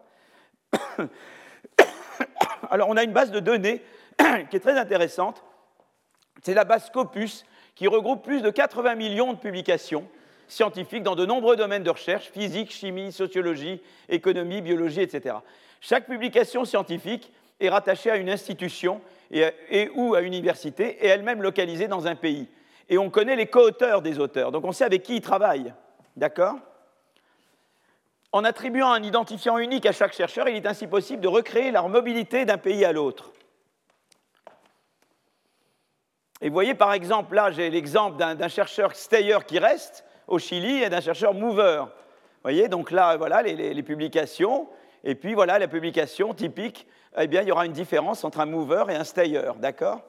Alors, 2.71 2.89
on 2.89 2.97
a 2.97 3.05
une 3.05 3.13
base 3.13 3.31
de 3.31 3.39
données 3.39 3.81
qui 4.51 4.57
est 4.57 4.61
très 4.61 4.77
intéressante. 4.77 5.45
C'est 6.43 6.55
la 6.55 6.65
base 6.65 6.87
Scopus, 6.87 7.45
qui 7.77 7.87
regroupe 7.87 8.25
plus 8.25 8.43
de 8.43 8.51
80 8.51 8.97
millions 8.97 9.33
de 9.33 9.39
publications 9.39 10.09
scientifiques 10.49 11.05
dans 11.05 11.15
de 11.15 11.25
nombreux 11.25 11.57
domaines 11.57 11.85
de 11.85 11.91
recherche, 11.91 12.31
physique, 12.31 12.73
chimie, 12.73 13.13
sociologie, 13.13 13.81
économie, 14.09 14.61
biologie, 14.63 15.01
etc. 15.01 15.37
Chaque 15.81 16.07
publication 16.07 16.65
scientifique 16.65 17.33
est 17.61 17.69
rattachée 17.69 18.11
à 18.11 18.17
une 18.17 18.29
institution 18.29 19.01
et 19.31 19.91
ou 19.95 20.15
à 20.15 20.21
une 20.21 20.35
université, 20.35 20.99
et 21.01 21.07
elle-même 21.07 21.41
localisée 21.41 21.89
dans 21.89 22.07
un 22.07 22.15
pays 22.15 22.49
et 22.89 22.99
on 22.99 23.11
connaît 23.11 23.37
les 23.37 23.47
co-auteurs 23.47 24.03
des 24.03 24.19
auteurs, 24.19 24.53
donc 24.53 24.65
on 24.65 24.73
sait 24.73 24.85
avec 24.85 25.03
qui 25.03 25.17
ils 25.17 25.21
travaillent. 25.21 25.73
D'accord? 26.17 26.57
En 28.33 28.45
attribuant 28.45 28.91
un 28.91 29.03
identifiant 29.03 29.59
unique 29.59 29.87
à 29.87 29.93
chaque 29.93 30.13
chercheur, 30.13 30.49
il 30.49 30.57
est 30.57 30.67
ainsi 30.67 30.87
possible 30.87 31.23
de 31.23 31.29
recréer 31.29 31.71
leur 31.71 31.89
mobilité 31.89 32.45
d'un 32.45 32.59
pays 32.59 32.85
à 32.85 32.93
l'autre. 32.93 33.33
Et 36.41 36.49
vous 36.49 36.53
voyez, 36.53 36.75
par 36.75 36.93
exemple, 36.93 37.35
là, 37.35 37.51
j'ai 37.53 37.71
l'exemple 37.71 38.19
d'un 38.19 38.49
chercheur 38.49 38.95
stayer 38.95 39.39
qui 39.47 39.59
reste 39.59 40.05
au 40.27 40.39
Chili 40.39 40.83
et 40.83 40.91
d'un 40.91 41.01
chercheur 41.01 41.33
mover. 41.33 41.85
Vous 41.87 42.43
voyez, 42.43 42.69
donc 42.69 42.91
là, 42.91 43.17
voilà 43.17 43.41
les, 43.41 43.83
publications. 43.83 44.69
Et 45.05 45.15
puis, 45.15 45.35
voilà 45.35 45.59
la 45.59 45.69
publication 45.69 46.35
typique. 46.35 46.87
Eh 47.17 47.29
bien, 47.29 47.43
il 47.43 47.49
y 47.49 47.53
aura 47.53 47.67
une 47.67 47.73
différence 47.73 48.25
entre 48.25 48.41
un 48.41 48.47
mover 48.47 48.85
et 48.91 48.95
un 48.95 49.05
stayer, 49.05 49.53
d'accord? 49.59 50.03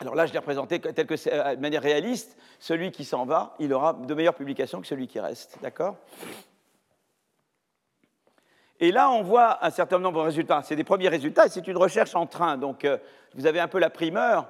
Alors 0.00 0.14
là, 0.14 0.24
je 0.24 0.32
l'ai 0.32 0.38
représenté 0.38 0.80
tel 0.80 1.06
que 1.06 1.14
euh, 1.28 1.56
de 1.56 1.60
manière 1.60 1.82
réaliste. 1.82 2.38
Celui 2.58 2.90
qui 2.90 3.04
s'en 3.04 3.26
va, 3.26 3.54
il 3.58 3.72
aura 3.74 3.92
de 3.92 4.14
meilleures 4.14 4.34
publications 4.34 4.80
que 4.80 4.86
celui 4.86 5.06
qui 5.06 5.20
reste. 5.20 5.58
D'accord? 5.60 5.96
Et 8.80 8.92
là, 8.92 9.10
on 9.10 9.20
voit 9.20 9.62
un 9.62 9.68
certain 9.68 9.98
nombre 9.98 10.20
de 10.20 10.24
résultats. 10.24 10.62
C'est 10.64 10.76
des 10.76 10.84
premiers 10.84 11.08
résultats 11.08 11.48
c'est 11.48 11.66
une 11.66 11.76
recherche 11.76 12.14
en 12.14 12.26
train. 12.26 12.56
Donc, 12.56 12.86
euh, 12.86 12.96
vous 13.34 13.46
avez 13.46 13.60
un 13.60 13.68
peu 13.68 13.78
la 13.78 13.90
primeur. 13.90 14.46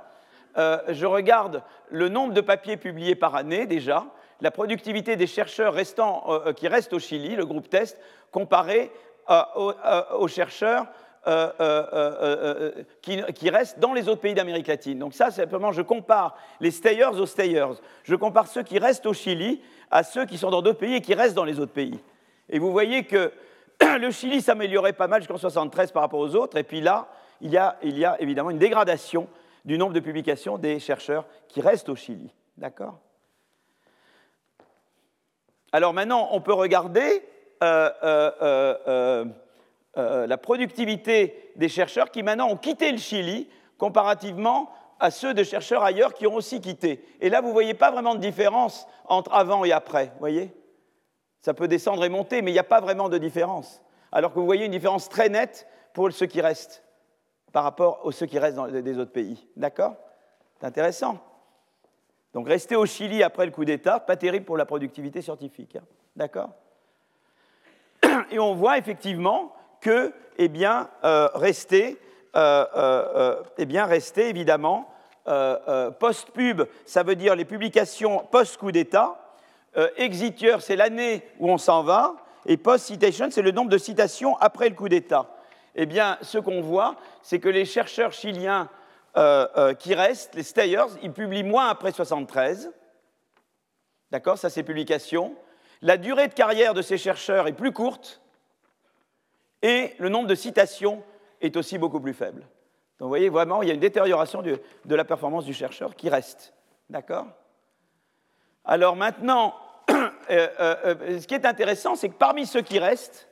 Euh, 0.56 0.78
je 0.88 1.06
regarde 1.06 1.64
le 1.88 2.08
nombre 2.08 2.32
de 2.32 2.40
papiers 2.40 2.76
publiés 2.76 3.16
par 3.16 3.34
année 3.34 3.66
déjà, 3.66 4.06
la 4.40 4.52
productivité 4.52 5.16
des 5.16 5.26
chercheurs 5.26 5.74
restants, 5.74 6.26
qui 6.56 6.66
restent 6.66 6.92
au 6.92 6.98
Chili, 6.98 7.36
le 7.36 7.44
groupe 7.44 7.68
test, 7.68 7.98
comparé 8.30 8.90
aux 9.28 10.28
chercheurs 10.28 10.86
euh, 11.26 11.50
euh, 11.60 11.86
euh, 11.92 12.72
qui, 13.02 13.50
restent 13.50 13.78
dans 13.78 13.92
les 13.92 14.08
autres 14.08 14.22
pays 14.22 14.32
d'Amérique 14.32 14.68
latine. 14.68 14.98
Donc 14.98 15.12
ça, 15.12 15.30
simplement, 15.30 15.70
je 15.70 15.82
compare 15.82 16.34
les 16.60 16.70
stayers 16.70 17.20
aux 17.20 17.26
stayers. 17.26 17.74
Je 18.04 18.14
compare 18.14 18.46
ceux 18.46 18.62
qui 18.62 18.78
restent 18.78 19.04
au 19.04 19.12
Chili 19.12 19.60
à 19.90 20.02
ceux 20.02 20.24
qui 20.24 20.38
sont 20.38 20.48
dans 20.48 20.62
d'autres 20.62 20.78
pays 20.78 20.94
et 20.94 21.02
qui 21.02 21.12
restent 21.12 21.34
dans 21.34 21.44
les 21.44 21.60
autres 21.60 21.74
pays. 21.74 22.00
Et 22.48 22.58
vous 22.58 22.72
voyez 22.72 23.04
que 23.04 23.32
le 23.98 24.10
Chili 24.10 24.40
s'améliorait 24.40 24.94
pas 24.94 25.08
mal 25.08 25.20
jusqu'en 25.20 25.36
73 25.36 25.92
par 25.92 26.00
rapport 26.00 26.20
aux 26.20 26.34
autres, 26.34 26.56
et 26.56 26.62
puis 26.62 26.80
là, 26.80 27.08
il 27.42 27.50
y, 27.50 27.58
a, 27.58 27.76
il 27.82 27.98
y 27.98 28.06
a 28.06 28.18
évidemment 28.22 28.48
une 28.48 28.58
dégradation 28.58 29.28
du 29.66 29.76
nombre 29.76 29.92
de 29.92 30.00
publications 30.00 30.56
des 30.56 30.78
chercheurs 30.78 31.26
qui 31.48 31.60
restent 31.60 31.90
au 31.90 31.96
Chili. 31.96 32.32
D'accord? 32.56 32.98
Alors 35.70 35.92
maintenant, 35.92 36.28
on 36.32 36.40
peut 36.40 36.54
regarder 36.54 37.22
euh, 39.96 40.26
la 40.26 40.38
productivité 40.38 41.52
des 41.56 41.68
chercheurs 41.68 42.10
qui 42.10 42.22
maintenant 42.22 42.48
ont 42.48 42.56
quitté 42.56 42.92
le 42.92 42.98
Chili 42.98 43.48
comparativement 43.78 44.70
à 45.00 45.10
ceux 45.10 45.34
de 45.34 45.42
chercheurs 45.42 45.82
ailleurs 45.82 46.14
qui 46.14 46.26
ont 46.26 46.34
aussi 46.34 46.60
quitté. 46.60 47.04
Et 47.20 47.30
là, 47.30 47.40
vous 47.40 47.48
ne 47.48 47.52
voyez 47.52 47.74
pas 47.74 47.90
vraiment 47.90 48.14
de 48.14 48.20
différence 48.20 48.86
entre 49.06 49.32
avant 49.34 49.64
et 49.64 49.72
après, 49.72 50.12
voyez? 50.20 50.52
Ça 51.40 51.54
peut 51.54 51.68
descendre 51.68 52.04
et 52.04 52.10
monter, 52.10 52.42
mais 52.42 52.50
il 52.50 52.54
n'y 52.54 52.60
a 52.60 52.64
pas 52.64 52.80
vraiment 52.80 53.08
de 53.08 53.16
différence. 53.16 53.80
Alors 54.12 54.32
que 54.32 54.38
vous 54.38 54.44
voyez 54.44 54.66
une 54.66 54.72
différence 54.72 55.08
très 55.08 55.30
nette 55.30 55.66
pour 55.94 56.12
ceux 56.12 56.26
qui 56.26 56.40
restent 56.40 56.84
par 57.52 57.64
rapport 57.64 58.00
aux 58.04 58.12
ceux 58.12 58.26
qui 58.26 58.38
restent 58.38 58.56
dans 58.56 58.68
des 58.68 58.98
autres 58.98 59.12
pays. 59.12 59.48
D'accord? 59.56 59.94
C'est 60.58 60.66
intéressant. 60.66 61.18
Donc 62.34 62.46
rester 62.46 62.76
au 62.76 62.86
Chili 62.86 63.22
après 63.22 63.46
le 63.46 63.52
coup 63.52 63.64
d'État, 63.64 63.98
pas 63.98 64.16
terrible 64.16 64.44
pour 64.44 64.56
la 64.56 64.66
productivité 64.66 65.22
scientifique. 65.22 65.76
Hein. 65.76 65.84
D'accord? 66.14 66.50
Et 68.30 68.38
on 68.38 68.54
voit 68.54 68.78
effectivement 68.78 69.52
que, 69.80 70.12
eh 70.38 70.48
bien, 70.48 70.88
euh, 71.04 71.28
rester 71.34 71.98
eh 72.32 73.66
bien, 73.66 73.86
rester 73.86 74.28
évidemment 74.28 74.88
post-pub, 75.98 76.62
ça 76.86 77.02
veut 77.02 77.16
dire 77.16 77.34
les 77.34 77.44
publications 77.44 78.20
post-coup 78.30 78.70
d'État. 78.70 79.34
Exitieur, 79.96 80.62
c'est 80.62 80.76
l'année 80.76 81.24
où 81.40 81.50
on 81.50 81.58
s'en 81.58 81.82
va. 81.82 82.14
Et 82.46 82.56
post-citation, 82.56 83.32
c'est 83.32 83.42
le 83.42 83.50
nombre 83.50 83.68
de 83.68 83.78
citations 83.78 84.36
après 84.38 84.68
le 84.68 84.76
coup 84.76 84.88
d'État. 84.88 85.26
Eh 85.74 85.86
bien, 85.86 86.18
ce 86.22 86.38
qu'on 86.38 86.60
voit, 86.60 86.94
c'est 87.22 87.40
que 87.40 87.48
les 87.48 87.64
chercheurs 87.64 88.12
chiliens 88.12 88.68
qui 89.80 89.94
restent, 89.94 90.36
les 90.36 90.44
stayers, 90.44 90.86
ils 91.02 91.12
publient 91.12 91.42
moins 91.42 91.68
après 91.68 91.90
73. 91.90 92.70
D'accord? 94.10 94.38
Ça, 94.38 94.50
c'est 94.50 94.62
publication. 94.62 95.34
La 95.82 95.96
durée 95.96 96.28
de 96.28 96.34
carrière 96.34 96.74
de 96.74 96.82
ces 96.82 96.98
chercheurs 96.98 97.46
est 97.46 97.52
plus 97.52 97.72
courte 97.72 98.20
et 99.62 99.94
le 99.98 100.08
nombre 100.08 100.26
de 100.26 100.34
citations 100.34 101.02
est 101.40 101.56
aussi 101.56 101.78
beaucoup 101.78 102.00
plus 102.00 102.14
faible. 102.14 102.40
Donc 102.98 103.06
vous 103.06 103.08
voyez, 103.08 103.28
vraiment, 103.28 103.62
il 103.62 103.68
y 103.68 103.70
a 103.70 103.74
une 103.74 103.80
détérioration 103.80 104.42
de 104.42 104.94
la 104.94 105.04
performance 105.04 105.44
du 105.44 105.54
chercheur 105.54 105.96
qui 105.96 106.08
reste. 106.08 106.52
D'accord? 106.90 107.26
Alors 108.64 108.96
maintenant, 108.96 109.54
euh, 109.90 110.02
euh, 110.30 110.76
euh, 110.84 111.20
ce 111.20 111.26
qui 111.26 111.34
est 111.34 111.46
intéressant, 111.46 111.94
c'est 111.94 112.08
que 112.08 112.14
parmi 112.14 112.46
ceux 112.46 112.62
qui 112.62 112.78
restent, 112.78 113.28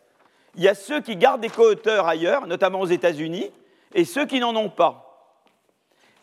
il 0.56 0.62
y 0.62 0.68
a 0.68 0.74
ceux 0.74 1.00
qui 1.00 1.16
gardent 1.16 1.40
des 1.40 1.48
co-auteurs 1.48 2.06
ailleurs, 2.06 2.46
notamment 2.46 2.80
aux 2.80 2.86
États-Unis, 2.86 3.50
et 3.94 4.04
ceux 4.04 4.26
qui 4.26 4.40
n'en 4.40 4.56
ont 4.56 4.70
pas. 4.70 5.34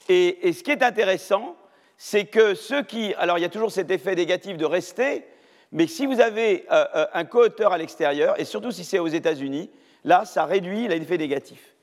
Et, 0.10 0.48
et, 0.48 0.54
ce 0.54 0.64
qui 0.64 0.72
est 0.72 0.84
intéressant, 0.84 1.56
c'est 1.98 2.26
que 2.26 2.54
ceux 2.54 2.84
qui... 2.84 3.14
Alors 3.16 3.38
il 3.38 3.42
y 3.42 3.46
a 3.46 3.50
toujours 3.50 3.72
cet 3.72 3.90
effet 3.92 4.16
négatif 4.16 4.58
de 4.58 4.66
rester, 4.66 5.26
mais 5.72 5.88
si 5.88 6.06
vous 6.06 6.20
avez 6.20 6.66
un 6.70 7.26
co-auteur 7.26 7.74
à 7.74 7.78
l'extérieur, 7.78 8.40
et 8.40 8.46
surtout 8.46 8.72
si 8.72 8.84
c'est 8.84 9.00
aux 9.00 9.08
États-Unis, 9.08 9.70
là, 10.06 10.24
ça 10.24 10.46
réduit 10.46 10.88
l'effet 10.88 11.18
négatif. 11.18 11.76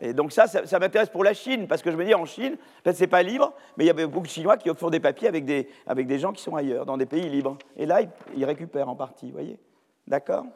Et 0.00 0.14
donc 0.14 0.32
ça, 0.32 0.46
ça, 0.46 0.78
m'intéresse 0.78 1.10
pour 1.10 1.22
la 1.22 1.34
Chine, 1.34 1.68
parce 1.68 1.82
que 1.82 1.90
je 1.90 1.96
me 1.96 2.04
dis, 2.04 2.14
en 2.14 2.24
Chine, 2.24 2.56
peut-être 2.82 2.96
c'est 2.96 3.06
pas 3.06 3.22
libre, 3.22 3.52
mais 3.76 3.84
il 3.84 3.88
y 3.88 3.90
a 3.90 4.06
beaucoup 4.06 4.26
de 4.26 4.32
Chinois 4.32 4.56
qui 4.56 4.70
font 4.74 4.88
des 4.88 5.00
papiers 5.00 5.28
avec 5.28 5.44
des, 5.44 5.68
avec 5.86 6.06
des 6.06 6.18
gens 6.18 6.32
qui 6.32 6.42
sont 6.42 6.56
ailleurs, 6.56 6.86
dans 6.86 6.96
des 6.96 7.04
pays 7.04 7.28
libres. 7.28 7.58
Et 7.76 7.84
là, 7.84 8.00
ils, 8.34 8.44
récupèrent 8.44 8.88
en 8.88 8.96
partie, 8.96 9.26
vous 9.26 9.32
voyez 9.32 9.58
D'accord? 10.06 10.46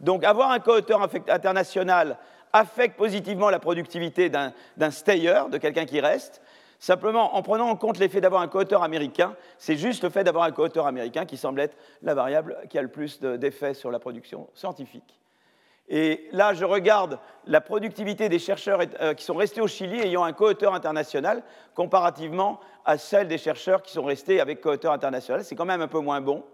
Donc 0.00 0.24
avoir 0.24 0.50
un 0.52 0.60
co-auteur 0.60 1.06
international 1.28 2.18
affecte 2.52 2.96
positivement 2.96 3.50
la 3.50 3.58
productivité 3.58 4.30
d'un 4.30 4.90
stayer, 4.90 5.42
de 5.50 5.58
quelqu'un 5.58 5.84
qui 5.84 6.00
reste. 6.00 6.40
Simplement, 6.78 7.36
en 7.36 7.42
prenant 7.42 7.68
en 7.68 7.76
compte 7.76 7.98
l'effet 7.98 8.20
d'avoir 8.20 8.42
un 8.42 8.48
co-auteur 8.48 8.82
américain, 8.82 9.36
c'est 9.58 9.76
juste 9.76 10.02
le 10.02 10.10
fait 10.10 10.24
d'avoir 10.24 10.44
un 10.44 10.50
co-auteur 10.50 10.86
américain 10.86 11.24
qui 11.24 11.36
semble 11.36 11.60
être 11.60 11.76
la 12.02 12.14
variable 12.14 12.58
qui 12.68 12.78
a 12.78 12.82
le 12.82 12.88
plus 12.88 13.20
d'effet 13.20 13.74
sur 13.74 13.90
la 13.90 14.00
production 14.00 14.48
scientifique. 14.54 15.21
Et 15.94 16.26
là, 16.32 16.54
je 16.54 16.64
regarde 16.64 17.18
la 17.46 17.60
productivité 17.60 18.30
des 18.30 18.38
chercheurs 18.38 18.80
euh, 19.02 19.12
qui 19.12 19.24
sont 19.24 19.34
restés 19.34 19.60
au 19.60 19.66
Chili 19.66 20.00
ayant 20.00 20.24
un 20.24 20.32
co-auteur 20.32 20.72
international 20.72 21.42
comparativement 21.74 22.60
à 22.86 22.96
celle 22.96 23.28
des 23.28 23.36
chercheurs 23.36 23.82
qui 23.82 23.92
sont 23.92 24.02
restés 24.02 24.40
avec 24.40 24.62
co-auteur 24.62 24.94
international. 24.94 25.44
C'est 25.44 25.54
quand 25.54 25.66
même 25.66 25.82
un 25.82 25.88
peu 25.88 26.00
moins 26.00 26.22
bon. 26.22 26.44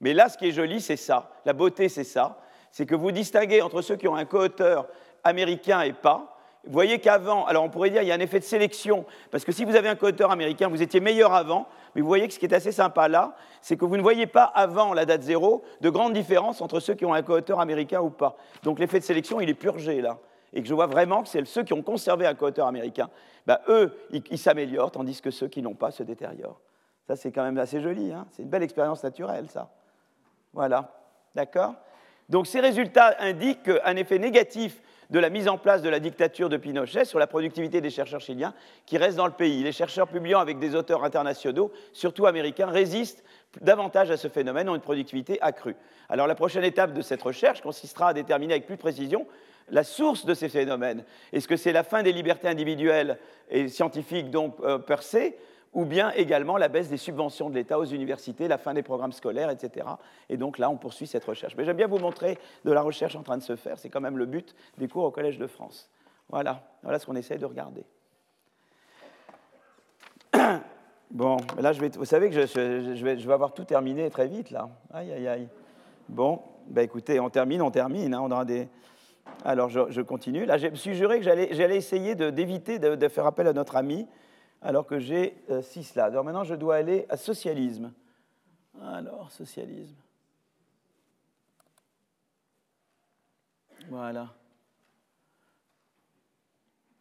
Mais 0.00 0.14
là, 0.14 0.28
ce 0.28 0.38
qui 0.38 0.46
est 0.46 0.52
joli, 0.52 0.80
c'est 0.80 0.96
ça. 0.96 1.32
La 1.44 1.52
beauté, 1.52 1.88
c'est 1.88 2.04
ça. 2.04 2.38
C'est 2.70 2.86
que 2.86 2.94
vous 2.94 3.10
distinguez 3.10 3.60
entre 3.60 3.82
ceux 3.82 3.96
qui 3.96 4.06
ont 4.06 4.14
un 4.14 4.24
co-auteur 4.24 4.86
américain 5.24 5.80
et 5.80 5.92
pas. 5.92 6.35
Vous 6.66 6.72
voyez 6.72 6.98
qu'avant, 6.98 7.46
alors 7.46 7.62
on 7.62 7.68
pourrait 7.68 7.90
dire 7.90 8.00
qu'il 8.00 8.08
y 8.08 8.12
a 8.12 8.14
un 8.14 8.20
effet 8.20 8.40
de 8.40 8.44
sélection, 8.44 9.04
parce 9.30 9.44
que 9.44 9.52
si 9.52 9.64
vous 9.64 9.76
avez 9.76 9.88
un 9.88 9.94
co-auteur 9.94 10.30
américain, 10.32 10.68
vous 10.68 10.82
étiez 10.82 11.00
meilleur 11.00 11.32
avant, 11.32 11.68
mais 11.94 12.00
vous 12.00 12.08
voyez 12.08 12.26
que 12.26 12.34
ce 12.34 12.38
qui 12.38 12.46
est 12.46 12.54
assez 12.54 12.72
sympa 12.72 13.08
là, 13.08 13.36
c'est 13.60 13.76
que 13.76 13.84
vous 13.84 13.96
ne 13.96 14.02
voyez 14.02 14.26
pas 14.26 14.44
avant 14.44 14.92
la 14.92 15.04
date 15.04 15.22
zéro 15.22 15.62
de 15.80 15.90
grandes 15.90 16.12
différences 16.12 16.60
entre 16.60 16.80
ceux 16.80 16.94
qui 16.94 17.04
ont 17.04 17.14
un 17.14 17.22
co-auteur 17.22 17.60
américain 17.60 18.00
ou 18.00 18.10
pas. 18.10 18.36
Donc 18.64 18.80
l'effet 18.80 18.98
de 18.98 19.04
sélection, 19.04 19.40
il 19.40 19.48
est 19.48 19.54
purgé 19.54 20.00
là. 20.00 20.18
Et 20.52 20.62
que 20.62 20.68
je 20.68 20.74
vois 20.74 20.86
vraiment 20.86 21.22
que 21.22 21.28
c'est 21.28 21.44
ceux 21.44 21.62
qui 21.62 21.72
ont 21.72 21.82
conservé 21.82 22.26
un 22.26 22.34
co-auteur 22.34 22.66
américain, 22.66 23.10
bah, 23.46 23.60
eux, 23.68 23.96
ils 24.10 24.38
s'améliorent, 24.38 24.90
tandis 24.90 25.20
que 25.20 25.30
ceux 25.30 25.48
qui 25.48 25.62
n'ont 25.62 25.74
pas 25.74 25.90
se 25.90 26.02
détériorent. 26.02 26.60
Ça, 27.06 27.14
c'est 27.14 27.30
quand 27.30 27.44
même 27.44 27.58
assez 27.58 27.80
joli. 27.80 28.12
Hein 28.12 28.26
c'est 28.32 28.42
une 28.42 28.48
belle 28.48 28.62
expérience 28.62 29.04
naturelle, 29.04 29.48
ça. 29.48 29.70
Voilà. 30.52 30.92
D'accord? 31.34 31.74
Donc 32.28 32.46
ces 32.46 32.60
résultats 32.60 33.14
indiquent 33.20 33.62
qu'un 33.62 33.96
effet 33.96 34.18
négatif 34.18 34.80
de 35.10 35.18
la 35.18 35.30
mise 35.30 35.48
en 35.48 35.58
place 35.58 35.82
de 35.82 35.88
la 35.88 36.00
dictature 36.00 36.48
de 36.48 36.56
Pinochet 36.56 37.04
sur 37.04 37.18
la 37.18 37.26
productivité 37.26 37.80
des 37.80 37.90
chercheurs 37.90 38.20
chiliens 38.20 38.54
qui 38.86 38.98
restent 38.98 39.16
dans 39.16 39.26
le 39.26 39.32
pays. 39.32 39.62
Les 39.62 39.72
chercheurs 39.72 40.08
publiant 40.08 40.40
avec 40.40 40.58
des 40.58 40.74
auteurs 40.74 41.04
internationaux, 41.04 41.72
surtout 41.92 42.26
américains, 42.26 42.66
résistent 42.66 43.22
davantage 43.60 44.10
à 44.10 44.16
ce 44.16 44.28
phénomène, 44.28 44.68
ont 44.68 44.74
une 44.74 44.80
productivité 44.80 45.38
accrue. 45.40 45.76
Alors 46.08 46.26
la 46.26 46.34
prochaine 46.34 46.64
étape 46.64 46.92
de 46.92 47.02
cette 47.02 47.22
recherche 47.22 47.60
consistera 47.60 48.08
à 48.08 48.14
déterminer 48.14 48.54
avec 48.54 48.66
plus 48.66 48.76
de 48.76 48.80
précision 48.80 49.26
la 49.70 49.82
source 49.82 50.24
de 50.24 50.34
ces 50.34 50.48
phénomènes. 50.48 51.04
Est-ce 51.32 51.48
que 51.48 51.56
c'est 51.56 51.72
la 51.72 51.82
fin 51.82 52.02
des 52.02 52.12
libertés 52.12 52.48
individuelles 52.48 53.18
et 53.50 53.68
scientifiques 53.68 54.30
donc 54.30 54.56
euh, 54.62 54.78
per 54.78 55.02
se 55.02 55.32
ou 55.76 55.84
bien 55.84 56.10
également 56.12 56.56
la 56.56 56.68
baisse 56.68 56.88
des 56.88 56.96
subventions 56.96 57.50
de 57.50 57.54
l'État 57.54 57.78
aux 57.78 57.84
universités, 57.84 58.48
la 58.48 58.56
fin 58.56 58.72
des 58.72 58.82
programmes 58.82 59.12
scolaires, 59.12 59.50
etc. 59.50 59.86
Et 60.30 60.38
donc 60.38 60.56
là, 60.56 60.70
on 60.70 60.78
poursuit 60.78 61.06
cette 61.06 61.26
recherche. 61.26 61.54
Mais 61.54 61.66
j'aime 61.66 61.76
bien 61.76 61.86
vous 61.86 61.98
montrer 61.98 62.38
de 62.64 62.72
la 62.72 62.80
recherche 62.80 63.14
en 63.14 63.22
train 63.22 63.36
de 63.36 63.42
se 63.42 63.56
faire, 63.56 63.78
c'est 63.78 63.90
quand 63.90 64.00
même 64.00 64.16
le 64.16 64.24
but 64.24 64.56
des 64.78 64.88
cours 64.88 65.04
au 65.04 65.10
Collège 65.10 65.36
de 65.36 65.46
France. 65.46 65.90
Voilà, 66.30 66.62
voilà 66.82 66.98
ce 66.98 67.04
qu'on 67.04 67.14
essaye 67.14 67.38
de 67.38 67.46
regarder. 67.46 67.84
Bon, 71.08 71.36
là, 71.60 71.70
vous 71.70 72.04
savez 72.04 72.30
que 72.30 72.46
je, 72.46 73.04
vais, 73.04 73.32
avoir 73.32 73.54
tout 73.54 73.62
terminé 73.62 74.10
très 74.10 74.26
vite, 74.26 74.50
là. 74.50 74.68
Aïe, 74.92 75.12
aïe, 75.12 75.28
aïe. 75.28 75.48
Bon, 76.08 76.40
ben 76.66 76.82
écoutez, 76.82 77.20
on 77.20 77.30
termine, 77.30 77.62
on 77.62 77.70
termine. 77.70 78.12
Hein, 78.12 78.22
on 78.24 78.30
aura 78.32 78.44
des... 78.44 78.68
Alors, 79.44 79.68
je, 79.68 80.00
continue. 80.00 80.46
Là, 80.46 80.58
je 80.58 80.66
me 80.66 80.74
suis 80.74 80.96
juré 80.96 81.20
que 81.20 81.24
j'allais 81.24 81.76
essayer 81.76 82.16
d'éviter 82.16 82.80
de, 82.80 83.08
faire 83.08 83.24
appel 83.24 83.46
à 83.46 83.52
notre 83.52 83.76
ami 83.76 84.08
alors 84.62 84.86
que 84.86 84.98
j'ai 84.98 85.42
euh, 85.50 85.62
six 85.62 85.84
slides. 85.84 86.06
Alors 86.06 86.24
maintenant, 86.24 86.44
je 86.44 86.54
dois 86.54 86.76
aller 86.76 87.06
à 87.08 87.16
socialisme. 87.16 87.92
Alors, 88.82 89.30
socialisme. 89.30 89.96
Voilà. 93.88 94.34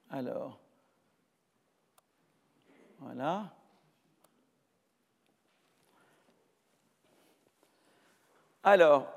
Alors. 0.10 0.60
Voilà. 3.00 3.52
Alors, 8.64 9.15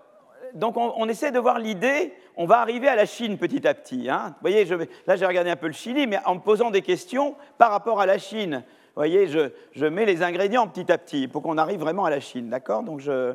donc 0.54 0.76
on, 0.76 1.08
essaie 1.08 1.30
de 1.30 1.38
voir 1.38 1.58
l'idée, 1.58 2.12
on 2.36 2.46
va 2.46 2.60
arriver 2.60 2.88
à 2.88 2.96
la 2.96 3.06
Chine 3.06 3.38
petit 3.38 3.66
à 3.66 3.74
petit. 3.74 4.08
Hein. 4.08 4.34
Vous 4.40 4.50
voyez, 4.50 4.66
là 5.06 5.16
j'ai 5.16 5.26
regardé 5.26 5.50
un 5.50 5.56
peu 5.56 5.66
le 5.66 5.72
Chili, 5.72 6.06
mais 6.06 6.18
en 6.24 6.36
me 6.36 6.40
posant 6.40 6.70
des 6.70 6.82
questions 6.82 7.36
par 7.58 7.70
rapport 7.70 8.00
à 8.00 8.06
la 8.06 8.18
Chine. 8.18 8.62
Vous 8.94 9.00
voyez, 9.00 9.28
je, 9.28 9.86
mets 9.86 10.04
les 10.04 10.22
ingrédients 10.22 10.66
petit 10.66 10.90
à 10.90 10.98
petit 10.98 11.28
pour 11.28 11.42
qu'on 11.42 11.56
arrive 11.58 11.80
vraiment 11.80 12.04
à 12.04 12.10
la 12.10 12.20
Chine, 12.20 12.48
d'accord? 12.50 12.82
Donc 12.82 13.00
je, 13.00 13.34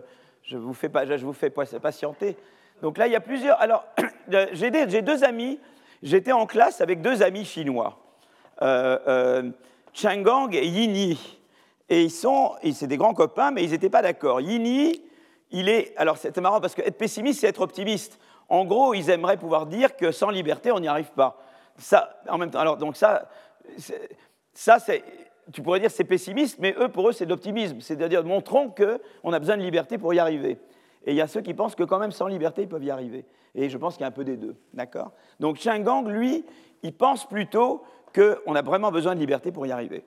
vous 0.52 0.74
fais 0.74 0.90
je 1.06 1.78
patienter. 1.78 2.36
Donc 2.82 2.98
là, 2.98 3.08
il 3.08 3.14
y 3.14 3.16
a 3.16 3.22
plusieurs. 3.22 3.62
Alors, 3.62 3.86
j'ai 4.52 5.02
deux 5.02 5.24
amis. 5.24 5.60
J'étais 6.04 6.34
en 6.34 6.46
classe 6.46 6.82
avec 6.82 7.02
deux 7.02 7.24
amis 7.24 7.46
chinois, 7.46 7.98
euh, 8.62 9.00
euh, 9.08 9.52
et 10.52 10.68
Yini. 10.68 11.40
Et 11.88 12.04
ils 12.04 12.12
sont, 12.12 12.52
c'est 12.74 12.88
des 12.88 12.98
grands 12.98 13.14
copains, 13.14 13.52
mais 13.52 13.64
ils 13.64 13.72
n'étaient 13.72 13.90
pas 13.90 14.02
d'accord. 14.02 14.42
Yini, 14.42 15.02
il 15.54 15.70
est. 15.70 15.94
Alors, 15.96 16.18
c'est 16.18 16.36
marrant 16.38 16.60
parce 16.60 16.76
que 16.76 16.82
être 16.82 16.98
pessimiste, 16.98 17.40
c'est 17.40 17.48
être 17.48 17.62
optimiste. 17.62 18.20
En 18.50 18.66
gros, 18.66 18.94
ils 18.94 19.10
aimeraient 19.10 19.38
pouvoir 19.38 19.68
dire 19.68 19.96
que 19.96 20.12
sans 20.12 20.30
liberté, 20.30 20.72
on 20.72 20.80
n'y 20.80 20.88
arrive 20.88 21.12
pas. 21.12 21.40
Ça, 21.78 22.20
en 22.28 22.38
même 22.38 22.52
temps, 22.52 22.60
alors, 22.60 22.78
donc 22.78 22.98
ça, 22.98 23.30
ça 24.54 24.80
c'est, 24.80 25.04
tu 25.52 25.62
pourrais 25.62 25.80
dire 25.80 25.90
c'est 25.90 26.04
pessimiste, 26.04 26.60
mais 26.60 26.76
eux, 26.78 26.90
pour 26.90 27.08
eux, 27.08 27.14
c'est 27.14 27.26
de 27.26 27.30
l'optimisme. 27.30 27.80
C'est-à-dire, 27.80 28.24
montrons 28.24 28.70
qu'on 28.70 29.34
a 29.34 29.40
besoin 29.40 29.58
de 29.58 29.64
liberté 29.64 29.98
pour 29.98 30.14
y 30.14 30.20
arriver. 30.20 30.60
Et 31.06 31.12
il 31.12 31.16
y 31.16 31.22
a 31.22 31.28
ceux 31.28 31.42
qui 31.42 31.54
pensent 31.54 31.76
que 31.76 31.84
quand 31.84 32.00
même 32.00 32.12
sans 32.12 32.28
liberté, 32.28 32.64
ils 32.64 32.68
peuvent 32.68 32.84
y 32.84 32.92
arriver. 32.92 33.26
Et 33.56 33.70
je 33.70 33.78
pense 33.78 33.96
qu'il 33.96 34.02
y 34.02 34.06
a 34.06 34.08
un 34.08 34.12
peu 34.12 34.24
des 34.24 34.38
deux. 34.38 34.56
D'accord? 34.74 35.12
Donc 35.40 35.64
Gang, 35.64 36.08
lui, 36.08 36.46
il 36.82 36.96
pense 36.96 37.28
plutôt 37.28 37.84
qu'on 38.16 38.56
a 38.56 38.62
vraiment 38.62 38.92
besoin 38.92 39.16
de 39.16 39.20
liberté 39.20 39.52
pour 39.52 39.66
y 39.66 39.72
arriver. 39.72 40.06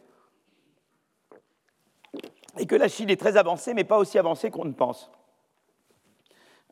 Et 2.58 2.66
que 2.66 2.74
la 2.74 2.88
Chine 2.88 3.10
est 3.10 3.20
très 3.20 3.36
avancée, 3.36 3.74
mais 3.74 3.84
pas 3.84 3.98
aussi 3.98 4.18
avancée 4.18 4.50
qu'on 4.50 4.64
ne 4.64 4.72
pense. 4.72 5.10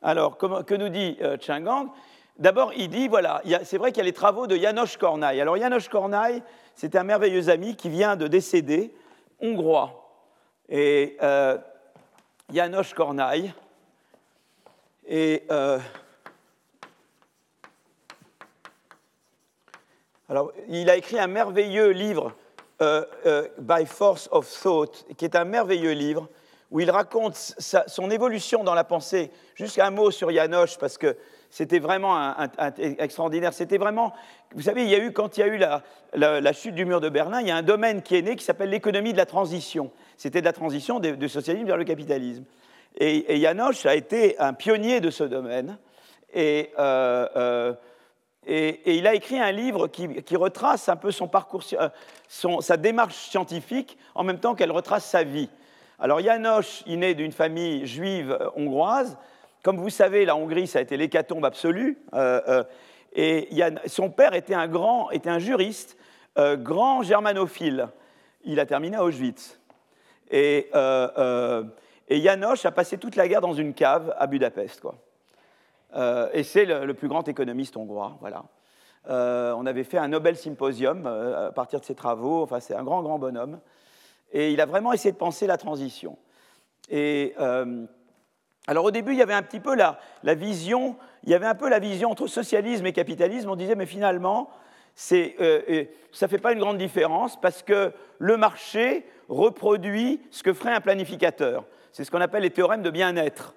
Alors, 0.05 0.37
que 0.37 0.75
nous 0.75 0.89
dit 0.89 1.17
euh, 1.21 1.35
Chang 1.41 1.89
D'abord, 2.37 2.73
il 2.75 2.89
dit, 2.89 3.07
voilà, 3.07 3.41
c'est 3.63 3.79
vrai 3.79 3.91
qu'il 3.91 3.99
y 3.99 4.01
a 4.01 4.05
les 4.05 4.13
travaux 4.13 4.45
de 4.45 4.55
Janos 4.55 4.97
Kornai. 4.97 5.41
Alors, 5.41 5.57
Janos 5.57 5.87
Kornai, 5.89 6.43
c'est 6.75 6.95
un 6.95 7.03
merveilleux 7.03 7.49
ami 7.49 7.75
qui 7.75 7.89
vient 7.89 8.15
de 8.15 8.27
décéder, 8.27 8.93
hongrois. 9.41 10.07
Et 10.69 11.17
euh, 11.23 11.57
Janos 12.53 12.93
Kornai, 12.93 13.51
et 15.07 15.43
euh, 15.49 15.79
alors, 20.29 20.51
il 20.67 20.87
a 20.91 20.97
écrit 20.97 21.17
un 21.17 21.27
merveilleux 21.27 21.89
livre, 21.89 22.31
By 23.57 23.87
Force 23.87 24.29
of 24.31 24.47
Thought, 24.61 25.05
qui 25.17 25.25
est 25.25 25.35
un 25.35 25.45
merveilleux 25.45 25.93
livre 25.93 26.29
où 26.71 26.79
il 26.79 26.89
raconte 26.89 27.35
son 27.35 28.11
évolution 28.11 28.63
dans 28.63 28.73
la 28.73 28.83
pensée. 28.83 29.31
Juste 29.55 29.79
un 29.79 29.91
mot 29.91 30.11
sur 30.11 30.31
Yanoche, 30.31 30.77
parce 30.77 30.97
que 30.97 31.15
C'était 31.49 31.79
vraiment 31.79 32.35
extraordinaire. 32.77 33.53
C'était 33.53 33.77
vraiment, 33.77 34.13
vous 34.53 34.63
savez, 34.63 34.83
il 34.83 34.89
y 34.89 34.95
a 34.95 34.99
eu, 34.99 35.13
quand 35.13 35.37
il 35.37 35.39
y 35.39 35.43
a 35.43 35.47
eu 35.47 35.57
la, 35.57 36.53
chute 36.53 36.75
du 36.75 36.85
mur 36.85 36.99
de 36.99 37.07
Berlin, 37.07 37.39
il 37.39 37.47
y 37.47 37.51
a 37.51 37.55
un 37.55 37.61
domaine 37.61 38.01
qui 38.01 38.17
est 38.17 38.21
né 38.21 38.35
qui 38.35 38.43
s'appelle 38.43 38.69
l'économie 38.69 39.13
de 39.13 39.17
la 39.17 39.25
transition. 39.25 39.91
C'était 40.17 40.41
de 40.41 40.45
la 40.45 40.53
transition 40.53 40.99
du 40.99 41.29
socialisme 41.29 41.67
vers 41.67 41.77
le 41.77 41.85
capitalisme. 41.85 42.43
Et, 42.97 43.39
Janosch 43.39 43.85
a 43.85 43.95
été 43.95 44.37
un 44.39 44.53
pionnier 44.53 44.99
de 45.01 45.09
ce 45.09 45.23
domaine. 45.23 45.77
Et, 46.33 46.71
euh, 46.77 47.27
euh, 47.35 47.73
et, 48.45 48.97
il 48.97 49.07
a 49.07 49.15
écrit 49.15 49.39
un 49.39 49.51
livre 49.51 49.87
qui, 49.87 50.35
retrace 50.35 50.89
un 50.89 50.95
peu 50.95 51.11
son 51.11 51.27
parcours, 51.27 51.63
euh, 51.73 51.89
sa 52.59 52.77
démarche 52.77 53.15
scientifique, 53.15 53.97
en 54.13 54.23
même 54.23 54.39
temps 54.39 54.55
qu'elle 54.55 54.71
retrace 54.71 55.05
sa 55.05 55.23
vie. 55.23 55.49
Alors 55.99 56.19
Janosch, 56.19 56.83
il 56.85 56.99
naît 56.99 57.15
d'une 57.15 57.31
famille 57.31 57.85
juive 57.85 58.37
hongroise. 58.55 59.17
Comme 59.63 59.77
vous 59.77 59.89
savez, 59.89 60.25
la 60.25 60.35
Hongrie, 60.35 60.67
ça 60.67 60.79
a 60.79 60.81
été 60.81 60.97
l'hécatombe 60.97 61.45
absolue. 61.45 61.97
et 63.15 63.49
son 63.87 64.09
père 64.11 64.33
était 64.33 64.53
un 64.53 64.67
grand, 64.67 65.09
était 65.11 65.29
un 65.29 65.39
juriste, 65.39 65.97
grand 66.37 67.01
germanophile. 67.01 67.87
Il 68.43 68.59
a 68.59 68.65
terminé 68.65 68.97
à 68.97 69.03
Auschwitz. 69.03 69.59
Et 70.29 70.69
et 72.07 72.21
Janosch 72.21 72.65
a 72.65 72.71
passé 72.71 72.97
toute 72.97 73.15
la 73.15 73.27
guerre 73.27 73.41
dans 73.41 73.53
une 73.53 73.73
cave 73.73 74.13
à 74.17 74.27
Budapest. 74.27 74.81
Quoi. 74.81 74.95
Euh, 75.95 76.29
et 76.33 76.43
c'est 76.43 76.65
le, 76.65 76.93
plus 76.93 77.07
grand 77.07 77.27
économiste 77.27 77.77
hongrois. 77.77 78.17
Voilà. 78.19 78.43
Euh, 79.09 79.53
on 79.57 79.65
avait 79.65 79.83
fait 79.83 79.97
un 79.97 80.07
Nobel 80.07 80.35
Symposium 80.35 81.05
euh, 81.05 81.49
à 81.49 81.51
partir 81.51 81.79
de 81.79 81.85
ses 81.85 81.95
travaux. 81.95 82.43
Enfin, 82.43 82.59
c'est 82.59 82.75
un 82.75 82.83
grand, 82.83 83.01
grand 83.01 83.17
bonhomme. 83.17 83.59
Et 84.35 84.51
il 84.51 84.59
a 84.59 84.65
vraiment 84.65 84.93
essayé 84.93 85.11
de 85.11 85.17
penser 85.17 85.47
la 85.47 85.57
transition. 85.57 86.17
Et 86.89 87.33
alors 88.67 88.85
au 88.85 88.91
début, 88.91 89.13
il 89.13 89.17
y 89.17 89.21
avait 89.21 89.33
un 89.33 89.41
petit 89.41 89.61
peu 89.61 89.75
la, 89.75 89.97
vision, 90.35 90.97
il 91.23 91.29
y 91.29 91.33
avait 91.33 91.45
un 91.47 91.55
peu 91.55 91.69
la 91.69 91.79
vision 91.79 92.11
entre 92.11 92.27
socialisme 92.27 92.85
et 92.85 92.93
capitalisme. 92.93 93.49
On 93.49 93.55
disait, 93.55 93.75
mais 93.75 93.85
finalement, 93.85 94.49
ça 94.93 95.15
ne 95.15 96.27
fait 96.27 96.37
pas 96.37 96.51
une 96.51 96.59
grande 96.59 96.77
différence 96.77 97.39
parce 97.39 97.63
que 97.63 97.93
le 98.19 98.37
marché 98.37 99.05
reproduit 99.29 100.21
ce 100.31 100.43
que 100.43 100.53
ferait 100.53 100.73
un 100.73 100.81
planificateur. 100.81 101.65
C'est 101.91 102.03
ce 102.03 102.11
qu'on 102.11 102.21
appelle 102.21 102.43
les 102.43 102.49
théorèmes 102.49 102.81
de 102.81 102.89
bien-être. 102.89 103.55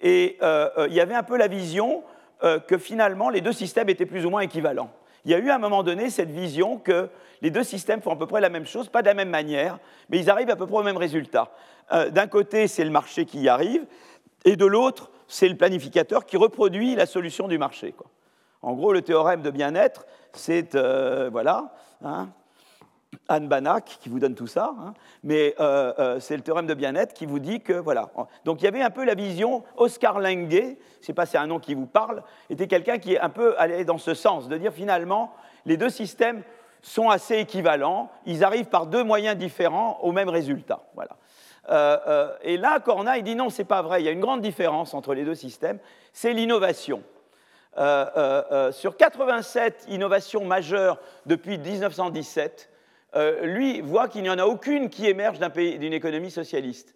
Et 0.00 0.36
euh, 0.42 0.68
euh, 0.76 0.88
il 0.88 0.94
y 0.94 1.00
avait 1.00 1.14
un 1.14 1.22
peu 1.22 1.36
la 1.36 1.48
vision 1.48 2.04
euh, 2.44 2.60
que 2.60 2.78
finalement 2.78 3.30
les 3.30 3.40
deux 3.40 3.52
systèmes 3.52 3.88
étaient 3.88 4.06
plus 4.06 4.26
ou 4.26 4.30
moins 4.30 4.42
équivalents. 4.42 4.90
Il 5.24 5.30
y 5.30 5.34
a 5.34 5.38
eu 5.38 5.50
à 5.50 5.56
un 5.56 5.58
moment 5.58 5.82
donné 5.82 6.10
cette 6.10 6.30
vision 6.30 6.78
que 6.78 7.08
les 7.42 7.50
deux 7.50 7.64
systèmes 7.64 8.00
font 8.00 8.12
à 8.12 8.16
peu 8.16 8.26
près 8.26 8.40
la 8.40 8.48
même 8.48 8.66
chose, 8.66 8.88
pas 8.88 9.02
de 9.02 9.06
la 9.06 9.14
même 9.14 9.30
manière, 9.30 9.78
mais 10.08 10.18
ils 10.18 10.30
arrivent 10.30 10.50
à 10.50 10.56
peu 10.56 10.66
près 10.66 10.78
au 10.78 10.82
même 10.82 10.96
résultat. 10.96 11.50
D'un 11.90 12.26
côté, 12.26 12.68
c'est 12.68 12.84
le 12.84 12.90
marché 12.90 13.24
qui 13.24 13.40
y 13.40 13.48
arrive, 13.48 13.86
et 14.44 14.56
de 14.56 14.66
l'autre, 14.66 15.10
c'est 15.26 15.48
le 15.48 15.56
planificateur 15.56 16.26
qui 16.26 16.36
reproduit 16.36 16.94
la 16.94 17.06
solution 17.06 17.48
du 17.48 17.58
marché. 17.58 17.94
En 18.62 18.72
gros, 18.74 18.92
le 18.92 19.02
théorème 19.02 19.42
de 19.42 19.50
bien-être, 19.50 20.06
c'est 20.32 20.76
voilà, 21.30 21.72
hein, 22.04 22.28
Anne 23.28 23.48
Banach 23.48 23.98
qui 24.00 24.08
vous 24.08 24.18
donne 24.18 24.34
tout 24.34 24.46
ça, 24.46 24.74
hein. 24.80 24.94
mais 25.22 25.54
euh, 25.60 25.92
euh, 25.98 26.20
c'est 26.20 26.36
le 26.36 26.42
théorème 26.42 26.66
de 26.66 26.74
bien-être 26.74 27.12
qui 27.12 27.26
vous 27.26 27.38
dit 27.38 27.60
que 27.60 27.74
voilà. 27.74 28.10
Donc 28.44 28.62
il 28.62 28.64
y 28.64 28.68
avait 28.68 28.82
un 28.82 28.90
peu 28.90 29.04
la 29.04 29.14
vision, 29.14 29.64
Oscar 29.76 30.18
Lange, 30.18 30.50
je 30.50 30.56
ne 30.56 30.76
sais 31.00 31.12
pas 31.12 31.26
si 31.26 31.32
c'est 31.32 31.38
un 31.38 31.46
nom 31.46 31.58
qui 31.58 31.74
vous 31.74 31.86
parle, 31.86 32.22
était 32.48 32.66
quelqu'un 32.66 32.98
qui 32.98 33.14
est 33.14 33.20
un 33.20 33.28
peu 33.28 33.54
allé 33.58 33.84
dans 33.84 33.98
ce 33.98 34.14
sens, 34.14 34.48
de 34.48 34.56
dire 34.56 34.72
finalement 34.72 35.34
les 35.66 35.76
deux 35.76 35.90
systèmes 35.90 36.42
sont 36.80 37.10
assez 37.10 37.36
équivalents, 37.36 38.10
ils 38.24 38.44
arrivent 38.44 38.68
par 38.68 38.86
deux 38.86 39.04
moyens 39.04 39.36
différents 39.36 39.98
au 40.02 40.12
même 40.12 40.28
résultat. 40.28 40.80
Voilà. 40.94 41.16
Euh, 41.70 42.32
et 42.42 42.56
là, 42.56 42.80
Corna, 42.80 43.18
il 43.18 43.24
dit 43.24 43.34
non, 43.34 43.50
c'est 43.50 43.64
pas 43.64 43.82
vrai, 43.82 44.00
il 44.00 44.06
y 44.06 44.08
a 44.08 44.12
une 44.12 44.20
grande 44.20 44.40
différence 44.40 44.94
entre 44.94 45.12
les 45.12 45.24
deux 45.24 45.34
systèmes, 45.34 45.78
c'est 46.12 46.32
l'innovation. 46.32 47.02
sur 48.72 48.96
87 48.96 49.86
innovations 49.88 50.44
majeures 50.46 50.98
depuis 51.26 51.58
1917, 51.58 52.70
euh, 53.16 53.46
lui 53.46 53.80
voit 53.80 54.08
qu'il 54.08 54.22
n'y 54.22 54.30
en 54.30 54.38
a 54.38 54.44
aucune 54.44 54.90
qui 54.90 55.06
émerge 55.06 55.38
d'une 55.38 55.92
économie 55.92 56.30
socialiste. 56.30 56.94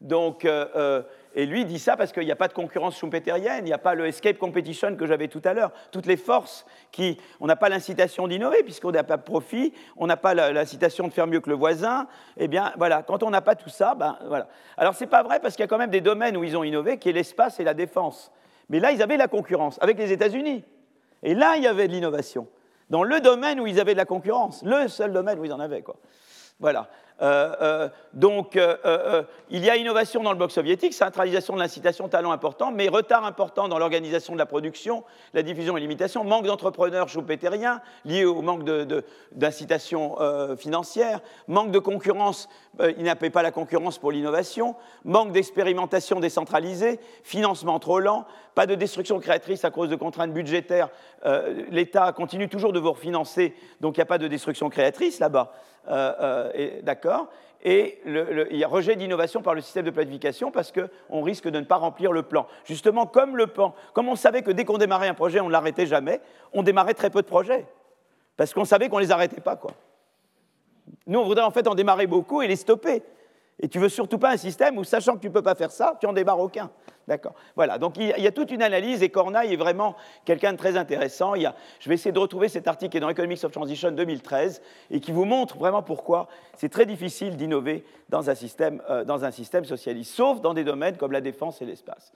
Donc, 0.00 0.44
euh, 0.44 0.66
euh, 0.76 1.02
et 1.34 1.46
lui 1.46 1.64
dit 1.64 1.78
ça 1.78 1.96
parce 1.96 2.12
qu'il 2.12 2.24
n'y 2.24 2.30
a 2.30 2.36
pas 2.36 2.48
de 2.48 2.52
concurrence 2.52 2.98
schumpeterienne, 2.98 3.60
il 3.60 3.64
n'y 3.64 3.72
a 3.72 3.78
pas 3.78 3.94
le 3.94 4.06
escape 4.06 4.36
competition 4.36 4.94
que 4.96 5.06
j'avais 5.06 5.28
tout 5.28 5.40
à 5.44 5.54
l'heure. 5.54 5.72
Toutes 5.92 6.06
les 6.06 6.18
forces 6.18 6.66
qui. 6.92 7.18
On 7.40 7.46
n'a 7.46 7.56
pas 7.56 7.70
l'incitation 7.70 8.28
d'innover 8.28 8.62
puisqu'on 8.62 8.92
n'a 8.92 9.02
pas 9.02 9.16
de 9.16 9.22
profit, 9.22 9.72
on 9.96 10.06
n'a 10.06 10.18
pas 10.18 10.34
l'incitation 10.34 11.08
de 11.08 11.12
faire 11.12 11.26
mieux 11.26 11.40
que 11.40 11.48
le 11.48 11.56
voisin. 11.56 12.06
Eh 12.36 12.48
bien, 12.48 12.72
voilà, 12.76 13.02
quand 13.02 13.22
on 13.22 13.30
n'a 13.30 13.40
pas 13.40 13.54
tout 13.54 13.70
ça, 13.70 13.94
ben 13.94 14.18
voilà. 14.26 14.48
Alors, 14.76 14.94
c'est 14.94 15.06
pas 15.06 15.22
vrai 15.22 15.40
parce 15.40 15.54
qu'il 15.56 15.62
y 15.62 15.64
a 15.64 15.68
quand 15.68 15.78
même 15.78 15.90
des 15.90 16.02
domaines 16.02 16.36
où 16.36 16.44
ils 16.44 16.56
ont 16.56 16.64
innové, 16.64 16.98
qui 16.98 17.08
est 17.08 17.12
l'espace 17.12 17.58
et 17.58 17.64
la 17.64 17.74
défense. 17.74 18.30
Mais 18.68 18.80
là, 18.80 18.92
ils 18.92 19.02
avaient 19.02 19.16
la 19.16 19.28
concurrence 19.28 19.78
avec 19.80 19.96
les 19.98 20.12
États-Unis. 20.12 20.64
Et 21.22 21.34
là, 21.34 21.54
il 21.56 21.62
y 21.62 21.66
avait 21.66 21.88
de 21.88 21.92
l'innovation 21.92 22.46
dans 22.90 23.02
le 23.02 23.20
domaine 23.20 23.60
où 23.60 23.66
ils 23.66 23.80
avaient 23.80 23.92
de 23.92 23.98
la 23.98 24.04
concurrence, 24.04 24.62
le 24.64 24.88
seul 24.88 25.12
domaine 25.12 25.38
où 25.38 25.44
ils 25.44 25.52
en 25.52 25.60
avaient. 25.60 25.82
Quoi. 25.82 25.96
Voilà. 26.60 26.88
Euh, 27.22 27.54
euh, 27.62 27.88
donc, 28.12 28.56
euh, 28.56 29.22
il 29.48 29.64
y 29.64 29.70
a 29.70 29.76
innovation 29.76 30.22
dans 30.22 30.32
le 30.32 30.36
bloc 30.36 30.50
soviétique, 30.50 30.94
centralisation 30.94 31.54
de 31.54 31.60
l'incitation, 31.60 32.08
talent 32.08 32.32
important, 32.32 32.72
mais 32.72 32.88
retard 32.88 33.24
important 33.24 33.68
dans 33.68 33.78
l'organisation 33.78 34.32
de 34.32 34.38
la 34.38 34.46
production, 34.46 35.04
la 35.32 35.42
diffusion 35.42 35.76
et 35.76 35.80
l'imitation, 35.80 36.24
manque 36.24 36.46
d'entrepreneurs 36.46 37.08
schumpeteriens 37.08 37.80
lié 38.04 38.24
au 38.24 38.42
manque 38.42 38.64
d'incitation 39.32 40.16
financière, 40.56 41.20
manque 41.46 41.70
de 41.70 41.78
concurrence, 41.78 42.48
il 42.80 43.04
n'a 43.04 43.16
pas 43.16 43.42
la 43.42 43.52
concurrence 43.52 43.98
pour 43.98 44.10
l'innovation, 44.12 44.74
manque 45.04 45.32
d'expérimentation 45.32 46.20
décentralisée, 46.20 46.98
financement 47.22 47.78
trop 47.78 48.00
lent, 48.00 48.26
pas 48.54 48.66
de 48.66 48.74
destruction 48.74 49.18
créatrice 49.20 49.64
à 49.64 49.70
cause 49.70 49.88
de 49.88 49.96
contraintes 49.96 50.32
budgétaires, 50.32 50.88
l'État 51.70 52.12
continue 52.12 52.48
toujours 52.48 52.72
de 52.72 52.80
vous 52.80 52.92
refinancer, 52.92 53.54
donc 53.80 53.96
il 53.96 54.00
n'y 54.00 54.04
a 54.04 54.06
pas 54.06 54.18
de 54.18 54.28
destruction 54.28 54.68
créatrice 54.68 55.20
là-bas. 55.20 55.52
D'accord 56.82 57.28
et 57.66 58.02
il 58.04 58.58
y 58.58 58.62
a 58.62 58.68
rejet 58.68 58.94
d'innovation 58.94 59.40
par 59.40 59.54
le 59.54 59.62
système 59.62 59.86
de 59.86 59.90
planification 59.90 60.50
parce 60.50 60.70
qu'on 60.70 61.22
risque 61.22 61.48
de 61.48 61.58
ne 61.58 61.64
pas 61.64 61.76
remplir 61.76 62.12
le 62.12 62.22
plan. 62.22 62.46
Justement, 62.64 63.06
comme 63.06 63.38
le 63.38 63.46
plan, 63.46 63.74
comme 63.94 64.08
on 64.08 64.16
savait 64.16 64.42
que 64.42 64.50
dès 64.50 64.66
qu'on 64.66 64.76
démarrait 64.76 65.08
un 65.08 65.14
projet, 65.14 65.40
on 65.40 65.46
ne 65.46 65.52
l'arrêtait 65.52 65.86
jamais, 65.86 66.20
on 66.52 66.62
démarrait 66.62 66.92
très 66.92 67.08
peu 67.08 67.22
de 67.22 67.26
projets. 67.26 67.66
Parce 68.36 68.52
qu'on 68.52 68.66
savait 68.66 68.90
qu'on 68.90 68.98
ne 68.98 69.02
les 69.02 69.12
arrêtait 69.12 69.40
pas. 69.40 69.56
Quoi. 69.56 69.70
Nous, 71.06 71.18
on 71.18 71.24
voudrait 71.24 71.44
en 71.44 71.50
fait 71.50 71.66
en 71.66 71.74
démarrer 71.74 72.06
beaucoup 72.06 72.42
et 72.42 72.48
les 72.48 72.56
stopper. 72.56 73.02
Et 73.58 73.68
tu 73.68 73.78
veux 73.78 73.88
surtout 73.88 74.18
pas 74.18 74.32
un 74.32 74.36
système 74.36 74.76
où, 74.76 74.84
sachant 74.84 75.14
que 75.14 75.20
tu 75.20 75.28
ne 75.28 75.32
peux 75.32 75.42
pas 75.42 75.54
faire 75.54 75.70
ça, 75.70 75.96
tu 76.00 76.06
en 76.06 76.12
démarres 76.12 76.40
aucun. 76.40 76.70
D'accord. 77.06 77.34
Voilà. 77.54 77.78
Donc 77.78 77.96
il 77.98 78.06
y, 78.06 78.26
a, 78.26 78.32
toute 78.32 78.50
une 78.50 78.62
analyse 78.62 79.02
et 79.02 79.10
Cornaille 79.10 79.52
est 79.52 79.56
vraiment 79.56 79.94
quelqu'un 80.24 80.52
de 80.52 80.56
très 80.56 80.76
intéressant. 80.76 81.34
je 81.34 81.88
vais 81.88 81.94
essayer 81.94 82.12
de 82.12 82.18
retrouver 82.18 82.48
cet 82.48 82.66
article 82.66 82.92
qui 82.92 82.96
est 82.96 83.00
dans 83.00 83.10
Economics 83.10 83.44
of 83.44 83.52
Transition 83.52 83.90
2013 83.90 84.62
et 84.90 85.00
qui 85.00 85.12
vous 85.12 85.26
montre 85.26 85.58
vraiment 85.58 85.82
pourquoi 85.82 86.28
c'est 86.56 86.70
très 86.70 86.86
difficile 86.86 87.36
d'innover 87.36 87.84
dans, 88.08 88.22
euh, 88.28 89.04
dans 89.04 89.24
un 89.24 89.30
système 89.30 89.64
socialiste, 89.64 90.14
sauf 90.14 90.40
dans 90.40 90.54
des 90.54 90.64
domaines 90.64 90.96
comme 90.96 91.12
la 91.12 91.20
défense 91.20 91.60
et 91.60 91.66
l'espace. 91.66 92.12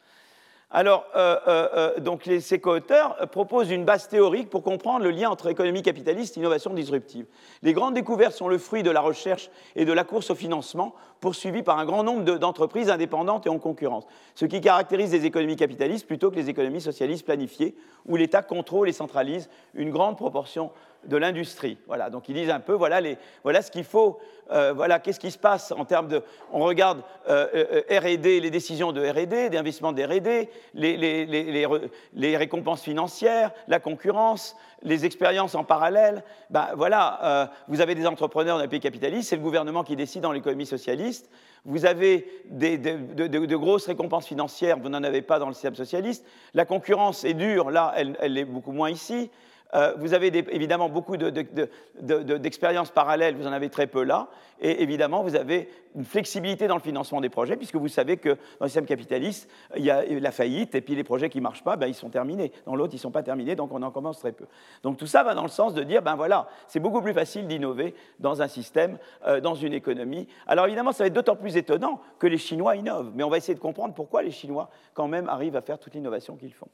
Alors, 0.71 1.07
euh, 1.17 1.37
euh, 1.47 1.69
euh, 1.75 2.01
donc 2.01 2.29
ces 2.41 2.59
co-auteurs 2.59 3.17
proposent 3.31 3.71
une 3.71 3.87
base 3.87 4.07
théorique 4.07 4.51
pour 4.51 4.63
comprendre 4.63 5.03
le 5.03 5.11
lien 5.11 5.31
entre 5.31 5.49
économie 5.49 5.81
capitaliste 5.81 6.37
et 6.37 6.41
innovation 6.41 6.75
disruptive. 6.75 7.25
Les 7.63 7.73
grandes 7.73 7.95
découvertes 7.95 8.35
sont 8.35 8.49
le 8.49 8.59
fruit 8.59 8.83
de 8.83 8.91
la 8.91 9.01
recherche 9.01 9.51
et 9.77 9.87
de 9.87 9.93
la 9.95 10.05
course 10.05 10.31
au 10.31 10.35
financement 10.35 10.95
poursuivie 11.21 11.63
par 11.63 11.79
un 11.79 11.87
grand 11.87 12.05
nombre 12.05 12.37
d'entreprises 12.37 12.91
indépendantes 12.91 13.47
et 13.47 13.49
en 13.49 13.59
concurrence, 13.59 14.05
ce 14.35 14.45
qui 14.45 14.61
caractérise 14.61 15.11
les 15.11 15.25
économies 15.25 15.57
capitalistes 15.57 16.07
plutôt 16.07 16.31
que 16.31 16.37
les 16.37 16.51
économies 16.51 16.83
socialistes 16.83 17.25
planifiées, 17.25 17.75
où 18.05 18.17
l'État 18.17 18.43
contrôle 18.43 18.91
et 18.91 18.93
centralise 18.93 19.49
une 19.73 19.91
grande 19.91 20.19
proportion 20.19 20.71
de 21.05 21.17
l'industrie. 21.17 21.79
Voilà, 21.87 22.11
donc 22.11 22.29
ils 22.29 22.35
disent 22.35 22.51
un 22.51 22.61
peu, 22.61 22.73
voilà, 22.73 23.01
les, 23.01 23.19
voilà 23.43 23.63
ce 23.63 23.71
qu'il 23.71 23.85
faut, 23.85 24.19
euh, 24.51 24.73
voilà, 24.75 24.99
qu'est-ce 24.99 25.21
qui 25.21 25.31
se 25.31 25.39
passe 25.39 25.73
en 25.73 25.85
termes 25.85 26.09
de, 26.09 26.23
on 26.53 26.61
regarde 26.61 27.03
euh, 27.29 27.47
euh, 27.91 27.99
R&D, 28.01 28.41
les 28.41 28.51
décisions 28.51 28.93
de 28.93 29.07
R&D, 29.07 29.51
d'investissement 29.51 29.93
de 29.93 30.03
R&D, 30.03 30.49
les, 30.75 30.97
les, 30.97 31.67
les, 32.15 32.37
récompenses 32.37 32.83
financières, 32.83 33.53
la 33.69 33.79
concurrence, 33.79 34.57
les 34.83 35.05
expériences 35.05 35.55
en 35.55 35.65
parallèle. 35.65 36.25
Ben, 36.51 36.69
voilà, 36.77 37.51
vous 37.69 37.81
avez 37.81 37.95
des 37.95 38.07
entrepreneurs 38.07 38.57
dans 38.57 38.63
les 38.63 38.69
pays 38.69 38.81
capitalistes, 38.81 39.29
c'est 39.29 39.37
le 39.37 39.43
gouvernement 39.43 39.85
qui 39.85 39.97
décide 39.97 40.23
dans 40.23 40.33
l'économie 40.33 40.67
socialiste. 40.67 41.31
Vous 41.65 41.85
avez 41.85 42.27
des, 42.47 42.79
de, 42.79 43.27
de, 43.27 43.57
grosses 43.57 43.87
récompenses 43.87 44.27
financières, 44.27 44.79
vous 44.79 44.89
n'en 44.89 45.03
avez 45.03 45.23
pas 45.23 45.39
dans 45.39 45.49
le 45.49 45.53
système 45.53 45.75
socialiste. 45.75 46.25
La 46.55 46.65
concurrence 46.65 47.25
est 47.25 47.35
dure, 47.35 47.71
là, 47.71 47.93
elle, 47.97 48.17
elle 48.21 48.39
est 48.39 48.45
beaucoup 48.45 48.73
moins 48.73 48.91
ici. 48.91 49.31
Euh, 49.75 49.93
vous 49.99 50.15
avez 50.15 50.29
évidemment 50.55 50.89
beaucoup 50.89 51.17
d'expériences 51.17 52.91
parallèles, 52.91 53.37
vous 53.37 53.47
en 53.47 53.53
avez 53.53 53.69
très 53.69 53.87
peu 53.87 54.03
là. 54.03 54.29
Et 54.61 54.83
évidemment, 54.83 55.23
vous 55.23 55.37
avez 55.37 55.69
une 55.95 56.05
flexibilité 56.05 56.67
dans 56.67 56.75
le 56.75 56.81
financement 56.81 57.21
des 57.21 57.29
projets, 57.29 57.57
puisque 57.57 57.77
vous 57.77 57.89
savez 57.89 58.17
que 58.17 58.31
dans 58.31 58.63
le 58.63 58.69
système 58.69 58.87
capitaliste, 58.87 59.49
il 59.77 59.85
y 59.85 59.91
a 59.91 60.03
la 60.05 60.31
faillite, 60.33 60.75
et 60.75 60.81
puis 60.81 60.95
les 60.95 61.05
projets 61.05 61.29
qui 61.29 61.39
ne 61.39 61.43
marchent 61.43 61.63
pas, 61.63 61.77
ben, 61.77 61.87
ils 61.87 61.95
sont 61.95 62.09
terminés. 62.09 62.53
Dans 62.67 62.75
l'autre, 62.75 62.95
ils 62.95 62.97
ne 62.97 63.03
sont 63.03 63.11
pas 63.11 63.23
terminés, 63.23 63.57
donc 63.57 63.73
on 63.73 63.83
en 63.83 63.91
commence 63.91 64.19
très 64.19 64.33
peu. 64.33 64.47
Donc 64.83 64.97
tout 64.97 65.07
ça 65.07 65.23
va 65.23 65.35
dans 65.35 65.43
le 65.43 65.49
sens 65.49 65.75
de 65.75 65.83
dire, 65.83 66.03
ben 66.03 66.17
voilà, 66.17 66.49
c'est 66.67 66.81
beaucoup 66.81 67.03
plus 67.03 67.13
facile 67.13 67.47
d'innover 67.47 67.95
dans 68.19 68.43
un 68.43 68.49
système, 68.49 68.99
euh, 69.27 69.41
dans 69.41 69.55
une 69.55 69.75
économie. 69.75 70.29
Alors 70.47 70.67
évidemment, 70.67 70.93
ça 70.93 71.05
va 71.05 71.09
être 71.09 71.15
d'autant 71.15 71.37
plus 71.37 71.57
étonnant 71.57 72.01
que 72.19 72.27
les 72.27 72.39
Chinois 72.39 72.77
innovent, 72.77 73.13
mais 73.15 73.23
on 73.23 73.29
va 73.29 73.37
essayer 73.37 73.55
de 73.55 73.61
comprendre 73.61 73.95
pourquoi 73.95 74.23
les 74.23 74.31
Chinois, 74.31 74.71
quand 74.95 75.09
même, 75.09 75.29
arrivent 75.29 75.57
à 75.57 75.63
faire 75.63 75.79
toute 75.79 75.95
l'innovation 75.95 76.37
qu'ils 76.37 76.55
font. 76.55 76.69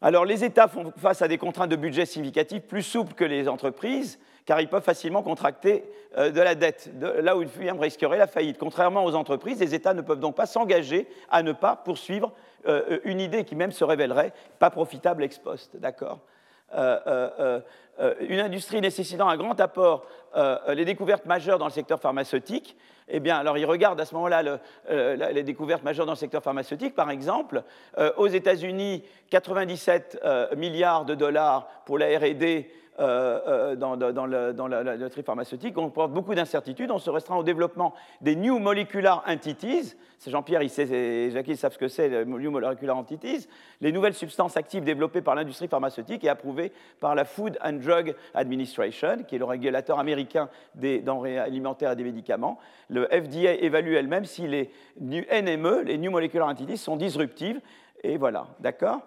Alors 0.00 0.24
les 0.24 0.44
États 0.44 0.68
font 0.68 0.92
face 0.96 1.22
à 1.22 1.28
des 1.28 1.38
contraintes 1.38 1.70
de 1.70 1.76
budget 1.76 2.06
significatives 2.06 2.62
plus 2.62 2.82
souples 2.82 3.14
que 3.14 3.24
les 3.24 3.48
entreprises, 3.48 4.18
car 4.44 4.60
ils 4.60 4.68
peuvent 4.68 4.82
facilement 4.82 5.22
contracter 5.22 5.84
euh, 6.18 6.30
de 6.30 6.40
la 6.40 6.54
dette, 6.54 6.90
là 7.00 7.36
où 7.36 7.42
une 7.42 7.48
firme 7.48 7.80
risquerait 7.80 8.18
la 8.18 8.26
faillite. 8.26 8.58
Contrairement 8.58 9.04
aux 9.04 9.14
entreprises, 9.14 9.60
les 9.60 9.74
États 9.74 9.94
ne 9.94 10.02
peuvent 10.02 10.20
donc 10.20 10.36
pas 10.36 10.46
s'engager 10.46 11.08
à 11.30 11.42
ne 11.42 11.52
pas 11.52 11.76
poursuivre 11.76 12.32
euh, 12.66 12.98
une 13.04 13.20
idée 13.20 13.44
qui 13.44 13.56
même 13.56 13.72
se 13.72 13.84
révélerait 13.84 14.32
pas 14.58 14.70
profitable 14.70 15.24
ex 15.24 15.38
post. 15.38 15.76
D'accord? 15.76 16.20
Euh, 16.76 17.60
une 18.20 18.40
industrie 18.40 18.80
nécessitant 18.80 19.28
un 19.28 19.36
grand 19.36 19.58
apport, 19.60 20.06
les 20.68 20.84
découvertes 20.84 21.26
majeures 21.26 21.58
dans 21.58 21.66
le 21.66 21.70
secteur 21.70 22.00
pharmaceutique, 22.00 22.76
eh 23.08 23.20
bien, 23.20 23.36
alors 23.36 23.58
ils 23.58 23.66
regardent 23.66 24.00
à 24.00 24.06
ce 24.06 24.14
moment-là 24.14 24.58
les 24.90 25.42
découvertes 25.42 25.82
majeures 25.82 26.06
dans 26.06 26.12
le 26.12 26.18
secteur 26.18 26.42
pharmaceutique. 26.42 26.94
Par 26.94 27.10
exemple, 27.10 27.62
aux 28.16 28.26
États-Unis, 28.26 29.04
97 29.30 30.20
milliards 30.56 31.04
de 31.04 31.14
dollars 31.14 31.68
pour 31.84 31.98
la 31.98 32.18
R&D 32.18 32.70
euh, 33.00 33.74
euh, 33.74 33.76
dans, 33.76 34.26
la, 34.26 34.96
loterie 34.96 35.24
pharmaceutique, 35.24 35.76
on 35.78 35.90
porte 35.90 36.12
beaucoup 36.12 36.34
d'incertitudes. 36.34 36.90
On 36.92 36.98
se 36.98 37.10
restreint 37.10 37.36
au 37.36 37.42
développement 37.42 37.92
des 38.20 38.36
New 38.36 38.58
Molecular 38.58 39.24
Entities. 39.26 39.94
Jean-Pierre 40.26 40.62
et 40.62 41.30
Jacques 41.30 41.54
savent 41.56 41.72
ce 41.72 41.78
que 41.78 41.88
c'est, 41.88 42.08
les 42.08 42.24
New 42.24 42.50
Molecular 42.50 42.96
Entities. 42.96 43.48
Les 43.80 43.90
nouvelles 43.90 44.14
substances 44.14 44.56
actives 44.56 44.84
développées 44.84 45.22
par 45.22 45.34
l'industrie 45.34 45.68
pharmaceutique 45.68 46.24
et 46.24 46.28
approuvées 46.28 46.72
par 47.00 47.14
la 47.14 47.24
Food 47.24 47.58
and 47.64 47.74
Drug 47.74 48.14
Administration, 48.32 49.24
qui 49.26 49.34
est 49.34 49.38
le 49.38 49.44
régulateur 49.44 49.98
américain 49.98 50.48
des 50.76 51.00
denrées 51.00 51.38
alimentaires 51.38 51.92
et 51.92 51.96
des 51.96 52.04
médicaments. 52.04 52.58
Le 52.88 53.06
FDA 53.06 53.54
évalue 53.54 53.94
elle-même 53.94 54.24
si 54.24 54.46
les 54.46 54.70
NME, 55.00 55.82
les 55.82 55.98
New 55.98 56.10
Molecular 56.10 56.48
Entities, 56.48 56.78
sont 56.78 56.96
disruptives. 56.96 57.60
Et 58.04 58.16
voilà, 58.16 58.46
d'accord? 58.60 59.00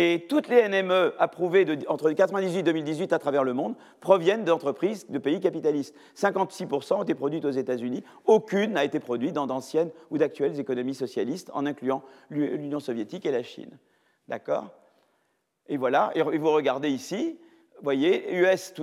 Et 0.00 0.26
toutes 0.28 0.46
les 0.46 0.68
NME 0.68 1.14
approuvées 1.18 1.62
entre 1.88 2.04
1998 2.04 2.58
et 2.60 2.62
2018 2.62 3.12
à 3.12 3.18
travers 3.18 3.42
le 3.42 3.52
monde 3.52 3.74
proviennent 4.00 4.44
d'entreprises 4.44 5.08
de 5.08 5.18
pays 5.18 5.40
capitalistes. 5.40 5.92
56% 6.14 6.94
ont 6.94 7.02
été 7.02 7.16
produites 7.16 7.44
aux 7.44 7.50
États-Unis. 7.50 8.04
Aucune 8.24 8.74
n'a 8.74 8.84
été 8.84 9.00
produite 9.00 9.32
dans 9.32 9.48
d'anciennes 9.48 9.90
ou 10.12 10.18
d'actuelles 10.18 10.60
économies 10.60 10.94
socialistes, 10.94 11.50
en 11.52 11.66
incluant 11.66 12.04
l'Union 12.30 12.78
soviétique 12.78 13.26
et 13.26 13.32
la 13.32 13.42
Chine. 13.42 13.76
D'accord? 14.28 14.70
Et 15.66 15.76
voilà, 15.76 16.12
et 16.14 16.22
vous 16.22 16.52
regardez 16.52 16.90
ici, 16.90 17.36
vous 17.78 17.82
voyez, 17.82 18.36
US, 18.36 18.74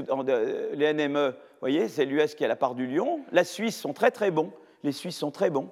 les 0.74 0.94
NME, 0.94 1.30
vous 1.30 1.60
voyez, 1.62 1.88
c'est 1.88 2.04
l'US 2.04 2.36
qui 2.36 2.44
a 2.44 2.50
la 2.50 2.58
part 2.58 2.76
du 2.76 2.88
lion. 2.88 3.22
La 3.32 3.46
Suisse 3.46 3.80
sont 3.80 3.94
très 3.94 4.12
très 4.12 4.32
bons. 4.32 4.52
Les 4.84 4.92
Suisses 4.92 5.18
sont 5.18 5.32
très 5.32 5.50
bons. 5.50 5.70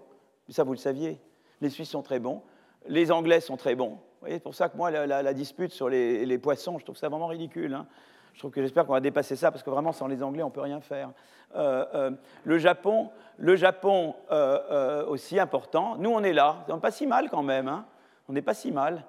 Ça, 0.48 0.64
vous 0.64 0.72
le 0.72 0.78
saviez. 0.78 1.20
Les 1.60 1.70
Suisses 1.70 1.90
sont 1.90 2.02
très 2.02 2.20
bons. 2.20 2.42
Les 2.88 3.12
Anglais 3.12 3.42
sont 3.42 3.58
très 3.58 3.76
bons 3.76 4.00
c'est 4.28 4.40
pour 4.40 4.56
ça 4.56 4.70
que 4.70 4.78
moi, 4.78 4.92
la, 4.92 5.34
dispute 5.34 5.72
sur 5.72 5.90
les, 5.90 6.38
poissons, 6.38 6.80
je 6.80 6.84
trouve 6.84 6.98
ça 6.98 7.10
vraiment 7.10 7.28
ridicule. 7.28 7.74
Hein. 7.74 7.86
Je 8.34 8.40
trouve 8.40 8.52
que 8.52 8.62
j'espère 8.62 8.86
qu'on 8.86 8.94
va 8.94 9.00
dépasser 9.00 9.36
ça, 9.36 9.52
parce 9.52 9.64
que 9.64 9.70
vraiment, 9.70 9.92
sans 9.92 10.08
les 10.08 10.24
Anglais, 10.24 10.44
on 10.44 10.48
ne 10.48 10.52
peut 10.52 10.62
rien 10.62 10.82
faire. 10.82 11.12
Euh, 11.56 11.86
euh, 11.94 12.12
le 12.44 12.58
Japon, 12.58 13.12
le 13.38 13.56
Japon 13.56 14.16
euh, 14.32 15.06
aussi 15.06 15.40
important. 15.40 15.98
Nous, 15.98 16.10
on 16.10 16.24
est 16.24 16.34
là. 16.34 16.66
On 16.68 16.76
n'est 16.76 16.80
pas 16.80 16.92
si 16.92 17.06
mal 17.06 17.30
quand 17.30 17.44
même. 17.44 17.68
Hein. 17.68 17.86
On 18.28 18.34
n'est 18.34 18.42
pas 18.42 18.56
si 18.56 18.72
mal. 18.72 19.04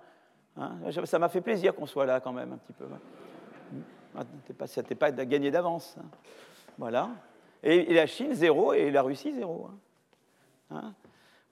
Hein. 0.58 0.72
Ça 1.04 1.18
m'a 1.18 1.28
fait 1.28 1.40
plaisir 1.40 1.74
qu'on 1.74 1.86
soit 1.86 2.04
là 2.04 2.20
quand 2.20 2.32
même, 2.32 2.52
un 2.52 2.58
petit 2.58 2.72
peu. 2.74 2.84
Ça 4.66 4.82
n'était 4.82 4.94
pas 4.94 5.10
gagné 5.10 5.50
d'avance. 5.50 5.96
Voilà. 6.76 7.08
Et, 7.62 7.92
et, 7.92 7.94
la 7.94 8.06
Chine, 8.06 8.34
zéro, 8.34 8.74
et 8.74 8.90
la 8.90 9.02
Russie, 9.02 9.32
zéro. 9.32 9.70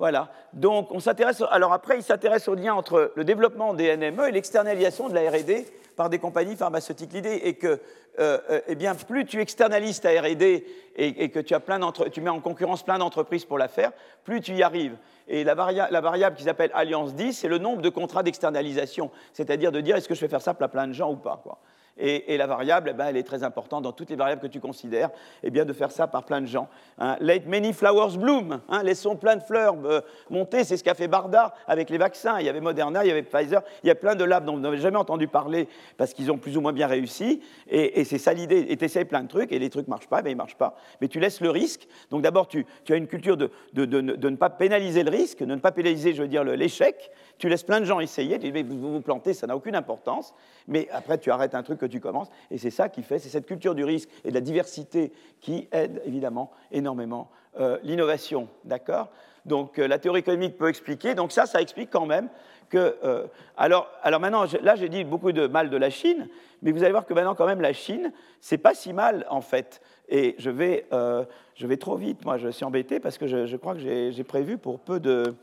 Voilà. 0.03 0.31
Donc, 0.53 0.89
on 0.91 0.99
s'intéresse. 0.99 1.45
Alors 1.53 1.73
après, 1.73 1.97
il 1.97 2.03
s'intéresse 2.03 2.49
au 2.49 2.57
lien 2.57 2.75
entre 2.75 3.13
le 3.15 3.23
développement 3.23 3.73
des 3.73 3.97
NME 3.97 4.27
et 4.29 4.33
l'externalisation 4.33 5.09
de 5.09 5.15
la 5.15 5.31
R&D 5.31 5.65
par 5.95 6.11
des 6.11 6.19
compagnies 6.19 6.57
pharmaceutiques. 6.57 7.13
L'idée 7.13 7.43
est 7.45 7.55
que, 7.55 7.79
euh, 8.19 8.39
euh, 8.51 8.61
eh 8.67 8.75
bien, 8.75 8.97
plus 8.97 9.25
tu 9.27 9.41
externalises 9.41 10.01
ta 10.01 10.09
R&D 10.09 10.67
et, 10.97 11.29
que 11.29 11.39
tu, 11.39 11.55
as 11.55 11.61
plein 11.61 11.79
tu 12.11 12.21
mets 12.21 12.31
en 12.31 12.41
concurrence 12.41 12.83
plein 12.83 12.99
d'entreprises 12.99 13.45
pour 13.45 13.59
la 13.59 13.69
faire, 13.69 13.93
plus 14.25 14.41
tu 14.41 14.55
y 14.55 14.65
arrives. 14.65 14.97
Et 15.29 15.45
la, 15.45 15.55
la 15.55 16.01
variable 16.01 16.35
qui 16.35 16.43
s'appelle 16.43 16.73
Alliance 16.75 17.15
10, 17.15 17.35
c'est 17.35 17.47
le 17.47 17.59
nombre 17.59 17.81
de 17.81 17.89
contrats 17.89 18.25
d'externalisation, 18.25 19.13
c'est-à-dire 19.33 19.71
de 19.71 19.81
dire 19.81 19.95
est-ce 19.95 20.09
que 20.09 20.17
je 20.17 20.21
vais 20.21 20.27
faire 20.27 20.43
ça 20.43 20.53
pour 20.53 20.69
plein 20.69 20.89
de 20.89 20.95
gens 20.95 21.13
ou 21.13 21.17
pas. 21.17 21.41
Quoi. 21.45 21.59
Et, 21.99 22.37
la 22.37 22.47
variable, 22.47 22.89
eh 22.91 22.95
ben, 22.95 23.07
elle 23.07 23.19
est 23.19 23.23
très 23.23 23.43
importante 23.43 23.83
dans 23.83 23.93
toutes 23.93 24.09
les 24.09 24.17
variables 24.17 24.41
que 24.41 24.47
tu 24.47 24.61
considères, 24.61 25.11
eh 25.43 25.51
bien, 25.51 25.67
de 25.67 25.73
faire 25.75 25.91
ça 25.91 26.07
par 26.07 26.25
plein 26.25 26.41
de 26.41 26.47
gens. 26.47 26.69
Hein. 26.99 27.17
Let 27.21 27.43
many 27.47 27.73
flowers 27.75 28.17
bloom, 28.17 28.61
hein, 28.69 28.83
laissons 28.83 29.15
plein 29.17 29.37
de 29.37 29.43
fleurs 29.43 29.77
euh, 29.85 30.01
monter, 30.31 30.65
c'est 30.65 30.79
ce 30.79 30.85
qu'a 30.85 30.95
fait 30.95 31.07
Barda 31.07 31.55
avec 31.67 31.91
les 31.91 31.99
vaccins. 31.99 32.41
Il 32.41 32.47
y 32.47 32.49
avait 32.49 32.63
Moderna, 32.63 33.05
il 33.05 33.09
y 33.09 33.11
avait 33.11 33.23
Pfizer, 33.23 33.63
il 33.85 33.89
y 33.89 33.91
a 33.91 33.95
plein 33.95 34.15
de 34.15 34.25
labs 34.25 34.45
dont 34.45 34.55
vous 34.55 34.61
n'avez 34.61 34.79
jamais 34.79 34.97
entendu 34.97 35.29
parler 35.29 35.69
parce 35.99 36.15
qu'ils 36.15 36.33
ont 36.33 36.39
plus 36.39 36.57
ou 36.57 36.63
moins 36.63 36.73
bien 36.73 36.87
réussi. 36.87 37.43
Et, 37.69 38.05
c'est 38.05 38.19
ça 38.19 38.33
l'idée. 38.33 38.67
Et 38.69 38.77
tu 38.77 38.85
essayes 38.85 39.05
plein 39.05 39.23
de 39.23 39.29
trucs 39.29 39.53
et 39.53 39.59
les 39.59 39.69
trucs 39.69 39.87
ne 39.87 39.91
marchent 39.91 40.09
pas, 40.09 40.23
ben, 40.23 40.31
ils 40.31 40.35
ne 40.35 40.39
marchent 40.39 40.57
pas. 40.57 40.77
Mais 41.01 41.09
tu 41.09 41.21
laisses 41.21 41.41
le 41.41 41.51
risque. 41.51 41.87
Donc 42.11 42.23
d'abord, 42.23 42.49
tu, 42.49 42.67
as 42.89 42.95
une 42.95 43.07
culture 43.07 43.37
de, 43.37 43.51
de, 43.75 43.85
ne 43.85 44.37
pas 44.37 44.51
pénaliser 44.51 45.03
le 45.03 45.11
risque, 45.11 45.41
de 45.41 45.45
ne 45.45 45.57
pas 45.57 45.73
pénaliser, 45.73 46.15
je 46.15 46.23
veux 46.23 46.29
dire, 46.29 46.43
l'échec. 46.45 47.11
Tu 47.39 47.49
laisses 47.49 47.65
plein 47.65 47.81
de 47.81 47.85
gens 47.85 48.01
essayer, 48.01 48.39
tu 48.39 48.51
dis, 48.51 48.63
vous 48.63 48.93
vous 48.93 49.01
plantez, 49.01 49.35
ça 49.35 49.47
n'a 49.47 49.57
aucune 49.57 49.75
importance. 49.75 50.33
Mais 50.69 50.89
après, 50.93 51.19
tu 51.19 51.31
arrêtes 51.31 51.55
un 51.55 51.63
truc 51.63 51.79
que 51.79 51.87
tu 51.87 51.92
commences. 52.01 52.29
Et 52.51 52.59
c'est 52.59 52.71
ça 52.71 52.89
qui 52.89 53.03
fait, 53.03 53.19
c'est 53.19 53.29
cette 53.29 53.47
culture 53.47 53.75
du 53.75 53.85
risque 53.85 54.09
et 54.25 54.29
de 54.29 54.35
la 54.35 54.41
diversité 54.41 55.13
qui 55.41 55.69
aide 55.73 56.03
évidemment 56.05 56.51
énormément 56.71 57.31
euh, 57.59 57.79
l'innovation. 57.83 58.49
D'accord? 58.65 59.09
Donc 59.45 59.79
euh, 59.79 59.87
la 59.87 59.99
théorie 59.99 60.21
économique 60.21 60.57
peut 60.57 60.69
expliquer. 60.69 61.15
Donc 61.15 61.33
ça, 61.33 61.47
ça 61.47 61.61
explique 61.61 61.91
quand 61.91 62.07
même 62.07 62.29
que. 62.69 62.97
Euh, 63.05 63.27
alors, 63.57 63.89
alors 64.03 64.21
maintenant, 64.21 64.45
là, 64.63 64.77
j'ai 64.77 64.89
dit 64.89 65.05
beaucoup 65.05 65.33
de 65.33 65.47
mal 65.47 65.69
de 65.69 65.77
la 65.77 65.91
Chine, 65.91 66.29
mais 66.63 66.73
vous 66.73 66.83
allez 66.83 66.93
voir 66.93 67.07
que 67.07 67.15
maintenant, 67.15 67.35
quand 67.35 67.47
même, 67.47 67.61
la 67.61 67.73
Chine, 67.73 68.13
c'est 68.41 68.59
pas 68.59 68.75
si 68.75 68.93
mal 68.93 69.27
en 69.29 69.41
fait. 69.41 69.81
Et 70.09 70.35
je 70.39 70.51
vais, 70.51 70.87
je 70.91 71.67
vais 71.67 71.77
trop 71.79 71.97
vite. 71.97 72.25
Moi, 72.25 72.37
je 72.37 72.49
suis 72.49 72.65
embêté 72.65 73.01
parce 73.01 73.17
que 73.17 73.27
je, 73.27 73.47
je 73.47 73.57
crois 73.57 73.75
que 73.75 73.81
j'ai 73.81 74.25
prévu 74.25 74.59
pour 74.59 74.79
peu 74.79 75.01
de. 75.01 75.35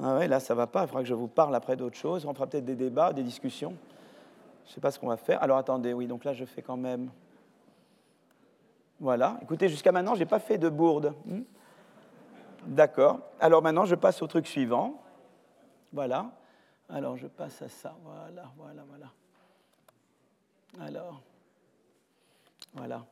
Ah 0.00 0.16
ouais, 0.16 0.28
là, 0.28 0.38
ça 0.38 0.54
va 0.54 0.68
pas. 0.68 0.82
Il 0.82 0.86
faudra 0.86 1.02
que 1.02 1.08
je 1.08 1.14
vous 1.14 1.26
parle 1.26 1.54
après 1.56 1.74
d'autres 1.76 1.96
choses. 1.96 2.24
On 2.24 2.32
fera 2.32 2.46
peut-être 2.46 2.64
des 2.64 2.76
débats, 2.76 3.12
des 3.12 3.24
discussions. 3.24 3.74
Je 4.68 4.72
ne 4.72 4.74
sais 4.74 4.80
pas 4.82 4.90
ce 4.90 4.98
qu'on 4.98 5.08
va 5.08 5.16
faire. 5.16 5.42
Alors 5.42 5.56
attendez, 5.56 5.94
oui, 5.94 6.06
donc 6.06 6.24
là 6.24 6.34
je 6.34 6.44
fais 6.44 6.60
quand 6.60 6.76
même. 6.76 7.10
Voilà. 9.00 9.38
Écoutez, 9.40 9.70
jusqu'à 9.70 9.92
maintenant, 9.92 10.14
je 10.14 10.20
n'ai 10.20 10.26
pas 10.26 10.40
fait 10.40 10.58
de 10.58 10.68
bourde. 10.68 11.14
Hmm 11.24 11.40
D'accord. 12.66 13.20
Alors 13.40 13.62
maintenant, 13.62 13.86
je 13.86 13.94
passe 13.94 14.20
au 14.20 14.26
truc 14.26 14.46
suivant. 14.46 15.02
Voilà. 15.90 16.30
Alors 16.90 17.16
je 17.16 17.26
passe 17.26 17.62
à 17.62 17.68
ça. 17.70 17.96
Voilà, 18.02 18.52
voilà, 18.58 18.82
voilà. 18.86 19.10
Alors. 20.86 21.22
Voilà. 22.74 23.06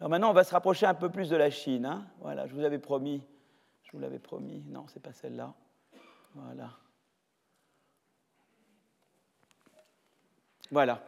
Alors 0.00 0.08
maintenant, 0.08 0.30
on 0.30 0.34
va 0.34 0.44
se 0.44 0.52
rapprocher 0.52 0.86
un 0.86 0.94
peu 0.94 1.10
plus 1.10 1.28
de 1.28 1.36
la 1.36 1.50
Chine. 1.50 1.84
Hein. 1.84 2.06
voilà, 2.20 2.46
je 2.46 2.54
vous 2.54 2.64
avais 2.64 2.78
promis. 2.78 3.22
Je 3.82 3.92
vous 3.92 3.98
l'avais 3.98 4.18
promis. 4.18 4.64
Non, 4.66 4.86
c'est 4.88 5.02
pas 5.02 5.12
celle-là. 5.12 5.52
Voilà. 6.34 6.70
Voilà. 10.72 11.00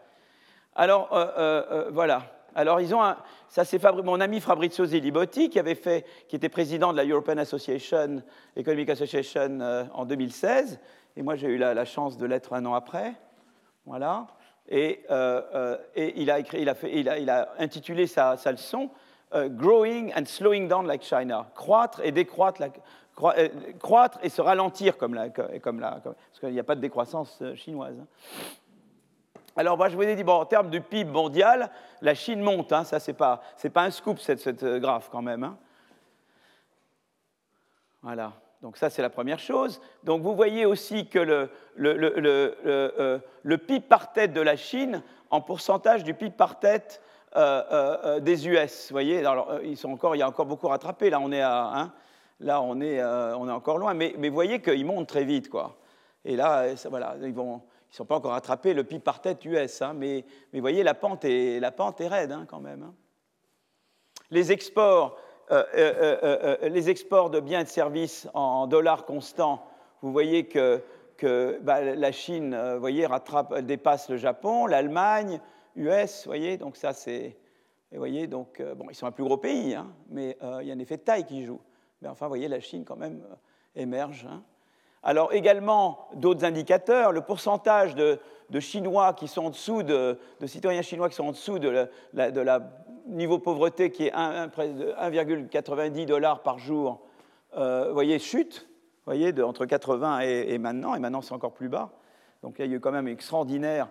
Alors, 0.77 1.09
euh, 1.13 1.27
euh, 1.39 1.63
euh, 1.71 1.91
voilà. 1.91 2.23
Alors, 2.55 2.83
ils 2.83 2.95
ont 2.95 3.03
un, 3.03 3.17
ça 3.49 3.65
c'est 3.65 3.83
mon 3.83 4.21
ami 4.21 4.41
Fabrizio 4.41 4.85
Zilibotti 4.85 5.49
qui 5.49 5.59
avait 5.59 5.75
fait, 5.75 6.05
qui 6.29 6.37
était 6.37 6.51
président 6.51 6.93
de 6.93 6.99
la 6.99 7.05
European 7.05 7.39
Association, 7.39 8.23
Economic 8.55 8.91
Association 8.91 9.59
en 9.93 10.05
2016, 10.05 10.79
et 11.17 11.23
moi 11.23 11.35
j'ai 11.35 11.49
eu 11.49 11.57
la, 11.57 11.85
chance 11.85 12.17
de 12.17 12.27
l'être 12.27 12.53
un 12.53 12.65
an 12.67 12.75
après, 12.75 13.15
voilà. 13.87 14.29
Et, 14.69 15.01
il, 15.97 16.31
a 16.31 16.39
écrit, 16.39 16.61
il, 16.61 16.69
a 16.69 16.75
fait, 16.75 16.93
il, 16.95 17.09
a, 17.09 17.49
intitulé 17.59 18.07
sa, 18.07 18.37
sa 18.37 18.53
leçon 18.53 18.91
Growing 19.35 20.13
and 20.17 20.27
Slowing 20.27 20.69
Down 20.69 20.87
Like 20.87 21.03
China, 21.03 21.47
croître 21.57 22.01
et 22.05 22.13
décroître, 22.13 22.63
croître 23.81 24.19
et 24.23 24.29
se 24.29 24.41
ralentir 24.41 24.97
comme 24.97 25.15
la, 25.15 25.29
comme 25.31 25.81
la, 25.81 26.01
parce 26.03 26.39
qu'il 26.39 26.51
n'y 26.51 26.61
a 26.61 26.65
pas 26.65 26.77
de 26.77 26.81
décroissance 26.81 27.43
chinoise. 27.57 27.97
Hein. 28.01 28.07
Alors, 29.57 29.77
moi, 29.77 29.89
je 29.89 29.97
vous 29.97 30.03
ai 30.03 30.17
dit, 30.17 30.25
bon, 30.25 30.33
en 30.33 30.47
termes 30.47 30.69
du 30.69 30.81
PIB 30.81 31.11
mondial, 31.11 31.71
la 32.03 32.15
Chine 32.15 32.41
monte. 32.41 32.73
Hein, 32.73 32.85
ça, 32.85 32.99
ce 32.99 33.11
n'est 33.11 33.17
pas, 33.17 33.41
pas, 33.73 33.83
un 33.83 33.91
scoop, 33.91 34.19
cette, 34.19 34.41
cette 34.41 34.65
euh, 34.65 34.81
graphe, 34.81 35.09
quand 35.13 35.23
même. 35.23 35.45
Hein. 35.45 35.57
Voilà. 38.03 38.33
Donc, 38.63 38.77
ça, 38.77 38.91
c'est 38.91 39.03
la 39.03 39.11
première 39.11 39.39
chose. 39.39 39.81
Donc, 40.03 40.23
vous 40.23 40.35
voyez 40.35 40.67
aussi 40.67 41.07
que 41.09 41.21
le, 41.21 41.51
le, 41.77 41.95
le, 41.95 42.57
euh, 42.67 43.19
le, 43.43 43.59
PIB 43.59 43.87
par 43.87 44.13
tête 44.13 44.33
de 44.33 44.41
la 44.41 44.57
Chine, 44.57 45.03
en 45.31 45.41
pourcentage 45.41 46.03
du 46.03 46.15
PIB 46.15 46.35
par 46.37 46.59
tête 46.59 47.01
euh, 47.37 48.19
des 48.19 48.49
US. 48.49 48.89
Vous 48.89 48.95
voyez, 48.95 49.25
alors, 49.25 49.61
ils 49.63 49.77
sont 49.77 49.93
encore, 49.93 50.17
il 50.17 50.19
y 50.19 50.23
a 50.23 50.29
encore 50.29 50.47
beaucoup 50.47 50.67
rattrapé. 50.67 51.11
Là, 51.11 51.21
on 51.21 51.31
est, 51.31 51.43
à, 51.43 51.65
hein, 51.77 51.93
là, 52.41 52.61
on 52.61 52.81
est, 52.81 53.05
on 53.05 53.49
est 53.49 53.53
encore 53.53 53.79
loin. 53.79 53.95
Mais, 53.95 54.15
mais 54.19 54.31
vous 54.31 54.35
voyez 54.35 54.61
qu'ils 54.61 54.87
montent 54.87 55.09
très 55.09 55.25
vite. 55.25 55.49
Quoi. 55.49 55.77
Et 56.25 56.35
là, 56.35 56.77
ça, 56.77 56.89
voilà, 56.89 57.15
ils 57.23 57.35
vont 57.35 57.63
ils 57.95 57.99
ne 57.99 57.99
sont 57.99 58.07
pas 58.07 58.17
encore 58.17 58.33
rattrapés 58.33 58.75
le 58.75 58.83
PIB 58.83 59.05
par 59.05 59.21
tête 59.21 59.45
US, 59.45 59.81
hein, 59.81 59.95
mais, 59.95 60.25
vous 60.53 60.61
voyez, 60.61 60.83
la 60.83 60.95
pente 60.95 61.25
est, 61.25 61.61
raide 62.09 62.33
hein, 62.33 62.45
quand 62.49 62.59
même. 62.59 62.83
Hein. 62.83 62.95
Les, 64.33 64.51
exports, 64.51 65.17
euh, 65.53 65.63
euh, 65.77 66.19
euh, 66.25 66.69
les 66.69 66.91
exports 66.91 67.31
de 67.31 67.39
biens 67.39 67.61
et 67.61 67.65
de 67.65 67.69
services 67.69 68.29
en 68.35 68.67
dollars 68.67 69.05
constants, 69.05 69.65
vous 70.03 70.11
voyez 70.11 70.49
que 70.49 70.83
bah, 71.63 71.83
la 71.83 72.11
Chine, 72.11 72.59
vous 72.75 72.81
voyez, 72.81 73.07
rattrape, 73.07 73.61
dépasse 73.61 74.09
le 74.09 74.17
Japon, 74.17 74.67
l'Allemagne, 74.67 75.41
US, 75.77 76.25
vous 76.25 76.31
voyez, 76.31 76.57
donc 76.57 76.77
ça 76.77 76.93
c'est... 76.93 77.39
Vous 77.93 77.99
voyez, 77.99 78.27
donc, 78.27 78.61
bon, 78.77 78.87
ils 78.91 78.97
sont 78.97 79.07
un 79.07 79.13
plus 79.13 79.23
gros 79.23 79.37
pays, 79.37 79.79
mais 80.09 80.37
il 80.61 80.67
y 80.67 80.73
a 80.73 80.75
un 80.75 80.79
effet 80.81 80.97
de 80.97 81.03
taille 81.03 81.27
qui 81.27 81.45
joue. 81.45 81.61
Mais 82.03 82.09
enfin, 82.09 82.27
vous 82.27 82.31
voyez, 82.31 82.49
la 82.49 82.59
Chine 82.59 82.85
quand 82.85 82.97
même 82.97 83.23
émerge. 83.77 84.27
Alors 85.05 85.33
également, 85.35 86.09
d'autres 86.15 86.45
indicateurs, 86.45 87.13
le 87.13 87.21
pourcentage 87.21 87.95
de, 87.95 88.19
Chinois 88.59 89.13
qui 89.13 89.29
sont 89.29 89.47
en 89.47 89.51
dessous 89.51 89.83
de, 89.83 90.19
citoyens 90.47 90.83
chinois 90.83 91.09
qui 91.09 91.17
sont 91.17 91.27
en 91.27 91.33
dessous 91.33 91.59
de 91.59 91.89
la, 92.13 92.61
niveau 93.07 93.39
pauvreté 93.39 93.91
qui 93.91 94.07
est 94.07 94.15
1,90 94.15 96.07
dollars 96.07 96.43
par 96.43 96.59
jour, 96.59 97.03
euh, 97.57 97.93
voyez, 97.93 98.19
chute, 98.19 98.67
voyez, 99.05 99.33
de, 99.33 99.43
entre 99.43 99.67
80 99.67 100.21
et, 100.23 100.55
et 100.55 100.59
maintenant, 100.59 100.95
et 100.95 101.01
maintenant 101.01 101.21
c'est 101.21 101.35
encore 101.35 101.53
plus 101.53 101.69
bas. 101.69 101.91
Donc 102.43 102.57
il 102.59 102.67
y 102.67 102.73
a 102.73 102.77
eu 102.77 102.81
quand 102.81 102.93
même 102.93 103.09
extraordinaire 103.09 103.89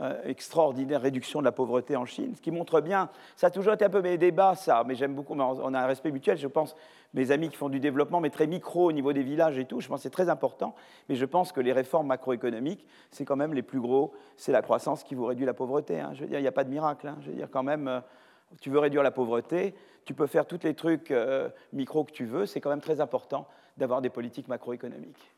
euh, 0.00 0.20
extraordinaire 0.24 1.00
réduction 1.00 1.40
de 1.40 1.44
la 1.44 1.52
pauvreté 1.52 1.96
en 1.96 2.04
Chine, 2.04 2.34
ce 2.36 2.40
qui 2.40 2.50
montre 2.50 2.80
bien, 2.80 3.08
ça 3.36 3.48
a 3.48 3.50
toujours 3.50 3.72
été 3.72 3.84
un 3.84 3.90
peu 3.90 4.02
mes 4.02 4.18
débats, 4.18 4.54
ça, 4.54 4.84
mais 4.86 4.94
j'aime 4.94 5.14
beaucoup, 5.14 5.34
on 5.34 5.74
a 5.74 5.80
un 5.80 5.86
respect 5.86 6.10
mutuel, 6.10 6.36
je 6.36 6.48
pense, 6.48 6.76
mes 7.14 7.30
amis 7.30 7.48
qui 7.48 7.56
font 7.56 7.70
du 7.70 7.80
développement, 7.80 8.20
mais 8.20 8.30
très 8.30 8.46
micro 8.46 8.84
au 8.84 8.92
niveau 8.92 9.12
des 9.12 9.22
villages 9.22 9.58
et 9.58 9.64
tout, 9.64 9.80
je 9.80 9.88
pense 9.88 10.00
que 10.00 10.02
c'est 10.02 10.10
très 10.10 10.28
important, 10.28 10.74
mais 11.08 11.14
je 11.14 11.24
pense 11.24 11.50
que 11.50 11.60
les 11.60 11.72
réformes 11.72 12.08
macroéconomiques, 12.08 12.86
c'est 13.10 13.24
quand 13.24 13.36
même 13.36 13.54
les 13.54 13.62
plus 13.62 13.80
gros, 13.80 14.12
c'est 14.36 14.52
la 14.52 14.62
croissance 14.62 15.02
qui 15.02 15.14
vous 15.14 15.24
réduit 15.24 15.46
la 15.46 15.54
pauvreté. 15.54 15.98
Hein. 15.98 16.10
Je 16.12 16.20
veux 16.20 16.26
dire, 16.26 16.38
il 16.38 16.42
n'y 16.42 16.48
a 16.48 16.52
pas 16.52 16.64
de 16.64 16.70
miracle. 16.70 17.08
Hein. 17.08 17.16
Je 17.22 17.30
veux 17.30 17.36
dire, 17.36 17.48
quand 17.50 17.62
même, 17.62 17.88
euh, 17.88 18.00
tu 18.60 18.70
veux 18.70 18.78
réduire 18.78 19.02
la 19.02 19.10
pauvreté, 19.10 19.74
tu 20.04 20.14
peux 20.14 20.26
faire 20.26 20.46
tous 20.46 20.62
les 20.62 20.74
trucs 20.74 21.10
euh, 21.10 21.48
micro 21.72 22.04
que 22.04 22.12
tu 22.12 22.26
veux, 22.26 22.46
c'est 22.46 22.60
quand 22.60 22.70
même 22.70 22.80
très 22.80 23.00
important 23.00 23.48
d'avoir 23.76 24.02
des 24.02 24.10
politiques 24.10 24.48
macroéconomiques. 24.48 25.35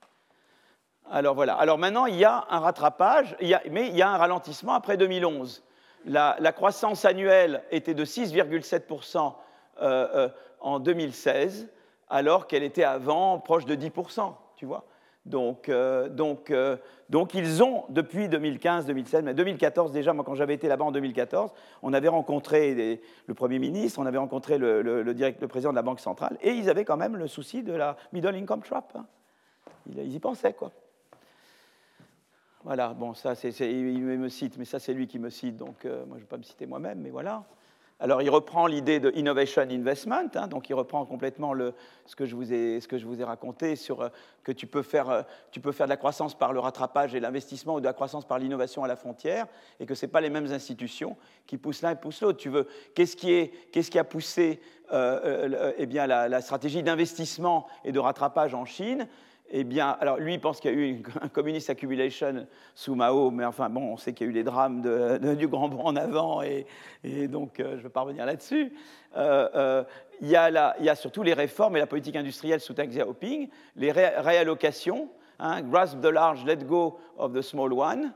Alors 1.10 1.34
voilà. 1.34 1.54
Alors 1.54 1.78
maintenant, 1.78 2.06
il 2.06 2.16
y 2.16 2.24
a 2.24 2.44
un 2.50 2.60
rattrapage, 2.60 3.36
mais 3.70 3.88
il 3.88 3.96
y 3.96 4.02
a 4.02 4.10
un 4.10 4.16
ralentissement 4.16 4.74
après 4.74 4.96
2011. 4.96 5.62
La, 6.06 6.52
croissance 6.52 7.04
annuelle 7.04 7.62
était 7.70 7.94
de 7.94 8.04
6,7% 8.04 9.32
euh, 9.80 10.08
euh, 10.14 10.28
en 10.60 10.80
2016, 10.80 11.68
alors 12.08 12.46
qu'elle 12.46 12.62
était 12.62 12.84
avant 12.84 13.38
proche 13.38 13.64
de 13.64 13.74
10%, 13.74 14.32
tu 14.56 14.66
vois. 14.66 14.84
Donc, 15.26 15.68
euh, 15.68 16.08
donc, 16.08 16.52
donc, 17.10 17.34
ils 17.34 17.62
ont, 17.62 17.84
depuis 17.90 18.28
2015, 18.28 18.86
2016, 18.86 19.22
mais 19.24 19.34
2014 19.34 19.92
déjà, 19.92 20.12
moi 20.12 20.24
quand 20.24 20.34
j'avais 20.34 20.54
été 20.54 20.68
là-bas 20.68 20.86
en 20.86 20.92
2014, 20.92 21.52
on 21.82 21.92
avait 21.92 22.08
rencontré 22.08 23.00
le 23.26 23.34
Premier 23.34 23.58
ministre, 23.58 23.98
on 23.98 24.06
avait 24.06 24.18
rencontré 24.18 24.56
le, 24.56 25.14
président 25.48 25.70
de 25.70 25.76
la 25.76 25.82
Banque 25.82 26.00
centrale, 26.00 26.38
et 26.40 26.52
ils 26.52 26.70
avaient 26.70 26.84
quand 26.84 26.96
même 26.96 27.16
le 27.16 27.26
souci 27.26 27.62
de 27.62 27.72
la 27.72 27.96
middle 28.12 28.34
income 28.34 28.62
trap. 28.62 28.92
Hein. 28.96 29.06
Ils 29.90 30.14
y 30.14 30.18
pensaient, 30.18 30.54
quoi. 30.54 30.72
Voilà, 32.68 32.92
bon, 32.92 33.14
ça, 33.14 33.32
il 33.42 33.98
me 34.02 34.28
cite, 34.28 34.58
mais 34.58 34.66
ça, 34.66 34.78
c'est 34.78 34.92
lui 34.92 35.06
qui 35.06 35.18
me 35.18 35.30
cite, 35.30 35.56
donc 35.56 35.86
euh, 35.86 36.04
moi, 36.04 36.18
je 36.18 36.24
ne 36.24 36.24
vais 36.24 36.26
pas 36.26 36.36
me 36.36 36.42
citer 36.42 36.66
moi-même, 36.66 37.00
mais 37.00 37.08
voilà. 37.08 37.44
Alors, 37.98 38.20
il 38.20 38.28
reprend 38.28 38.66
l'idée 38.66 39.00
de 39.00 39.10
innovation 39.14 39.62
investment, 39.62 40.28
hein, 40.34 40.48
donc 40.48 40.68
il 40.68 40.74
reprend 40.74 41.06
complètement 41.06 41.54
ce, 42.04 42.14
que 42.14 42.26
je 42.26 42.36
vous 42.36 42.52
ai, 42.52 42.80
ce 42.82 42.86
que 42.86 42.98
je 42.98 43.06
vous 43.06 43.22
ai 43.22 43.24
raconté 43.24 43.74
sur 43.74 44.02
euh, 44.02 44.08
que 44.44 44.52
tu 44.52 44.66
peux, 44.66 44.82
faire, 44.82 45.08
euh, 45.08 45.22
tu 45.50 45.60
peux 45.60 45.72
faire 45.72 45.86
de 45.86 45.92
la 45.92 45.96
croissance 45.96 46.36
par 46.36 46.52
le 46.52 46.60
rattrapage 46.60 47.14
et 47.14 47.20
l'investissement 47.20 47.76
ou 47.76 47.80
de 47.80 47.86
la 47.86 47.94
croissance 47.94 48.26
par 48.26 48.38
l'innovation 48.38 48.84
à 48.84 48.86
la 48.86 48.96
frontière, 48.96 49.46
et 49.80 49.86
que 49.86 49.94
ce 49.94 50.04
pas 50.04 50.20
les 50.20 50.28
mêmes 50.28 50.52
institutions 50.52 51.16
qui 51.46 51.56
poussent 51.56 51.80
l'un 51.80 51.92
et 51.92 51.96
poussent 51.96 52.20
l'autre. 52.20 52.38
Tu 52.38 52.50
veux, 52.50 52.68
qu'est-ce 52.94 53.16
qui, 53.16 53.50
qui 53.72 53.98
a 53.98 54.04
poussé 54.04 54.60
eh 54.92 55.86
bien, 55.86 56.06
la 56.06 56.40
stratégie 56.42 56.82
d'investissement 56.82 57.66
et 57.84 57.92
de 57.92 57.98
rattrapage 57.98 58.54
en 58.54 58.64
Chine 58.64 59.06
eh 59.50 59.64
bien, 59.64 59.96
alors 60.00 60.18
lui, 60.18 60.38
pense 60.38 60.60
qu'il 60.60 60.70
y 60.70 60.74
a 60.74 60.76
eu 60.76 61.02
un 61.22 61.28
communist 61.28 61.70
accumulation 61.70 62.46
sous 62.74 62.94
Mao, 62.94 63.30
mais 63.30 63.44
enfin, 63.44 63.70
bon, 63.70 63.92
on 63.92 63.96
sait 63.96 64.12
qu'il 64.12 64.26
y 64.26 64.28
a 64.28 64.30
eu 64.30 64.34
les 64.34 64.44
drames 64.44 64.82
du 65.36 65.48
grand 65.48 65.68
bond 65.68 65.84
en 65.84 65.96
avant, 65.96 66.42
et, 66.42 66.66
donc 67.28 67.60
euh, 67.60 67.72
je 67.72 67.76
ne 67.76 67.82
veux 67.82 67.88
pas 67.88 68.02
revenir 68.02 68.26
là-dessus. 68.26 68.72
Euh, 69.16 69.48
euh, 69.54 69.84
il, 70.20 70.28
y 70.28 70.36
a 70.36 70.94
surtout 70.94 71.22
les 71.22 71.32
réformes 71.32 71.76
et 71.76 71.78
la 71.78 71.86
politique 71.86 72.16
industrielle 72.16 72.60
sous 72.60 72.74
Deng 72.74 72.88
Xiaoping, 72.88 73.48
les 73.76 73.92
réallocations, 73.92 75.08
hein, 75.38 75.62
grasp 75.62 76.00
the 76.00 76.06
large, 76.06 76.44
let 76.44 76.56
go 76.58 76.98
of 77.16 77.32
the 77.32 77.40
small 77.40 77.72
one, 77.72 78.12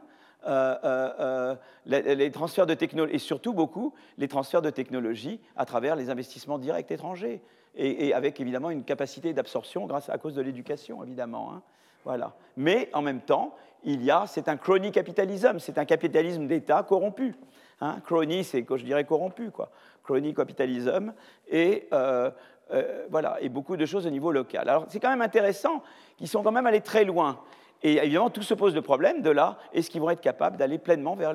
les, 1.87 2.31
transferts 2.31 2.67
de 2.67 2.75
technologie, 2.75 3.15
et 3.15 3.19
surtout 3.19 3.55
beaucoup 3.55 3.95
les 4.19 4.29
transferts 4.29 4.63
de 4.63 4.71
technologie 4.71 5.41
à 5.57 5.65
travers 5.65 5.97
les 5.97 6.11
investissements 6.11 6.59
directs 6.59 6.91
étrangers 6.91 7.41
et, 7.75 8.13
avec 8.13 8.41
évidemment 8.41 8.71
une 8.71 8.85
capacité 8.85 9.33
d'absorption 9.33 9.87
grâce 9.87 10.09
à 10.09 10.19
cause 10.19 10.35
de 10.35 10.43
l'éducation, 10.43 11.03
évidemment. 11.03 11.53
Hein. 11.53 11.63
Voilà. 12.05 12.35
Mais 12.57 12.91
en 12.93 13.03
même 13.03 13.21
temps, 13.21 13.55
il 13.85 14.03
y 14.03 14.11
a, 14.11 14.27
c'est 14.27 14.49
un 14.49 14.57
crony 14.57 14.93
capitalisme, 14.93 15.59
c'est 15.59 15.79
un 15.79 15.85
capitalisme 15.85 16.47
d'État 16.47 16.83
corrompu. 16.83 17.35
Hein. 17.81 17.99
Crony, 18.05 18.45
c'est, 18.45 18.65
je 18.69 18.85
dirais, 18.85 19.05
corrompu, 19.05 19.51
quoi. 19.51 19.71
Crony 20.05 20.35
capitalisme, 20.35 21.15
et 21.49 21.89
euh, 21.93 22.31
euh, 22.73 23.07
voilà, 23.11 23.37
et 23.41 23.49
beaucoup 23.49 23.77
de 23.77 23.87
choses 23.87 24.07
au 24.07 24.11
niveau 24.11 24.33
local. 24.33 24.69
Alors, 24.69 24.87
c'est 24.89 24.99
quand 24.99 25.11
même 25.11 25.23
intéressant 25.23 25.83
qu'ils 26.17 26.29
sont 26.29 26.43
quand 26.43 26.53
même 26.53 26.67
allés 26.67 26.81
très 26.81 27.05
loin. 27.05 27.41
Et 27.83 27.97
évidemment, 27.97 28.31
tout 28.31 28.43
se 28.43 28.55
pose 28.55 28.75
le 28.75 28.83
problème 28.83 29.23
de 29.23 29.31
là, 29.31 29.59
est-ce 29.73 29.91
qu'ils 29.91 30.01
vont 30.01 30.11
être 30.11 30.21
capables 30.21 30.57
d'aller 30.57 30.79
pleinement 30.79 31.17
vers 31.17 31.33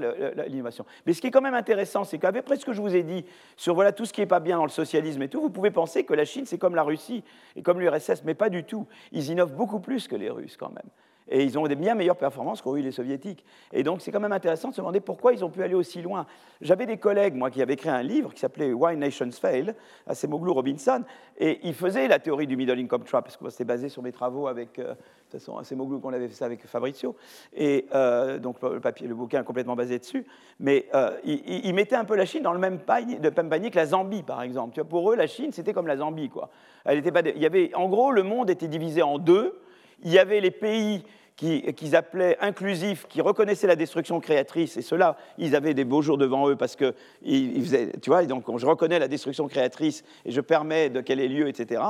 l'innovation 0.48 0.86
Mais 1.06 1.14
ce 1.14 1.22
qui 1.22 1.28
est 1.28 1.32
quand 1.32 1.42
même 1.42 1.54
intéressant, 1.54 2.04
c'est 2.04 2.18
qu'après 2.18 2.56
ce 2.56 2.66
que 2.66 2.74
je 2.74 2.82
vous 2.82 2.96
ai 2.96 3.04
dit 3.04 3.26
sur 3.58 3.76
voilà, 3.76 3.92
tout 3.92 4.06
ce 4.06 4.14
qui 4.14 4.22
n'est 4.22 4.28
pas 4.28 4.40
bien 4.40 4.58
dans 4.58 4.64
le 4.64 4.70
socialisme 4.70 5.22
et 5.22 5.28
tout, 5.28 5.42
vous 5.42 5.50
pouvez 5.50 5.72
penser 5.72 6.06
que 6.06 6.14
la 6.14 6.26
Chine, 6.26 6.46
c'est 6.46 6.58
comme 6.58 6.76
la 6.76 6.84
Russie 6.84 7.24
et 7.56 7.62
comme 7.62 7.80
l'URSS, 7.80 8.24
mais 8.24 8.34
pas 8.34 8.50
du 8.50 8.64
tout. 8.64 8.88
Ils 9.12 9.30
innovent 9.30 9.56
beaucoup 9.56 9.80
plus 9.80 10.08
que 10.08 10.16
les 10.16 10.30
Russes 10.30 10.58
quand 10.58 10.70
même. 10.70 10.90
Et 11.30 11.44
ils 11.44 11.58
ont 11.58 11.68
des 11.68 11.76
bien 11.76 11.96
meilleures 11.96 12.18
performances 12.18 12.62
qu'ont 12.62 12.76
eu 12.76 12.82
les 12.82 12.92
soviétiques. 12.92 13.44
Et 13.74 13.84
donc, 13.84 14.02
c'est 14.02 14.12
quand 14.12 14.20
même 14.20 14.32
intéressant 14.32 14.70
de 14.70 14.74
se 14.74 14.82
demander 14.82 15.00
pourquoi 15.00 15.34
ils 15.34 15.44
ont 15.44 15.50
pu 15.50 15.62
aller 15.64 15.76
aussi 15.76 16.02
loin. 16.02 16.26
J'avais 16.62 16.86
des 16.86 16.98
collègues, 16.98 17.36
moi, 17.36 17.52
qui 17.52 17.62
avaient 17.62 17.74
écrit 17.74 17.90
un 17.90 18.04
livre 18.04 18.34
qui 18.34 18.40
s'appelait 18.40 18.74
Why 18.74 18.98
Nations 18.98 19.32
Fail, 19.32 19.74
à 20.06 20.16
Semoglu 20.16 20.52
Robinson, 20.52 21.04
et 21.38 21.60
ils 21.64 21.74
faisaient 21.74 22.08
la 22.08 22.20
théorie 22.20 22.48
du 22.48 22.56
middle 22.56 22.80
income 22.80 23.04
trap, 23.04 23.26
parce 23.26 23.38
que 23.38 23.50
c'était 23.50 23.66
basé 23.66 23.90
sur 23.90 24.02
mes 24.02 24.12
travaux 24.12 24.48
avec, 24.48 24.80
euh, 24.80 24.94
de 24.94 25.38
toute 25.38 25.40
façon, 25.40 26.00
qu'on 26.02 26.14
avait 26.14 26.28
fait 26.28 26.34
ça 26.34 26.46
avec 26.46 26.66
Fabrizio, 26.66 27.16
et 27.54 27.86
euh, 27.94 28.40
donc 28.40 28.62
le, 28.62 28.80
papier, 28.80 29.08
le 29.08 29.16
bouquin 29.16 29.42
est 29.42 29.46
complètement 29.46 29.76
basé 29.76 30.00
dessus. 30.00 30.26
Mais 30.60 30.88
euh, 30.94 31.18
ils, 31.24 31.74
mettaient 31.74 31.96
un 31.96 32.06
peu 32.06 32.16
la 32.16 32.26
Chine 32.26 32.44
dans 32.44 32.54
le 32.54 32.60
même 32.60 32.80
panier, 32.80 33.20
que 33.20 33.76
la 33.76 33.86
Zambie, 33.86 34.24
par 34.24 34.42
exemple. 34.42 34.74
Tu 34.74 34.82
vois, 34.82 34.90
pour 34.90 35.12
eux, 35.12 35.16
la 35.16 35.28
Chine, 35.28 35.52
c'était 35.52 35.74
comme 35.74 35.88
la 35.88 35.98
Zambie, 35.98 36.30
quoi. 36.30 36.50
Elle 36.86 37.04
pas, 37.04 37.22
il 37.22 37.42
y 37.42 37.46
avait, 37.46 37.74
en 37.76 37.90
gros, 37.90 38.12
le 38.12 38.24
monde 38.24 38.50
était 38.50 38.68
divisé 38.68 39.02
en 39.02 39.20
deux. 39.20 39.60
Il 40.04 40.12
y 40.12 40.20
avait 40.20 40.40
les 40.40 40.52
pays 40.52 41.04
qu'ils 41.36 41.96
appelaient 41.96 42.38
inclusifs, 42.42 43.06
qui 43.08 43.22
reconnaissaient 43.22 43.68
la 43.68 43.76
destruction 43.76 44.20
créatrice, 44.20 44.76
et 44.76 44.82
ceux-là, 44.82 45.18
ils 45.38 45.56
avaient 45.56 45.76
des 45.76 45.86
beaux 45.86 46.02
jours 46.02 46.18
devant 46.18 46.50
eux 46.50 46.56
parce 46.56 46.76
que, 46.76 46.96
ils, 47.22 47.92
tu 48.02 48.10
vois, 48.10 48.26
donc 48.26 48.46
je 48.58 48.66
reconnais 48.66 48.98
la 48.98 49.08
destruction 49.08 49.48
créatrice 49.48 50.04
et 50.26 50.32
je 50.32 50.42
permets 50.42 50.90
de 50.90 51.02
qu'elle 51.02 51.20
ait 51.20 51.28
lieu, 51.28 51.48
etc. 51.48 51.84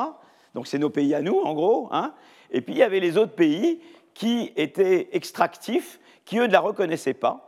Donc 0.53 0.67
c'est 0.67 0.79
nos 0.79 0.89
pays 0.89 1.15
à 1.15 1.21
nous, 1.21 1.39
en 1.39 1.53
gros. 1.53 1.87
Hein. 1.91 2.13
Et 2.51 2.59
puis 2.59 2.73
il 2.73 2.79
y 2.79 2.83
avait 2.83 2.99
les 2.99 3.17
autres 3.17 3.35
pays 3.35 3.79
qui 4.13 4.51
étaient 4.57 5.09
extractifs, 5.13 5.99
qui 6.25 6.39
eux 6.39 6.47
ne 6.47 6.51
la 6.51 6.59
reconnaissaient 6.59 7.13
pas 7.13 7.46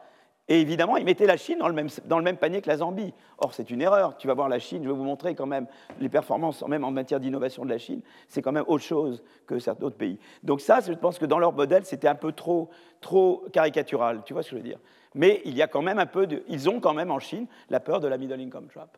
et 0.52 0.62
évidemment, 0.62 0.98
ils 0.98 1.06
mettaient 1.06 1.28
la 1.28 1.38
Chine 1.38 1.60
dans 1.60 1.68
le, 1.68 2.24
même, 2.24 2.38
panier 2.38 2.60
que 2.60 2.68
la 2.68 2.78
Zambie. 2.78 3.14
Or, 3.38 3.54
c'est 3.54 3.70
une 3.70 3.84
erreur. 3.84 4.18
Tu 4.18 4.26
vas 4.26 4.34
voir 4.34 4.50
la 4.50 4.58
Chine, 4.58 4.84
je 4.84 4.90
vais 4.90 4.96
vous 4.96 5.04
montrer 5.04 5.36
quand 5.36 5.46
même 5.46 5.68
les 6.00 6.10
performances, 6.10 6.68
même 6.68 6.84
en 6.84 6.90
matière 6.90 7.20
d'innovation 7.20 7.64
de 7.64 7.70
la 7.70 7.78
Chine, 7.78 8.02
c'est 8.28 8.42
quand 8.42 8.52
même 8.52 8.66
autre 8.66 8.84
chose 8.84 9.22
que 9.46 9.60
certains 9.60 9.86
autres 9.86 9.98
pays. 9.98 10.18
Donc 10.42 10.60
ça, 10.62 10.80
je 10.82 10.92
pense 10.94 11.20
que 11.20 11.28
dans 11.28 11.38
leur 11.38 11.54
modèle, 11.54 11.86
c'était 11.86 12.08
un 12.08 12.16
peu 12.16 12.32
trop, 12.32 12.72
trop 13.00 13.46
caricatural. 13.54 14.24
Tu 14.26 14.34
vois 14.34 14.42
ce 14.42 14.50
que 14.50 14.56
je 14.56 14.62
veux 14.62 14.68
dire? 14.68 14.80
Mais 15.14 15.44
il 15.46 15.56
y 15.56 15.62
a 15.62 15.68
quand 15.68 15.84
même 15.84 16.00
un 16.00 16.08
peu. 16.08 16.28
Ils 16.48 16.68
ont 16.68 16.80
quand 16.80 16.96
même 16.96 17.12
en 17.12 17.20
Chine 17.20 17.46
la 17.70 17.80
peur 17.80 18.00
de 18.00 18.08
la 18.08 18.18
middle 18.18 18.42
income 18.42 18.68
trap. 18.74 18.98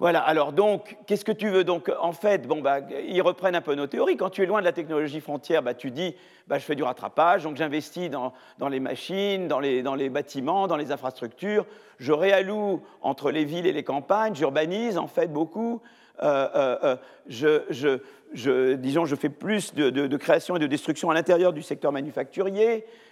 Voilà, 0.00 0.20
alors 0.20 0.52
donc, 0.52 0.96
qu'est-ce 1.06 1.24
que 1.24 1.30
tu 1.30 1.48
veux 1.48 1.62
Donc, 1.62 1.90
en 2.00 2.12
fait, 2.12 2.48
bon, 2.48 2.60
bah, 2.60 2.80
ils 3.08 3.22
reprennent 3.22 3.54
un 3.54 3.60
peu 3.60 3.76
nos 3.76 3.86
théories. 3.86 4.16
Quand 4.16 4.28
tu 4.28 4.42
es 4.42 4.46
loin 4.46 4.58
de 4.58 4.64
la 4.64 4.72
technologie 4.72 5.20
frontière, 5.20 5.62
bah, 5.62 5.74
tu 5.74 5.92
dis, 5.92 6.16
bah, 6.48 6.58
je 6.58 6.64
fais 6.64 6.74
du 6.74 6.82
rattrapage, 6.82 7.44
donc 7.44 7.56
j'investis 7.56 8.10
dans, 8.10 8.32
les 8.68 8.80
machines, 8.80 9.46
dans 9.46 9.60
les, 9.60 9.82
dans 9.84 9.94
les, 9.94 10.08
bâtiments, 10.08 10.66
dans 10.66 10.76
les 10.76 10.90
infrastructures, 10.90 11.64
je 11.98 12.12
réalloue 12.12 12.82
entre 13.02 13.30
les 13.30 13.44
villes 13.44 13.66
et 13.66 13.72
les 13.72 13.84
campagnes, 13.84 14.34
j'urbanise 14.34 14.98
en 14.98 15.06
fait 15.06 15.32
beaucoup, 15.32 15.80
euh, 16.22 16.48
euh, 16.54 16.78
euh, 16.82 16.96
je, 17.28 18.00
je, 18.34 18.74
disons, 18.74 19.04
je 19.04 19.16
fais 19.16 19.28
plus 19.28 19.74
de, 19.74 20.16
création 20.16 20.56
et 20.56 20.58
de 20.58 20.66
destruction 20.66 21.10
à 21.10 21.14
l'intérieur 21.14 21.52
du 21.52 21.62
secteur 21.62 21.92
manufacturier, 21.92 22.84
euh, 22.84 22.88
euh, 22.88 23.03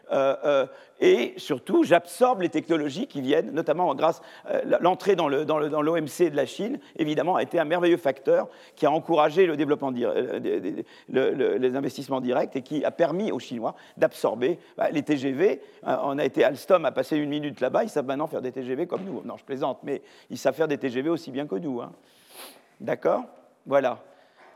et 1.03 1.35
surtout, 1.37 1.83
j'absorbe 1.83 2.43
les 2.43 2.49
technologies 2.49 3.09
qui 3.09 3.21
viennent, 3.21 3.51
notamment 3.51 3.93
grâce 3.97 4.23
à 4.45 4.53
euh, 4.53 4.79
l'entrée 4.81 5.17
dans 5.17 5.29
l'OMC 5.29 6.31
de 6.31 6.37
la 6.37 6.47
Chine, 6.47 6.79
évidemment, 6.95 7.35
a 7.35 7.43
été 7.43 7.59
un 7.59 7.65
merveilleux 7.65 7.97
facteur 7.97 8.49
qui 8.77 8.87
a 8.87 8.91
encouragé 8.93 9.47
le 9.47 9.57
développement, 9.57 9.91
les 9.91 11.77
investissements 11.77 12.21
directs 12.21 12.55
et 12.55 12.63
qui 12.63 12.85
a 12.85 12.93
permis 12.93 13.33
aux 13.33 13.41
Chinois 13.41 13.75
d'absorber 13.97 14.61
bah, 14.77 14.91
les 14.91 15.03
TGV. 15.03 15.61
on 15.83 16.19
a 16.19 16.25
été 16.25 16.45
Alstom 16.45 16.85
a 16.85 16.93
passé 16.93 17.17
une 17.17 17.31
minute 17.31 17.61
là-bas, 17.61 17.83
ils 17.83 17.91
savent 17.91 18.07
maintenant 18.07 18.29
faire 18.29 18.43
des 18.43 18.53
TGV 18.53 18.87
comme 18.87 19.03
nous. 19.05 19.23
Non, 19.25 19.37
je 19.37 19.45
plaisante, 19.45 19.81
mais 19.83 20.03
ils 20.31 20.39
savent 20.39 20.55
faire 20.55 20.69
des 20.69 20.79
TGV 20.79 21.11
aussi 21.11 21.33
bien 21.33 21.49
que 21.49 21.57
nous. 21.57 21.81
Hein. 21.81 21.91
D'accord? 22.81 23.25
Voilà. 23.67 23.99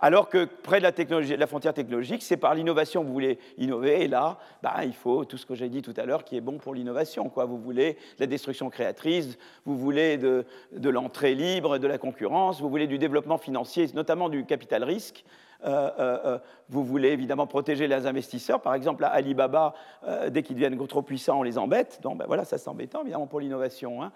Alors 0.01 0.29
que 0.29 0.45
près 0.45 0.81
de 0.81 1.35
la, 1.35 1.47
frontière 1.47 1.73
technologique, 1.73 2.23
c'est 2.23 2.37
par 2.37 2.55
l'innovation 2.55 3.03
que 3.03 3.07
vous 3.07 3.13
voulez 3.13 3.39
innover. 3.57 4.03
Et 4.03 4.09
là, 4.09 4.39
bah, 4.63 4.85
il 4.85 4.95
faut 4.95 5.25
tout 5.25 5.39
ce 5.39 5.47
que 5.47 5.55
j'ai 5.55 5.69
dit 5.69 5.83
tout 5.83 5.95
à 5.97 6.05
l'heure 6.05 6.25
qui 6.25 6.37
est 6.37 6.41
bon 6.41 6.59
pour 6.59 6.75
l'innovation. 6.75 7.31
Vous 7.35 7.59
voulez 7.59 7.95
de 7.95 8.21
la 8.21 8.27
destruction 8.27 8.69
créatrice, 8.69 9.39
vous 9.65 9.77
voulez 9.77 10.19
de, 10.19 10.45
l'entrée 10.89 11.35
libre, 11.35 11.79
de 11.79 11.87
la 11.87 11.99
concurrence, 11.99 12.61
vous 12.61 12.69
voulez 12.69 12.87
du 12.87 12.99
développement 12.99 13.39
financier, 13.39 13.87
notamment 13.95 14.29
du 14.29 14.45
capital 14.45 14.85
risque. 14.85 15.25
Euh, 15.65 15.91
euh, 15.99 16.19
euh, 16.25 16.39
vous 16.69 16.85
voulez 16.85 17.09
évidemment 17.09 17.47
protéger 17.47 17.89
les 17.89 18.07
investisseurs. 18.07 18.61
Par 18.61 18.75
exemple, 18.75 19.05
Alibaba, 19.05 19.75
dès 20.29 20.43
qu'ils 20.43 20.57
deviennent 20.57 20.77
trop 20.87 21.03
puissants, 21.03 21.41
on 21.41 21.43
les 21.43 21.59
embête. 21.59 22.01
Donc 22.03 22.19
ben 22.19 22.25
voilà, 22.27 22.45
ça 22.45 22.59
c'est 22.59 22.69
embêtant 22.69 23.03
évidemment 23.03 23.27
pour 23.27 23.41
l'innovation. 23.41 24.03
Hein. 24.03 24.13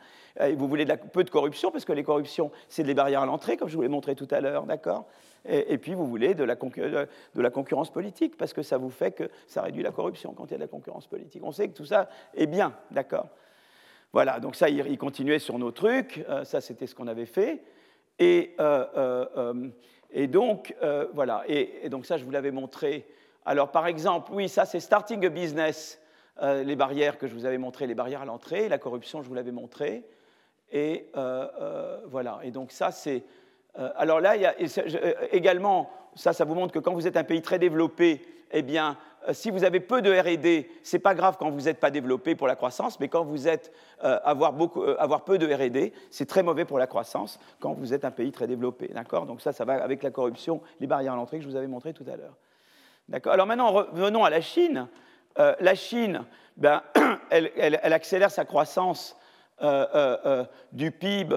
vous 0.57 0.69
voulez 0.69 0.85
peu 1.13 1.25
de 1.25 1.31
corruption, 1.31 1.71
parce 1.71 1.85
que 1.85 1.93
les 1.93 2.03
corruptions, 2.03 2.51
c'est 2.69 2.83
des 2.83 2.95
barrières 2.95 3.23
à 3.23 3.27
l'entrée, 3.27 3.57
comme 3.57 3.69
je 3.69 3.77
vous 3.77 3.83
l'ai 3.83 3.89
montré 3.89 4.15
tout 4.17 4.29
à 4.31 4.41
l'heure, 4.41 4.65
d'accord? 4.65 5.07
Et, 5.47 5.79
puis 5.79 5.95
vous 5.95 6.07
voulez 6.07 6.35
de 6.35 6.45
la, 6.45 6.57
concurrence 6.57 7.91
politique, 7.91 8.37
parce 8.37 8.53
que 8.53 8.63
ça 8.63 8.79
vous 8.79 8.91
fait 8.91 9.13
que 9.13 9.31
ça 9.47 9.63
réduit 9.63 9.83
la 9.83 9.93
corruption 9.93 10.33
quand 10.35 10.47
il 10.47 10.51
y 10.53 10.55
a 10.55 10.59
de 10.59 10.63
la 10.63 10.69
concurrence 10.69 11.07
politique. 11.07 11.43
On 11.45 11.53
sait 11.53 11.69
que 11.69 11.77
tout 11.77 11.87
ça 11.87 12.09
est 12.35 12.47
bien, 12.47 12.75
d'accord? 12.91 13.29
Voilà, 14.13 14.41
donc 14.41 14.57
ça, 14.57 14.69
il, 14.69 14.99
continuait 14.99 15.39
sur 15.39 15.59
nos 15.59 15.71
trucs, 15.71 16.25
ça 16.45 16.61
c'était 16.61 16.87
ce 16.87 16.95
qu'on 16.95 17.07
avait 17.07 17.27
fait. 17.27 17.63
Et 20.13 20.27
donc, 20.27 20.75
euh, 20.83 21.07
voilà, 21.13 21.45
et, 21.47 21.89
donc 21.89 22.07
ça, 22.07 22.17
je 22.17 22.25
vous 22.25 22.31
l'avais 22.31 22.51
montré. 22.51 23.07
Alors, 23.45 23.71
par 23.71 23.87
exemple, 23.87 24.33
oui, 24.33 24.49
ça, 24.49 24.65
c'est 24.65 24.81
starting 24.81 25.25
a 25.25 25.29
business, 25.29 26.01
euh, 26.43 26.65
les 26.65 26.77
barrières 26.77 27.19
que 27.19 27.27
je 27.27 27.35
vous 27.35 27.47
avais 27.47 27.59
montrées, 27.59 27.87
les 27.87 27.95
barrières 27.95 28.23
à 28.23 28.25
l'entrée, 28.25 28.69
la 28.69 28.79
corruption, 28.79 29.23
je 29.23 29.29
vous 29.29 29.35
l'avais 29.35 29.53
montré. 29.53 30.05
Et 30.73 31.11
euh, 31.17 32.01
voilà, 32.07 32.41
et 32.43 32.51
donc 32.51 32.73
ça, 32.73 32.91
c'est... 32.91 33.25
alors 33.75 34.21
là, 34.21 34.31
a 34.31 34.55
également, 35.33 35.91
ça, 36.15 36.33
ça 36.33 36.45
vous 36.45 36.55
montre 36.55 36.73
que 36.73 36.79
quand 36.79 36.93
vous 36.93 37.07
êtes 37.07 37.17
un 37.17 37.25
pays 37.25 37.43
très 37.43 37.59
développé, 37.59 38.21
eh 38.53 38.63
bien, 38.63 38.97
euh, 39.29 39.33
si 39.33 39.51
vous 39.51 39.65
avez 39.65 39.81
peu 39.81 40.03
de 40.03 40.11
R&D, 40.13 40.71
ce 40.83 40.97
n'est 40.97 41.01
pas 41.01 41.15
grave 41.15 41.37
quand 41.39 41.51
vous 41.51 41.63
n'êtes 41.63 41.79
pas 41.79 41.91
développé 41.91 42.35
pour 42.35 42.47
la 42.47 42.57
croissance, 42.57 42.99
mais 43.01 43.09
quand 43.09 43.25
vous 43.25 43.49
êtes 43.49 43.73
euh, 44.03 44.19
avoir, 44.25 44.53
beaucoup, 44.53 44.83
euh, 44.83 44.97
avoir, 44.99 45.25
peu 45.25 45.39
de 45.39 45.47
R&D, 45.47 45.93
c'est 46.11 46.27
très 46.27 46.43
mauvais 46.43 46.65
pour 46.65 46.79
la 46.79 46.87
croissance 46.87 47.39
quand 47.61 47.75
vous 47.75 47.93
êtes 47.93 48.05
un 48.05 48.11
pays 48.11 48.33
très 48.33 48.47
développé. 48.47 48.89
D'accord? 48.89 49.27
Donc 49.27 49.41
ça, 49.41 49.53
ça 49.53 49.65
va 49.65 49.83
avec 49.83 50.03
la 50.03 50.11
corruption, 50.11 50.63
les 50.81 50.87
barrières 50.87 51.13
à 51.13 51.17
l'entrée 51.17 51.39
que 51.39 51.45
je 51.45 51.49
vous 51.49 51.57
avais 51.57 51.67
montré 51.67 51.93
tout 51.93 52.05
à 52.11 52.17
l'heure. 52.17 52.37
D'accord? 53.09 53.33
Alors 53.33 53.47
maintenant, 53.47 53.73
revenons 53.73 54.25
à 54.25 54.31
la 54.31 54.41
Chine. 54.41 54.89
la 55.37 55.75
Chine, 55.75 56.25
ben, 56.57 56.83
elle, 57.31 57.51
elle, 57.57 57.93
accélère 57.93 58.31
sa 58.31 58.45
croissance 58.45 59.17
du 60.73 60.91
PIB, 60.91 61.37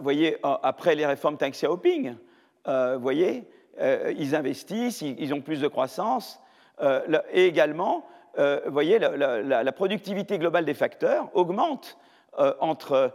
voyez, 0.00 0.36
après 0.42 0.94
les 0.94 1.06
réformes 1.06 1.36
Deng 1.36 1.50
Xiaoping. 1.50 2.14
Voyez 2.98 3.46
euh, 3.80 4.12
ils 4.18 4.34
investissent, 4.34 5.00
ils, 5.00 5.32
ont 5.32 5.40
plus 5.40 5.60
de 5.60 5.68
croissance, 5.68 6.38
euh, 6.82 7.20
et 7.32 7.46
également, 7.46 8.04
euh, 8.38 8.60
voyez, 8.66 8.98
la, 8.98 9.72
productivité 9.72 10.38
globale 10.38 10.66
des 10.66 10.74
facteurs 10.74 11.30
augmente 11.34 11.96
entre 12.38 13.12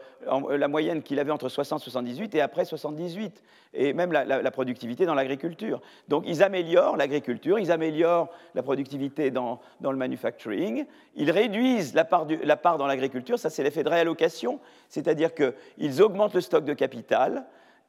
la 0.50 0.68
moyenne 0.68 1.02
qu'il 1.02 1.20
avait 1.20 1.32
entre 1.32 1.50
60 1.50 1.82
et 1.82 1.84
78 1.84 2.36
et 2.36 2.42
après 2.42 2.66
78, 2.66 3.42
et 3.74 3.94
même 3.94 4.12
la, 4.12 4.52
productivité 4.52 5.06
dans 5.06 5.14
l'agriculture. 5.14 5.82
Donc 6.08 6.24
ils 6.28 6.44
améliorent 6.44 6.98
l'agriculture, 6.98 7.60
ils 7.60 7.72
améliorent 7.72 8.30
la 8.54 8.64
productivité 8.64 9.32
dans, 9.32 9.60
le 9.82 9.96
manufacturing, 9.96 10.86
ils 11.16 11.32
réduisent 11.32 11.94
la 11.94 12.06
part, 12.06 12.78
dans 12.78 12.88
l'agriculture, 12.88 13.40
ça 13.40 13.50
c'est 13.50 13.64
l'effet 13.64 13.84
de 13.84 13.90
réallocation, 13.90 14.60
c'est-à-dire 14.90 15.32
qu'ils 15.34 16.02
augmentent 16.02 16.36
le 16.36 16.42
stock 16.42 16.66
de 16.66 16.74
capital 16.74 17.46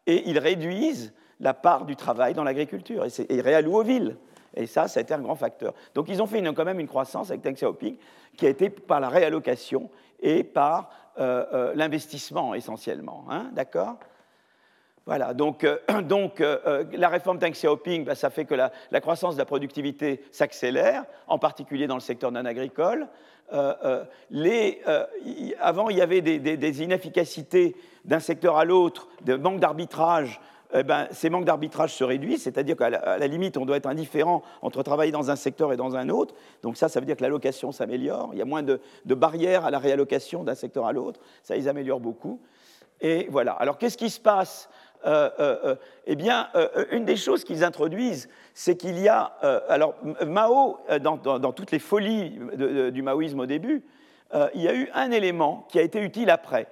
et 0.06 0.28
ils 0.28 0.38
réduisent 0.38 1.12
la 1.40 1.54
part 1.54 1.84
du 1.84 1.96
travail 1.96 2.34
dans 2.34 2.44
l'agriculture. 2.44 3.04
Et, 3.04 3.36
et 3.36 3.40
réallouent 3.40 3.76
aux 3.76 3.82
villes. 3.82 4.16
Et 4.54 4.66
ça, 4.66 4.88
ça 4.88 5.00
a 5.00 5.02
été 5.02 5.12
un 5.12 5.20
grand 5.20 5.34
facteur. 5.34 5.74
Donc 5.94 6.08
ils 6.08 6.22
ont 6.22 6.26
fait 6.26 6.42
quand 6.54 6.64
même 6.64 6.80
une 6.80 6.88
croissance 6.88 7.30
avec 7.30 7.42
Deng 7.42 7.52
Xiaoping 7.52 7.96
qui 8.36 8.46
a 8.46 8.48
été 8.48 8.70
par 8.70 9.00
la 9.00 9.10
réallocation 9.10 9.90
et 10.20 10.44
par 10.44 10.90
euh, 11.18 11.44
euh, 11.52 11.72
l'investissement 11.74 12.54
essentiellement. 12.54 13.24
Hein, 13.30 13.50
D'accord? 13.52 13.96
Voilà, 15.06 15.34
donc, 15.34 15.64
euh, 15.64 15.78
donc 16.02 16.40
la 16.40 17.08
réforme 17.08 17.38
Deng 17.38 17.52
Xiaoping, 17.52 18.04
bah, 18.04 18.14
ça 18.14 18.30
fait 18.30 18.44
que 18.44 18.54
la, 18.54 18.70
croissance 19.00 19.34
de 19.34 19.38
la 19.38 19.44
productivité 19.44 20.22
s'accélère, 20.32 21.04
en 21.26 21.38
particulier 21.38 21.86
dans 21.86 21.94
le 21.94 22.00
secteur 22.00 22.32
non 22.32 22.44
agricole. 22.44 23.08
Avant, 23.50 24.08
il 25.88 25.96
y 25.96 26.00
avait 26.00 26.20
des, 26.20 26.38
des 26.38 26.82
inefficacités 26.82 27.76
d'un 28.04 28.20
secteur 28.20 28.56
à 28.56 28.64
l'autre, 28.64 29.08
de 29.24 29.36
manque 29.36 29.60
d'arbitrage 29.60 30.40
eh 30.74 30.82
ben, 30.82 31.06
ces 31.12 31.30
manques 31.30 31.44
d'arbitrage 31.44 31.94
se 31.94 32.04
réduisent, 32.04 32.42
c'est-à-dire 32.42 32.76
qu'à 32.76 32.90
la, 32.90 33.26
limite, 33.26 33.56
on 33.56 33.66
doit 33.66 33.76
être 33.76 33.86
indifférent 33.86 34.42
entre 34.62 34.82
travailler 34.82 35.12
dans 35.12 35.30
un 35.30 35.36
secteur 35.36 35.72
et 35.72 35.76
dans 35.76 35.96
un 35.96 36.08
autre. 36.08 36.34
Donc 36.62 36.76
ça, 36.76 36.88
ça 36.88 37.00
veut 37.00 37.06
dire 37.06 37.16
que 37.16 37.22
l'allocation 37.22 37.72
s'améliore. 37.72 38.30
Il 38.32 38.38
y 38.38 38.42
a 38.42 38.44
moins 38.44 38.62
de, 38.62 38.80
barrières 39.06 39.64
à 39.64 39.70
la 39.70 39.78
réallocation 39.78 40.44
d'un 40.44 40.54
secteur 40.54 40.86
à 40.86 40.92
l'autre. 40.92 41.20
Ça, 41.42 41.56
ils 41.56 41.68
améliorent 41.68 42.00
beaucoup. 42.00 42.40
Et 43.00 43.28
voilà. 43.30 43.52
Alors, 43.52 43.78
qu'est-ce 43.78 43.96
qui 43.96 44.10
se 44.10 44.20
passe? 44.20 44.68
Euh, 45.04 45.30
euh, 45.38 45.56
euh, 45.64 45.74
Eh 46.06 46.16
bien, 46.16 46.48
une 46.90 47.04
des 47.04 47.16
choses 47.16 47.44
qu'ils 47.44 47.62
introduisent, 47.62 48.28
c'est 48.54 48.76
qu'il 48.76 48.98
y 48.98 49.08
a. 49.08 49.22
alors, 49.68 49.94
Mao, 50.26 50.78
dans, 51.00 51.52
toutes 51.52 51.70
les 51.70 51.78
folies 51.78 52.38
du 52.92 53.02
maoïsme 53.02 53.40
au 53.40 53.46
début, 53.46 53.84
il 54.54 54.62
y 54.62 54.68
a 54.68 54.74
eu 54.74 54.88
un 54.94 55.10
élément 55.10 55.66
qui 55.68 55.78
a 55.78 55.82
été 55.82 56.00
utile 56.00 56.30
après. 56.30 56.66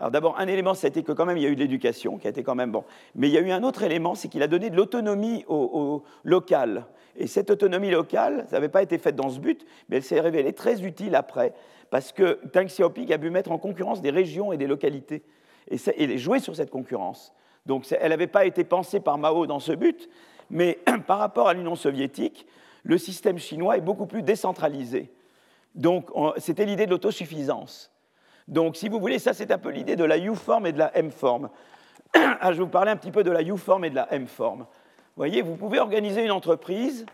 Alors 0.00 0.10
d'abord, 0.10 0.40
un 0.40 0.46
élément, 0.46 0.72
ça 0.72 0.86
a 0.86 0.88
été 0.88 1.02
que 1.02 1.12
quand 1.12 1.26
même 1.26 1.36
il 1.36 1.42
y 1.42 1.46
a 1.46 1.50
eu 1.50 1.54
de 1.54 1.60
l'éducation, 1.60 2.16
qui 2.16 2.26
a 2.26 2.30
été 2.30 2.42
quand 2.42 2.54
même 2.54 2.72
bon. 2.72 2.84
Mais 3.14 3.28
il 3.28 3.34
y 3.34 3.38
a 3.38 3.42
eu 3.42 3.50
un 3.50 3.62
autre 3.62 3.82
élément, 3.82 4.14
c'est 4.14 4.28
qu'il 4.28 4.42
a 4.42 4.46
donné 4.46 4.70
de 4.70 4.76
l'autonomie 4.76 5.44
au, 5.46 6.02
local. 6.24 6.86
Et 7.16 7.26
cette 7.26 7.50
autonomie 7.50 7.90
locale, 7.90 8.46
ça 8.48 8.56
n'avait 8.56 8.70
pas 8.70 8.82
été 8.82 8.96
faite 8.96 9.14
dans 9.14 9.28
ce 9.28 9.38
but, 9.38 9.66
mais 9.88 9.96
elle 9.96 10.02
s'est 10.02 10.20
révélée 10.20 10.54
très 10.54 10.82
utile 10.82 11.14
après, 11.14 11.52
parce 11.90 12.12
que 12.12 12.40
Deng 12.54 12.64
Xiaoping 12.64 13.12
a 13.12 13.18
pu 13.18 13.28
mettre 13.28 13.52
en 13.52 13.58
concurrence 13.58 14.00
des 14.00 14.10
régions 14.10 14.52
et 14.52 14.56
des 14.56 14.66
localités, 14.66 15.22
et, 15.70 15.76
et 15.98 16.16
jouer 16.16 16.38
sur 16.38 16.56
cette 16.56 16.70
concurrence. 16.70 17.34
Donc 17.66 17.84
elle 18.00 18.08
n'avait 18.08 18.26
pas 18.26 18.46
été 18.46 18.64
pensée 18.64 19.00
par 19.00 19.18
Mao 19.18 19.46
dans 19.46 19.60
ce 19.60 19.72
but, 19.72 20.08
mais 20.48 20.78
par 21.06 21.18
rapport 21.18 21.46
à 21.46 21.52
l'Union 21.52 21.74
soviétique, 21.74 22.46
le 22.84 22.96
système 22.96 23.38
chinois 23.38 23.76
est 23.76 23.82
beaucoup 23.82 24.06
plus 24.06 24.22
décentralisé. 24.22 25.10
Donc 25.74 26.10
c'était 26.38 26.64
l'idée 26.64 26.86
de 26.86 26.90
l'autosuffisance. 26.90 27.89
Donc, 28.50 28.76
si 28.76 28.88
vous 28.88 28.98
voulez, 28.98 29.20
ça 29.20 29.32
c'est 29.32 29.52
un 29.52 29.58
peu 29.58 29.70
l'idée 29.70 29.94
de 29.94 30.04
la 30.04 30.18
U-form 30.18 30.66
et 30.66 30.72
de 30.72 30.78
la 30.78 30.94
M-form. 30.96 31.48
Ah, 32.12 32.52
je 32.52 32.58
vais 32.58 32.64
vous 32.64 32.66
parler 32.66 32.90
un 32.90 32.96
petit 32.96 33.12
peu 33.12 33.22
de 33.22 33.30
la 33.30 33.42
U-form 33.42 33.84
et 33.84 33.90
de 33.90 33.94
la 33.94 34.12
M-form. 34.12 34.60
Vous 34.60 34.66
voyez, 35.16 35.42
vous 35.42 35.54
pouvez 35.54 35.78
organiser 35.78 36.24
une 36.24 36.32
entreprise. 36.32 37.06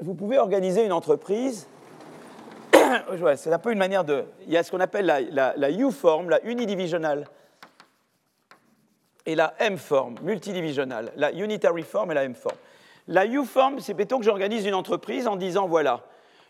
Vous 0.00 0.14
pouvez 0.14 0.38
organiser 0.38 0.84
une 0.84 0.92
entreprise. 0.92 1.68
c'est 3.36 3.52
un 3.52 3.58
peu 3.60 3.70
une 3.70 3.78
manière 3.78 4.04
de. 4.04 4.24
Il 4.46 4.52
y 4.52 4.56
a 4.56 4.64
ce 4.64 4.72
qu'on 4.72 4.80
appelle 4.80 5.06
la, 5.06 5.70
U-form, 5.70 6.28
la 6.30 6.44
unidivisionale, 6.44 7.26
et 9.24 9.36
la 9.36 9.54
M-form, 9.60 10.16
multidivisionale, 10.22 11.12
la 11.14 11.32
unitary 11.32 11.82
form 11.82 12.10
et 12.10 12.14
la 12.14 12.24
M-form. 12.24 12.56
La 13.06 13.26
U-form, 13.26 13.78
c'est 13.78 13.94
mettons 13.94 14.18
que 14.18 14.24
j'organise 14.24 14.66
une 14.66 14.74
entreprise 14.74 15.28
en 15.28 15.36
disant 15.36 15.68
voilà, 15.68 16.02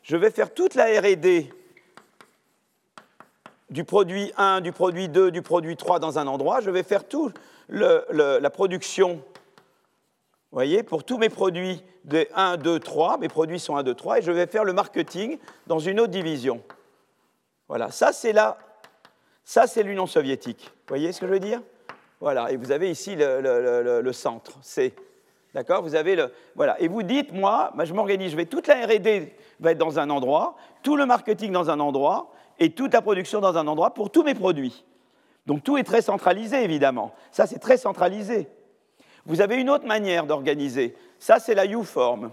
je 0.02 0.16
vais 0.16 0.30
faire 0.30 0.54
toute 0.54 0.74
la 0.74 0.86
RD 0.86 1.52
du 3.70 3.84
produit 3.84 4.32
1, 4.36 4.60
du 4.60 4.72
produit 4.72 5.08
2, 5.08 5.30
du 5.30 5.42
produit 5.42 5.76
3 5.76 5.98
dans 5.98 6.18
un 6.18 6.26
endroit, 6.26 6.60
je 6.60 6.70
vais 6.70 6.82
faire 6.82 7.06
toute 7.06 7.34
la 7.68 8.50
production, 8.50 9.22
voyez, 10.52 10.82
pour 10.82 11.04
tous 11.04 11.18
mes 11.18 11.28
produits 11.28 11.82
de 12.04 12.26
1, 12.34 12.56
2, 12.56 12.78
3, 12.78 13.18
mes 13.18 13.28
produits 13.28 13.60
sont 13.60 13.76
1, 13.76 13.82
2, 13.82 13.94
3, 13.94 14.18
et 14.18 14.22
je 14.22 14.32
vais 14.32 14.46
faire 14.46 14.64
le 14.64 14.72
marketing 14.72 15.38
dans 15.66 15.78
une 15.78 16.00
autre 16.00 16.12
division. 16.12 16.62
Voilà, 17.68 17.90
ça 17.90 18.12
c'est 18.12 18.34
ça 19.44 19.66
c'est 19.66 19.82
l'Union 19.82 20.06
soviétique. 20.06 20.64
Vous 20.64 20.88
voyez 20.88 21.12
ce 21.12 21.20
que 21.20 21.26
je 21.26 21.32
veux 21.32 21.40
dire? 21.40 21.60
Voilà, 22.20 22.50
et 22.50 22.56
vous 22.56 22.72
avez 22.72 22.90
ici 22.90 23.16
le, 23.18 24.12
centre, 24.12 24.52
C. 24.62 24.94
D'accord? 25.52 25.82
Vous 25.82 25.94
avez 25.94 26.16
le. 26.16 26.32
Voilà. 26.54 26.80
Et 26.80 26.88
vous 26.88 27.02
dites, 27.02 27.32
moi, 27.32 27.72
bah, 27.74 27.84
je 27.84 27.92
m'organise, 27.92 28.30
je 28.30 28.36
vais 28.36 28.46
toute 28.46 28.66
la 28.66 28.86
RD 28.86 29.28
va 29.60 29.72
être 29.72 29.78
dans 29.78 29.98
un 29.98 30.10
endroit, 30.10 30.56
tout 30.82 30.96
le 30.96 31.06
marketing 31.06 31.52
dans 31.52 31.70
un 31.70 31.80
endroit, 31.80 32.32
et 32.58 32.70
toute 32.70 32.92
la 32.92 33.02
production 33.02 33.40
dans 33.40 33.56
un 33.56 33.66
endroit 33.66 33.94
pour 33.94 34.10
tous 34.10 34.22
mes 34.22 34.34
produits. 34.34 34.84
Donc 35.46 35.62
tout 35.62 35.76
est 35.76 35.84
très 35.84 36.02
centralisé, 36.02 36.62
évidemment. 36.64 37.14
Ça, 37.30 37.46
c'est 37.46 37.58
très 37.58 37.76
centralisé. 37.76 38.48
Vous 39.26 39.40
avez 39.40 39.56
une 39.56 39.70
autre 39.70 39.86
manière 39.86 40.26
d'organiser. 40.26 40.96
Ça, 41.18 41.38
c'est 41.38 41.54
la 41.54 41.66
U-form. 41.66 42.30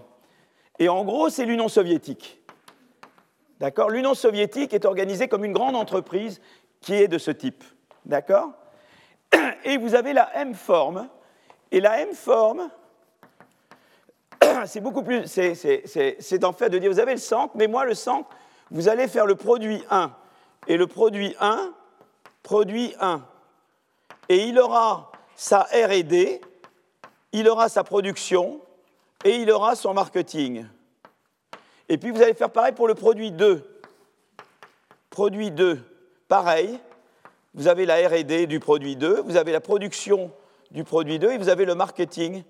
Et 0.78 0.88
en 0.88 1.04
gros, 1.04 1.28
c'est 1.28 1.44
l'Union 1.44 1.68
soviétique. 1.68 2.40
D'accord? 3.60 3.90
L'Union 3.90 4.14
soviétique 4.14 4.74
est 4.74 4.84
organisée 4.84 5.28
comme 5.28 5.44
une 5.44 5.52
grande 5.52 5.76
entreprise 5.76 6.40
qui 6.80 6.94
est 6.94 7.08
de 7.08 7.18
ce 7.18 7.30
type. 7.30 7.64
D'accord? 8.04 8.50
Et 9.64 9.76
vous 9.76 9.94
avez 9.94 10.12
la 10.12 10.36
M-form. 10.36 11.08
Et 11.70 11.80
la 11.80 12.00
M-form, 12.00 12.70
c'est 14.66 14.80
beaucoup 14.80 15.02
plus. 15.02 15.26
C'est 15.26 16.44
en 16.44 16.52
fait 16.52 16.70
de 16.70 16.78
dire 16.78 16.90
vous 16.90 17.00
avez 17.00 17.12
le 17.12 17.18
centre, 17.18 17.54
mais 17.56 17.66
moi, 17.68 17.84
le 17.84 17.94
centre, 17.94 18.28
vous 18.70 18.88
allez 18.88 19.08
faire 19.08 19.26
le 19.26 19.34
produit 19.34 19.82
1 19.90 20.12
et 20.66 20.76
le 20.76 20.86
produit 20.86 21.34
1, 21.40 21.72
produit 22.42 22.94
1. 23.00 23.22
Et 24.28 24.44
il 24.44 24.58
aura 24.58 25.12
sa 25.36 25.62
RD, 25.62 26.40
il 27.32 27.48
aura 27.48 27.68
sa 27.68 27.84
production 27.84 28.60
et 29.24 29.36
il 29.36 29.50
aura 29.50 29.74
son 29.74 29.94
marketing. 29.94 30.66
Et 31.88 31.98
puis 31.98 32.10
vous 32.10 32.22
allez 32.22 32.34
faire 32.34 32.50
pareil 32.50 32.72
pour 32.72 32.88
le 32.88 32.94
produit 32.94 33.30
2. 33.30 33.62
Produit 35.10 35.50
2, 35.50 35.80
pareil, 36.28 36.78
vous 37.54 37.68
avez 37.68 37.86
la 37.86 38.08
RD 38.08 38.46
du 38.46 38.58
produit 38.58 38.96
2, 38.96 39.20
vous 39.20 39.36
avez 39.36 39.52
la 39.52 39.60
production 39.60 40.32
du 40.70 40.82
produit 40.82 41.18
2 41.18 41.32
et 41.32 41.38
vous 41.38 41.48
avez 41.48 41.64
le 41.64 41.74
marketing 41.74 42.42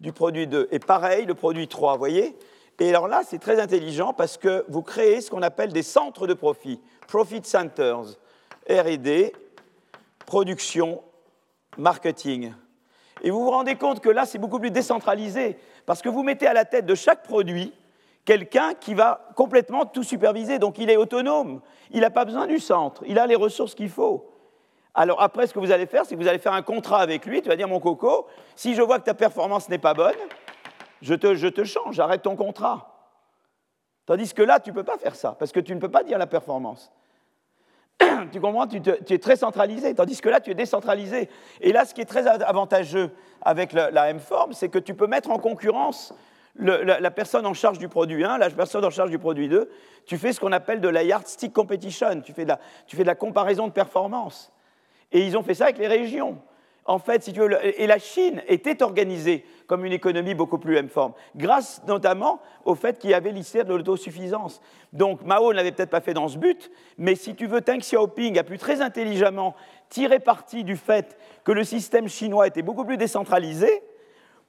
du 0.00 0.12
produit 0.12 0.46
2. 0.46 0.68
Et 0.72 0.78
pareil, 0.78 1.24
le 1.24 1.34
produit 1.34 1.68
3, 1.68 1.92
vous 1.92 1.98
voyez 1.98 2.36
Et 2.80 2.88
alors 2.88 3.08
là, 3.08 3.22
c'est 3.26 3.38
très 3.38 3.60
intelligent 3.60 4.12
parce 4.12 4.38
que 4.38 4.64
vous 4.68 4.82
créez 4.82 5.20
ce 5.20 5.30
qu'on 5.30 5.42
appelle 5.42 5.72
des 5.72 5.82
centres 5.82 6.26
de 6.26 6.34
profit, 6.34 6.80
profit 7.06 7.42
centers, 7.44 8.16
RD, 8.68 9.32
production, 10.26 11.02
marketing. 11.76 12.52
Et 13.22 13.30
vous 13.30 13.44
vous 13.44 13.50
rendez 13.50 13.76
compte 13.76 14.00
que 14.00 14.08
là, 14.08 14.26
c'est 14.26 14.38
beaucoup 14.38 14.58
plus 14.58 14.70
décentralisé 14.70 15.56
parce 15.86 16.02
que 16.02 16.08
vous 16.08 16.22
mettez 16.22 16.46
à 16.46 16.52
la 16.52 16.64
tête 16.64 16.86
de 16.86 16.94
chaque 16.94 17.22
produit 17.22 17.72
quelqu'un 18.24 18.74
qui 18.74 18.94
va 18.94 19.28
complètement 19.36 19.86
tout 19.86 20.02
superviser. 20.02 20.58
Donc 20.58 20.78
il 20.78 20.90
est 20.90 20.96
autonome, 20.96 21.60
il 21.90 22.00
n'a 22.00 22.10
pas 22.10 22.24
besoin 22.24 22.46
du 22.46 22.58
centre, 22.58 23.02
il 23.06 23.18
a 23.18 23.26
les 23.26 23.36
ressources 23.36 23.74
qu'il 23.74 23.90
faut. 23.90 24.28
Alors 24.94 25.22
après, 25.22 25.46
ce 25.46 25.54
que 25.54 25.58
vous 25.58 25.72
allez 25.72 25.86
faire, 25.86 26.04
c'est 26.04 26.14
que 26.14 26.20
vous 26.20 26.28
allez 26.28 26.38
faire 26.38 26.52
un 26.52 26.62
contrat 26.62 27.00
avec 27.00 27.24
lui. 27.24 27.40
Tu 27.40 27.48
vas 27.48 27.56
dire, 27.56 27.68
mon 27.68 27.80
coco, 27.80 28.26
si 28.54 28.74
je 28.74 28.82
vois 28.82 28.98
que 28.98 29.04
ta 29.04 29.14
performance 29.14 29.68
n'est 29.68 29.78
pas 29.78 29.94
bonne, 29.94 30.14
je 31.02 31.14
te, 31.14 31.64
change, 31.64 31.96
j'arrête 31.96 32.22
ton 32.22 32.36
contrat. 32.36 32.88
Tandis 34.06 34.32
que 34.32 34.42
là, 34.42 34.58
tu 34.58 34.70
ne 34.70 34.74
peux 34.74 34.84
pas 34.84 34.96
faire 34.96 35.14
ça, 35.14 35.36
parce 35.38 35.52
que 35.52 35.60
tu 35.60 35.74
ne 35.74 35.80
peux 35.80 35.90
pas 35.90 36.02
dire 36.02 36.18
la 36.18 36.26
performance. 36.26 36.90
tu 38.32 38.40
comprends? 38.40 38.66
Tu, 38.66 38.80
es 38.80 39.18
très 39.18 39.36
centralisé, 39.36 39.94
tandis 39.94 40.20
que 40.20 40.28
là, 40.28 40.40
tu 40.40 40.50
es 40.50 40.54
décentralisé. 40.54 41.28
Et 41.60 41.72
là, 41.72 41.84
ce 41.84 41.92
qui 41.92 42.00
est 42.00 42.06
très 42.06 42.26
avantageux 42.26 43.10
avec 43.42 43.72
la 43.72 44.10
M-Form, 44.10 44.52
c'est 44.54 44.68
que 44.68 44.78
tu 44.78 44.94
peux 44.94 45.06
mettre 45.06 45.30
en 45.30 45.38
concurrence 45.38 46.14
la, 46.56 47.10
personne 47.10 47.46
en 47.46 47.54
charge 47.54 47.78
du 47.78 47.88
produit 47.88 48.24
1, 48.24 48.38
la 48.38 48.50
personne 48.50 48.84
en 48.84 48.90
charge 48.90 49.10
du 49.10 49.18
produit 49.18 49.48
2. 49.48 49.70
Tu 50.06 50.18
fais 50.18 50.32
ce 50.32 50.40
qu'on 50.40 50.52
appelle 50.52 50.80
de 50.80 50.88
la 50.88 51.02
yardstick 51.02 51.52
competition, 51.52 52.20
tu 52.20 52.32
fais 52.32 52.46
tu 52.86 52.96
fais 52.96 53.02
de 53.02 53.08
la 53.08 53.14
comparaison 53.14 53.66
de 53.66 53.72
performance. 53.72 54.52
Et 55.10 55.26
ils 55.26 55.36
ont 55.36 55.42
fait 55.42 55.54
ça 55.54 55.64
avec 55.64 55.78
les 55.78 55.88
régions. 55.88 56.38
En 56.84 56.98
fait, 56.98 57.22
si 57.22 57.32
tu 57.32 57.40
veux, 57.40 57.80
et 57.80 57.86
la 57.86 57.98
Chine 57.98 58.42
était 58.48 58.82
organisée 58.82 59.44
comme 59.68 59.84
une 59.84 59.92
économie 59.92 60.34
beaucoup 60.34 60.58
plus 60.58 60.76
M-forme, 60.76 61.12
grâce 61.36 61.80
notamment 61.86 62.40
au 62.64 62.74
fait 62.74 62.98
qu'il 62.98 63.10
y 63.10 63.14
avait 63.14 63.30
l'histoire 63.30 63.64
de 63.64 63.74
l'autosuffisance. 63.74 64.60
Donc 64.92 65.22
Mao 65.22 65.52
ne 65.52 65.56
l'avait 65.56 65.70
peut-être 65.70 65.90
pas 65.90 66.00
fait 66.00 66.12
dans 66.12 66.26
ce 66.26 66.38
but, 66.38 66.72
mais 66.98 67.14
si 67.14 67.36
tu 67.36 67.46
veux, 67.46 67.60
Deng 67.60 67.78
Xiaoping 67.78 68.36
a 68.38 68.42
pu 68.42 68.58
très 68.58 68.80
intelligemment 68.80 69.54
tirer 69.90 70.18
parti 70.18 70.64
du 70.64 70.76
fait 70.76 71.16
que 71.44 71.52
le 71.52 71.62
système 71.62 72.08
chinois 72.08 72.48
était 72.48 72.62
beaucoup 72.62 72.84
plus 72.84 72.96
décentralisé 72.96 73.82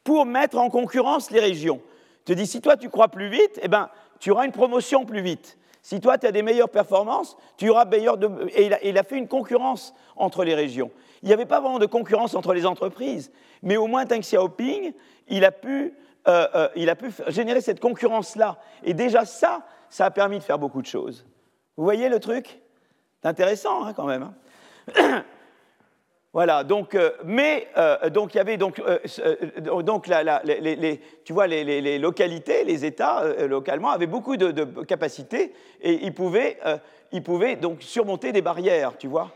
pour 0.04 0.26
mettre 0.26 0.58
en 0.58 0.70
concurrence 0.70 1.30
les 1.30 1.40
régions. 1.40 1.82
Tu 2.26 2.34
te 2.34 2.40
dis, 2.40 2.48
si 2.48 2.62
toi 2.62 2.78
tu 2.78 2.90
crois 2.90 3.10
plus 3.10 3.30
vite, 3.30 3.60
eh 3.62 3.68
ben, 3.68 3.90
tu 4.20 4.32
auras 4.32 4.46
une 4.46 4.52
promotion 4.52 5.06
plus 5.06 5.22
vite. 5.22 5.58
Si 5.84 6.00
toi, 6.00 6.18
tu 6.18 6.26
as 6.26 6.32
des 6.32 6.42
meilleures 6.42 6.70
performances, 6.70 7.36
tu 7.58 7.70
auras 7.70 7.84
meilleur. 7.84 8.18
Et 8.56 8.72
il 8.84 8.98
a, 8.98 9.04
fait 9.04 9.18
une 9.18 9.28
concurrence 9.28 9.94
entre 10.16 10.46
les 10.46 10.56
régions. 10.56 10.90
Il 11.22 11.28
n'y 11.28 11.34
avait 11.34 11.46
pas 11.46 11.60
vraiment 11.60 11.78
de 11.78 11.86
concurrence 11.86 12.36
entre 12.36 12.54
les 12.54 12.66
entreprises, 12.66 13.32
mais 13.62 13.76
au 13.76 13.88
moins 13.88 14.06
Deng 14.06 14.22
Xiaoping, 14.22 14.94
il 15.28 15.44
a 15.44 15.52
pu, 15.52 15.94
euh, 16.28 16.48
euh, 16.56 16.70
il 16.78 16.90
a 16.90 16.96
pu 16.96 17.12
générer 17.28 17.60
cette 17.60 17.82
concurrence-là. 17.82 18.60
Et 18.84 18.94
déjà 18.94 19.26
ça, 19.26 19.64
ça 19.90 20.06
a 20.06 20.12
permis 20.12 20.40
de 20.40 20.44
faire 20.44 20.58
beaucoup 20.58 20.82
de 20.82 20.88
choses. 20.88 21.26
Vous 21.76 21.84
voyez 21.84 22.08
le 22.08 22.20
truc? 22.22 22.62
C'est 23.22 23.28
intéressant 23.28 23.84
hein, 23.84 23.94
quand 23.94 24.06
même. 24.06 24.32
Hein. 24.98 25.24
Voilà, 26.34 26.64
donc, 26.64 26.96
euh, 26.96 27.12
mais 27.24 27.68
euh, 27.78 28.10
donc 28.10 28.34
il 28.34 28.38
y 28.38 28.40
avait 28.40 28.58
donc, 28.58 28.80
euh, 28.80 28.98
donc 29.84 30.08
les, 30.08 31.00
tu 31.24 31.32
vois, 31.32 31.46
les, 31.46 32.00
localités, 32.00 32.64
les 32.64 32.86
États 32.86 33.24
localement 33.48 33.92
avaient 33.92 34.08
beaucoup 34.08 34.36
de, 34.36 34.64
capacités 34.84 35.54
et 35.80 35.94
ils 36.04 36.14
pouvaient, 36.14 36.58
ils 37.12 37.22
pouvaient 37.22 37.56
donc 37.56 37.84
surmonter 37.84 38.32
des 38.32 38.42
barrières, 38.42 38.98
tu 38.98 39.08
vois. 39.08 39.30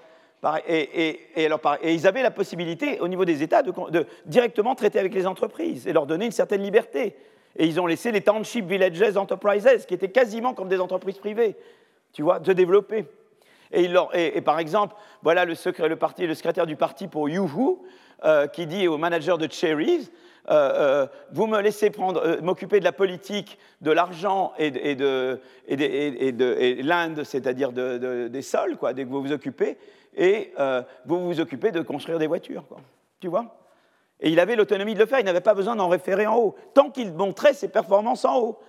Et, 0.68 1.20
et, 1.36 1.46
alors, 1.46 1.60
et, 1.84 1.94
ils 1.94 2.08
avaient 2.08 2.24
la 2.24 2.32
possibilité, 2.32 3.00
au 3.00 3.08
niveau 3.08 3.26
des 3.26 3.44
États, 3.44 3.62
de, 3.62 3.72
de, 3.92 4.08
directement 4.26 4.74
traiter 4.74 4.98
avec 4.98 5.14
les 5.14 5.28
entreprises 5.28 5.88
et 5.88 5.94
leur 5.94 6.08
donner 6.08 6.26
une 6.26 6.32
certaine 6.32 6.64
liberté. 6.64 7.16
Et 7.58 7.68
ils 7.68 7.80
ont 7.80 7.86
laissé 7.86 8.12
les 8.12 8.22
Township 8.22 8.66
Villages 8.66 9.18
Enterprises, 9.18 9.86
qui 9.88 9.94
étaient 9.94 10.10
quasiment 10.10 10.56
comme 10.56 10.70
des 10.70 10.80
entreprises 10.80 11.18
privées, 11.20 11.56
tu 12.12 12.24
vois, 12.24 12.40
de 12.40 12.54
développer. 12.54 13.06
Et, 13.72 14.42
par 14.42 14.60
exemple, 14.60 14.96
voilà 15.24 15.46
le, 15.46 15.56
secrétaire 15.56 16.66
du 16.66 16.76
parti 16.76 17.08
pour 17.08 17.30
Youhou 17.30 17.84
euh, 18.24 18.48
qui 18.48 18.66
dit 18.66 18.88
au 18.88 18.98
manager 18.98 19.38
de 19.38 19.52
Cherries 19.52 20.10
euh, 20.50 20.72
euh, 21.04 21.08
Vous 21.32 21.48
me 21.48 21.62
laissez 21.62 21.92
m'occuper 22.42 22.80
de 22.80 22.86
la 22.86 22.92
politique, 22.92 23.58
de 23.82 23.92
l'argent 23.92 24.54
et, 24.58 24.96
de, 24.96 25.40
l'Inde, 26.82 27.24
c'est-à-dire 27.24 27.72
des 27.72 28.42
sols, 28.42 28.78
quoi, 28.78 28.94
dès 28.94 29.04
que 29.04 29.10
vous 29.10 29.22
vous 29.22 29.34
occupez, 29.34 29.78
et 30.16 30.54
vous 31.06 31.26
vous 31.26 31.40
occupez 31.40 31.72
de 31.72 31.82
construire 31.82 32.20
des 32.20 32.28
voitures. 32.28 32.66
Quoi. 32.68 32.78
Tu 33.20 33.28
vois? 33.28 33.58
Et 34.20 34.32
il 34.32 34.40
avait 34.40 34.56
l'autonomie 34.56 34.96
de 34.96 35.00
le 35.00 35.06
faire, 35.06 35.20
il 35.20 35.26
n'avait 35.26 35.42
pas 35.42 35.54
besoin 35.54 35.76
d'en 35.76 35.90
référer 35.90 36.26
en 36.26 36.38
haut, 36.38 36.56
tant 36.74 36.90
qu'il 36.90 37.14
montrait 37.14 37.54
ses 37.54 37.68
performances 37.68 38.26
en 38.26 38.40
haut. 38.40 38.60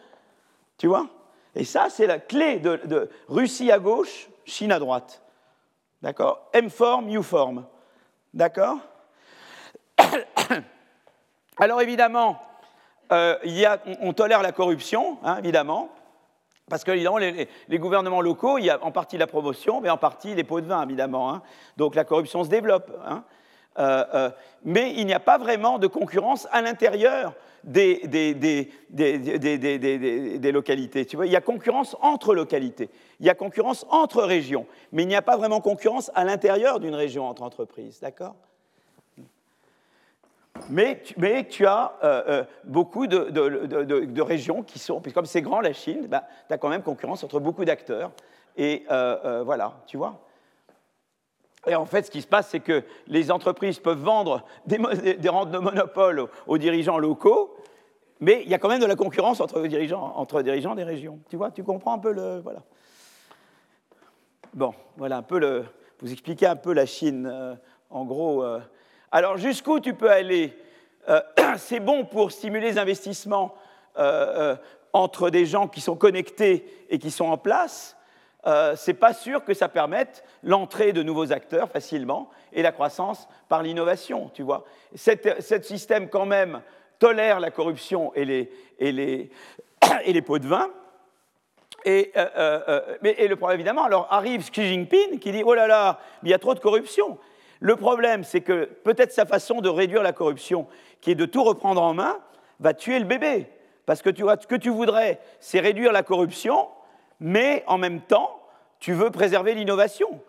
Tu 0.76 0.88
vois? 0.88 1.09
Et 1.55 1.64
ça, 1.64 1.88
c'est 1.90 2.07
la 2.07 2.18
clé 2.18 2.59
de 2.59 3.11
Russie 3.28 3.72
à 3.72 3.78
gauche, 3.78 4.28
Chine 4.44 4.72
à 4.72 4.78
droite. 4.78 5.22
D'accord? 6.03 6.49
M-form, 6.53 7.09
U-form. 7.09 7.66
D'accord? 8.32 8.78
Alors 11.59 11.82
évidemment, 11.82 12.40
euh, 13.12 13.36
il 13.44 13.57
y 13.57 13.66
a, 13.66 13.80
on, 14.01 14.12
tolère 14.12 14.42
la 14.42 14.53
corruption, 14.53 15.18
hein, 15.24 15.38
évidemment, 15.38 15.90
parce 16.70 16.84
que 16.84 16.92
évidemment, 16.92 17.18
les, 17.18 17.49
gouvernements 17.72 18.20
locaux, 18.20 18.59
il 18.59 18.66
y 18.66 18.70
a 18.70 18.82
en 18.84 18.92
partie 18.92 19.18
la 19.18 19.26
promotion, 19.26 19.80
mais 19.80 19.90
en 19.90 19.96
partie 19.96 20.34
les 20.34 20.44
pots 20.44 20.61
de 20.61 20.66
vin, 20.66 20.82
évidemment. 20.82 21.32
Hein. 21.32 21.42
Donc 21.76 21.94
la 21.94 22.05
corruption 22.05 22.44
se 22.44 22.49
développe. 22.49 22.90
Hein. 23.07 23.24
Euh, 23.78 24.04
euh, 24.14 24.30
mais 24.64 24.92
il 24.96 25.06
n'y 25.06 25.14
a 25.14 25.20
pas 25.20 25.38
vraiment 25.38 25.78
de 25.78 25.86
concurrence 25.86 26.48
à 26.50 26.60
l'intérieur 26.62 27.34
des, 27.62 28.00
des, 28.08 28.72
localités. 30.52 31.06
Tu 31.06 31.16
vois, 31.16 31.26
il 31.26 31.32
y 31.32 31.36
a 31.36 31.40
concurrence 31.40 31.96
entre 32.00 32.34
localités, 32.34 32.90
il 33.20 33.26
y 33.26 33.30
a 33.30 33.34
concurrence 33.34 33.86
entre 33.88 34.22
régions, 34.22 34.66
mais 34.90 35.04
il 35.04 35.08
n'y 35.08 35.14
a 35.14 35.22
pas 35.22 35.36
vraiment 35.36 35.60
concurrence 35.60 36.10
à 36.14 36.24
l'intérieur 36.24 36.80
d'une 36.80 36.94
région 36.94 37.28
entre 37.28 37.42
entreprises, 37.42 38.00
d'accord? 38.00 38.34
Mais, 40.70 41.00
mais, 41.16 41.46
tu 41.46 41.66
as 41.66 41.92
euh, 42.02 42.42
beaucoup 42.64 43.06
de, 43.06 43.30
de, 43.30 44.22
régions 44.22 44.64
qui 44.64 44.80
sont, 44.80 45.00
comme 45.14 45.26
c'est 45.26 45.42
grand 45.42 45.60
la 45.60 45.72
Chine, 45.72 46.08
bah, 46.08 46.24
tu 46.48 46.54
as 46.54 46.58
quand 46.58 46.68
même 46.68 46.82
concurrence 46.82 47.22
entre 47.22 47.38
beaucoup 47.38 47.64
d'acteurs. 47.64 48.10
Et 48.56 48.84
voilà, 48.88 49.74
tu 49.86 49.96
vois? 49.96 50.18
Et 51.68 51.74
en 51.74 51.86
fait, 51.86 52.06
ce 52.06 52.10
qui 52.10 52.22
se 52.22 52.26
passe, 52.26 52.48
c'est 52.48 52.60
que 52.60 52.82
les 53.06 53.30
entreprises 53.30 53.78
peuvent 53.78 54.02
vendre 54.02 54.44
des, 54.66 54.78
rentes 55.28 55.50
de 55.50 55.58
monopole 55.58 56.26
aux 56.46 56.58
dirigeants 56.58 56.98
locaux, 56.98 57.56
mais 58.20 58.42
il 58.44 58.50
y 58.50 58.54
a 58.54 58.58
quand 58.58 58.68
même 58.68 58.80
de 58.80 58.86
la 58.86 58.96
concurrence 58.96 59.40
entre 59.40 59.60
dirigeants, 59.66 60.26
dirigeants 60.42 60.74
des 60.74 60.84
régions. 60.84 61.20
Tu 61.28 61.36
vois, 61.36 61.50
tu 61.50 61.62
comprends 61.62 61.94
un 61.94 61.98
peu 61.98 62.12
le. 62.12 62.40
Voilà. 62.40 62.60
Bon, 64.54 64.74
voilà 64.96 65.18
un 65.18 65.22
peu 65.22 65.38
le. 65.38 65.64
Vous 66.00 66.12
expliquez 66.12 66.46
un 66.46 66.56
peu 66.56 66.72
la 66.72 66.86
Chine, 66.86 67.28
euh, 67.30 67.54
en 67.90 68.04
gros. 68.04 68.42
Euh. 68.42 68.60
Alors, 69.12 69.36
jusqu'où 69.36 69.80
tu 69.80 69.94
peux 69.94 70.10
aller 70.10 70.56
euh, 71.08 71.20
C'est 71.56 71.80
bon 71.80 72.04
pour 72.04 72.32
stimuler 72.32 72.72
les 72.72 72.78
investissements 72.78 73.54
entre 74.92 75.28
des 75.28 75.44
gens 75.44 75.66
qui 75.66 75.80
sont 75.80 75.96
connectés 75.96 76.86
et 76.88 77.00
qui 77.00 77.10
sont 77.10 77.24
en 77.24 77.36
place. 77.36 77.97
C'est 78.76 78.95
pas 78.95 79.12
sûr 79.12 79.45
que 79.45 79.53
ça 79.53 79.68
permette 79.68 80.24
l'entrée 80.43 80.93
de 80.93 81.03
nouveaux 81.03 81.32
acteurs 81.32 81.70
facilement 81.70 82.30
et 82.53 82.62
la 82.62 82.72
croissance 82.72 83.28
par 83.49 83.62
l'innovation, 83.62 84.30
tu 84.32 84.43
vois. 84.43 84.64
Ce 84.97 85.62
système, 85.62 86.09
quand 86.09 86.26
même, 86.26 86.62
tolère 86.99 87.41
la 87.41 87.51
corruption 87.51 88.12
et 88.16 88.24
les, 88.24 90.22
pots 90.22 90.39
de 90.39 90.47
vin. 90.47 90.70
Et, 91.84 92.11
euh, 92.16 92.26
euh, 92.36 92.61
euh, 92.68 92.97
mais, 93.03 93.14
et, 93.18 93.28
le 93.28 93.36
problème, 93.36 93.61
évidemment, 93.61 93.84
alors 93.84 94.09
arrive 94.11 94.51
Xi 94.51 94.66
Jinping 94.66 95.18
qui 95.20 95.30
dit 95.30 95.43
Oh 95.45 95.55
là 95.55 95.66
là, 95.66 96.01
il 96.22 96.28
y 96.28 96.34
a 96.34 96.39
trop 96.39 96.55
de 96.55 96.61
corruption. 96.61 97.18
Le 97.61 97.76
problème, 97.76 98.24
c'est 98.24 98.41
que 98.41 98.64
peut-être 98.64 99.12
sa 99.12 99.26
façon 99.26 99.61
de 99.61 99.68
réduire 99.68 100.03
la 100.03 100.12
corruption, 100.12 100.66
qui 101.01 101.12
est 101.12 101.16
de 101.16 101.24
tout 101.24 101.43
reprendre 101.43 101.82
en 101.82 101.95
main, 101.95 102.18
va 102.61 102.74
tuer 102.74 102.99
le 102.99 103.05
bébé. 103.05 103.47
Parce 103.86 104.03
que 104.03 104.11
tu 104.11 104.22
ce 104.22 104.47
que 104.47 104.57
tu 104.57 104.70
voudrais, 104.70 105.20
c'est 105.41 105.61
réduire 105.61 105.93
la 105.93 106.03
corruption, 106.03 106.68
mais 107.20 107.64
en 107.66 107.78
même 107.78 108.00
temps, 108.00 108.40
tu 108.78 108.92
veux 108.92 109.10
préserver 109.10 109.54
l'innovation. 109.54 110.20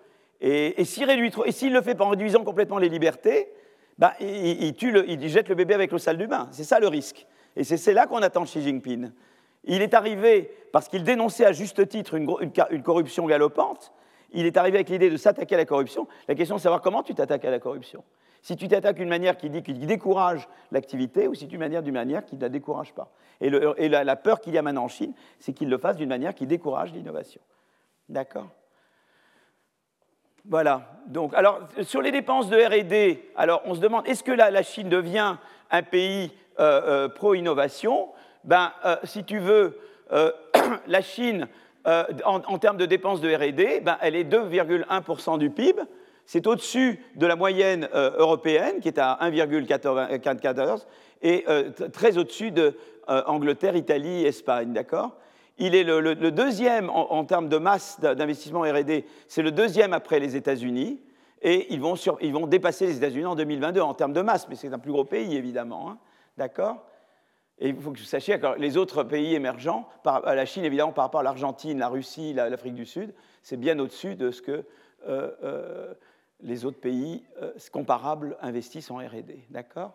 Et, 0.41 0.83
s'il 0.85 1.07
ne 1.07 1.73
le 1.73 1.81
fait 1.81 1.95
pas 1.95 2.05
en 2.05 2.09
réduisant 2.09 2.43
complètement 2.43 2.77
les 2.77 2.89
libertés, 2.89 3.49
bah, 3.97 4.13
il, 4.21 5.27
jette 5.27 5.49
le 5.49 5.55
bébé 5.55 5.73
avec 5.73 5.91
le 5.91 5.97
sale 5.97 6.17
du 6.17 6.27
bain. 6.27 6.47
C'est 6.51 6.63
ça 6.63 6.79
le 6.79 6.87
risque. 6.87 7.27
Et 7.55 7.63
c'est 7.63 7.93
là 7.93 8.07
qu'on 8.07 8.21
attend 8.21 8.43
Xi 8.45 8.61
Jinping. 8.61 9.11
Il 9.65 9.81
est 9.81 9.93
arrivé, 9.93 10.51
parce 10.71 10.87
qu'il 10.87 11.03
dénonçait 11.03 11.45
à 11.45 11.51
juste 11.51 11.87
titre 11.89 12.15
une, 12.15 12.81
corruption 12.81 13.25
galopante, 13.27 13.91
il 14.31 14.45
est 14.45 14.55
arrivé 14.57 14.77
avec 14.77 14.89
l'idée 14.89 15.09
de 15.09 15.17
s'attaquer 15.17 15.55
à 15.55 15.57
la 15.57 15.65
corruption. 15.65 16.07
La 16.27 16.35
question 16.35 16.55
est 16.55 16.59
de 16.59 16.63
savoir 16.63 16.81
comment 16.81 17.03
tu 17.03 17.13
t'attaques 17.13 17.43
à 17.45 17.51
la 17.51 17.59
corruption. 17.59 18.03
Si 18.41 18.55
tu 18.55 18.67
t'attaques 18.67 18.97
d'une 18.97 19.09
manière 19.09 19.37
qui 19.37 19.49
dit 19.49 19.63
qu'il 19.63 19.85
décourage 19.85 20.47
l'activité 20.71 21.27
ou 21.27 21.35
si 21.35 21.47
tu 21.47 21.57
manière 21.57 21.83
d'une 21.83 21.93
manière 21.93 22.25
qui 22.25 22.35
ne 22.35 22.41
la 22.41 22.49
décourage 22.49 22.93
pas. 22.93 23.11
Et, 23.41 23.49
la, 23.49 24.15
peur 24.15 24.41
qu'il 24.41 24.53
y 24.53 24.57
a 24.57 24.61
maintenant 24.61 24.85
en 24.85 24.89
Chine, 24.89 25.13
c'est 25.39 25.53
qu'il 25.53 25.69
le 25.69 25.77
fasse 25.77 25.95
d'une 25.95 26.09
manière 26.09 26.35
qui 26.35 26.45
décourage 26.45 26.93
l'innovation. 26.93 27.41
D'accord? 28.09 28.47
Voilà. 30.45 30.81
Donc, 31.07 31.33
alors, 31.35 31.59
sur 31.83 32.01
les 32.01 32.11
dépenses 32.11 32.49
de 32.49 32.57
R&D, 32.57 33.31
alors 33.35 33.61
on 33.65 33.75
se 33.75 33.79
demande 33.79 34.07
est-ce 34.07 34.23
que 34.23 34.31
la, 34.31 34.63
Chine 34.63 34.89
devient 34.89 35.35
un 35.71 35.83
pays 35.83 36.31
euh, 36.59 37.05
euh, 37.05 37.09
pro-innovation? 37.09 38.09
Ben, 38.43 38.71
euh, 38.85 38.97
si 39.03 39.23
tu 39.23 39.39
veux, 39.39 39.77
la 40.87 41.01
Chine, 41.01 41.47
en, 41.85 42.41
en, 42.45 42.57
termes 42.57 42.77
de 42.77 42.85
dépenses 42.85 43.21
de 43.21 43.33
R&D, 43.33 43.81
ben, 43.81 43.97
elle 44.01 44.15
est 44.15 44.23
2,1% 44.23 45.37
du 45.37 45.49
PIB 45.49 45.81
c'est 46.30 46.45
au-dessus 46.45 46.99
de 47.15 47.25
la 47.25 47.36
moyenne 47.36 47.89
euh, 47.95 48.11
européenne, 48.19 48.82
qui 48.82 48.88
est 48.88 48.99
à 48.99 49.17
1,14, 49.19 50.86
et 51.23 51.43
euh, 51.47 51.71
très 51.91 52.19
au-dessus 52.19 52.51
de 52.51 52.77
euh, 53.09 53.23
Angleterre, 53.25 53.75
Italie, 53.75 54.25
Espagne, 54.25 54.71
d'accord? 54.71 55.17
Il 55.57 55.73
est 55.73 55.84
le, 55.84 56.13
deuxième 56.30 56.91
en, 56.91 57.25
termes 57.25 57.49
de 57.49 57.57
masse 57.57 57.99
d'investissement 57.99 58.61
R&D, 58.61 59.05
c'est 59.27 59.41
le 59.41 59.49
deuxième 59.49 59.91
après 59.91 60.19
les 60.19 60.36
États-Unis, 60.36 61.01
et 61.41 61.73
ils 61.73 61.82
vont, 61.82 61.95
dépasser 62.45 62.86
les 62.86 62.97
États-Unis 62.97 63.25
en 63.25 63.36
2022 63.36 63.82
en 63.82 63.95
termes 63.95 64.13
de 64.13 64.21
masse, 64.21 64.47
mais 64.49 64.55
c'est 64.55 64.71
un 64.71 64.77
plus 64.77 64.91
gros 64.91 65.05
pays, 65.05 65.36
évidemment, 65.36 65.89
hein, 65.89 65.97
d'accord? 66.38 66.86
Et 67.57 67.69
il 67.69 67.75
faut 67.75 67.89
que 67.89 67.97
vous 67.97 68.05
sachiez 68.05 68.38
les 68.59 68.77
autres 68.77 69.01
pays 69.01 69.34
émergents, 69.34 69.89
la 70.05 70.45
Chine 70.45 70.63
évidemment 70.63 70.91
par 70.91 71.05
rapport 71.05 71.21
à 71.21 71.23
l'Argentine, 71.23 71.80
la 71.80 71.88
Russie, 71.88 72.34
l'Afrique 72.34 72.75
du 72.75 72.86
Sud, 72.86 73.15
c'est 73.41 73.57
bien 73.57 73.80
au-dessus 73.80 74.13
de 74.13 74.30
ce 74.30 74.43
que 74.43 74.63
les 76.41 76.65
autres 76.65 76.79
pays 76.79 77.23
euh, 77.41 77.51
comparables 77.71 78.37
investissent 78.41 78.91
en 78.91 78.97
R&D. 78.97 79.45
D'accord? 79.49 79.93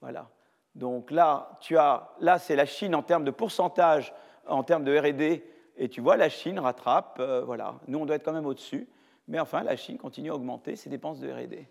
Voilà. 0.00 0.28
Donc 0.74 1.10
là, 1.10 1.58
tu 1.60 1.76
as, 1.76 2.10
là, 2.20 2.38
c'est 2.38 2.56
la 2.56 2.66
Chine 2.66 2.94
en 2.94 3.02
termes 3.02 3.24
de 3.24 3.30
pourcentage, 3.30 4.14
en 4.46 4.62
termes 4.62 4.84
de 4.84 4.96
R&D, 4.96 5.44
et 5.76 5.88
tu 5.88 6.00
vois, 6.00 6.16
la 6.16 6.28
Chine 6.28 6.58
rattrape. 6.58 7.18
Euh, 7.20 7.42
voilà. 7.44 7.74
Nous, 7.86 7.98
on 7.98 8.06
doit 8.06 8.16
être 8.16 8.24
quand 8.24 8.32
même 8.32 8.46
au-dessus, 8.46 8.88
mais 9.26 9.40
enfin, 9.40 9.62
la 9.62 9.76
Chine 9.76 9.98
continue 9.98 10.30
à 10.30 10.34
augmenter 10.34 10.76
ses 10.76 10.90
dépenses 10.90 11.20
de 11.20 11.30
R&D. 11.30 11.66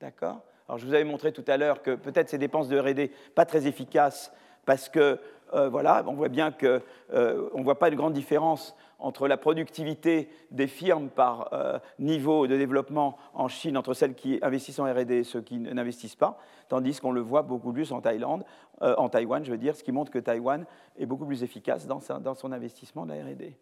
D'accord? 0.00 0.40
Alors, 0.68 0.78
je 0.78 0.86
vous 0.86 0.94
avais 0.94 1.04
montré 1.04 1.32
tout 1.32 1.44
à 1.46 1.56
l'heure 1.56 1.82
que 1.82 1.94
peut-être 1.94 2.28
ces 2.28 2.38
dépenses 2.38 2.68
de 2.68 2.78
R&D 2.78 3.12
pas 3.34 3.44
très 3.44 3.66
efficaces 3.66 4.32
parce 4.64 4.88
que 4.88 5.20
euh, 5.52 5.68
voilà, 5.68 6.02
on 6.06 6.14
voit 6.14 6.28
bien 6.28 6.50
qu'on 6.50 6.80
ne 7.12 7.62
voit 7.62 7.78
pas 7.78 7.90
de 7.90 7.96
grande 7.96 8.12
différence 8.12 8.74
entre 9.04 9.28
la 9.28 9.36
productivité 9.36 10.30
des 10.50 10.66
firmes 10.66 11.10
par 11.10 11.50
euh, 11.52 11.78
niveau 11.98 12.46
de 12.46 12.56
développement 12.56 13.18
en 13.34 13.48
Chine, 13.48 13.76
entre 13.76 13.92
celles 13.92 14.14
qui 14.14 14.38
investissent 14.40 14.78
en 14.78 14.90
RD 14.90 15.10
et 15.10 15.24
ceux 15.24 15.42
qui 15.42 15.58
n'investissent 15.58 16.16
pas, 16.16 16.38
tandis 16.68 17.00
qu'on 17.00 17.12
le 17.12 17.20
voit 17.20 17.42
beaucoup 17.42 17.72
plus 17.72 17.92
en 17.92 18.00
Thaïlande, 18.00 18.44
euh, 18.80 18.94
en 18.96 19.10
Taïwan, 19.10 19.44
je 19.44 19.50
veux 19.50 19.58
dire, 19.58 19.76
ce 19.76 19.84
qui 19.84 19.92
montre 19.92 20.10
que 20.10 20.18
Taïwan 20.18 20.64
est 20.98 21.04
beaucoup 21.04 21.26
plus 21.26 21.42
efficace 21.42 21.86
dans, 21.86 22.00
son 22.00 22.52
investissement 22.52 23.04
de 23.04 23.12
la 23.12 23.22
RD. 23.24 23.52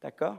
D'accord? 0.00 0.36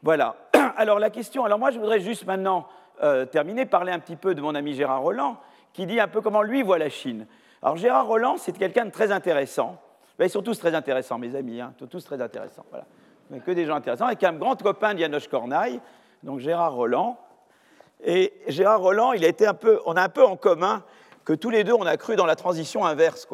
Voilà. 0.00 0.36
Alors 0.76 1.00
la 1.00 1.10
question, 1.10 1.44
alors 1.44 1.58
moi 1.58 1.70
je 1.70 1.78
voudrais 1.78 2.00
juste 2.00 2.24
maintenant 2.24 2.66
euh, 3.02 3.26
terminer, 3.26 3.66
parler 3.66 3.92
un 3.92 3.98
petit 3.98 4.16
peu 4.16 4.34
de 4.34 4.40
mon 4.40 4.54
ami 4.54 4.74
Gérard 4.74 5.02
Roland, 5.02 5.38
qui 5.72 5.86
dit 5.86 5.98
un 5.98 6.08
peu 6.08 6.20
comment 6.20 6.42
lui 6.42 6.62
voit 6.62 6.78
la 6.78 6.88
Chine. 6.88 7.26
Alors 7.62 7.76
Gérard 7.76 8.06
Roland, 8.06 8.36
c'est 8.36 8.56
quelqu'un 8.56 8.84
de 8.84 8.90
très 8.90 9.10
intéressant. 9.10 9.80
Ben, 10.18 10.26
ils 10.26 10.30
sont 10.30 10.42
tous 10.42 10.58
très 10.58 10.74
intéressants, 10.74 11.18
mes 11.18 11.34
amis, 11.34 11.60
hein, 11.60 11.74
tous 11.90 12.04
très 12.04 12.20
intéressants. 12.20 12.64
Voilà 12.70 12.84
mais 13.32 13.40
que 13.40 13.50
des 13.50 13.64
gens 13.64 13.76
intéressants, 13.76 14.06
avec 14.06 14.22
un 14.24 14.34
grand 14.34 14.60
copain 14.60 14.94
d'Yanoche 14.94 15.26
Cornaille, 15.26 15.80
donc 16.22 16.38
Gérard 16.40 16.74
Roland. 16.74 17.18
Et 18.04 18.32
Gérard 18.46 18.80
Roland, 18.80 19.12
il 19.12 19.24
a 19.24 19.28
été 19.28 19.46
un 19.46 19.54
peu, 19.54 19.80
on 19.86 19.96
a 19.96 20.02
un 20.02 20.08
peu 20.10 20.24
en 20.24 20.36
commun 20.36 20.84
que 21.24 21.32
tous 21.32 21.50
les 21.50 21.64
deux, 21.64 21.72
on 21.72 21.86
a 21.86 21.96
cru 21.96 22.14
dans 22.14 22.26
la 22.26 22.36
transition 22.36 22.84
inverse. 22.84 23.26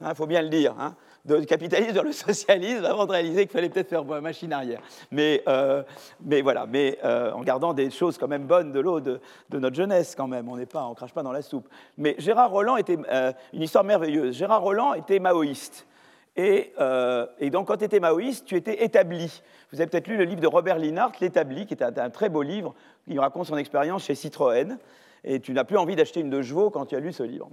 Il 0.00 0.06
hein, 0.06 0.14
faut 0.14 0.26
bien 0.26 0.40
le 0.40 0.50
dire, 0.50 0.74
hein, 0.78 0.94
de 1.24 1.38
capitalisme 1.40 1.94
vers 1.94 2.04
le 2.04 2.12
socialisme, 2.12 2.84
avant 2.84 3.06
de 3.06 3.12
réaliser 3.12 3.46
qu'il 3.46 3.50
fallait 3.50 3.70
peut-être 3.70 3.88
faire 3.88 4.04
machine 4.04 4.52
arrière. 4.52 4.80
Mais, 5.10 5.42
euh, 5.48 5.82
mais 6.20 6.40
voilà, 6.40 6.66
mais 6.66 6.98
euh, 7.02 7.32
en 7.32 7.42
gardant 7.42 7.72
des 7.72 7.90
choses 7.90 8.18
quand 8.18 8.28
même 8.28 8.44
bonnes 8.44 8.70
de 8.70 8.78
l'eau 8.78 9.00
de, 9.00 9.20
notre 9.52 9.74
jeunesse, 9.74 10.14
quand 10.14 10.28
même. 10.28 10.48
On 10.48 10.56
n'est 10.56 10.66
pas, 10.66 10.84
on 10.84 10.94
crache 10.94 11.12
pas 11.12 11.24
dans 11.24 11.32
la 11.32 11.42
soupe. 11.42 11.68
Mais 11.98 12.14
Gérard 12.18 12.50
Roland 12.50 12.76
était 12.76 12.98
euh, 13.10 13.32
une 13.52 13.62
histoire 13.62 13.82
merveilleuse. 13.82 14.36
Gérard 14.36 14.62
Roland 14.62 14.94
était 14.94 15.18
maoïste. 15.18 15.86
Euh, 16.38 17.26
et, 17.38 17.50
donc, 17.50 17.68
quand 17.68 17.76
tu 17.76 17.84
étais 17.84 18.00
maoïste, 18.00 18.44
tu 18.44 18.56
étais 18.56 18.84
établi. 18.84 19.42
Vous 19.72 19.80
avez 19.80 19.88
peut-être 19.88 20.08
lu 20.08 20.16
le 20.16 20.24
livre 20.24 20.40
de 20.40 20.46
Robert 20.46 20.78
Linhart, 20.78 21.12
L'établi, 21.20 21.66
qui 21.66 21.74
est 21.74 21.82
un, 21.82 22.10
très 22.10 22.28
beau 22.28 22.42
livre. 22.42 22.74
Il 23.06 23.20
raconte 23.20 23.46
son 23.46 23.56
expérience 23.56 24.04
chez 24.04 24.14
Citroën. 24.14 24.78
Et 25.26 25.40
tu 25.40 25.52
n'as 25.52 25.64
plus 25.64 25.78
envie 25.78 25.96
d'acheter 25.96 26.20
une 26.20 26.28
de 26.28 26.42
chevaux 26.42 26.70
quand 26.70 26.86
tu 26.86 26.96
as 26.96 27.00
lu 27.00 27.12
ce 27.12 27.22
livre. 27.22 27.48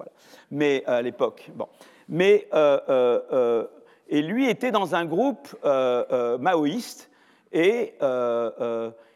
Mais 0.49 0.84
euh, 0.88 0.97
à 0.97 1.01
l'époque. 1.01 1.49
Bon. 1.55 1.67
Mais, 2.09 2.47
euh, 2.53 3.65
et 4.09 4.21
lui 4.21 4.49
était 4.49 4.71
dans 4.71 4.95
un 4.95 5.05
groupe 5.05 5.55
maoïste. 5.63 7.09
Et, 7.53 7.93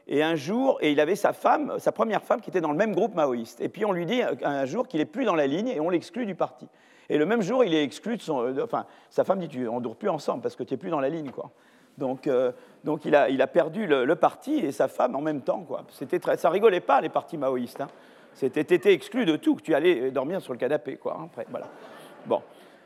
et 0.07 0.23
un 0.23 0.35
jour, 0.35 0.77
et 0.81 0.91
il 0.91 0.99
avait 0.99 1.15
sa 1.15 1.33
femme, 1.33 1.75
sa 1.79 1.91
première 1.91 2.21
femme, 2.23 2.39
qui 2.39 2.49
était 2.49 2.61
dans 2.61 2.71
le 2.71 2.77
même 2.77 2.93
groupe 2.93 3.15
maoïste. 3.15 3.59
Et 3.59 3.69
puis 3.69 3.83
on 3.85 3.91
lui 3.91 4.05
dit 4.05 4.21
un 4.21 4.65
jour 4.65 4.87
qu'il 4.87 4.99
n'est 4.99 5.05
plus 5.05 5.25
dans 5.25 5.35
la 5.35 5.47
ligne 5.47 5.67
et 5.67 5.79
on 5.79 5.89
l'exclut 5.89 6.25
du 6.25 6.35
parti. 6.35 6.67
Et 7.09 7.17
le 7.17 7.25
même 7.25 7.41
jour, 7.41 7.63
il 7.63 7.73
est 7.73 7.83
exclu 7.83 8.17
de 8.17 8.21
son. 8.21 8.41
Euh, 8.41 8.63
enfin, 8.63 8.85
sa 9.09 9.23
femme 9.23 9.39
dit 9.39 9.47
tu, 9.47 9.67
on 9.67 9.81
dort 9.81 9.95
plus 9.95 10.09
ensemble 10.09 10.41
parce 10.41 10.55
que 10.55 10.63
tu 10.63 10.73
n'es 10.73 10.77
plus 10.77 10.89
dans 10.89 10.99
la 10.99 11.09
ligne. 11.09 11.31
Quoi. 11.31 11.51
Donc, 11.97 12.27
euh, 12.27 12.51
donc 12.83 13.05
il, 13.05 13.15
a, 13.15 13.29
il, 13.29 13.41
a, 13.41 13.47
perdu 13.47 13.87
le, 13.87 14.15
parti 14.15 14.55
et 14.55 14.71
sa 14.71 14.87
femme 14.87 15.15
en 15.15 15.21
même 15.21 15.41
temps. 15.41 15.61
Quoi. 15.61 15.83
C'était 15.91 16.19
très, 16.19 16.37
ça 16.37 16.49
rigolait 16.49 16.79
pas, 16.79 17.01
les 17.01 17.09
partis 17.09 17.37
maoïstes. 17.37 17.81
Hein. 17.81 17.87
C'était, 18.33 18.61
étais 18.61 18.93
exclu 18.93 19.25
de 19.25 19.37
tout, 19.37 19.55
que 19.55 19.61
tu 19.61 19.73
allais 19.73 20.11
dormir 20.11 20.41
sur 20.41 20.53
le 20.53 20.59
canapé. 20.59 20.97
Quoi, 20.97 21.17
hein, 21.19 21.25
après, 21.25 21.45
voilà. 21.49 21.67
Bon, 22.25 22.41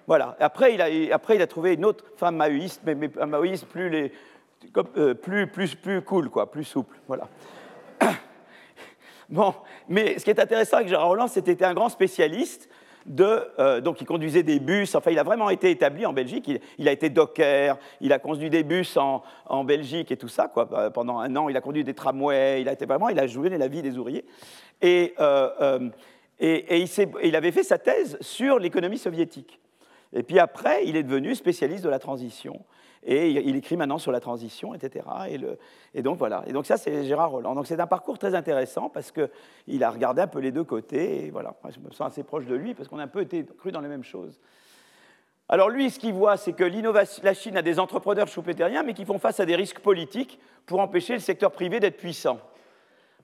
voilà. 0.06 0.36
Après 0.40 0.74
il, 0.74 0.82
a, 0.82 1.16
après, 1.16 1.36
il 1.36 1.42
a 1.42 1.48
trouvé 1.48 1.74
une 1.74 1.86
autre 1.86 2.06
femme 2.18 2.36
maoïste, 2.36 2.82
mais, 2.86 2.94
mais 2.94 3.10
un 3.20 3.26
maoïste 3.26 3.66
plus, 3.66 3.90
les, 3.90 4.12
euh, 4.98 5.14
plus, 5.14 5.48
plus, 5.48 5.76
plus 5.76 6.02
cool, 6.02 6.30
quoi, 6.30 6.52
plus 6.52 6.64
souple. 6.64 6.98
Voilà. 7.08 7.28
Bon, 9.30 9.54
mais 9.88 10.18
ce 10.18 10.24
qui 10.24 10.32
est 10.32 10.40
intéressant 10.40 10.78
avec 10.78 10.90
Gérard 10.90 11.10
Roland, 11.10 11.28
c'était 11.28 11.64
un 11.64 11.76
grand 11.76 11.90
spécialiste 11.90 12.68
euh, 13.18 13.82
donc 13.82 14.02
il 14.02 14.06
conduisait 14.06 14.44
des 14.44 14.60
bus, 14.60 14.96
enfin 14.96 15.12
il 15.12 15.20
a 15.20 15.24
vraiment 15.24 15.50
été 15.50 15.72
établi 15.72 16.06
en 16.06 16.14
Belgique, 16.14 16.52
il, 16.78 16.88
a 16.88 16.92
été 16.92 17.10
docker, 17.10 17.78
il 18.02 18.14
a 18.14 18.20
conduit 18.20 18.50
des 18.50 18.64
bus 18.64 18.98
en, 18.98 19.24
Belgique 19.64 20.12
et 20.12 20.18
tout 20.18 20.28
ça, 20.28 20.48
quoi, 20.48 20.70
euh, 20.74 20.90
pendant 20.90 21.20
un 21.20 21.36
an, 21.36 21.50
il 21.50 21.58
a 21.58 21.62
conduit 21.62 21.84
des 21.84 21.94
tramways, 21.94 22.62
il 22.62 22.70
a 22.70 22.74
été 22.74 22.86
vraiment, 22.86 23.10
il 23.10 23.20
a 23.20 23.28
joué 23.28 23.50
la 23.50 23.68
vie 23.68 23.82
des 23.82 23.98
ouvriers. 23.98 24.26
Et, 24.82 25.14
euh, 25.20 25.90
et, 26.40 26.86
il, 27.24 27.36
avait 27.36 27.52
fait 27.52 27.64
sa 27.64 27.78
thèse 27.78 28.18
sur 28.22 28.60
l'économie 28.60 28.98
soviétique. 28.98 29.60
Et 30.14 30.24
puis 30.24 30.40
après, 30.40 30.86
il 30.86 30.96
est 30.96 31.04
devenu 31.04 31.36
spécialiste 31.36 31.84
de 31.84 31.90
la 31.90 32.00
transition. 32.00 32.64
Et 33.04 33.30
il 33.30 33.56
écrit 33.56 33.78
maintenant 33.78 33.98
sur 33.98 34.12
la 34.12 34.20
transition, 34.20 34.76
etc. 34.76 35.06
Et, 35.94 36.02
donc 36.02 36.18
voilà. 36.18 36.44
Et 36.48 36.52
donc 36.52 36.66
ça, 36.66 36.76
c'est 36.76 37.06
Gérard 37.06 37.32
Roland. 37.32 37.56
Donc 37.56 37.66
c'est 37.66 37.80
un 37.80 37.88
parcours 37.88 38.20
très 38.20 38.36
intéressant 38.36 38.90
parce 38.90 39.12
qu'il 39.12 39.84
a 39.84 39.90
regardé 39.90 40.22
un 40.22 40.28
peu 40.28 40.40
les 40.40 40.52
deux 40.52 40.66
côtés. 40.66 41.26
Et 41.26 41.30
voilà. 41.32 41.56
je 41.74 41.80
me 41.80 41.92
sens 41.92 42.12
assez 42.12 42.24
proche 42.24 42.46
de 42.46 42.56
lui 42.56 42.74
parce 42.74 42.90
qu'on 42.90 43.00
a 43.00 43.04
un 43.04 43.08
peu 43.08 43.22
été 43.22 43.46
cru 43.58 43.72
dans 43.72 43.80
les 43.80 43.88
mêmes 43.88 44.04
choses. 44.04 44.40
Alors 45.48 45.70
lui, 45.70 45.90
ce 45.90 45.98
qu'il 45.98 46.14
voit, 46.14 46.38
c'est 46.38 46.54
que 46.54 46.64
la 47.24 47.34
Chine 47.34 47.58
a 47.58 47.62
des 47.62 47.80
entrepreneurs 47.80 48.28
choupétériens, 48.28 48.84
mais 48.84 48.94
qui 48.94 49.06
font 49.06 49.18
face 49.18 49.40
à 49.40 49.46
des 49.46 49.56
risques 49.56 49.80
politiques 49.80 50.40
pour 50.66 50.80
empêcher 50.80 51.14
le 51.14 51.20
secteur 51.20 51.52
privé 51.52 51.80
d'être 51.80 51.98
puissant. 51.98 52.40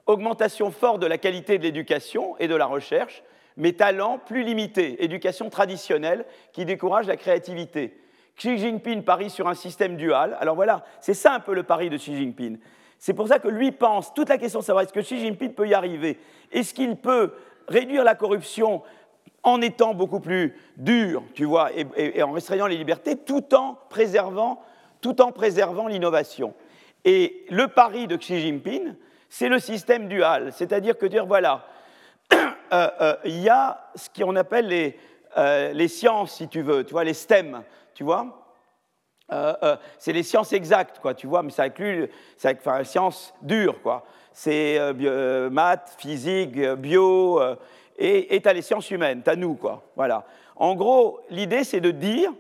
Augmentation 0.08 0.72
forte 0.72 1.02
de 1.02 1.06
la 1.06 1.20
qualité 1.20 1.58
de 1.60 1.64
l'éducation 1.64 2.36
et 2.40 2.48
de 2.48 2.56
la 2.56 2.66
recherche, 2.66 3.24
mais 3.58 3.74
talent 3.74 4.20
plus 4.20 4.44
limité, 4.44 5.04
éducation 5.04 5.50
traditionnelle 5.50 6.26
qui 6.52 6.66
décourage 6.66 7.08
la 7.08 7.18
créativité 7.18 8.00
Xi 8.38 8.58
Jinping 8.58 9.04
parie 9.04 9.30
sur 9.30 9.48
un 9.48 9.54
système 9.54 9.96
dual. 9.96 10.38
Alors 10.40 10.56
voilà, 10.56 10.84
c'est 11.00 11.14
ça 11.14 11.34
un 11.34 11.40
peu 11.40 11.54
le 11.54 11.64
pari 11.64 11.90
de 11.90 11.98
Xi 11.98 12.16
Jinping. 12.16 12.58
C'est 12.98 13.14
pour 13.14 13.28
ça 13.28 13.40
que 13.40 13.48
lui 13.48 13.72
pense, 13.72 14.14
toute 14.14 14.30
la 14.30 14.38
question 14.38 14.60
de 14.60 14.66
savoir 14.66 14.84
est-ce 14.84 14.94
que 14.94 15.00
Xi 15.00 15.20
Jinping 15.20 15.54
peut 15.54 15.68
y 15.68 15.74
arriver, 15.74 16.20
est-ce 16.52 16.74
qu'il 16.74 16.96
peut 16.96 17.34
réduire 17.68 18.04
la 18.04 18.16
corruption 18.16 18.84
en 19.44 19.62
étant 19.62 19.94
beaucoup 19.94 20.20
plus 20.20 20.56
dur, 20.78 21.24
tu 21.34 21.46
vois, 21.46 21.70
et, 21.76 22.24
en 22.24 22.32
restreignant 22.32 22.68
les 22.68 22.78
libertés, 22.78 23.16
tout 23.16 23.54
en 23.54 23.78
préservant, 23.90 24.62
tout 25.02 25.22
en 25.22 25.32
préservant 25.32 25.88
l'innovation? 25.88 26.54
Et 27.04 27.46
le 27.50 27.68
pari 27.68 28.08
de 28.08 28.16
Xi 28.16 28.40
Jinping, 28.40 28.96
c'est 29.30 29.50
le 29.50 29.60
système 29.60 30.08
dual, 30.08 30.52
c'est-à-dire 30.52 30.98
que 30.98 31.06
dire 31.06 31.26
voilà, 31.26 31.68
euh, 32.34 32.90
euh, 33.02 33.16
il 33.26 33.40
y 33.42 33.50
a 33.50 33.92
ce 33.96 34.10
qu'on 34.10 34.36
appelle 34.36 34.68
les, 34.68 34.98
euh, 35.38 35.74
les 35.74 35.88
sciences, 35.88 36.36
si 36.36 36.48
tu 36.48 36.62
veux, 36.62 36.84
tu 36.84 36.94
vois, 36.94 37.04
les 37.04 37.14
STEM, 37.14 37.62
tu 37.96 38.04
vois? 38.04 38.46
Euh, 39.32 39.56
euh, 39.64 39.76
c'est 39.98 40.14
les 40.14 40.22
sciences 40.22 40.54
exactes, 40.54 41.00
quoi, 41.00 41.16
tu 41.16 41.26
vois, 41.26 41.42
mais 41.42 41.50
ça 41.50 41.64
inclut, 41.64 42.08
ça, 42.38 42.52
enfin, 42.52 42.84
sciences 42.84 43.34
dures, 43.42 43.82
quoi. 43.82 44.06
C'est 44.32 44.78
euh, 44.78 45.50
maths, 45.50 45.96
physique, 45.98 46.60
bio, 46.60 47.42
et 47.98 48.40
tu 48.40 48.48
as 48.48 48.54
les 48.54 48.62
sciences 48.62 48.92
humaines, 48.92 49.24
tu 49.24 49.30
as 49.32 49.36
nous, 49.36 49.56
quoi. 49.56 49.82
Voilà. 49.96 50.26
En 50.56 50.76
gros, 50.76 51.22
l'idée, 51.30 51.64
c'est 51.64 51.80
de 51.80 51.90
dire, 51.92 52.32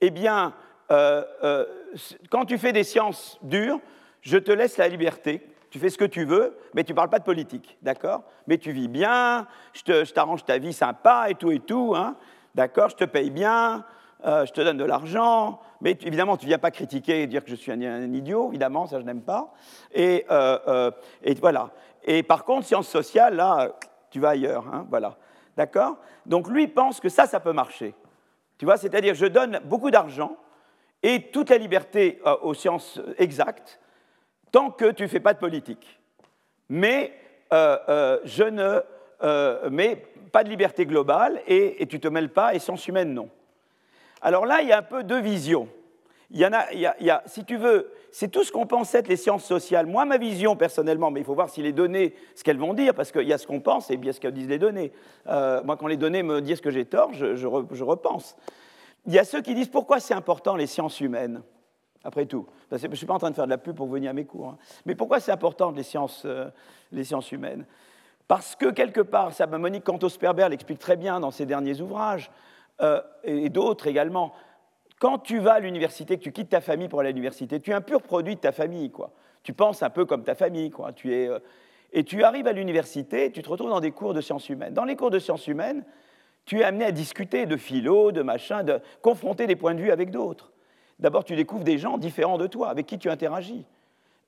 eh 0.00 0.10
bien, 0.10 0.52
quand 0.88 2.44
tu 2.46 2.58
fais 2.58 2.72
des 2.72 2.84
sciences 2.84 3.38
dures, 3.42 3.80
je 4.20 4.36
te 4.36 4.52
laisse 4.52 4.76
la 4.76 4.88
liberté, 4.88 5.46
tu 5.70 5.78
fais 5.78 5.88
ce 5.88 5.98
que 5.98 6.04
tu 6.04 6.24
veux, 6.24 6.58
mais 6.74 6.84
tu 6.84 6.92
ne 6.92 6.96
parles 6.96 7.10
pas 7.10 7.18
de 7.18 7.24
politique, 7.24 7.78
d'accord? 7.82 8.22
Mais 8.46 8.58
tu 8.58 8.72
vis 8.72 8.88
bien, 8.88 9.46
je 9.72 10.12
t'arrange 10.12 10.44
ta 10.44 10.58
vie 10.58 10.72
sympa 10.72 11.26
et 11.30 11.34
tout 11.34 11.52
et 11.52 11.60
tout, 11.60 11.94
hein, 11.96 12.16
d'accord? 12.54 12.90
Je 12.90 12.96
te 12.96 13.04
paye 13.04 13.30
bien, 13.30 13.84
euh, 14.24 14.46
je 14.46 14.52
te 14.52 14.60
donne 14.62 14.78
de 14.78 14.84
l'argent, 14.84 15.60
mais 15.82 15.98
évidemment, 16.02 16.38
tu 16.38 16.46
ne 16.46 16.48
viens 16.48 16.58
pas 16.58 16.70
critiquer 16.70 17.22
et 17.22 17.26
dire 17.26 17.44
que 17.44 17.50
je 17.50 17.56
suis 17.56 17.70
un, 17.70 18.12
idiot, 18.12 18.48
évidemment, 18.48 18.86
ça 18.86 18.98
je 18.98 19.04
n'aime 19.04 19.20
pas. 19.20 19.52
Et, 19.92 20.24
euh, 20.30 20.58
euh, 20.66 20.90
et, 21.22 21.34
voilà. 21.34 21.70
Et 22.04 22.22
par 22.22 22.44
contre, 22.44 22.66
sciences 22.66 22.88
sociales, 22.88 23.36
là, 23.36 23.72
tu 24.10 24.20
vas 24.20 24.30
ailleurs, 24.30 24.66
hein, 24.72 24.86
voilà. 24.88 25.16
D'accord? 25.56 25.98
Donc 26.24 26.48
lui 26.48 26.68
pense 26.68 27.00
que 27.00 27.10
ça, 27.10 27.26
ça 27.26 27.38
peut 27.38 27.52
marcher. 27.52 27.94
Tu 28.56 28.64
vois, 28.64 28.78
c'est-à-dire, 28.78 29.14
je 29.14 29.26
donne 29.26 29.60
beaucoup 29.64 29.90
d'argent 29.90 30.36
et 31.02 31.30
toute 31.30 31.50
la 31.50 31.58
liberté 31.58 32.20
aux 32.42 32.54
sciences 32.54 33.00
exactes, 33.18 33.78
tant 34.50 34.70
que 34.70 34.90
tu 34.90 35.02
ne 35.02 35.08
fais 35.08 35.20
pas 35.20 35.34
de 35.34 35.38
politique. 35.38 36.00
Mais 36.70 37.12
je 37.52 38.44
ne 38.44 39.68
mais 39.70 39.96
pas 40.32 40.44
de 40.44 40.48
liberté 40.48 40.86
globale 40.86 41.42
et, 41.46 41.82
et 41.82 41.86
tu 41.86 41.96
ne 41.96 42.00
te 42.00 42.08
mêles 42.08 42.30
pas, 42.30 42.54
et 42.54 42.58
sciences 42.58 42.88
humaines, 42.88 43.12
non. 43.12 43.28
Alors 44.24 44.46
là, 44.46 44.62
il 44.62 44.68
y 44.68 44.72
a 44.72 44.78
un 44.78 44.82
peu 44.82 45.04
deux 45.04 45.20
visions. 45.20 45.68
Il 46.30 46.40
y 46.40 46.46
en 46.46 46.52
a, 46.54 46.72
il 46.72 46.80
y 46.80 47.10
a, 47.10 47.22
si 47.26 47.44
tu 47.44 47.58
veux, 47.58 47.92
c'est 48.10 48.28
tout 48.28 48.42
ce 48.42 48.50
qu'on 48.50 48.66
pense 48.66 48.94
être 48.94 49.06
les 49.06 49.16
sciences 49.16 49.44
sociales. 49.44 49.84
Moi, 49.86 50.06
ma 50.06 50.16
vision, 50.16 50.56
personnellement, 50.56 51.10
mais 51.10 51.20
il 51.20 51.26
faut 51.26 51.34
voir 51.34 51.50
si 51.50 51.60
les 51.60 51.72
données, 51.72 52.14
ce 52.34 52.42
qu'elles 52.42 52.58
vont 52.58 52.72
dire, 52.72 52.94
parce 52.94 53.12
qu'il 53.12 53.28
y 53.28 53.34
a 53.34 53.38
ce 53.38 53.46
qu'on 53.46 53.60
pense 53.60 53.90
et 53.90 53.98
bien 53.98 54.12
ce 54.12 54.20
que 54.20 54.28
disent 54.28 54.48
les 54.48 54.58
données. 54.58 54.92
Euh, 55.26 55.62
moi, 55.62 55.76
quand 55.76 55.88
les 55.88 55.98
données 55.98 56.22
me 56.22 56.40
disent 56.40 56.62
que 56.62 56.70
j'ai 56.70 56.86
tort, 56.86 57.12
je, 57.12 57.46
repense. 57.46 58.34
Il 59.06 59.12
y 59.12 59.18
a 59.18 59.24
ceux 59.24 59.42
qui 59.42 59.54
disent 59.54 59.68
pourquoi 59.68 60.00
c'est 60.00 60.14
important 60.14 60.56
les 60.56 60.66
sciences 60.66 61.00
humaines, 61.02 61.42
après 62.02 62.24
tout? 62.24 62.46
Je 62.72 62.86
ne 62.86 62.94
suis 62.94 63.06
pas 63.06 63.14
en 63.14 63.18
train 63.18 63.30
de 63.30 63.36
faire 63.36 63.44
de 63.44 63.50
la 63.50 63.58
pub 63.58 63.76
pour 63.76 63.88
venir 63.88 64.10
à 64.10 64.14
mes 64.14 64.24
cours. 64.24 64.48
Hein. 64.48 64.58
Mais 64.86 64.94
pourquoi 64.94 65.20
c'est 65.20 65.32
important 65.32 65.70
les 65.70 65.82
sciences, 65.82 66.22
euh, 66.24 66.48
les 66.92 67.04
sciences 67.04 67.30
humaines? 67.30 67.66
Parce 68.26 68.56
que, 68.56 68.70
quelque 68.70 69.02
part, 69.02 69.34
ça, 69.34 69.46
Monique 69.46 69.84
Cantos-Perber 69.84 70.48
l'explique 70.48 70.78
très 70.78 70.96
bien 70.96 71.20
dans 71.20 71.30
ses 71.30 71.44
derniers 71.44 71.82
ouvrages, 71.82 72.30
euh, 72.80 73.00
et 73.22 73.48
d'autres 73.48 73.86
également. 73.86 74.34
Quand 74.98 75.18
tu 75.18 75.38
vas 75.38 75.54
à 75.54 75.60
l'université, 75.60 76.16
que 76.16 76.22
tu 76.22 76.32
quittes 76.32 76.50
ta 76.50 76.60
famille 76.60 76.88
pour 76.88 77.00
aller 77.00 77.10
à 77.10 77.12
l'université, 77.12 77.60
tu 77.60 77.70
es 77.70 77.74
un 77.74 77.80
pur 77.80 78.02
produit 78.02 78.36
de 78.36 78.40
ta 78.40 78.52
famille. 78.52 78.90
Quoi. 78.90 79.12
Tu 79.42 79.52
penses 79.52 79.82
un 79.82 79.90
peu 79.90 80.04
comme 80.04 80.24
ta 80.24 80.34
famille. 80.34 80.70
Quoi. 80.70 80.92
Tu 80.92 81.14
es, 81.14 81.28
euh, 81.28 81.38
et 81.92 82.04
tu 82.04 82.24
arrives 82.24 82.46
à 82.46 82.52
l'université, 82.52 83.30
tu 83.30 83.42
te 83.42 83.48
retrouves 83.48 83.70
dans 83.70 83.80
des 83.80 83.92
cours 83.92 84.14
de 84.14 84.20
sciences 84.20 84.48
humaines. 84.48 84.74
Dans 84.74 84.84
les 84.84 84.96
cours 84.96 85.10
de 85.10 85.18
sciences 85.18 85.46
humaines, 85.46 85.84
tu 86.44 86.60
es 86.60 86.64
amené 86.64 86.84
à 86.84 86.92
discuter 86.92 87.46
de 87.46 87.56
philo, 87.56 88.12
de 88.12 88.22
machin, 88.22 88.64
de 88.64 88.80
confronter 89.00 89.46
des 89.46 89.56
points 89.56 89.74
de 89.74 89.80
vue 89.80 89.90
avec 89.92 90.10
d'autres. 90.10 90.52
D'abord, 90.98 91.24
tu 91.24 91.36
découvres 91.36 91.64
des 91.64 91.78
gens 91.78 91.96
différents 91.96 92.38
de 92.38 92.46
toi, 92.46 92.68
avec 92.68 92.86
qui 92.86 92.98
tu 92.98 93.08
interagis. 93.10 93.64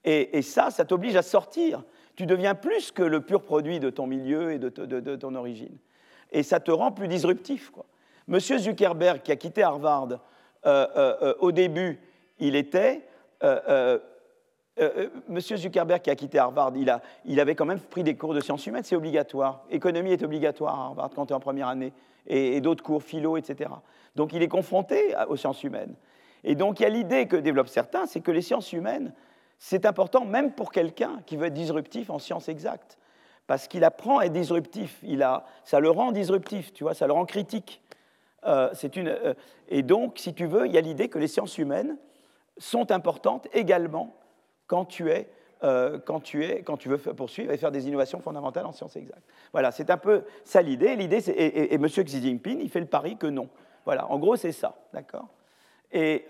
Et, 0.04 0.40
ça, 0.42 0.70
ça 0.70 0.84
t'oblige 0.84 1.16
à 1.16 1.22
sortir. 1.22 1.82
Tu 2.14 2.26
deviens 2.26 2.54
plus 2.54 2.92
que 2.92 3.02
le 3.02 3.20
pur 3.20 3.42
produit 3.42 3.80
de 3.80 3.90
ton 3.90 4.06
milieu 4.06 4.52
et 4.52 4.58
de, 4.60 4.68
de 4.68 5.16
ton 5.16 5.34
origine. 5.34 5.76
Et 6.30 6.44
ça 6.44 6.60
te 6.60 6.70
rend 6.70 6.92
plus 6.92 7.08
disruptif. 7.08 7.70
Quoi. 7.70 7.84
Monsieur 8.28 8.58
Zuckerberg, 8.58 9.22
qui 9.22 9.30
a 9.30 9.36
quitté 9.36 9.62
Harvard, 9.62 10.08
euh, 10.66 10.86
euh, 10.96 11.16
euh, 11.22 11.34
au 11.38 11.52
début, 11.52 12.00
il 12.38 12.56
était. 12.56 13.02
Monsieur 15.28 15.56
Zuckerberg, 15.56 16.02
qui 16.02 16.10
a 16.10 16.16
quitté 16.16 16.38
Harvard, 16.38 16.72
il, 17.24 17.40
avait 17.40 17.54
quand 17.54 17.64
même 17.64 17.80
pris 17.80 18.02
des 18.02 18.16
cours 18.16 18.34
de 18.34 18.40
sciences 18.40 18.66
humaines, 18.66 18.82
c'est 18.84 18.96
obligatoire. 18.96 19.64
Économie 19.70 20.12
est 20.12 20.22
obligatoire 20.22 20.78
à 20.78 20.84
Harvard 20.86 21.10
quand 21.14 21.26
tu 21.26 21.32
es 21.32 21.36
en 21.36 21.40
première 21.40 21.68
année, 21.68 21.92
et, 22.26 22.60
d'autres 22.60 22.82
cours, 22.82 23.02
philo, 23.02 23.36
etc. 23.36 23.70
Donc 24.16 24.32
il 24.32 24.42
est 24.42 24.48
confronté 24.48 25.14
aux 25.28 25.36
sciences 25.36 25.62
humaines. 25.62 25.94
Et 26.44 26.54
donc 26.54 26.80
il 26.80 26.82
y 26.82 26.86
a 26.86 26.90
l'idée 26.90 27.26
que 27.26 27.36
développent 27.36 27.68
certains, 27.68 28.06
c'est 28.06 28.20
que 28.20 28.30
les 28.30 28.42
sciences 28.42 28.72
humaines, 28.72 29.14
c'est 29.58 29.86
important 29.86 30.24
même 30.24 30.52
pour 30.52 30.72
quelqu'un 30.72 31.22
qui 31.24 31.36
veut 31.36 31.46
être 31.46 31.54
disruptif 31.54 32.10
en 32.10 32.18
sciences 32.18 32.48
exactes. 32.48 32.98
Parce 33.46 33.68
qu'il 33.68 33.84
apprend 33.84 34.18
à 34.18 34.26
être 34.26 34.32
disruptif, 34.32 35.02
ça 35.64 35.80
le 35.80 35.90
rend 35.90 36.10
disruptif, 36.10 36.72
tu 36.72 36.84
vois, 36.84 36.94
ça 36.94 37.06
le 37.06 37.12
rend 37.12 37.24
critique. 37.24 37.80
Euh, 38.46 38.70
euh, 38.96 39.34
et 39.68 39.82
donc, 39.82 40.18
si 40.18 40.34
tu 40.34 40.46
veux, 40.46 40.66
il 40.66 40.72
y 40.72 40.78
a 40.78 40.80
l'idée 40.80 41.08
que 41.08 41.18
les 41.18 41.28
sciences 41.28 41.58
humaines 41.58 41.96
sont 42.58 42.90
importantes 42.90 43.48
également 43.52 44.16
quand 44.66 44.84
tu, 44.84 45.10
es, 45.10 45.28
euh, 45.64 45.98
quand, 45.98 46.20
tu 46.20 46.44
es, 46.44 46.62
quand 46.62 46.76
tu 46.76 46.88
veux 46.88 46.98
poursuivre 46.98 47.52
et 47.52 47.56
faire 47.56 47.72
des 47.72 47.88
innovations 47.88 48.20
fondamentales 48.20 48.66
en 48.66 48.72
sciences 48.72 48.96
exactes. 48.96 49.28
Voilà, 49.52 49.72
c'est 49.72 49.90
un 49.90 49.96
peu 49.96 50.24
ça 50.44 50.62
l'idée. 50.62 50.96
L'idée, 50.96 51.28
et, 51.30 51.72
et, 51.72 51.74
M. 51.74 51.86
Xi 51.86 52.22
Jinping, 52.22 52.60
il 52.60 52.70
fait 52.70 52.80
le 52.80 52.86
pari 52.86 53.16
que 53.16 53.26
non. 53.26 53.48
Voilà, 53.84 54.10
en 54.10 54.18
gros, 54.18 54.36
c'est 54.36 54.52
ça, 54.52 54.76
d'accord? 54.92 55.28
Et 55.92 56.26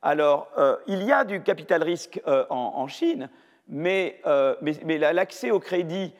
alors, 0.00 0.48
il 0.86 1.02
y 1.02 1.12
a 1.12 1.24
du 1.24 1.42
capital 1.42 1.82
risque 1.82 2.22
en, 2.48 2.88
Chine, 2.88 3.28
mais 3.68 4.20
l'accès 4.24 5.50
au 5.50 5.60
crédit 5.60 6.14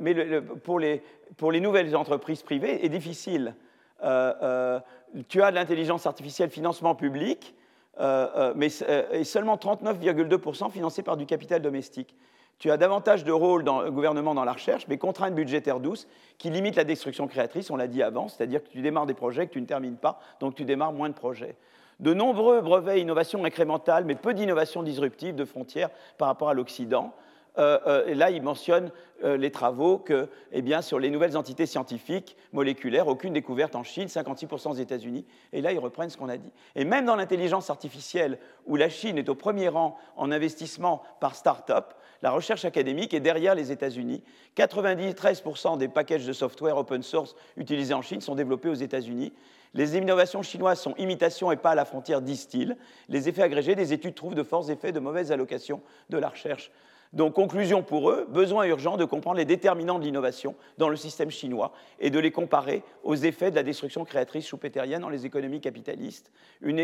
mais 0.00 0.40
pour, 0.62 0.78
les, 0.78 1.02
pour 1.36 1.52
les 1.52 1.60
nouvelles 1.60 1.94
entreprises 1.96 2.42
privées 2.42 2.84
est 2.84 2.88
difficile. 2.88 3.54
Euh, 4.02 4.32
euh, 4.42 4.80
tu 5.28 5.42
as 5.42 5.50
de 5.50 5.56
l'intelligence 5.56 6.06
artificielle 6.06 6.50
financement 6.50 6.94
public, 6.94 7.54
euh, 8.00 8.52
mais 8.56 8.68
et 9.12 9.24
seulement 9.24 9.56
39,2% 9.56 10.70
financé 10.70 11.02
par 11.02 11.16
du 11.16 11.26
capital 11.26 11.62
domestique. 11.62 12.14
Tu 12.58 12.70
as 12.70 12.76
davantage 12.76 13.24
de 13.24 13.32
rôle 13.32 13.64
dans 13.64 13.82
le 13.82 13.90
gouvernement 13.90 14.34
dans 14.34 14.44
la 14.44 14.54
recherche, 14.54 14.86
mais 14.88 14.96
contraintes 14.96 15.34
budgétaires 15.34 15.80
douces 15.80 16.08
qui 16.38 16.50
limitent 16.50 16.76
la 16.76 16.84
destruction 16.84 17.26
créatrice, 17.28 17.70
on 17.70 17.76
l'a 17.76 17.86
dit 17.86 18.02
avant, 18.02 18.28
c'est-à-dire 18.28 18.62
que 18.62 18.68
tu 18.68 18.80
démarres 18.80 19.06
des 19.06 19.14
projets 19.14 19.46
que 19.46 19.52
tu 19.52 19.60
ne 19.60 19.66
termines 19.66 19.96
pas, 19.96 20.20
donc 20.40 20.54
tu 20.54 20.64
démarres 20.64 20.92
moins 20.92 21.10
de 21.10 21.14
projets. 21.14 21.56
De 22.00 22.14
nombreux 22.14 22.60
brevets 22.62 23.00
innovations 23.00 23.44
incrémentales, 23.44 24.04
mais 24.04 24.14
peu 24.14 24.32
d'innovations 24.32 24.82
disruptives 24.82 25.34
de 25.34 25.44
frontières 25.44 25.90
par 26.18 26.28
rapport 26.28 26.48
à 26.48 26.54
l'Occident. 26.54 27.14
Euh, 27.58 27.78
euh, 27.86 28.06
et 28.06 28.14
là, 28.14 28.30
il 28.30 28.42
mentionne 28.42 28.90
euh, 29.24 29.36
les 29.36 29.50
travaux 29.50 29.98
que, 29.98 30.28
eh 30.52 30.62
bien, 30.62 30.82
sur 30.82 30.98
les 30.98 31.10
nouvelles 31.10 31.36
entités 31.36 31.66
scientifiques 31.66 32.36
moléculaires, 32.52 33.08
aucune 33.08 33.32
découverte 33.32 33.74
en 33.76 33.82
Chine, 33.82 34.08
56% 34.08 34.70
aux 34.70 34.74
États-Unis. 34.74 35.24
Et 35.52 35.62
là, 35.62 35.72
ils 35.72 35.78
reprennent 35.78 36.10
ce 36.10 36.16
qu'on 36.16 36.28
a 36.28 36.36
dit. 36.36 36.50
Et 36.74 36.84
même 36.84 37.06
dans 37.06 37.16
l'intelligence 37.16 37.70
artificielle, 37.70 38.38
où 38.66 38.76
la 38.76 38.88
Chine 38.88 39.16
est 39.18 39.28
au 39.28 39.34
premier 39.34 39.68
rang 39.68 39.96
en 40.16 40.30
investissement 40.30 41.02
par 41.20 41.34
start-up, 41.34 41.94
la 42.22 42.30
recherche 42.30 42.64
académique 42.64 43.14
est 43.14 43.20
derrière 43.20 43.54
les 43.54 43.72
États-Unis. 43.72 44.22
93% 44.56 45.78
des 45.78 45.88
packages 45.88 46.26
de 46.26 46.32
software 46.32 46.76
open 46.76 47.02
source 47.02 47.36
utilisés 47.56 47.94
en 47.94 48.02
Chine 48.02 48.20
sont 48.20 48.34
développés 48.34 48.68
aux 48.68 48.74
États-Unis. 48.74 49.32
Les 49.74 49.96
innovations 49.96 50.42
chinoises 50.42 50.80
sont 50.80 50.94
imitations 50.96 51.52
et 51.52 51.56
pas 51.56 51.70
à 51.70 51.74
la 51.74 51.84
frontière, 51.84 52.22
disent-ils. 52.22 52.76
Les 53.10 53.28
effets 53.28 53.42
agrégés 53.42 53.74
des 53.74 53.92
études 53.92 54.14
trouvent 54.14 54.34
de 54.34 54.42
forts 54.42 54.70
effets 54.70 54.92
de 54.92 55.00
mauvaise 55.00 55.32
allocation 55.32 55.82
de 56.08 56.16
la 56.16 56.30
recherche. 56.30 56.70
Donc, 57.12 57.34
conclusion 57.34 57.82
pour 57.82 58.10
eux, 58.10 58.26
besoin 58.28 58.64
urgent 58.66 58.96
de 58.96 59.04
comprendre 59.04 59.36
les 59.36 59.44
déterminants 59.44 59.98
de 59.98 60.04
l'innovation 60.04 60.54
dans 60.78 60.88
le 60.88 60.96
système 60.96 61.30
chinois 61.30 61.72
et 61.98 62.10
de 62.10 62.18
les 62.18 62.30
comparer 62.30 62.82
aux 63.04 63.14
effets 63.14 63.50
de 63.50 63.56
la 63.56 63.62
destruction 63.62 64.04
créatrice 64.04 64.46
choupéterienne 64.46 65.02
dans 65.02 65.08
les 65.08 65.24
économies 65.24 65.60
capitalistes. 65.60 66.30
Une, 66.60 66.80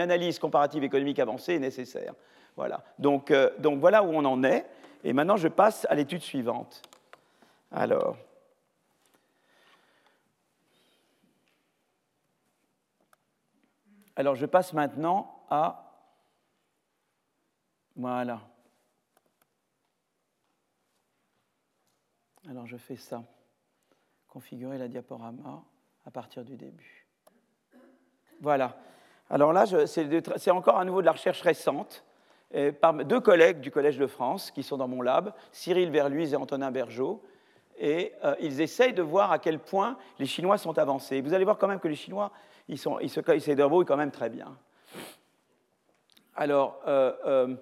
analyse 0.00 0.38
comparative 0.38 0.84
économique 0.84 1.18
avancée 1.18 1.54
est 1.54 1.58
nécessaire. 1.58 2.14
Voilà. 2.56 2.84
Donc, 2.98 3.30
euh, 3.30 3.50
donc, 3.58 3.80
voilà 3.80 4.02
où 4.02 4.12
on 4.12 4.24
en 4.24 4.44
est. 4.44 4.66
Et 5.04 5.12
maintenant, 5.12 5.36
je 5.36 5.48
passe 5.48 5.86
à 5.90 5.94
l'étude 5.94 6.22
suivante. 6.22 6.82
Alors. 7.72 8.16
Alors, 14.16 14.34
je 14.34 14.46
passe 14.46 14.72
maintenant 14.72 15.44
à. 15.48 15.86
Voilà. 17.96 18.40
Alors 22.48 22.66
je 22.66 22.76
fais 22.76 22.96
ça. 22.96 23.22
Configurer 24.28 24.78
la 24.78 24.88
diaporama 24.88 25.62
à 26.04 26.10
partir 26.10 26.44
du 26.44 26.56
début. 26.56 27.06
Voilà. 28.40 28.76
Alors 29.28 29.52
là, 29.52 29.64
c'est 29.86 30.50
encore 30.50 30.78
à 30.78 30.84
nouveau 30.84 31.00
de 31.00 31.06
la 31.06 31.12
recherche 31.12 31.42
récente 31.42 32.04
par 32.80 32.94
deux 32.94 33.20
collègues 33.20 33.60
du 33.60 33.70
Collège 33.70 33.98
de 33.98 34.06
France 34.06 34.50
qui 34.50 34.62
sont 34.62 34.76
dans 34.76 34.88
mon 34.88 35.02
lab, 35.02 35.32
Cyril 35.52 35.90
Verluise 35.90 36.32
et 36.32 36.36
Antonin 36.36 36.70
Bergeau. 36.70 37.22
Et 37.80 38.12
euh, 38.24 38.34
ils 38.40 38.60
essayent 38.60 38.92
de 38.92 39.02
voir 39.02 39.32
à 39.32 39.38
quel 39.38 39.58
point 39.58 39.96
les 40.18 40.26
Chinois 40.26 40.58
sont 40.58 40.78
avancés. 40.78 41.22
Vous 41.22 41.32
allez 41.32 41.44
voir 41.44 41.56
quand 41.56 41.66
même 41.66 41.80
que 41.80 41.88
les 41.88 41.94
Chinois, 41.94 42.30
ils, 42.68 42.78
se 42.78 43.50
débrouillent 43.52 43.86
quand 43.86 43.96
même 43.96 44.10
très 44.10 44.28
bien. 44.28 44.54
Alors, 46.34 46.78
euh, 46.86 47.12
euh, 47.24 47.56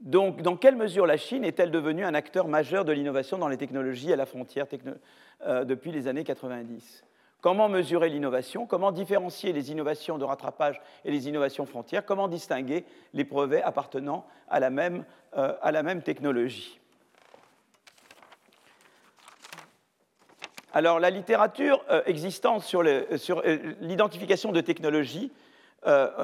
donc, 0.00 0.40
dans 0.40 0.56
quelle 0.56 0.76
mesure 0.76 1.06
la 1.06 1.18
Chine 1.18 1.44
est-elle 1.44 1.70
devenue 1.70 2.04
un 2.04 2.14
acteur 2.14 2.48
majeur 2.48 2.86
de 2.86 2.92
l'innovation 2.92 3.36
dans 3.36 3.48
les 3.48 3.58
technologies 3.58 4.12
à 4.12 4.16
la 4.16 4.24
frontière 4.24 4.66
euh, 5.46 5.64
depuis 5.64 5.92
les 5.92 6.08
années 6.08 6.24
90 6.24 7.04
Comment 7.42 7.68
mesurer 7.68 8.08
l'innovation? 8.08 8.66
Comment 8.66 8.92
différencier 8.92 9.52
les 9.52 9.70
innovations 9.70 10.16
de 10.16 10.24
rattrapage 10.24 10.80
et 11.04 11.10
les 11.10 11.28
innovations 11.28 11.66
frontières? 11.66 12.04
Comment 12.04 12.28
distinguer 12.28 12.84
les 13.12 13.24
brevets 13.24 13.62
appartenant 13.62 14.26
à 14.48 14.58
la 14.58 14.70
même, 14.70 15.04
euh, 15.36 16.00
technologie? 16.02 16.80
Alors, 20.72 20.98
la 20.98 21.10
littérature 21.10 21.84
euh, 21.90 22.02
existante 22.06 22.62
sur 22.62 22.82
l'identification 22.82 24.50
de 24.50 24.62
technologies 24.62 25.30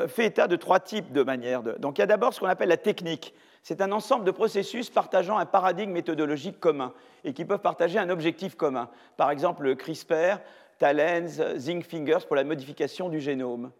fait 0.08 0.26
état 0.26 0.48
de 0.48 0.56
trois 0.56 0.80
types 0.80 1.12
de 1.12 1.22
manières. 1.22 1.62
Donc, 1.62 1.96
il 1.96 2.02
y 2.02 2.04
a 2.04 2.06
d'abord 2.06 2.34
ce 2.34 2.40
qu'on 2.40 2.46
appelle 2.46 2.68
la 2.68 2.76
technique, 2.76 3.34
C'est 3.68 3.80
un 3.80 3.90
ensemble 3.90 4.24
de 4.24 4.30
processus 4.30 4.90
partageant 4.90 5.38
un 5.38 5.44
paradigme 5.44 5.90
méthodologique 5.90 6.60
commun 6.60 6.92
et 7.24 7.32
qui 7.32 7.44
peuvent 7.44 7.58
partager 7.58 7.98
un 7.98 8.10
objectif 8.10 8.54
commun. 8.54 8.88
Par 9.16 9.28
exemple, 9.32 9.64
le 9.64 9.74
CRISPR, 9.74 10.36
Talens, 10.78 11.56
Zinc 11.56 11.82
Fingers 11.84 12.24
pour 12.28 12.36
la 12.36 12.44
modification 12.44 13.08
du 13.08 13.18
génome. 13.18 13.72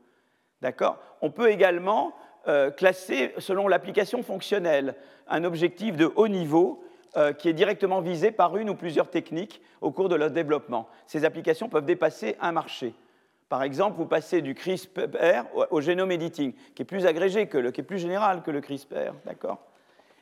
D'accord? 0.60 0.98
On 1.22 1.30
peut 1.30 1.52
également 1.52 2.14
euh, 2.48 2.72
classer 2.72 3.32
selon 3.38 3.68
l'application 3.68 4.24
fonctionnelle 4.24 4.96
un 5.28 5.44
objectif 5.44 5.96
de 5.96 6.10
haut 6.16 6.26
niveau 6.26 6.82
euh, 7.16 7.32
qui 7.32 7.48
est 7.48 7.52
directement 7.52 8.00
visé 8.00 8.32
par 8.32 8.56
une 8.56 8.70
ou 8.70 8.74
plusieurs 8.74 9.08
techniques 9.08 9.62
au 9.80 9.92
cours 9.92 10.08
de 10.08 10.16
leur 10.16 10.32
développement. 10.32 10.88
Ces 11.06 11.24
applications 11.24 11.68
peuvent 11.68 11.86
dépasser 11.86 12.34
un 12.40 12.50
marché. 12.50 12.92
Par 13.48 13.62
exemple, 13.62 13.98
vous 13.98 14.06
passez 14.06 14.42
du 14.42 14.56
CRISPR 14.56 15.44
au, 15.70 15.80
génome 15.80 16.10
editing, 16.10 16.54
qui 16.74 16.82
est 16.82 16.84
plus 16.84 17.06
agrégé 17.06 17.46
que 17.46 17.58
le, 17.58 17.70
qui 17.70 17.82
est 17.82 17.84
plus 17.84 18.00
général 18.00 18.42
que 18.42 18.50
le 18.50 18.60
CRISPR, 18.60 19.12
d'accord? 19.24 19.60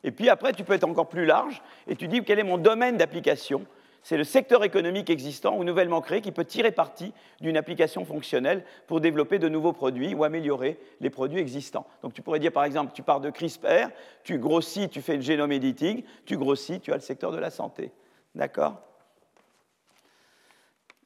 Et 0.05 0.12
puis 0.12 0.28
après, 0.28 0.52
tu 0.52 0.62
peux 0.62 0.74
être 0.74 0.85
encore 0.85 1.09
plus 1.09 1.24
large 1.24 1.62
et 1.89 1.97
tu 1.97 2.06
dis 2.06 2.22
quel 2.22 2.39
est 2.39 2.44
mon 2.44 2.59
domaine 2.59 2.97
d'application? 2.97 3.66
C'est 4.02 4.18
le 4.18 4.24
secteur 4.24 4.62
économique 4.64 5.09
existant 5.09 5.56
ou 5.56 5.64
nouvellement 5.64 6.02
créé 6.02 6.20
qui 6.20 6.31
peut 6.31 6.44
tirer 6.44 6.70
parti 6.70 7.14
d'une 7.40 7.56
application 7.56 8.05
fonctionnelle 8.05 8.62
pour 8.86 9.01
développer 9.01 9.39
de 9.39 9.48
nouveaux 9.48 9.72
produits 9.72 10.14
ou 10.14 10.24
améliorer 10.24 10.78
les 11.01 11.09
produits 11.09 11.40
existants. 11.40 11.86
Donc 12.02 12.12
tu 12.12 12.20
pourrais 12.20 12.39
dire 12.39 12.52
par 12.52 12.64
exemple, 12.64 12.93
tu 12.94 13.02
pars 13.02 13.20
de 13.20 13.31
CRISPR, 13.31 13.89
tu 14.22 14.39
grossis, 14.39 14.90
tu 14.90 15.01
fais 15.01 15.16
le 15.16 15.22
génome 15.22 15.52
editing, 15.52 16.05
tu 16.26 16.36
grossis, 16.36 16.81
tu 16.81 16.93
as 16.93 16.97
le 16.97 17.01
secteur 17.01 17.32
de 17.32 17.39
la 17.39 17.48
santé. 17.48 17.93
D'accord? 18.35 18.76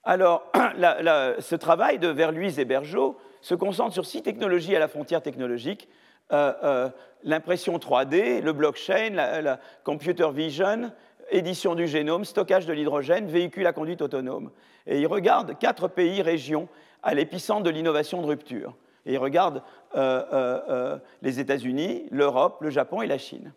Alors, 0.02 0.50
ce 0.54 1.54
travail 1.54 2.00
de 2.00 2.08
Verluise 2.08 2.58
et 2.58 2.64
Bergeau 2.64 3.16
se 3.42 3.54
concentre 3.54 3.92
sur 3.92 4.06
six 4.06 4.22
technologies 4.22 4.74
à 4.74 4.80
la 4.80 4.88
frontière 4.88 5.22
technologique. 5.22 5.88
Euh, 6.32 6.52
euh, 6.62 6.88
l'impression 7.24 7.78
3D, 7.78 8.42
le 8.42 8.52
blockchain, 8.52 9.10
la 9.10 9.59
computer 9.82 10.30
vision, 10.32 10.92
édition 11.30 11.74
du 11.74 11.86
génome, 11.86 12.24
stockage 12.24 12.66
de 12.66 12.72
l'hydrogène, 12.72 13.26
véhicule 13.26 13.66
à 13.66 13.72
conduite 13.72 14.02
autonome. 14.02 14.50
Et 14.86 15.00
il 15.00 15.06
regarde 15.06 15.59
quatre 15.59 15.88
pays, 15.88 16.22
régions, 16.22 16.68
à 17.02 17.14
l'épicentre 17.14 17.64
de 17.64 17.70
l'innovation 17.70 18.22
de 18.22 18.26
rupture. 18.26 18.76
Et 19.05 19.14
il 19.14 19.18
regarde 19.18 19.62
euh, 19.96 20.98
les 21.22 21.40
États-Unis, 21.40 22.06
l'Europe, 22.10 22.59
le 22.60 22.70
Japon 22.70 23.02
et 23.02 23.06
la 23.06 23.18
Chine. 23.18 23.52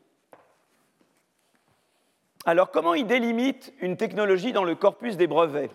Alors, 2.45 2.71
comment 2.71 2.95
il 2.95 3.05
délimite 3.05 3.73
une 3.81 3.97
technologie 3.97 4.53
dans 4.53 4.63
le 4.63 4.73
corpus 4.73 5.17
des 5.17 5.27
brevets? 5.27 5.69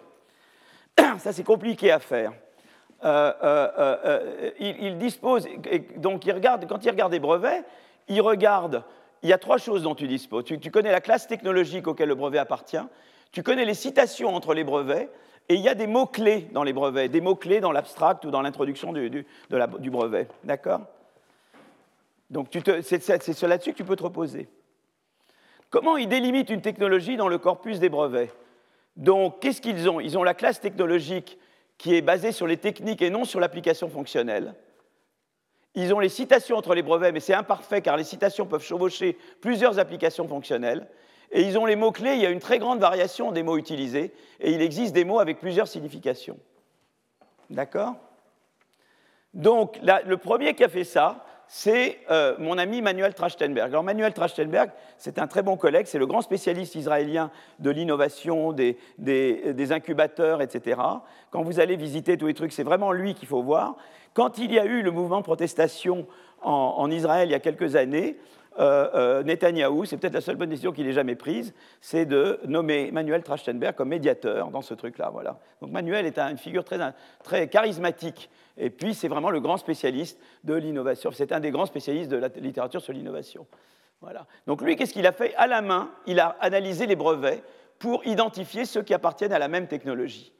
Ça, 1.18 1.32
c'est 1.32 1.44
compliqué 1.44 1.92
à 1.92 2.00
faire. 2.00 2.32
Il, 3.04 4.96
dispose, 4.98 5.46
donc 5.96 6.26
il 6.26 6.32
regarde, 6.32 6.66
quand 6.66 6.84
il 6.84 6.90
regarde 6.90 7.12
des 7.12 7.20
brevets, 7.20 7.64
il 8.08 8.20
regarde 8.20 8.84
il 9.22 9.28
y 9.28 9.32
a 9.32 9.38
trois 9.38 9.58
choses 9.58 9.82
dont 9.82 9.94
tu 9.94 10.06
disposes. 10.06 10.44
Tu, 10.44 10.70
connais 10.70 10.92
la 10.92 11.00
classe 11.00 11.26
technologique 11.26 11.86
auquel 11.88 12.08
le 12.08 12.14
brevet 12.14 12.38
appartient, 12.38 12.84
tu 13.32 13.42
connais 13.42 13.64
les 13.64 13.74
citations 13.74 14.34
entre 14.34 14.54
les 14.54 14.64
brevets, 14.64 15.10
et 15.48 15.54
il 15.54 15.60
y 15.60 15.68
a 15.68 15.74
des 15.74 15.86
mots-clés 15.86 16.48
dans 16.52 16.62
les 16.62 16.72
brevets, 16.72 17.08
des 17.08 17.20
mots-clés 17.20 17.60
dans 17.60 17.72
l'abstract 17.72 18.24
ou 18.24 18.30
dans 18.30 18.42
l'introduction 18.42 18.92
du, 18.92 19.26
brevet. 19.90 20.28
D'accord? 20.44 20.80
Donc 22.30 22.48
c'est 22.82 23.42
là-dessus 23.42 23.72
que 23.72 23.76
tu 23.76 23.84
peux 23.84 23.96
te 23.96 24.02
reposer. 24.02 24.48
Comment 25.70 25.96
ils 25.96 26.08
délimitent 26.08 26.50
une 26.50 26.62
technologie 26.62 27.16
dans 27.16 27.28
le 27.28 27.38
corpus 27.38 27.78
des 27.78 27.88
brevets? 27.88 28.32
Donc, 28.96 29.40
qu'est-ce 29.40 29.60
qu'ils 29.60 29.90
ont? 29.90 30.00
Ils 30.00 30.16
ont 30.16 30.22
la 30.22 30.34
classe 30.34 30.60
technologique 30.60 31.38
qui 31.78 31.94
est 31.94 32.02
basée 32.02 32.32
sur 32.32 32.46
les 32.46 32.56
techniques 32.56 33.02
et 33.02 33.10
non 33.10 33.24
sur 33.24 33.40
l'application 33.40 33.88
fonctionnelle. 33.88 34.54
Ils 35.74 35.92
ont 35.92 35.98
les 35.98 36.08
citations 36.08 36.56
entre 36.56 36.74
les 36.74 36.82
brevets, 36.82 37.12
mais 37.12 37.20
c'est 37.20 37.34
imparfait 37.34 37.82
car 37.82 37.96
les 37.98 38.04
citations 38.04 38.46
peuvent 38.46 38.62
chevaucher 38.62 39.18
plusieurs 39.42 39.78
applications 39.78 40.26
fonctionnelles. 40.26 40.88
Et 41.32 41.42
ils 41.42 41.58
ont 41.58 41.66
les 41.66 41.76
mots-clés, 41.76 42.14
il 42.14 42.22
y 42.22 42.26
a 42.26 42.30
une 42.30 42.40
très 42.40 42.58
grande 42.58 42.78
variation 42.78 43.30
des 43.32 43.42
mots 43.42 43.58
utilisés, 43.58 44.14
et 44.40 44.52
il 44.52 44.62
existe 44.62 44.94
des 44.94 45.04
mots 45.04 45.18
avec 45.18 45.38
plusieurs 45.38 45.68
significations. 45.68 46.38
D'accord? 47.50 47.94
Donc, 49.34 49.78
le 49.82 50.16
premier 50.16 50.54
qui 50.54 50.64
a 50.64 50.68
fait 50.68 50.84
ça, 50.84 51.25
c'est 51.48 52.00
euh, 52.10 52.34
mon 52.38 52.58
ami 52.58 52.82
Manuel 52.82 53.14
Trachtenberg. 53.14 53.70
Alors 53.70 53.84
Manuel 53.84 54.12
Trachtenberg, 54.12 54.70
c'est 54.98 55.18
un 55.18 55.26
très 55.26 55.42
bon 55.42 55.56
collègue, 55.56 55.86
c'est 55.86 55.98
le 55.98 56.06
grand 56.06 56.20
spécialiste 56.20 56.74
israélien 56.74 57.30
de 57.60 57.70
l'innovation, 57.70 58.52
des, 58.52 58.76
incubateurs, 59.70 60.42
etc. 60.42 60.80
Quand 61.30 61.42
vous 61.42 61.60
allez 61.60 61.76
visiter 61.76 62.16
tous 62.16 62.26
les 62.26 62.34
trucs, 62.34 62.52
c'est 62.52 62.64
vraiment 62.64 62.92
lui 62.92 63.14
qu'il 63.14 63.28
faut 63.28 63.42
voir. 63.42 63.76
Quand 64.12 64.38
il 64.38 64.52
y 64.52 64.58
a 64.58 64.64
eu 64.64 64.82
le 64.82 64.90
mouvement 64.90 65.18
de 65.18 65.24
protestation 65.24 66.06
en, 66.42 66.90
Israël 66.90 67.28
il 67.28 67.32
y 67.32 67.34
a 67.34 67.40
quelques 67.40 67.76
années, 67.76 68.16
euh, 68.58 68.88
euh, 68.94 69.22
Netanyahou, 69.22 69.84
c'est 69.84 69.96
peut-être 69.96 70.14
la 70.14 70.20
seule 70.20 70.36
bonne 70.36 70.48
décision 70.48 70.72
qu'il 70.72 70.86
ait 70.86 70.92
jamais 70.92 71.14
prise, 71.14 71.54
c'est 71.80 72.06
de 72.06 72.40
nommer 72.46 72.90
Manuel 72.90 73.22
Trachtenberg 73.22 73.74
comme 73.74 73.88
médiateur 73.88 74.50
dans 74.50 74.62
ce 74.62 74.74
truc-là. 74.74 75.10
Voilà. 75.12 75.38
Donc 75.60 75.70
Manuel 75.70 76.06
est 76.06 76.18
une 76.18 76.38
figure 76.38 76.64
très, 76.64 76.78
très 77.22 77.48
charismatique. 77.48 78.30
Et 78.56 78.70
puis 78.70 78.94
c'est 78.94 79.08
vraiment 79.08 79.30
le 79.30 79.40
grand 79.40 79.56
spécialiste 79.56 80.18
de 80.44 80.54
l'innovation. 80.54 81.10
C'est 81.12 81.32
un 81.32 81.40
des 81.40 81.50
grands 81.50 81.66
spécialistes 81.66 82.10
de 82.10 82.16
la 82.16 82.28
littérature 82.28 82.80
sur 82.80 82.92
l'innovation. 82.92 83.46
Voilà. 84.00 84.26
Donc 84.46 84.62
lui, 84.62 84.76
qu'est-ce 84.76 84.92
qu'il 84.92 85.06
a 85.06 85.12
fait? 85.12 85.34
À 85.36 85.46
la 85.46 85.62
main, 85.62 85.90
il 86.06 86.20
a 86.20 86.36
analysé 86.40 86.86
les 86.86 86.96
brevets 86.96 87.42
pour 87.78 88.06
identifier 88.06 88.64
ceux 88.64 88.82
qui 88.82 88.94
appartiennent 88.94 89.32
à 89.32 89.38
la 89.38 89.48
même 89.48 89.66
technologie. 89.66 90.32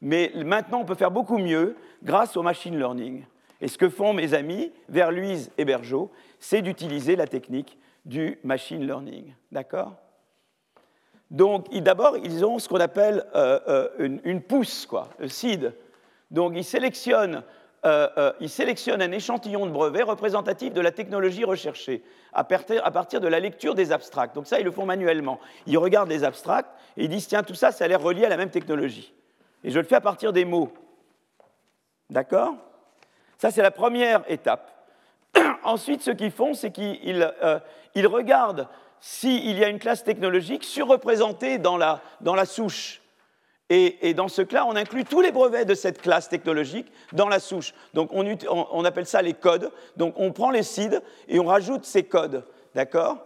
Mais 0.00 0.30
maintenant, 0.36 0.80
on 0.80 0.84
peut 0.84 0.94
faire 0.94 1.10
beaucoup 1.10 1.38
mieux 1.38 1.76
grâce 2.02 2.36
au 2.36 2.42
machine 2.42 2.78
learning. 2.78 3.24
Et 3.60 3.68
ce 3.68 3.78
que 3.78 3.88
font 3.88 4.12
mes 4.12 4.34
amis, 4.34 4.72
Verluise 4.88 5.50
et 5.58 5.64
Bergeau, 5.64 6.10
c'est 6.38 6.62
d'utiliser 6.62 7.16
la 7.16 7.26
technique 7.26 7.78
du 8.04 8.38
machine 8.44 8.86
learning. 8.86 9.34
D'accord? 9.50 9.94
Donc, 11.30 11.72
d'abord, 11.74 12.16
ils 12.18 12.44
ont 12.44 12.58
ce 12.58 12.68
qu'on 12.68 12.80
appelle 12.80 13.24
euh, 13.34 13.58
euh, 13.68 14.18
une, 14.24 14.40
pousse, 14.40 14.86
quoi, 14.86 15.08
le 15.18 15.28
seed. 15.28 15.74
Donc, 16.30 16.52
ils 16.54 16.64
sélectionnent, 16.64 17.42
euh, 17.84 18.32
ils 18.40 18.48
sélectionnent, 18.48 19.02
un 19.02 19.10
échantillon 19.10 19.66
de 19.66 19.72
brevet 19.72 20.02
représentatif 20.02 20.72
de 20.72 20.80
la 20.80 20.92
technologie 20.92 21.44
recherchée 21.44 22.04
à 22.32 22.44
partir, 22.44 22.84
à 22.84 22.90
partir 22.92 23.20
de 23.20 23.26
la 23.26 23.40
lecture 23.40 23.74
des 23.74 23.90
abstracts. 23.90 24.36
Donc, 24.36 24.46
ça, 24.46 24.60
ils 24.60 24.64
le 24.64 24.70
font 24.70 24.86
manuellement. 24.86 25.40
Ils 25.66 25.78
regardent 25.78 26.10
les 26.10 26.22
abstracts 26.22 26.70
et 26.96 27.04
ils 27.04 27.08
disent 27.08 27.26
tiens, 27.26 27.42
tout 27.42 27.54
ça, 27.54 27.72
ça 27.72 27.84
a 27.84 27.88
l'air 27.88 28.00
relié 28.00 28.24
à 28.24 28.28
la 28.28 28.36
même 28.36 28.50
technologie. 28.50 29.12
Et 29.64 29.70
je 29.70 29.78
le 29.80 29.84
fais 29.84 29.96
à 29.96 30.00
partir 30.00 30.32
des 30.32 30.44
mots. 30.44 30.72
D'accord? 32.08 32.54
Ça, 33.38 33.50
c'est 33.50 33.62
la 33.62 33.70
première 33.70 34.22
étape. 34.28 34.72
Ensuite, 35.64 36.02
ce 36.02 36.10
qu'ils 36.10 36.30
font, 36.30 36.54
c'est 36.54 36.70
qu'ils 36.70 37.32
euh, 37.42 37.58
regardent 37.96 38.68
s'il 39.00 39.58
y 39.58 39.64
a 39.64 39.68
une 39.68 39.78
classe 39.78 40.04
technologique 40.04 40.64
surreprésentée 40.64 41.58
dans 41.58 41.76
la, 41.76 42.00
dans 42.20 42.34
la 42.34 42.46
souche. 42.46 43.02
Et, 43.68 44.14
dans 44.14 44.28
ce 44.28 44.42
cas, 44.42 44.64
on 44.64 44.76
inclut 44.76 45.04
tous 45.04 45.20
les 45.20 45.32
brevets 45.32 45.64
de 45.64 45.74
cette 45.74 46.00
classe 46.00 46.28
technologique 46.28 46.86
dans 47.12 47.28
la 47.28 47.40
souche. 47.40 47.74
Donc 47.94 48.10
on, 48.12 48.84
appelle 48.84 49.06
ça 49.06 49.22
les 49.22 49.34
codes. 49.34 49.72
Donc 49.96 50.14
on 50.16 50.30
prend 50.30 50.50
les 50.50 50.62
CID 50.62 51.02
et 51.26 51.40
on 51.40 51.46
rajoute 51.46 51.84
ces 51.84 52.04
codes. 52.04 52.44
D'accord? 52.76 53.18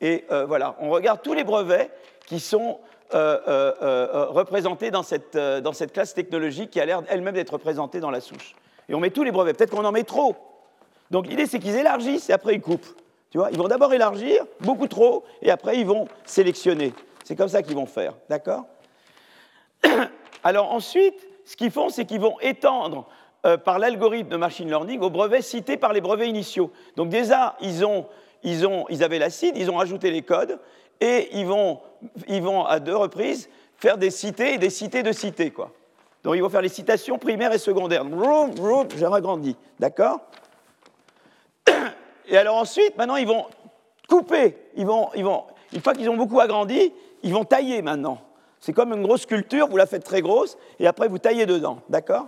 Et 0.00 0.24
euh, 0.32 0.46
voilà, 0.46 0.74
on 0.80 0.90
regarde 0.90 1.22
tous 1.22 1.32
les 1.32 1.44
brevets 1.44 1.92
qui 2.26 2.40
sont 2.40 2.80
euh, 3.14 4.26
représentée 4.30 4.90
dans 4.90 5.04
cette, 5.04 5.36
dans 5.36 5.72
cette 5.72 5.92
classe 5.92 6.12
technologique 6.12 6.70
qui 6.70 6.80
a 6.80 6.86
l'air 6.86 7.02
elle-même 7.08 7.34
d'être 7.34 7.52
représentée 7.52 8.00
dans 8.00 8.10
la 8.10 8.20
souche. 8.20 8.56
Et 8.88 8.94
on 8.94 9.00
met 9.00 9.10
tous 9.10 9.24
les 9.24 9.32
brevets. 9.32 9.56
Peut-être 9.56 9.70
qu'on 9.70 9.84
en 9.84 9.92
met 9.92 10.04
trop. 10.04 10.36
Donc 11.10 11.26
l'idée, 11.26 11.46
c'est 11.46 11.58
qu'ils 11.58 11.76
élargissent 11.76 12.30
et 12.30 12.32
après 12.32 12.54
ils 12.54 12.60
coupent. 12.60 12.86
Tu 13.30 13.38
vois 13.38 13.50
ils 13.50 13.58
vont 13.58 13.68
d'abord 13.68 13.92
élargir, 13.92 14.44
beaucoup 14.60 14.86
trop, 14.86 15.24
et 15.42 15.50
après 15.50 15.78
ils 15.78 15.86
vont 15.86 16.06
sélectionner. 16.24 16.92
C'est 17.24 17.36
comme 17.36 17.48
ça 17.48 17.62
qu'ils 17.62 17.74
vont 17.74 17.86
faire. 17.86 18.14
D'accord 18.28 18.64
Alors 20.44 20.72
ensuite, 20.72 21.26
ce 21.44 21.56
qu'ils 21.56 21.70
font, 21.70 21.88
c'est 21.88 22.04
qu'ils 22.04 22.20
vont 22.20 22.38
étendre 22.40 23.06
par 23.64 23.78
l'algorithme 23.78 24.30
de 24.30 24.36
machine 24.36 24.68
learning 24.68 25.00
aux 25.00 25.10
brevets 25.10 25.42
cités 25.42 25.76
par 25.76 25.92
les 25.92 26.00
brevets 26.00 26.28
initiaux. 26.28 26.70
Donc 26.96 27.10
déjà, 27.10 27.56
ils, 27.60 27.84
ont, 27.84 28.06
ils, 28.42 28.66
ont, 28.66 28.86
ils 28.88 29.04
avaient 29.04 29.18
l'acide, 29.18 29.56
ils 29.56 29.70
ont 29.70 29.76
rajouté 29.76 30.10
les 30.10 30.22
codes, 30.22 30.58
et 31.00 31.28
ils 31.32 31.46
vont, 31.46 31.80
ils 32.28 32.42
vont 32.42 32.64
à 32.64 32.80
deux 32.80 32.96
reprises 32.96 33.50
faire 33.76 33.98
des 33.98 34.10
cités 34.10 34.54
et 34.54 34.58
des 34.58 34.70
cités 34.70 35.02
de 35.02 35.12
cités. 35.12 35.50
Quoi. 35.50 35.72
Donc 36.24 36.34
ils 36.34 36.42
vont 36.42 36.48
faire 36.48 36.62
les 36.62 36.68
citations 36.68 37.18
primaires 37.18 37.52
et 37.52 37.58
secondaires. 37.58 38.04
J'ai 38.96 39.04
agrandi, 39.04 39.56
d'accord 39.78 40.20
Et 42.26 42.36
alors 42.36 42.56
ensuite, 42.56 42.96
maintenant, 42.96 43.16
ils 43.16 43.26
vont 43.26 43.46
couper. 44.08 44.56
Ils 44.76 44.86
vont, 44.86 45.10
ils 45.14 45.24
vont, 45.24 45.44
une 45.72 45.80
fois 45.80 45.94
qu'ils 45.94 46.08
ont 46.10 46.16
beaucoup 46.16 46.40
agrandi, 46.40 46.92
ils 47.22 47.32
vont 47.32 47.44
tailler 47.44 47.82
maintenant. 47.82 48.20
C'est 48.58 48.72
comme 48.72 48.92
une 48.92 49.02
grosse 49.02 49.22
sculpture, 49.22 49.68
vous 49.68 49.76
la 49.76 49.86
faites 49.86 50.04
très 50.04 50.22
grosse, 50.22 50.56
et 50.80 50.86
après 50.86 51.06
vous 51.06 51.18
taillez 51.18 51.44
dedans, 51.44 51.80
d'accord 51.90 52.26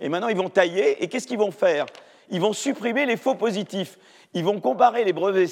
Et 0.00 0.08
maintenant, 0.08 0.28
ils 0.28 0.36
vont 0.36 0.48
tailler, 0.48 1.02
et 1.02 1.08
qu'est-ce 1.08 1.26
qu'ils 1.26 1.38
vont 1.38 1.50
faire? 1.50 1.84
Ils 2.30 2.40
vont 2.40 2.54
supprimer 2.54 3.04
les 3.04 3.18
faux 3.18 3.34
positifs 3.34 3.98
ils 4.34 4.44
vont 4.44 4.60
comparer 4.60 5.04
les 5.04 5.12
brevets 5.12 5.48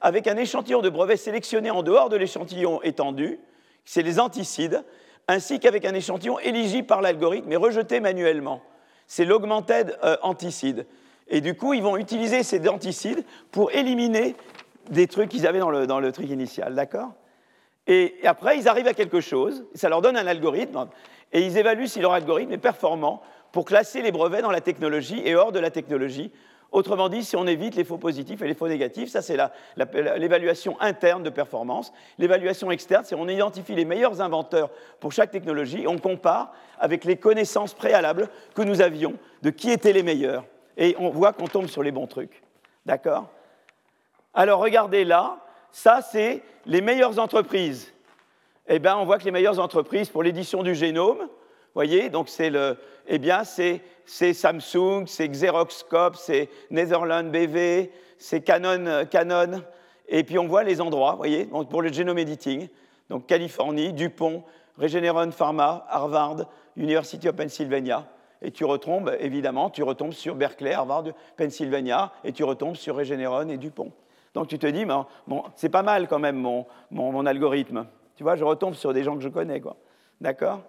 avec 0.00 0.26
un 0.26 0.36
échantillon 0.36 0.82
de 0.82 0.90
brevets 0.90 1.16
sélectionnés 1.16 1.70
en 1.70 1.82
dehors 1.82 2.10
de 2.10 2.16
l'échantillon 2.16 2.82
étendu, 2.82 3.40
c'est 3.86 4.02
les 4.02 4.20
anticides, 4.20 4.84
ainsi 5.28 5.60
qu'avec 5.60 5.84
un 5.84 5.94
échantillon 5.94 6.38
éligible 6.38 6.86
par 6.86 7.02
l'algorithme 7.02 7.48
mais 7.48 7.56
rejeté 7.56 8.00
manuellement. 8.00 8.62
C'est 9.06 9.24
l'augmented 9.24 9.98
euh, 10.04 10.16
anticide. 10.22 10.86
Et 11.28 11.40
du 11.40 11.54
coup, 11.54 11.74
ils 11.74 11.82
vont 11.82 11.96
utiliser 11.96 12.42
ces 12.42 12.68
anticides 12.68 13.24
pour 13.52 13.70
éliminer 13.72 14.34
des 14.90 15.06
trucs 15.06 15.28
qu'ils 15.28 15.46
avaient 15.46 15.60
dans 15.60 15.70
le, 15.70 15.86
dans 15.86 16.00
le 16.00 16.12
truc 16.12 16.28
initial, 16.28 16.74
d'accord? 16.74 17.12
Et 17.86 18.14
après, 18.24 18.58
ils 18.58 18.68
arrivent 18.68 18.88
à 18.88 18.94
quelque 18.94 19.20
chose, 19.20 19.64
ça 19.74 19.88
leur 19.88 20.02
donne 20.02 20.16
un 20.16 20.26
algorithme, 20.26 20.88
et 21.32 21.42
ils 21.42 21.56
évaluent 21.56 21.86
si 21.86 22.00
leur 22.00 22.12
algorithme 22.12 22.52
est 22.52 22.58
performant 22.58 23.22
pour 23.52 23.64
classer 23.64 24.02
les 24.02 24.12
brevets 24.12 24.42
dans 24.42 24.50
la 24.50 24.60
technologie 24.60 25.22
et 25.24 25.34
hors 25.34 25.52
de 25.52 25.58
la 25.58 25.70
technologie. 25.70 26.30
Autrement 26.72 27.08
dit, 27.08 27.24
si 27.24 27.34
on 27.34 27.48
évite 27.48 27.74
les 27.74 27.82
faux 27.82 27.98
positifs 27.98 28.42
et 28.42 28.46
les 28.46 28.54
faux 28.54 28.68
négatifs, 28.68 29.10
ça 29.10 29.22
c'est 29.22 29.36
l'évaluation 29.76 30.80
interne 30.80 31.24
de 31.24 31.30
performance. 31.30 31.92
L'évaluation 32.16 32.70
externe, 32.70 33.04
c'est 33.04 33.16
on 33.16 33.26
identifie 33.26 33.74
les 33.74 33.84
meilleurs 33.84 34.20
inventeurs 34.20 34.70
pour 35.00 35.12
chaque 35.12 35.32
technologie, 35.32 35.86
on 35.88 35.98
compare 35.98 36.52
avec 36.78 37.04
les 37.04 37.16
connaissances 37.16 37.74
préalables 37.74 38.28
que 38.54 38.62
nous 38.62 38.80
avions 38.82 39.14
de 39.42 39.50
qui 39.50 39.70
étaient 39.70 39.92
les 39.92 40.04
meilleurs. 40.04 40.44
Et 40.76 40.94
on 40.98 41.10
voit 41.10 41.32
qu'on 41.32 41.48
tombe 41.48 41.66
sur 41.66 41.82
les 41.82 41.90
bons 41.90 42.06
trucs. 42.06 42.42
D'accord? 42.86 43.28
Alors 44.32 44.60
regardez 44.60 45.04
là, 45.04 45.38
ça 45.72 46.00
c'est 46.02 46.42
les 46.66 46.80
meilleures 46.80 47.18
entreprises. 47.18 47.92
Eh 48.68 48.78
bien, 48.78 48.96
on 48.96 49.04
voit 49.04 49.18
que 49.18 49.24
les 49.24 49.32
meilleures 49.32 49.58
entreprises 49.58 50.08
pour 50.08 50.22
l'édition 50.22 50.62
du 50.62 50.76
génome, 50.76 51.28
voyez, 51.74 52.10
donc 52.10 52.28
c'est 52.28 52.50
le, 52.50 52.76
eh 53.06 53.18
bien, 53.18 53.44
c'est, 53.44 53.82
Samsung, 54.06 55.04
c'est 55.06 55.28
Xeroxcop, 55.28 56.16
c'est 56.16 56.48
Netherlands 56.70 57.30
BV, 57.30 57.90
c'est 58.18 58.40
Canon, 58.42 59.04
Canon, 59.10 59.62
et 60.08 60.24
puis 60.24 60.38
on 60.38 60.46
voit 60.46 60.64
les 60.64 60.80
endroits, 60.80 61.14
voyez, 61.14 61.48
pour 61.70 61.82
le 61.82 61.92
genome 61.92 62.18
editing, 62.18 62.68
donc 63.08 63.26
Californie, 63.26 63.92
Dupont, 63.92 64.44
Regeneron 64.78 65.30
Pharma, 65.30 65.86
Harvard, 65.88 66.46
University 66.76 67.28
of 67.28 67.36
Pennsylvania, 67.36 68.06
et 68.42 68.50
tu 68.50 68.64
retombes, 68.64 69.14
évidemment, 69.20 69.70
tu 69.70 69.82
retombes 69.82 70.12
sur 70.12 70.34
Berkeley, 70.34 70.72
Harvard, 70.72 71.04
Pennsylvania, 71.36 72.12
et 72.24 72.32
tu 72.32 72.44
retombes 72.44 72.76
sur 72.76 72.96
Regeneron 72.96 73.48
et 73.48 73.58
Dupont. 73.58 73.92
Donc 74.34 74.48
tu 74.48 74.58
te 74.58 74.66
dis, 74.66 74.84
bon, 74.84 75.04
c'est 75.56 75.68
pas 75.68 75.82
mal 75.82 76.08
quand 76.08 76.18
même 76.18 76.36
mon, 76.36 76.66
mon, 76.90 77.26
algorithme. 77.26 77.86
Tu 78.16 78.22
vois, 78.22 78.36
je 78.36 78.44
retombe 78.44 78.74
sur 78.74 78.92
des 78.92 79.02
gens 79.02 79.16
que 79.16 79.22
je 79.22 79.28
connais, 79.28 79.60
quoi. 79.60 79.76
D'accord? 80.20 80.60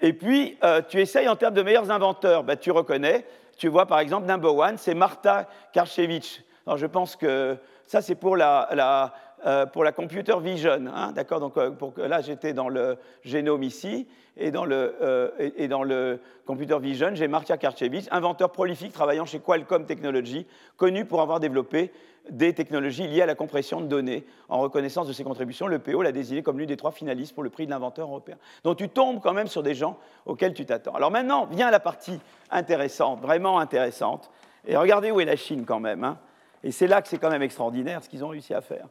Et 0.00 0.12
puis, 0.12 0.56
euh, 0.62 0.82
tu 0.86 1.00
essayes 1.00 1.28
en 1.28 1.36
termes 1.36 1.54
de 1.54 1.62
meilleurs 1.62 1.90
inventeurs. 1.90 2.44
Ben, 2.44 2.56
tu 2.56 2.70
reconnais, 2.70 3.24
tu 3.56 3.68
vois 3.68 3.86
par 3.86 4.00
exemple, 4.00 4.26
number 4.26 4.54
one, 4.54 4.76
c'est 4.76 4.94
Marta 4.94 5.48
Karchevich. 5.72 6.42
Alors 6.66 6.76
je 6.76 6.86
pense 6.86 7.16
que 7.16 7.56
ça, 7.86 8.02
c'est 8.02 8.16
pour 8.16 8.36
la, 8.36 9.12
euh, 9.46 9.64
pour 9.66 9.84
la 9.84 9.92
computer 9.92 10.38
vision. 10.40 10.84
Hein, 10.94 11.12
D'accord? 11.12 11.40
Donc 11.40 11.56
euh, 11.56 11.72
là, 12.08 12.20
j'étais 12.20 12.52
dans 12.52 12.68
le 12.68 12.98
génome 13.22 13.62
ici, 13.62 14.06
et 14.36 14.50
dans 14.50 14.66
le, 14.66 15.32
et, 15.38 15.66
dans 15.66 15.82
le 15.82 16.20
computer 16.44 16.78
vision, 16.78 17.08
j'ai 17.14 17.26
Marta 17.26 17.56
Karchevich, 17.56 18.06
inventeur 18.10 18.52
prolifique 18.52 18.92
travaillant 18.92 19.24
chez 19.24 19.38
Qualcomm 19.38 19.86
Technologies, 19.86 20.46
connu 20.76 21.06
pour 21.06 21.22
avoir 21.22 21.40
développé 21.40 21.90
des 22.30 22.52
technologies 22.52 23.06
liées 23.06 23.22
à 23.22 23.26
la 23.26 23.34
compression 23.34 23.80
de 23.80 23.86
données. 23.86 24.26
En 24.48 24.60
reconnaissance 24.60 25.06
de 25.06 25.12
ses 25.12 25.24
contributions, 25.24 25.66
le 25.66 25.78
PO 25.78 26.02
l'a 26.02 26.12
désigné 26.12 26.42
comme 26.42 26.58
l'une 26.58 26.68
des 26.68 26.76
trois 26.76 26.92
finalistes 26.92 27.34
pour 27.34 27.42
le 27.42 27.50
prix 27.50 27.66
de 27.66 27.70
l'inventeur 27.70 28.08
européen. 28.08 28.36
Donc 28.64 28.78
tu 28.78 28.88
tombes 28.88 29.20
quand 29.20 29.32
même 29.32 29.46
sur 29.46 29.62
des 29.62 29.74
gens 29.74 29.98
auxquels 30.24 30.54
tu 30.54 30.66
t'attends. 30.66 30.94
Alors 30.94 31.10
maintenant, 31.10 31.46
vient 31.46 31.70
la 31.70 31.80
partie 31.80 32.20
intéressante, 32.50 33.20
vraiment 33.20 33.58
intéressante. 33.58 34.30
Et 34.66 34.76
regardez 34.76 35.10
où 35.10 35.20
est 35.20 35.24
la 35.24 35.36
Chine 35.36 35.64
quand 35.64 35.80
même. 35.80 36.04
Hein. 36.04 36.18
Et 36.64 36.72
c'est 36.72 36.86
là 36.86 37.02
que 37.02 37.08
c'est 37.08 37.18
quand 37.18 37.30
même 37.30 37.42
extraordinaire 37.42 38.02
ce 38.02 38.08
qu'ils 38.08 38.24
ont 38.24 38.28
réussi 38.28 38.54
à 38.54 38.60
faire. 38.60 38.88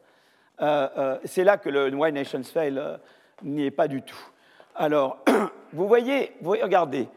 Euh, 0.60 0.88
euh, 0.96 1.18
c'est 1.24 1.44
là 1.44 1.58
que 1.58 1.68
le 1.68 1.94
Why 1.94 2.12
Nations 2.12 2.42
Fail 2.42 2.78
euh, 2.78 2.96
n'y 3.42 3.66
est 3.66 3.70
pas 3.70 3.88
du 3.88 4.02
tout. 4.02 4.30
Alors, 4.74 5.18
vous 5.72 5.86
voyez, 5.86 6.32
vous 6.40 6.52
regardez, 6.52 7.08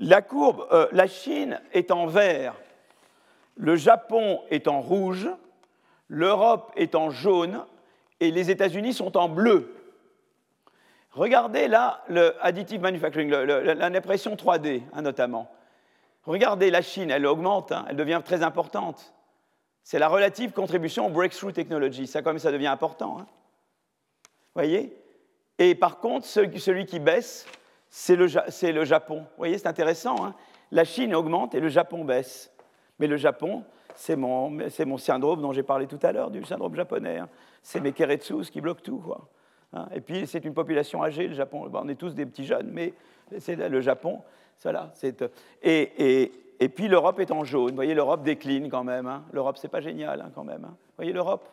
la 0.00 0.22
courbe, 0.22 0.66
la 0.92 1.06
Chine 1.06 1.60
est 1.72 1.90
en 1.90 2.06
vert, 2.06 2.54
le 3.56 3.76
Japon 3.76 4.40
est 4.50 4.68
en 4.68 4.80
rouge, 4.80 5.28
l'Europe 6.08 6.72
est 6.76 6.94
en 6.94 7.10
jaune 7.10 7.64
et 8.20 8.30
les 8.30 8.50
États-Unis 8.50 8.94
sont 8.94 9.16
en 9.16 9.28
bleu. 9.28 9.74
Regardez 11.10 11.68
là 11.68 12.04
le 12.08 12.34
additive 12.44 12.80
manufacturing, 12.80 13.30
l'impression 13.30 14.34
3D 14.34 14.82
hein, 14.92 15.02
notamment. 15.02 15.50
Regardez 16.24 16.70
la 16.70 16.82
Chine, 16.82 17.10
elle 17.10 17.26
augmente, 17.26 17.72
hein, 17.72 17.86
elle 17.88 17.96
devient 17.96 18.20
très 18.24 18.42
importante. 18.42 19.14
C'est 19.82 20.00
la 20.00 20.08
relative 20.08 20.50
contribution 20.50 21.06
au 21.06 21.10
breakthrough 21.10 21.52
technology. 21.52 22.08
Ça, 22.08 22.20
comme 22.20 22.40
ça 22.40 22.50
devient 22.50 22.66
important. 22.66 23.18
Hein. 23.20 23.26
voyez? 24.54 24.92
Et 25.58 25.76
par 25.76 26.00
contre, 26.00 26.26
celui 26.26 26.86
qui 26.86 26.98
baisse, 26.98 27.46
c'est 27.88 28.16
le, 28.16 28.26
le, 28.26 28.84
Japon. 28.84 29.20
Vous 29.20 29.38
voyez, 29.38 29.56
c'est 29.56 29.68
intéressant. 29.68 30.34
La 30.72 30.84
Chine 30.84 31.14
augmente 31.14 31.54
et 31.54 31.60
le 31.60 31.68
Japon 31.68 32.04
baisse. 32.04 32.52
Mais 32.98 33.06
le 33.06 33.16
Japon, 33.16 33.64
c'est 33.96 34.16
mon, 34.16 34.50
mon, 34.50 34.98
syndrome 34.98 35.42
dont 35.42 35.52
j'ai 35.52 35.62
parlé 35.62 35.86
tout 35.86 35.98
à 36.02 36.12
l'heure, 36.12 36.30
du 36.30 36.44
syndrome 36.44 36.74
japonais. 36.74 37.18
Hein. 37.18 37.28
C'est 37.62 37.80
mes 37.80 37.92
keretsus 37.92 38.50
qui 38.50 38.60
bloquent 38.60 38.82
tout. 38.82 38.98
Quoi. 38.98 39.28
Hein. 39.72 39.88
Et 39.94 40.00
puis, 40.00 40.26
c'est 40.26 40.44
une 40.44 40.54
population 40.54 41.02
âgée, 41.02 41.26
le 41.26 41.34
Japon. 41.34 41.70
on 41.72 41.88
est 41.88 41.96
tous 41.96 42.14
des 42.14 42.26
petits 42.26 42.44
jeunes, 42.44 42.70
mais 42.70 42.94
c'est 43.38 43.56
le 43.56 43.80
Japon. 43.80 44.20
Voilà, 44.62 44.92
et, 45.62 45.82
et, 46.22 46.32
et, 46.60 46.68
puis 46.68 46.88
l'Europe 46.88 47.20
est 47.20 47.30
en 47.30 47.44
jaune. 47.44 47.70
Vous 47.70 47.76
voyez, 47.76 47.94
l'Europe 47.94 48.22
décline 48.22 48.68
quand 48.68 48.84
même. 48.84 49.06
Hein. 49.06 49.24
L'Europe, 49.32 49.58
c'est 49.58 49.68
pas 49.68 49.80
génial 49.80 50.20
hein, 50.20 50.30
quand 50.34 50.44
même. 50.44 50.62
Vous 50.62 50.96
voyez 50.96 51.12
l'Europe 51.12 51.46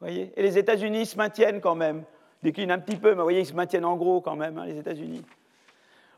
voyez 0.00 0.32
Et 0.36 0.42
les 0.42 0.58
États-Unis 0.58 1.06
se 1.06 1.16
maintiennent 1.16 1.60
quand 1.60 1.74
même. 1.74 2.02
Déclinent 2.42 2.72
un 2.72 2.78
petit 2.78 2.96
peu, 2.96 3.10
mais 3.10 3.16
vous 3.16 3.22
voyez, 3.22 3.40
ils 3.40 3.46
se 3.46 3.54
maintiennent 3.54 3.84
en 3.84 3.96
gros 3.96 4.20
quand 4.20 4.36
même, 4.36 4.62
les 4.66 4.76
États-Unis. 4.76 5.22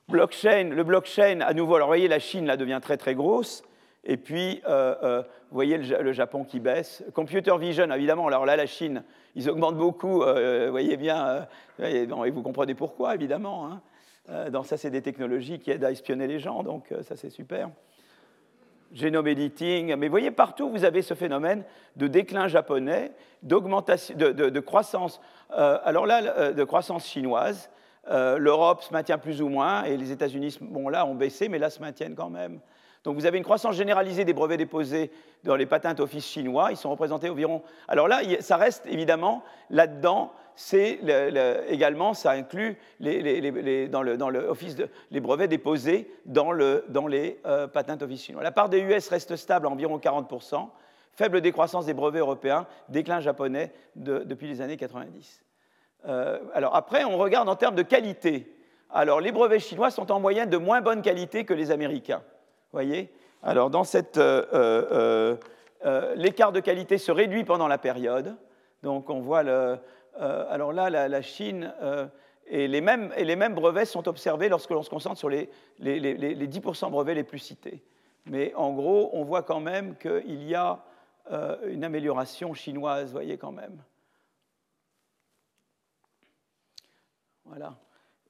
Blockchain, 0.09 0.71
le 0.73 0.83
blockchain, 0.83 1.41
à 1.41 1.53
nouveau, 1.53 1.77
alors 1.77 1.89
vous 1.89 1.91
voyez, 1.91 2.09
la 2.09 2.19
Chine 2.19 2.47
là 2.47 2.57
devient 2.57 2.81
très 2.83 2.97
très 2.97 3.15
grosse. 3.15 3.63
Et 4.11 4.17
puis, 4.17 4.63
euh, 4.67 4.95
euh, 5.03 5.23
vous 5.51 5.55
voyez 5.55 5.77
le, 5.77 6.13
Japon 6.13 6.43
qui 6.43 6.61
baisse. 6.61 7.05
Computer 7.13 7.57
vision, 7.59 7.93
évidemment, 7.93 8.27
alors 8.27 8.47
là, 8.47 8.57
la 8.57 8.65
Chine, 8.65 9.05
ils 9.37 9.51
augmentent 9.51 9.77
beaucoup, 9.77 10.23
euh, 10.23 10.65
vous 10.65 10.71
voyez 10.71 10.97
bien, 10.97 11.47
et 11.79 12.07
vous 12.07 12.43
comprenez 12.43 12.75
pourquoi, 12.75 13.15
évidemment. 13.15 13.71
Hein. 13.71 14.51
donc 14.51 14.65
ça, 14.67 14.79
c'est 14.79 14.91
des 14.91 15.03
technologies 15.03 15.59
qui 15.59 15.71
aident 15.71 15.85
à 15.85 15.91
espionner 15.91 16.27
les 16.27 16.39
gens, 16.39 16.63
donc 16.63 16.93
ça, 17.03 17.17
c'est 17.17 17.29
super. 17.29 17.69
Genome 18.95 19.29
editing, 19.29 19.95
mais 19.97 20.07
vous 20.07 20.13
voyez, 20.13 20.31
partout, 20.31 20.71
vous 20.71 20.85
avez 20.85 21.03
ce 21.03 21.13
phénomène 21.13 21.63
de 21.97 22.07
déclin 22.07 22.49
japonais, 22.49 23.13
de, 23.43 24.61
croissance, 24.61 25.21
alors 25.51 26.07
là, 26.07 26.53
de 26.53 26.65
croissance 26.65 27.07
chinoise. 27.07 27.69
L'Europe 28.11 28.83
se 28.83 28.91
maintient 28.91 29.19
plus 29.19 29.43
ou 29.43 29.51
moins, 29.51 29.85
et 29.85 29.99
les 29.99 30.13
États-Unis, 30.13 30.57
bon, 30.63 30.89
là, 30.89 31.05
ont 31.05 31.15
baissé, 31.15 31.51
mais 31.51 31.59
là, 31.59 31.69
se 31.69 31.81
maintiennent 31.81 32.15
quand 32.15 32.31
même. 32.31 32.61
Donc 33.05 33.17
vous 33.17 33.27
avez 33.27 33.39
une 33.39 33.45
croissance 33.45 33.77
généralisée 33.77 34.25
des 34.25 34.33
brevets 34.33 34.59
déposés 34.59 35.11
dans 35.45 35.57
les 35.57 35.67
patentes 35.67 36.01
office 36.01 36.27
chinois. 36.27 36.71
Ils 36.71 36.77
sont 36.77 36.91
représentés 36.91 37.31
environ. 37.31 37.63
Alors 37.87 38.09
là, 38.09 38.21
ça 38.41 38.57
reste 38.57 38.85
évidemment 38.87 39.43
là-dedans. 39.71 40.33
C'est 40.57 40.99
également, 41.69 42.15
ça 42.15 42.33
inclut 42.33 42.79
les, 42.99 43.89
dans, 43.89 44.03
le, 44.03 44.17
dans 44.17 44.31
brevets 45.21 45.49
déposés 45.49 46.11
dans 46.27 46.51
les 46.53 47.39
euh, 47.47 47.69
patentes 47.69 48.03
office 48.03 48.25
chinois. 48.25 48.43
La 48.43 48.51
part 48.51 48.69
des 48.69 48.81
US 48.81 49.09
reste 49.09 49.37
stable 49.37 49.67
à 49.67 49.71
environ 49.71 49.99
40%. 49.99 50.69
Faible 51.13 51.41
décroissance 51.41 51.87
des 51.87 51.95
brevets 51.95 52.21
européens, 52.21 52.67
déclin 52.89 53.21
japonais 53.21 53.73
depuis 53.97 54.49
les 54.49 54.61
années 54.61 54.77
90. 54.77 55.43
Euh, 56.07 56.39
alors 56.55 56.75
après, 56.75 57.05
on 57.05 57.19
regarde 57.19 57.49
en 57.49 57.57
termes 57.57 57.75
de 57.75 57.83
qualité. 57.83 58.53
Alors 58.91 59.21
les 59.21 59.33
brevets 59.33 59.61
chinois 59.61 59.91
sont 59.91 60.11
en 60.11 60.19
moyenne 60.19 60.51
de 60.51 60.57
moins 60.57 60.81
bonne 60.81 61.03
qualité 61.03 61.45
que 61.45 61.55
les 61.55 61.71
américains 61.71 62.23
voyez 62.73 63.11
Alors, 63.43 63.71
dans 63.71 63.85
cette. 63.85 64.19
Euh, 64.19 64.45
euh, 64.53 65.37
euh, 65.85 66.15
l'écart 66.17 66.53
de 66.53 66.61
qualité 66.61 66.99
se 66.99 67.13
réduit 67.13 67.45
pendant 67.45 67.69
la 67.69 67.79
période. 67.79 68.37
Donc, 68.83 69.11
on 69.11 69.21
voit 69.21 69.43
le. 69.43 69.79
alors 70.19 70.73
là, 70.73 70.91
la, 70.91 71.23
Chine. 71.23 71.73
Et 72.51 72.67
les, 72.67 72.81
mêmes, 72.81 73.55
brevets 73.55 73.85
sont 73.85 74.09
observés 74.09 74.49
lorsque 74.49 74.71
l'on 74.71 74.83
se 74.83 74.91
concentre 74.91 75.19
sur 75.19 75.29
les, 75.29 75.49
10% 75.81 76.91
brevets 76.91 77.15
les 77.15 77.25
plus 77.25 77.39
cités. 77.39 77.83
Mais 78.27 78.55
en 78.55 78.73
gros, 78.73 79.11
on 79.13 79.25
voit 79.25 79.43
quand 79.43 79.61
même 79.61 79.97
qu'il 79.97 80.45
y 80.45 80.55
a 80.55 80.81
une 81.67 81.85
amélioration 81.85 82.55
chinoise, 82.55 83.13
voyez 83.13 83.37
quand 83.37 83.53
même. 83.53 83.83
Voilà. 87.45 87.75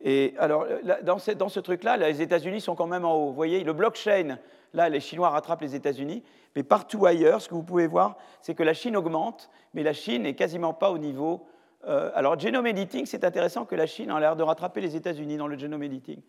Et 0.00 0.34
alors, 0.38 0.66
dans 1.02 1.18
ce, 1.18 1.32
dans 1.32 1.48
ce 1.48 1.60
truc-là, 1.60 1.96
les 1.96 2.22
États-Unis 2.22 2.60
sont 2.60 2.76
quand 2.76 2.86
même 2.86 3.04
en 3.04 3.14
haut. 3.14 3.26
Vous 3.26 3.34
voyez, 3.34 3.64
le 3.64 3.72
blockchain, 3.72 4.38
là, 4.74 4.88
les 4.88 5.00
Chinois 5.00 5.30
rattrapent 5.30 5.62
les 5.62 5.74
États-Unis, 5.74 6.22
mais 6.54 6.62
partout 6.62 7.04
ailleurs, 7.06 7.42
ce 7.42 7.48
que 7.48 7.54
vous 7.54 7.62
pouvez 7.62 7.86
voir, 7.86 8.16
c'est 8.40 8.54
que 8.54 8.62
la 8.62 8.74
Chine 8.74 8.96
augmente, 8.96 9.50
mais 9.74 9.82
la 9.82 9.92
Chine 9.92 10.22
n'est 10.22 10.34
quasiment 10.34 10.72
pas 10.72 10.90
au 10.90 10.98
niveau. 10.98 11.46
Euh, 11.86 12.10
alors, 12.14 12.38
genome 12.38 12.66
editing, 12.66 13.06
c'est 13.06 13.24
intéressant 13.24 13.64
que 13.64 13.74
la 13.74 13.86
Chine 13.86 14.10
a 14.10 14.20
l'air 14.20 14.36
de 14.36 14.42
rattraper 14.42 14.80
les 14.80 14.94
États-Unis 14.94 15.36
dans 15.36 15.48
le 15.48 15.58
genome 15.58 15.82
editing, 15.82 16.20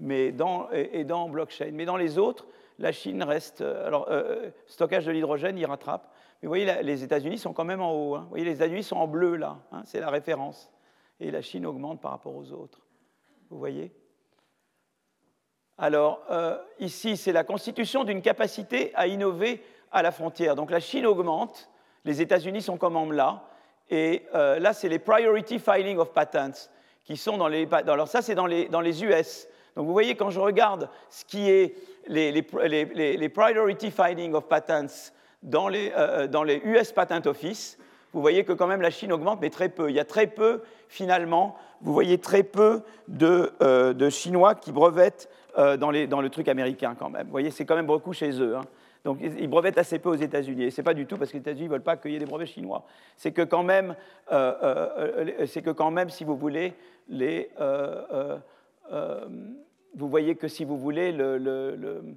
mais 0.00 0.32
dans, 0.32 0.70
et, 0.72 1.04
dans 1.04 1.28
blockchain. 1.28 1.70
Mais 1.72 1.86
dans 1.86 1.96
les 1.96 2.18
autres, 2.18 2.46
la 2.78 2.92
Chine 2.92 3.22
reste. 3.22 3.62
Euh, 3.62 3.86
alors, 3.86 4.06
euh, 4.10 4.50
stockage 4.66 5.06
de 5.06 5.12
l'hydrogène, 5.12 5.56
il 5.56 5.66
rattrape. 5.66 6.10
Mais 6.42 6.46
vous 6.46 6.50
voyez, 6.50 6.82
les 6.82 7.04
États-Unis 7.04 7.38
sont 7.38 7.54
quand 7.54 7.64
même 7.64 7.80
en 7.80 7.92
haut. 7.92 8.14
Hein. 8.16 8.22
Vous 8.24 8.30
voyez, 8.30 8.44
les 8.44 8.56
États-Unis 8.56 8.82
sont 8.82 8.96
en 8.96 9.06
bleu 9.06 9.36
là, 9.36 9.58
hein, 9.72 9.82
c'est 9.86 10.00
la 10.00 10.10
référence. 10.10 10.70
Et 11.20 11.30
la 11.30 11.40
Chine 11.40 11.64
augmente 11.64 12.00
par 12.00 12.10
rapport 12.10 12.34
aux 12.34 12.52
autres. 12.52 12.83
Vous 13.50 13.58
voyez? 13.58 13.92
Alors, 15.76 16.22
euh, 16.30 16.56
ici, 16.78 17.16
c'est 17.16 17.32
la 17.32 17.44
constitution 17.44 18.04
d'une 18.04 18.22
capacité 18.22 18.92
à 18.94 19.06
innover 19.06 19.62
à 19.90 20.02
la 20.02 20.12
frontière. 20.12 20.54
Donc 20.54 20.70
la 20.70 20.80
Chine 20.80 21.06
augmente, 21.06 21.68
Les 22.04 22.20
États-Unis 22.20 22.62
sont 22.62 22.76
quand 22.76 22.90
même 22.90 23.12
là. 23.12 23.48
Et 23.90 24.26
euh, 24.34 24.58
là, 24.58 24.72
c'est 24.72 24.88
les 24.88 24.98
Priority 24.98 25.58
Filing 25.58 25.98
of 25.98 26.12
Patents 26.12 26.68
qui 27.04 27.16
sont 27.16 27.36
dans 27.36 27.48
les. 27.48 27.68
Alors, 27.72 28.08
ça, 28.08 28.22
c'est 28.22 28.34
dans 28.34 28.46
les, 28.46 28.68
dans 28.68 28.80
les 28.80 29.04
US. 29.04 29.48
Donc, 29.76 29.86
vous 29.86 29.92
voyez, 29.92 30.14
quand 30.14 30.30
je 30.30 30.40
regarde 30.40 30.88
ce 31.10 31.24
qui 31.24 31.50
est 31.50 31.74
les, 32.06 32.30
les, 32.32 33.16
les 33.16 33.28
Priority 33.28 33.90
Filing 33.90 34.34
of 34.34 34.46
Patents 34.46 35.12
dans 35.42 35.68
les, 35.68 35.92
euh, 35.96 36.26
dans 36.26 36.42
les 36.42 36.56
US 36.64 36.92
Patent 36.92 37.26
Office, 37.26 37.78
vous 38.12 38.20
voyez 38.20 38.44
que 38.44 38.52
quand 38.52 38.66
même 38.66 38.80
la 38.80 38.90
Chine 38.90 39.12
augmente, 39.12 39.40
mais 39.40 39.50
très 39.50 39.68
peu. 39.68 39.90
Il 39.90 39.96
y 39.96 40.00
a 40.00 40.04
très 40.04 40.26
peu, 40.26 40.62
finalement, 40.88 41.56
vous 41.80 41.92
voyez 41.92 42.18
très 42.18 42.42
peu 42.42 42.82
de, 43.08 43.52
euh, 43.62 43.92
de 43.92 44.08
Chinois 44.08 44.54
qui 44.54 44.72
brevettent 44.72 45.28
dans, 45.56 45.92
les, 45.92 46.08
dans, 46.08 46.20
le 46.20 46.30
truc 46.30 46.48
américain 46.48 46.96
quand 46.98 47.10
même. 47.10 47.26
Vous 47.26 47.30
voyez, 47.30 47.52
c'est 47.52 47.64
quand 47.64 47.76
même 47.76 47.86
beaucoup 47.86 48.12
chez 48.12 48.40
eux. 48.40 48.56
Hein. 48.56 48.62
Donc 49.04 49.18
ils 49.20 49.48
brevettent 49.48 49.78
assez 49.78 49.98
peu 49.98 50.08
aux 50.08 50.14
États-Unis. 50.14 50.64
Et 50.64 50.70
ce 50.70 50.80
n'est 50.80 50.84
pas 50.84 50.94
du 50.94 51.06
tout 51.06 51.18
parce 51.18 51.30
que 51.30 51.36
les 51.36 51.42
États-Unis 51.42 51.64
ne 51.64 51.72
veulent 51.72 51.82
pas 51.82 51.98
ait 52.02 52.18
des 52.18 52.24
brevets 52.24 52.48
chinois. 52.48 52.86
C'est 53.16 53.32
que, 53.32 53.42
quand 53.42 53.62
même, 53.62 53.94
euh, 54.32 55.36
euh, 55.38 55.46
que 55.46 55.70
quand 55.70 55.90
même, 55.90 56.08
si 56.08 56.24
vous 56.24 56.36
voulez, 56.36 56.72
les, 57.08 57.50
euh, 57.60 58.38
vous 59.94 60.08
voyez 60.08 60.36
que 60.36 60.48
si 60.48 60.64
vous 60.64 60.78
voulez, 60.78 61.12
le, 61.12 61.36
le, 61.36 62.16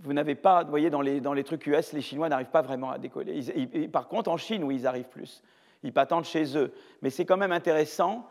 vous 0.00 0.12
n'avez 0.12 0.34
pas, 0.34 0.64
vous 0.64 0.70
voyez, 0.70 0.90
dans 0.90 1.00
les, 1.00 1.20
dans 1.20 1.32
les, 1.32 1.44
trucs 1.44 1.64
US, 1.68 1.92
les 1.92 2.00
Chinois 2.00 2.28
n'arrivent 2.28 2.50
pas 2.50 2.62
vraiment 2.62 2.90
à 2.90 2.98
décoller. 2.98 3.40
par 3.86 4.08
contre, 4.08 4.30
en 4.30 4.36
Chine, 4.36 4.64
oui, 4.64 4.76
ils 4.80 4.86
arrivent 4.88 5.08
plus. 5.08 5.44
Ils 5.86 5.92
patentent 5.92 6.26
chez 6.26 6.56
eux. 6.56 6.72
Mais 7.00 7.10
c'est 7.10 7.24
quand 7.24 7.36
même 7.36 7.52
intéressant. 7.52 8.26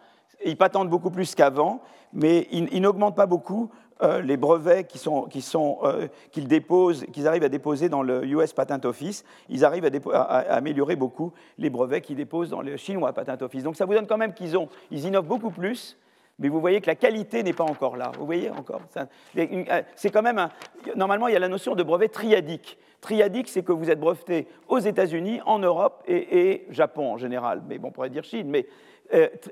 Ils 0.46 0.58
patentent 0.58 0.90
beaucoup 0.90 1.10
plus 1.10 1.34
qu'avant, 1.34 1.82
mais 2.12 2.48
ils, 2.52 2.82
n'augmentent 2.82 3.16
pas 3.16 3.26
beaucoup 3.26 3.72
euh, 4.04 4.22
les 4.22 4.36
brevets 4.36 4.86
euh, 5.08 6.08
qu'ils 6.32 6.48
déposent, 6.50 7.06
qu'ils 7.14 7.28
arrivent 7.28 7.46
à 7.46 7.50
déposer 7.50 7.88
dans 7.88 8.04
le 8.04 8.26
US 8.26 8.52
Patent 8.52 8.84
Office, 8.84 9.24
ils 9.48 9.64
arrivent 9.64 9.90
à, 10.12 10.38
améliorer 10.54 10.98
beaucoup 10.98 11.32
les 11.58 11.70
brevets 11.70 12.02
qu'ils 12.02 12.18
déposent 12.18 12.50
dans 12.50 12.62
le 12.62 12.76
chinois 12.76 13.14
Patent 13.14 13.42
Office. 13.42 13.64
Donc 13.64 13.78
ça 13.78 13.86
vous 13.86 13.94
donne 13.94 14.08
quand 14.08 14.18
même 14.18 14.34
qu'ils 14.34 14.58
ils 14.92 15.06
innovent 15.06 15.28
beaucoup 15.28 15.52
plus, 15.52 15.98
mais 16.40 16.50
vous 16.50 16.60
voyez 16.60 16.82
que 16.82 16.88
la 16.88 16.96
qualité 16.96 17.44
n'est 17.44 17.54
pas 17.54 17.64
encore 17.64 17.96
là. 17.98 18.12
Vous 18.18 18.26
voyez 18.26 18.50
encore 18.50 18.82
euh, 18.98 19.82
C'est 19.96 20.10
quand 20.10 20.22
même 20.22 20.50
normalement 20.96 21.28
il 21.28 21.34
y 21.34 21.38
a 21.38 21.40
la 21.40 21.48
notion 21.48 21.76
de 21.76 21.84
brevet 21.84 22.10
triadique. 22.10 22.78
Triadique, 23.02 23.48
c'est 23.48 23.64
que 23.64 23.72
vous 23.72 23.90
êtes 23.90 24.00
breveté 24.00 24.48
aux 24.68 24.80
États-Unis, 24.80 25.40
en 25.46 25.60
Europe 25.60 26.04
et, 26.08 26.66
Japon 26.70 27.14
en 27.14 27.18
général. 27.18 27.62
Mais 27.68 27.78
bon, 27.78 27.90
on 27.90 27.92
pourrait 27.92 28.10
dire 28.10 28.24
Chine. 28.24 28.50
Mais 28.50 28.68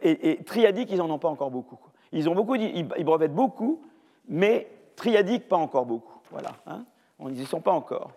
et, 0.01 0.43
triadique, 0.43 0.89
ils 0.91 0.97
n'en 0.97 1.09
ont 1.09 1.19
pas 1.19 1.29
encore 1.29 1.51
beaucoup. 1.51 1.79
Ils 2.11 2.29
ont 2.29 2.35
beaucoup, 2.35 2.55
brevettent 3.01 3.33
beaucoup, 3.33 3.81
mais 4.27 4.67
triadique, 4.95 5.47
pas 5.47 5.57
encore 5.57 5.85
beaucoup. 5.85 6.19
Voilà, 6.31 6.51
hein. 6.65 6.85
on 7.19 7.29
n'y 7.29 7.45
sont 7.45 7.61
pas 7.61 7.71
encore. 7.71 8.11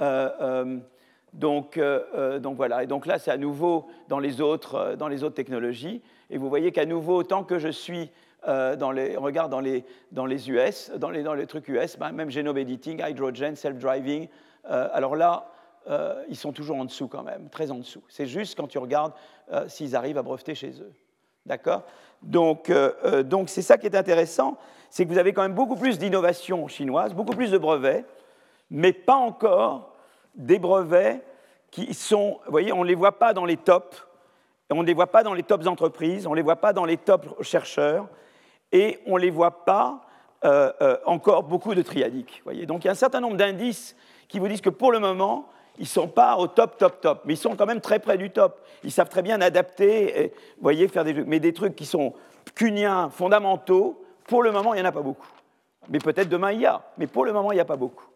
Euh, 0.00 0.30
euh, 0.40 0.78
donc, 1.36 1.76
euh, 1.76 2.38
donc, 2.38 2.56
voilà, 2.56 2.82
et 2.82 2.86
donc 2.86 3.04
là, 3.04 3.18
c'est 3.18 3.30
à 3.30 3.36
nouveau 3.36 3.86
dans 4.08 4.18
les, 4.18 4.40
autres, 4.40 4.96
dans 4.98 5.08
les 5.08 5.22
autres 5.22 5.34
technologies. 5.34 6.02
Et 6.30 6.38
vous 6.38 6.48
voyez 6.48 6.72
qu'à 6.72 6.86
nouveau, 6.86 7.22
tant 7.22 7.44
que 7.44 7.58
je 7.58 7.68
suis 7.68 8.10
dans 8.46 8.92
les, 8.92 9.16
regarde 9.16 9.50
dans 9.50 9.58
les, 9.58 9.84
dans 10.12 10.24
les 10.24 10.48
US, 10.50 10.92
dans 10.96 11.10
les, 11.10 11.24
dans 11.24 11.34
les 11.34 11.48
trucs 11.48 11.66
US, 11.66 11.98
ben, 11.98 12.12
même 12.12 12.30
genome 12.30 12.58
editing, 12.58 13.02
hydrogen, 13.04 13.56
self-driving, 13.56 14.28
alors 14.62 15.16
là, 15.16 15.50
ils 16.28 16.36
sont 16.36 16.52
toujours 16.52 16.76
en 16.76 16.84
dessous 16.84 17.08
quand 17.08 17.24
même, 17.24 17.48
très 17.48 17.72
en 17.72 17.78
dessous. 17.78 18.04
C'est 18.08 18.26
juste 18.26 18.56
quand 18.56 18.68
tu 18.68 18.78
regardes 18.78 19.14
s'ils 19.66 19.96
arrivent 19.96 20.18
à 20.18 20.22
breveter 20.22 20.54
chez 20.54 20.70
eux. 20.80 20.92
D'accord? 21.44 21.82
Donc, 22.22 22.72
donc 23.24 23.48
c'est 23.48 23.62
ça 23.62 23.78
qui 23.78 23.86
est 23.86 23.96
intéressant, 23.96 24.56
c'est 24.90 25.04
que 25.04 25.10
vous 25.10 25.18
avez 25.18 25.32
quand 25.32 25.42
même 25.42 25.54
beaucoup 25.54 25.76
plus 25.76 25.98
d'innovations 25.98 26.68
chinoises, 26.68 27.14
beaucoup 27.14 27.34
plus 27.34 27.50
de 27.50 27.58
brevets, 27.58 28.04
mais 28.70 28.92
pas 28.92 29.16
encore 29.16 29.95
des 30.36 30.58
brevets 30.58 31.22
qui 31.70 31.92
sont, 31.94 32.38
vous 32.44 32.50
voyez, 32.50 32.72
on 32.72 32.82
ne 32.82 32.88
les 32.88 32.94
voit 32.94 33.18
pas 33.18 33.32
dans 33.32 33.44
les 33.44 33.56
tops, 33.56 34.06
on 34.70 34.82
ne 34.82 34.86
les 34.86 34.94
voit 34.94 35.08
pas 35.08 35.22
dans 35.22 35.34
les 35.34 35.42
tops 35.42 35.66
entreprises, 35.66 36.26
on 36.26 36.30
ne 36.30 36.36
les 36.36 36.42
voit 36.42 36.56
pas 36.56 36.72
dans 36.72 36.84
les 36.84 36.96
tops 36.96 37.28
chercheurs, 37.42 38.06
et 38.72 38.98
on 39.06 39.16
ne 39.16 39.20
les 39.20 39.30
voit 39.30 39.64
pas 39.64 40.00
euh, 40.44 40.72
euh, 40.80 40.96
encore 41.06 41.44
beaucoup 41.44 41.74
de 41.74 41.82
triadiques. 41.82 42.42
Voyez. 42.44 42.66
Donc 42.66 42.84
il 42.84 42.86
y 42.86 42.88
a 42.88 42.92
un 42.92 42.96
certain 42.96 43.20
nombre 43.20 43.36
d'indices 43.36 43.96
qui 44.28 44.38
vous 44.38 44.48
disent 44.48 44.60
que 44.60 44.70
pour 44.70 44.92
le 44.92 44.98
moment, 44.98 45.48
ils 45.78 45.82
ne 45.82 45.86
sont 45.86 46.08
pas 46.08 46.36
au 46.36 46.46
top, 46.46 46.78
top, 46.78 47.00
top, 47.00 47.22
mais 47.24 47.34
ils 47.34 47.38
sont 47.38 47.54
quand 47.54 47.66
même 47.66 47.80
très 47.80 47.98
près 47.98 48.16
du 48.16 48.30
top. 48.30 48.60
Ils 48.82 48.90
savent 48.90 49.08
très 49.08 49.22
bien 49.22 49.40
adapter, 49.40 50.24
et, 50.24 50.32
voyez, 50.60 50.88
faire 50.88 51.04
des 51.04 51.14
mais 51.14 51.40
des 51.40 51.52
trucs 51.52 51.76
qui 51.76 51.86
sont 51.86 52.14
cuniens, 52.54 53.10
fondamentaux, 53.10 54.02
pour 54.26 54.42
le 54.42 54.52
moment, 54.52 54.74
il 54.74 54.80
n'y 54.80 54.82
en 54.82 54.88
a 54.88 54.92
pas 54.92 55.02
beaucoup. 55.02 55.28
Mais 55.88 55.98
peut-être 55.98 56.28
demain, 56.28 56.52
il 56.52 56.60
y 56.60 56.66
a. 56.66 56.82
Mais 56.98 57.06
pour 57.06 57.24
le 57.24 57.32
moment, 57.32 57.52
il 57.52 57.56
n'y 57.56 57.60
a 57.60 57.66
pas 57.66 57.76
beaucoup. 57.76 58.06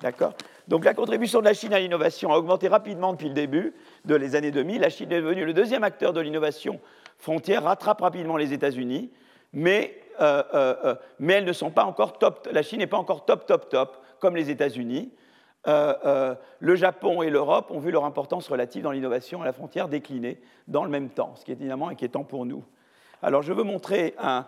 D'accord? 0.00 0.34
Donc 0.68 0.84
la 0.84 0.94
contribution 0.94 1.40
de 1.40 1.44
la 1.44 1.54
Chine 1.54 1.72
à 1.72 1.78
l'innovation 1.78 2.32
a 2.32 2.38
augmenté 2.38 2.66
rapidement 2.68 3.12
depuis 3.12 3.28
le 3.28 3.34
début 3.34 3.74
de 4.04 4.14
années 4.36 4.50
2000. 4.50 4.80
La 4.80 4.90
Chine 4.90 5.12
est 5.12 5.20
devenue 5.20 5.44
le 5.44 5.52
deuxième 5.52 5.84
acteur 5.84 6.12
de 6.12 6.20
l'innovation 6.20 6.80
frontière, 7.18 7.62
rattrape 7.64 8.00
rapidement 8.00 8.36
les 8.36 8.52
États-Unis, 8.52 9.10
mais, 9.52 10.00
euh, 10.20 10.42
euh, 10.54 10.74
euh, 10.84 10.94
mais 11.18 11.34
elles 11.34 11.44
ne 11.44 11.52
sont 11.52 11.70
pas 11.70 11.84
encore 11.84 12.18
top. 12.18 12.48
La 12.52 12.62
Chine 12.62 12.80
n'est 12.80 12.86
pas 12.86 12.98
encore 12.98 13.24
top, 13.24 13.46
top, 13.46 13.68
top, 13.68 13.96
comme 14.18 14.36
les 14.36 14.50
États-Unis. 14.50 15.12
le 15.66 16.74
Japon 16.74 17.22
et 17.22 17.30
l'Europe 17.30 17.70
ont 17.70 17.78
vu 17.78 17.90
leur 17.90 18.04
importance 18.04 18.48
relative 18.48 18.82
dans 18.82 18.92
l'innovation 18.92 19.42
à 19.42 19.44
la 19.44 19.52
frontière 19.52 19.88
décliner 19.88 20.40
dans 20.68 20.84
le 20.84 20.90
même 20.90 21.10
temps, 21.10 21.34
ce 21.36 21.44
qui 21.44 21.52
est 21.52 21.54
évidemment 21.54 21.88
inquiétant 21.88 22.24
pour 22.24 22.44
nous. 22.46 22.64
Alors 23.22 23.42
je 23.42 23.52
veux 23.52 23.64
montrer 23.64 24.14
un, 24.18 24.46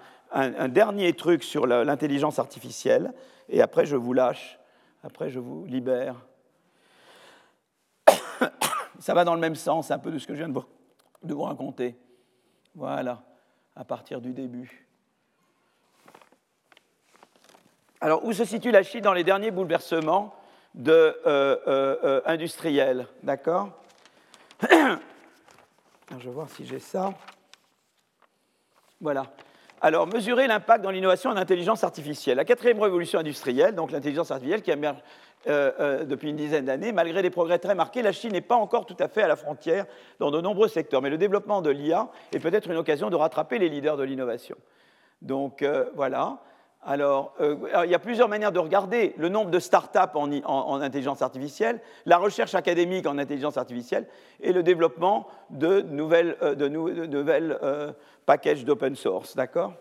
dernier 0.68 1.12
truc 1.14 1.42
sur 1.42 1.66
l'intelligence 1.66 2.38
artificielle, 2.38 3.12
et 3.48 3.62
après 3.62 3.86
je 3.86 3.96
vous 3.96 4.12
lâche, 4.12 4.57
après 5.02 5.30
je 5.30 5.38
vous 5.38 5.64
libère. 5.66 6.16
Ça 8.98 9.14
va 9.14 9.24
dans 9.24 9.34
le 9.34 9.40
même 9.40 9.54
sens, 9.54 9.90
un 9.90 9.98
peu 9.98 10.10
de 10.10 10.18
ce 10.18 10.26
que 10.26 10.34
je 10.34 10.44
viens 10.44 10.48
de 10.48 11.34
vous, 11.34 11.42
raconter. 11.42 11.96
Voilà, 12.74 13.22
à 13.76 13.84
partir 13.84 14.20
du 14.20 14.32
début. 14.32 14.86
Alors, 18.00 18.24
où 18.24 18.32
se 18.32 18.44
situe 18.44 18.70
la 18.70 18.82
Chine 18.82 19.00
dans 19.00 19.12
les 19.12 19.24
derniers 19.24 19.50
bouleversements 19.50 20.34
euh, 20.86 21.12
euh, 21.26 21.56
euh, 22.04 22.20
industriels 22.24 23.08
D'accord 23.22 23.70
Je 24.62 26.24
vais 26.24 26.30
voir 26.30 26.48
si 26.48 26.64
j'ai 26.64 26.78
ça. 26.78 27.12
Voilà. 29.00 29.24
Alors, 29.80 30.08
mesurer 30.08 30.48
l'impact 30.48 30.82
dans 30.82 30.90
l'innovation 30.90 31.30
en 31.30 31.36
intelligence 31.36 31.84
artificielle. 31.84 32.36
La 32.36 32.44
quatrième 32.44 32.80
révolution 32.80 33.20
industrielle, 33.20 33.74
donc 33.74 33.92
l'intelligence 33.92 34.30
artificielle 34.32 34.62
qui 34.62 34.72
émerge 34.72 34.98
euh, 35.46 35.70
euh, 35.78 36.04
depuis 36.04 36.30
une 36.30 36.36
dizaine 36.36 36.64
d'années, 36.64 36.90
malgré 36.90 37.22
des 37.22 37.30
progrès 37.30 37.60
très 37.60 37.76
marqués, 37.76 38.02
la 38.02 38.10
Chine 38.10 38.32
n'est 38.32 38.40
pas 38.40 38.56
encore 38.56 38.86
tout 38.86 38.96
à 38.98 39.06
fait 39.06 39.22
à 39.22 39.28
la 39.28 39.36
frontière 39.36 39.86
dans 40.18 40.32
de 40.32 40.40
nombreux 40.40 40.66
secteurs. 40.66 41.00
Mais 41.00 41.10
le 41.10 41.18
développement 41.18 41.62
de 41.62 41.70
l'IA 41.70 42.08
est 42.32 42.40
peut-être 42.40 42.68
une 42.68 42.76
occasion 42.76 43.08
de 43.08 43.14
rattraper 43.14 43.58
les 43.58 43.68
leaders 43.68 43.96
de 43.96 44.02
l'innovation. 44.02 44.56
Donc 45.22 45.62
euh, 45.62 45.84
voilà. 45.94 46.38
Alors, 46.84 47.34
il 47.40 47.90
y 47.90 47.94
a 47.94 47.98
plusieurs 47.98 48.28
manières 48.28 48.52
de 48.52 48.60
regarder 48.60 49.14
le 49.18 49.28
nombre 49.28 49.50
de 49.50 49.58
startups 49.58 50.14
en, 50.14 50.32
en, 50.44 50.80
intelligence 50.80 51.22
artificielle, 51.22 51.80
la 52.06 52.18
recherche 52.18 52.54
académique 52.54 53.06
en 53.06 53.18
intelligence 53.18 53.58
artificielle 53.58 54.06
et 54.40 54.52
le 54.52 54.62
développement 54.62 55.26
de 55.50 55.80
nouvelles, 55.82 56.36
de, 56.40 56.68
nouvelles 56.68 57.58
package 58.28 58.66
d'open 58.66 58.94
source, 58.94 59.34
d'accord? 59.36 59.72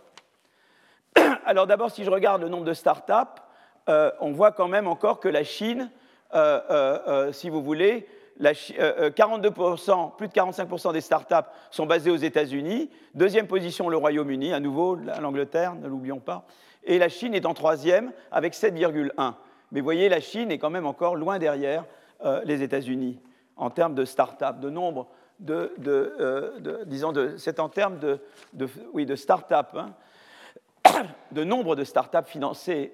Alors 1.45 1.67
d'abord, 1.67 1.91
si 1.91 2.05
je 2.05 2.09
regarde 2.09 2.41
le 2.41 2.47
nombre 2.47 2.63
de 2.63 2.73
startups, 2.73 3.41
euh, 3.89 4.09
on 4.21 4.31
voit 4.31 4.53
quand 4.53 4.69
même 4.69 4.87
encore 4.87 5.19
que 5.19 5.27
la 5.27 5.43
Chine, 5.43 5.91
euh, 6.33 6.61
euh, 6.69 7.31
si 7.33 7.49
vous 7.49 7.61
voulez, 7.61 8.07
42%, 8.39 10.15
plus 10.15 10.29
de 10.29 10.33
45% 10.33 10.93
des 10.93 11.01
startups 11.01 11.49
sont 11.71 11.85
basées 11.85 12.11
aux 12.11 12.15
États-Unis. 12.15 12.89
Deuxième 13.15 13.47
position, 13.47 13.89
le 13.89 13.97
Royaume-Uni, 13.97 14.53
à 14.53 14.61
nouveau 14.61 14.95
l'Angleterre, 14.95 15.75
ne 15.75 15.87
l'oublions 15.87 16.19
pas. 16.19 16.45
Et 16.87 16.97
la 16.97 17.09
Chine 17.09 17.35
est 17.35 17.45
en 17.45 17.53
troisième 17.53 18.11
avec 18.31 18.53
7,1. 18.53 19.33
Mais 19.71 19.79
vous 19.79 19.83
voyez, 19.83 20.09
la 20.09 20.21
Chine 20.21 20.51
est 20.51 20.57
quand 20.57 20.71
même 20.71 20.87
encore 20.87 21.15
loin 21.15 21.37
derrière 21.37 21.85
les 22.45 22.63
États-Unis 22.63 23.19
en 23.57 23.69
termes 23.69 23.93
de 23.93 24.05
startups, 24.05 24.59
de 24.59 24.69
nombre 24.69 25.07
de, 25.39 25.73
euh, 25.87 26.85
disons, 26.85 27.13
c'est 27.37 27.59
en 27.59 27.69
termes 27.69 27.99
de, 27.99 28.19
oui, 28.93 29.05
de 29.05 29.15
start-up, 29.15 29.67
hein, 29.75 29.93
de 31.31 31.43
nombre 31.43 31.75
de 31.75 31.83
start-up 31.83 32.27
financées 32.27 32.93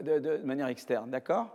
de, 0.00 0.38
manière 0.38 0.68
externe, 0.68 1.10
d'accord? 1.10 1.46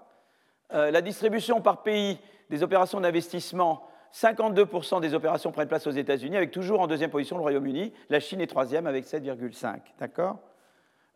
Euh, 0.73 0.91
La 0.91 1.01
distribution 1.01 1.61
par 1.61 1.83
pays 1.83 2.19
des 2.49 2.63
opérations 2.63 2.99
d'investissement, 2.99 3.87
52% 4.13 5.01
des 5.01 5.13
opérations 5.13 5.51
prennent 5.51 5.67
place 5.67 5.87
aux 5.87 5.91
États-Unis, 5.91 6.37
avec 6.37 6.51
toujours 6.51 6.79
en 6.79 6.87
deuxième 6.87 7.09
position 7.09 7.37
le 7.37 7.41
Royaume-Uni. 7.41 7.91
La 8.09 8.19
Chine 8.19 8.41
est 8.41 8.47
troisième 8.47 8.87
avec 8.87 9.05
7,5, 9.05 9.79
d'accord? 9.99 10.39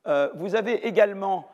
Euh, 0.07 0.29
Vous 0.35 0.55
avez 0.55 0.87
également 0.87 1.47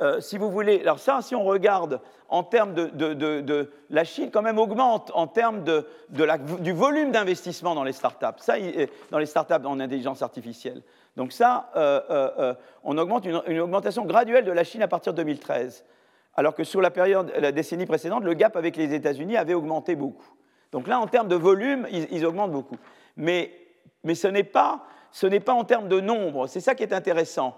euh, 0.00 0.20
si 0.20 0.38
vous 0.38 0.50
voulez, 0.50 0.80
alors 0.80 0.98
ça, 0.98 1.20
si 1.20 1.34
on 1.34 1.44
regarde 1.44 2.00
en 2.30 2.42
termes 2.42 2.72
de, 2.72 3.70
la 3.90 4.04
Chine, 4.04 4.30
quand 4.32 4.40
même 4.40 4.58
augmente 4.58 5.10
en 5.14 5.26
termes 5.26 5.62
de, 5.62 5.86
du 6.08 6.72
volume 6.72 7.10
d'investissement 7.10 7.74
dans 7.74 7.84
les 7.84 7.92
startups, 7.92 8.38
ça, 8.38 8.54
dans 9.10 9.18
les 9.18 9.26
startups 9.26 9.66
en 9.66 9.78
intelligence 9.78 10.22
artificielle. 10.22 10.82
Donc 11.16 11.32
ça, 11.32 11.70
euh, 11.76 12.00
euh, 12.10 12.54
on 12.84 12.96
augmente 12.96 13.26
une, 13.26 13.60
augmentation 13.60 14.04
graduelle 14.06 14.44
de 14.44 14.52
la 14.52 14.64
Chine 14.64 14.82
à 14.82 14.88
partir 14.88 15.12
de 15.12 15.18
2013. 15.18 15.84
alors 16.34 16.54
que 16.54 16.64
sur 16.64 16.80
la 16.80 16.90
période, 16.90 17.32
la 17.38 17.52
décennie 17.52 17.86
précédente, 17.86 18.24
le 18.24 18.34
gap 18.34 18.56
avec 18.56 18.76
les 18.76 18.94
États-Unis 18.94 19.36
avait 19.36 19.54
augmenté 19.54 19.96
beaucoup. 19.96 20.32
Donc 20.72 20.86
là, 20.86 21.00
en 21.00 21.08
termes 21.08 21.28
de 21.28 21.36
volume, 21.36 21.86
ils, 21.90 22.24
augmentent 22.24 22.52
beaucoup. 22.52 22.76
Mais, 23.16 23.52
mais 24.04 24.14
ce 24.14 24.28
n'est 24.28 24.44
pas, 24.44 24.86
pas, 25.44 25.52
en 25.52 25.64
termes 25.64 25.88
de 25.88 26.00
nombre, 26.00 26.46
c'est 26.46 26.60
ça 26.60 26.74
qui 26.74 26.82
est 26.82 26.92
intéressant. 26.92 27.56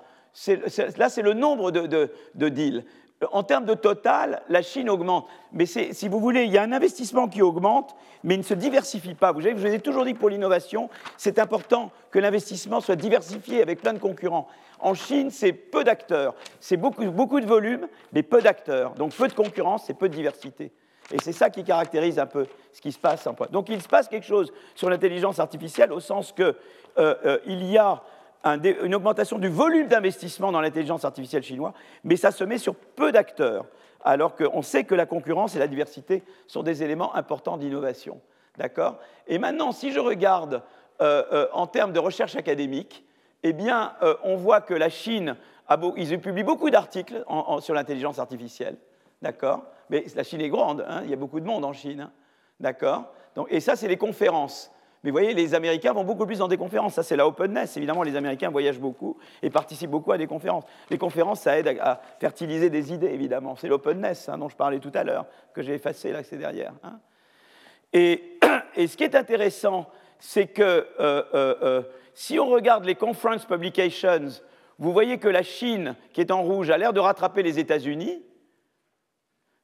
là, 0.97 1.09
c'est 1.09 1.23
le 1.23 1.35
nombre 1.35 1.71
de, 1.71 2.11
de, 2.35 2.49
deals. 2.49 2.85
En 3.31 3.45
termes 3.45 3.67
de 3.67 3.75
total, 3.75 4.43
la 4.49 4.63
Chine 4.63 4.91
augmente. 4.91 5.29
Mais 5.53 5.67
si 5.67 6.09
vous 6.09 6.19
voulez, 6.19 6.45
il 6.45 6.51
y 6.51 6.59
a 6.59 6.63
un 6.63 6.73
investissement 6.73 7.29
qui 7.29 7.41
augmente, 7.41 7.95
mais 8.25 8.35
il 8.35 8.39
ne 8.39 8.43
se 8.43 8.55
diversifie 8.55 9.15
pas. 9.15 9.31
Vous, 9.31 9.43
savez, 9.43 9.55
je 9.57 9.69
vous 9.69 9.75
ai 9.75 9.79
toujours 9.79 10.05
dit 10.05 10.15
que 10.15 10.19
pour 10.19 10.29
l'innovation, 10.29 10.91
c'est 11.17 11.39
important 11.39 11.93
que 12.11 12.19
l'investissement 12.19 12.81
soit 12.81 12.97
diversifié 12.97 13.63
avec 13.63 13.81
plein 13.81 13.93
de 13.93 14.01
concurrents. 14.01 14.49
En 14.81 14.95
Chine, 14.95 15.31
c'est 15.31 15.53
peu 15.53 15.85
d'acteurs. 15.85 16.35
C'est 16.59 16.77
beaucoup, 16.77 17.09
beaucoup 17.13 17.41
de 17.41 17.47
volume, 17.47 17.87
mais 18.13 18.25
peu 18.25 18.43
d'acteurs. 18.43 18.95
Donc 18.95 19.15
peu 19.15 19.29
de 19.29 19.35
concurrence, 19.35 19.85
c'est 19.87 19.95
peu 19.95 20.09
de 20.09 20.15
diversité. 20.15 20.73
Et 21.13 21.19
c'est 21.23 21.33
ça 21.33 21.51
qui 21.51 21.63
caractérise 21.63 22.19
un 22.19 22.27
peu 22.27 22.47
ce 22.73 22.81
qui 22.81 22.91
se 22.91 22.99
passe. 22.99 23.29
Donc 23.51 23.69
il 23.69 23.81
se 23.81 23.89
passe 23.89 24.09
quelque 24.09 24.27
chose 24.27 24.53
sur 24.75 24.89
l'intelligence 24.89 25.39
artificielle 25.39 25.93
au 25.93 26.01
sens 26.01 26.33
qu'il 26.33 26.55
euh, 26.99 27.15
euh, 27.25 27.39
y 27.47 27.79
a 27.79 28.03
une 28.45 28.95
augmentation 28.95 29.39
du 29.39 29.49
volume 29.49 29.87
d'investissement 29.87 30.51
dans 30.51 30.61
l'intelligence 30.61 31.05
artificielle 31.05 31.45
chinoise, 31.45 31.75
mais 32.03 32.17
ça 32.17 32.33
se 32.33 32.43
met 32.43 32.59
sur 32.59 32.75
peu 32.75 33.13
d'acteurs, 33.13 33.67
alors 34.03 34.35
qu'on 34.35 34.63
sait 34.63 34.83
que 34.83 34.97
la 34.97 35.07
concurrence 35.07 35.55
et 35.55 35.61
la 35.61 35.69
diversité 35.69 36.25
sont 36.49 36.65
des 36.65 36.83
éléments 36.83 37.15
importants 37.15 37.57
d'innovation. 37.57 38.21
D'accord? 38.59 38.99
Et 39.29 39.39
maintenant, 39.39 39.71
si 39.71 39.93
je 39.93 40.01
regarde 40.01 40.63
euh, 41.01 41.47
en 41.53 41.69
termes 41.69 41.93
de 41.93 42.01
recherche 42.01 42.35
académique, 42.35 43.05
eh 43.45 43.53
bien, 43.53 43.95
on 44.23 44.37
voit 44.37 44.61
que 44.61 44.75
la 44.75 44.89
Chine, 44.89 45.37
a 45.69 45.77
beaucoup 45.77 46.71
d'articles 46.71 47.25
sur 47.61 47.75
l'intelligence 47.75 48.19
artificielle. 48.19 48.77
D'accord? 49.21 49.65
Mais 49.93 50.07
la 50.17 50.25
Chine 50.25 50.41
est 50.41 50.49
grande, 50.49 50.87
hein, 50.89 51.03
il 51.05 51.11
y 51.11 51.13
a 51.13 51.17
beaucoup 51.17 51.39
de 51.39 51.45
monde 51.45 51.67
en 51.67 51.75
Chine. 51.75 52.01
Hein, 52.01 52.13
d'accord? 52.59 53.13
Et 53.51 53.61
ça, 53.61 53.77
c'est 53.77 53.89
les 53.89 53.99
conférences. 53.99 54.73
Mais 55.05 55.11
vous 55.11 55.15
voyez, 55.15 55.35
les 55.35 55.55
Américains 55.55 55.93
vont 55.93 56.05
beaucoup 56.05 56.25
plus 56.25 56.39
dans 56.39 56.49
des 56.49 56.57
conférences. 56.57 56.95
Ça, 56.95 57.03
c'est 57.03 57.15
la 57.15 57.27
openness. 57.27 57.77
Évidemment, 57.77 58.03
les 58.03 58.17
Américains 58.17 58.49
voyagent 58.49 58.81
beaucoup 58.81 59.19
et 59.43 59.51
participent 59.51 59.91
beaucoup 59.91 60.11
à 60.11 60.17
des 60.17 60.27
conférences. 60.27 60.65
Les 60.89 60.97
conférences, 60.97 61.43
ça 61.43 61.59
aide 61.59 61.77
à, 61.79 62.01
fertiliser 62.21 62.71
des 62.71 62.91
idées, 62.95 63.09
évidemment. 63.09 63.55
C'est 63.55 63.69
l'openness 63.69 64.31
hein, 64.31 64.39
dont 64.39 64.49
je 64.49 64.57
parlais 64.57 64.79
tout 64.79 64.93
à 64.95 65.05
l'heure, 65.05 65.27
que 65.53 65.61
j'ai 65.61 65.75
effacé 65.75 66.11
là, 66.11 66.23
c'est 66.25 66.39
derrière. 66.39 66.73
Et, 67.93 68.39
ce 68.79 68.97
qui 68.97 69.05
est 69.05 69.15
intéressant, 69.15 69.91
c'est 70.19 70.47
que 70.47 70.63
euh, 70.63 70.87
euh, 71.01 71.23
euh, 71.35 71.83
si 72.15 72.39
on 72.39 72.47
regarde 72.47 72.87
les 72.87 72.95
conference 72.95 73.45
publications, 73.45 74.41
vous 74.79 74.93
voyez 74.93 75.19
que 75.19 75.29
la 75.29 75.43
Chine, 75.43 75.97
qui 76.15 76.23
est 76.23 76.31
en 76.31 76.43
rouge, 76.43 76.71
a 76.71 76.79
l'air 76.79 76.95
de 76.95 77.01
rattraper 77.01 77.43
les 77.43 77.59
États-Unis. 77.59 78.23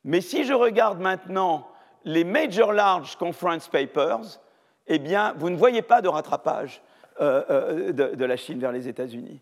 Mais 0.09 0.23
si 0.23 0.45
je 0.45 0.55
regarde 0.55 1.01
maintenant 1.01 1.69
les 2.07 2.25
Major 2.25 2.73
Large 2.73 3.17
Conference 3.17 3.69
Papers, 3.69 4.41
eh 4.87 4.99
bien, 4.99 5.35
vous 5.37 5.51
ne 5.51 5.57
voyez 5.57 5.83
pas 5.83 6.01
de 6.01 6.09
rattrapage 6.09 6.81
euh, 7.21 7.45
euh, 7.51 7.93
de, 7.93 8.25
la 8.25 8.37
Chine 8.39 8.59
vers 8.59 8.73
les 8.73 8.89
États-Unis. 8.89 9.39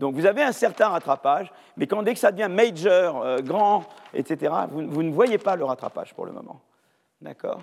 Donc 0.00 0.16
vous 0.16 0.26
avez 0.26 0.42
un 0.42 0.50
certain 0.50 0.88
rattrapage, 0.88 1.52
mais 1.76 1.86
quand 1.86 2.02
dès 2.02 2.14
que 2.14 2.18
ça 2.18 2.32
devient 2.32 2.48
major, 2.50 3.22
euh, 3.22 3.38
grand, 3.38 3.84
etc., 4.12 4.52
vous, 4.72 5.04
ne 5.04 5.12
voyez 5.12 5.38
pas 5.38 5.54
le 5.54 5.64
rattrapage 5.64 6.12
pour 6.14 6.26
le 6.26 6.32
moment. 6.32 6.60
D'accord? 7.20 7.60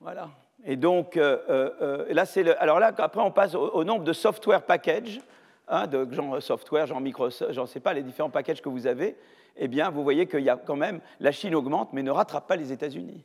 Voilà. 0.00 0.28
Et 0.64 0.74
donc, 0.74 1.14
là, 1.14 2.26
c'est 2.26 2.42
le. 2.42 2.60
Alors 2.60 2.80
là, 2.80 2.90
après, 2.98 3.20
on 3.20 3.30
passe 3.30 3.54
au, 3.54 3.84
nombre 3.84 4.02
de 4.02 4.12
software 4.12 4.62
packages, 4.62 5.20
hein, 5.68 5.86
de 5.86 6.12
genre 6.12 6.42
software, 6.42 6.88
genre 6.88 7.00
Microsoft, 7.00 7.52
j'en 7.52 7.66
sais 7.66 7.78
pas, 7.78 7.92
les 7.92 8.02
différents 8.02 8.30
packages 8.30 8.60
que 8.60 8.68
vous 8.68 8.88
avez 8.88 9.16
eh 9.58 9.68
bien, 9.68 9.90
vous 9.90 10.02
voyez 10.02 10.26
qu'il 10.26 10.40
y 10.40 10.50
a 10.50 10.56
quand 10.56 10.76
même, 10.76 11.00
la 11.20 11.32
Chine 11.32 11.54
augmente, 11.54 11.92
mais 11.92 12.02
ne 12.02 12.10
rattrape 12.10 12.46
pas 12.46 12.56
les 12.56 12.72
États-Unis. 12.72 13.24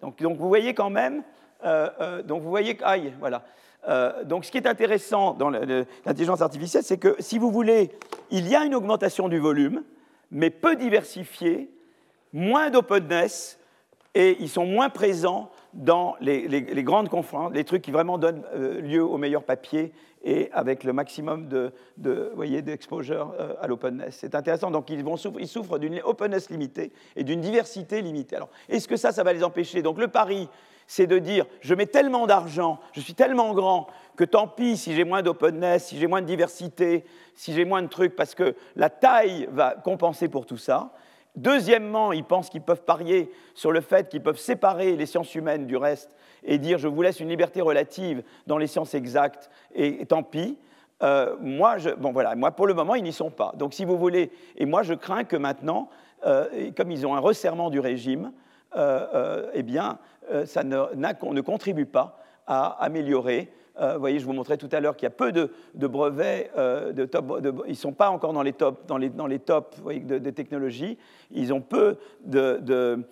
Donc, 0.00 0.20
vous 0.20 0.48
voyez 0.48 0.74
quand 0.74 0.90
même, 0.90 1.22
euh, 1.64 1.88
euh, 2.00 2.22
donc 2.22 2.42
vous 2.42 2.50
voyez, 2.50 2.76
aïe, 2.82 3.12
voilà. 3.18 3.44
Euh, 3.88 4.24
donc 4.24 4.44
ce 4.44 4.50
qui 4.50 4.58
est 4.58 4.66
intéressant 4.66 5.34
dans 5.34 5.50
l'intelligence 5.50 6.40
artificielle, 6.40 6.82
c'est 6.82 6.98
que 6.98 7.14
si 7.20 7.38
vous 7.38 7.50
voulez, 7.50 7.92
il 8.30 8.48
y 8.48 8.56
a 8.56 8.64
une 8.64 8.74
augmentation 8.74 9.28
du 9.28 9.38
volume, 9.38 9.84
mais 10.30 10.50
peu 10.50 10.74
diversifiée, 10.74 11.70
moins 12.32 12.70
d'openness, 12.70 13.58
et 14.14 14.36
ils 14.40 14.48
sont 14.48 14.66
moins 14.66 14.88
présents 14.88 15.50
dans 15.74 16.16
les, 16.20 16.62
grandes 16.82 17.08
conférences, 17.08 17.52
les 17.52 17.64
trucs 17.64 17.82
qui 17.82 17.92
vraiment 17.92 18.18
donnent 18.18 18.42
lieu 18.82 19.02
au 19.02 19.16
meilleur 19.16 19.44
papier 19.44 19.92
et 20.22 20.50
avec 20.52 20.84
le 20.84 20.92
maximum 20.92 21.48
de, 21.48 21.72
voyez, 22.34 22.62
d'exposure 22.62 23.34
euh, 23.38 23.54
à 23.60 23.66
l'openness. 23.66 24.18
C'est 24.20 24.34
intéressant. 24.34 24.70
Donc, 24.70 24.90
ils, 24.90 25.02
vont 25.04 25.16
ils 25.38 25.48
souffrent 25.48 25.78
d'une 25.78 26.00
openness 26.04 26.50
limitée 26.50 26.92
et 27.16 27.24
d'une 27.24 27.40
diversité 27.40 28.02
limitée. 28.02 28.36
Alors, 28.36 28.50
est-ce 28.68 28.88
que 28.88 28.96
ça, 28.96 29.12
ça 29.12 29.22
va 29.22 29.32
les 29.32 29.44
empêcher? 29.44 29.82
Donc, 29.82 29.98
le 29.98 30.08
pari, 30.08 30.48
c'est 30.86 31.06
de 31.06 31.18
dire 31.18 31.46
je 31.60 31.74
mets 31.74 31.86
tellement 31.86 32.26
d'argent, 32.26 32.80
je 32.92 33.00
suis 33.00 33.14
tellement 33.14 33.54
grand 33.54 33.86
que 34.16 34.24
tant 34.24 34.48
pis 34.48 34.76
si 34.76 34.94
j'ai 34.94 35.04
moins 35.04 35.22
d'openness, 35.22 35.86
si 35.86 35.98
j'ai 35.98 36.08
moins 36.08 36.22
de 36.22 36.26
diversité, 36.26 37.04
si 37.34 37.52
j'ai 37.52 37.64
moins 37.64 37.82
de 37.82 37.88
trucs, 37.88 38.16
parce 38.16 38.34
que 38.34 38.56
la 38.74 38.90
taille 38.90 39.48
va 39.52 39.76
compenser 39.76 40.28
pour 40.28 40.46
tout 40.46 40.56
ça. 40.56 40.92
Deuxièmement, 41.38 42.10
ils 42.10 42.24
pensent 42.24 42.50
qu'ils 42.50 42.62
peuvent 42.62 42.82
parier 42.82 43.30
sur 43.54 43.70
le 43.70 43.80
fait 43.80 44.08
qu'ils 44.08 44.24
peuvent 44.24 44.40
séparer 44.40 44.96
les 44.96 45.06
sciences 45.06 45.36
humaines 45.36 45.66
du 45.66 45.76
reste 45.76 46.16
et 46.42 46.58
dire 46.58 46.78
je 46.78 46.88
vous 46.88 47.00
laisse 47.00 47.20
une 47.20 47.28
liberté 47.28 47.60
relative 47.60 48.24
dans 48.48 48.58
les 48.58 48.66
sciences 48.66 48.94
exactes 48.94 49.48
et, 49.72 50.04
tant 50.06 50.24
pis. 50.24 50.58
Euh, 51.04 51.36
moi, 51.40 51.76
bon 51.96 52.10
voilà, 52.10 52.34
moi 52.34 52.50
pour 52.50 52.66
le 52.66 52.74
moment 52.74 52.96
ils 52.96 53.04
n'y 53.04 53.12
sont 53.12 53.30
pas. 53.30 53.52
Donc 53.56 53.72
si 53.72 53.84
vous 53.84 53.96
voulez, 53.96 54.32
et 54.56 54.66
moi 54.66 54.82
je 54.82 54.94
crains 54.94 55.22
que 55.22 55.36
maintenant, 55.36 55.90
euh, 56.26 56.72
comme 56.76 56.90
ils 56.90 57.06
ont 57.06 57.14
un 57.14 57.20
resserrement 57.20 57.70
du 57.70 57.78
régime, 57.78 58.32
euh, 58.74 59.48
eh 59.54 59.62
bien 59.62 59.98
ça 60.44 60.64
ne, 60.64 60.92
ne 60.96 61.40
contribue 61.40 61.86
pas 61.86 62.18
à 62.48 62.82
améliorer 62.82 63.52
euh, 63.80 63.96
voyez, 63.96 64.18
je 64.18 64.24
vous 64.24 64.32
montrais 64.32 64.56
tout 64.56 64.68
à 64.72 64.80
l'heure 64.80 64.96
qu'il 64.96 65.06
y 65.06 65.08
a 65.08 65.10
peu 65.10 65.32
de, 65.32 65.50
brevets, 65.74 66.50
euh, 66.56 67.06
top, 67.06 67.40
ils 67.66 67.70
ne 67.70 67.74
sont 67.74 67.92
pas 67.92 68.10
encore 68.10 68.32
dans 68.32 68.42
les 68.42 68.52
tops, 68.52 68.86
dans 68.86 68.98
les, 68.98 69.08
dans 69.08 69.26
les 69.26 69.38
tops 69.38 69.80
de, 69.82 70.30
technologies. 70.30 70.98
Ils 71.30 71.52
ont 71.52 71.60
peu 71.60 71.96
de, 72.24 73.04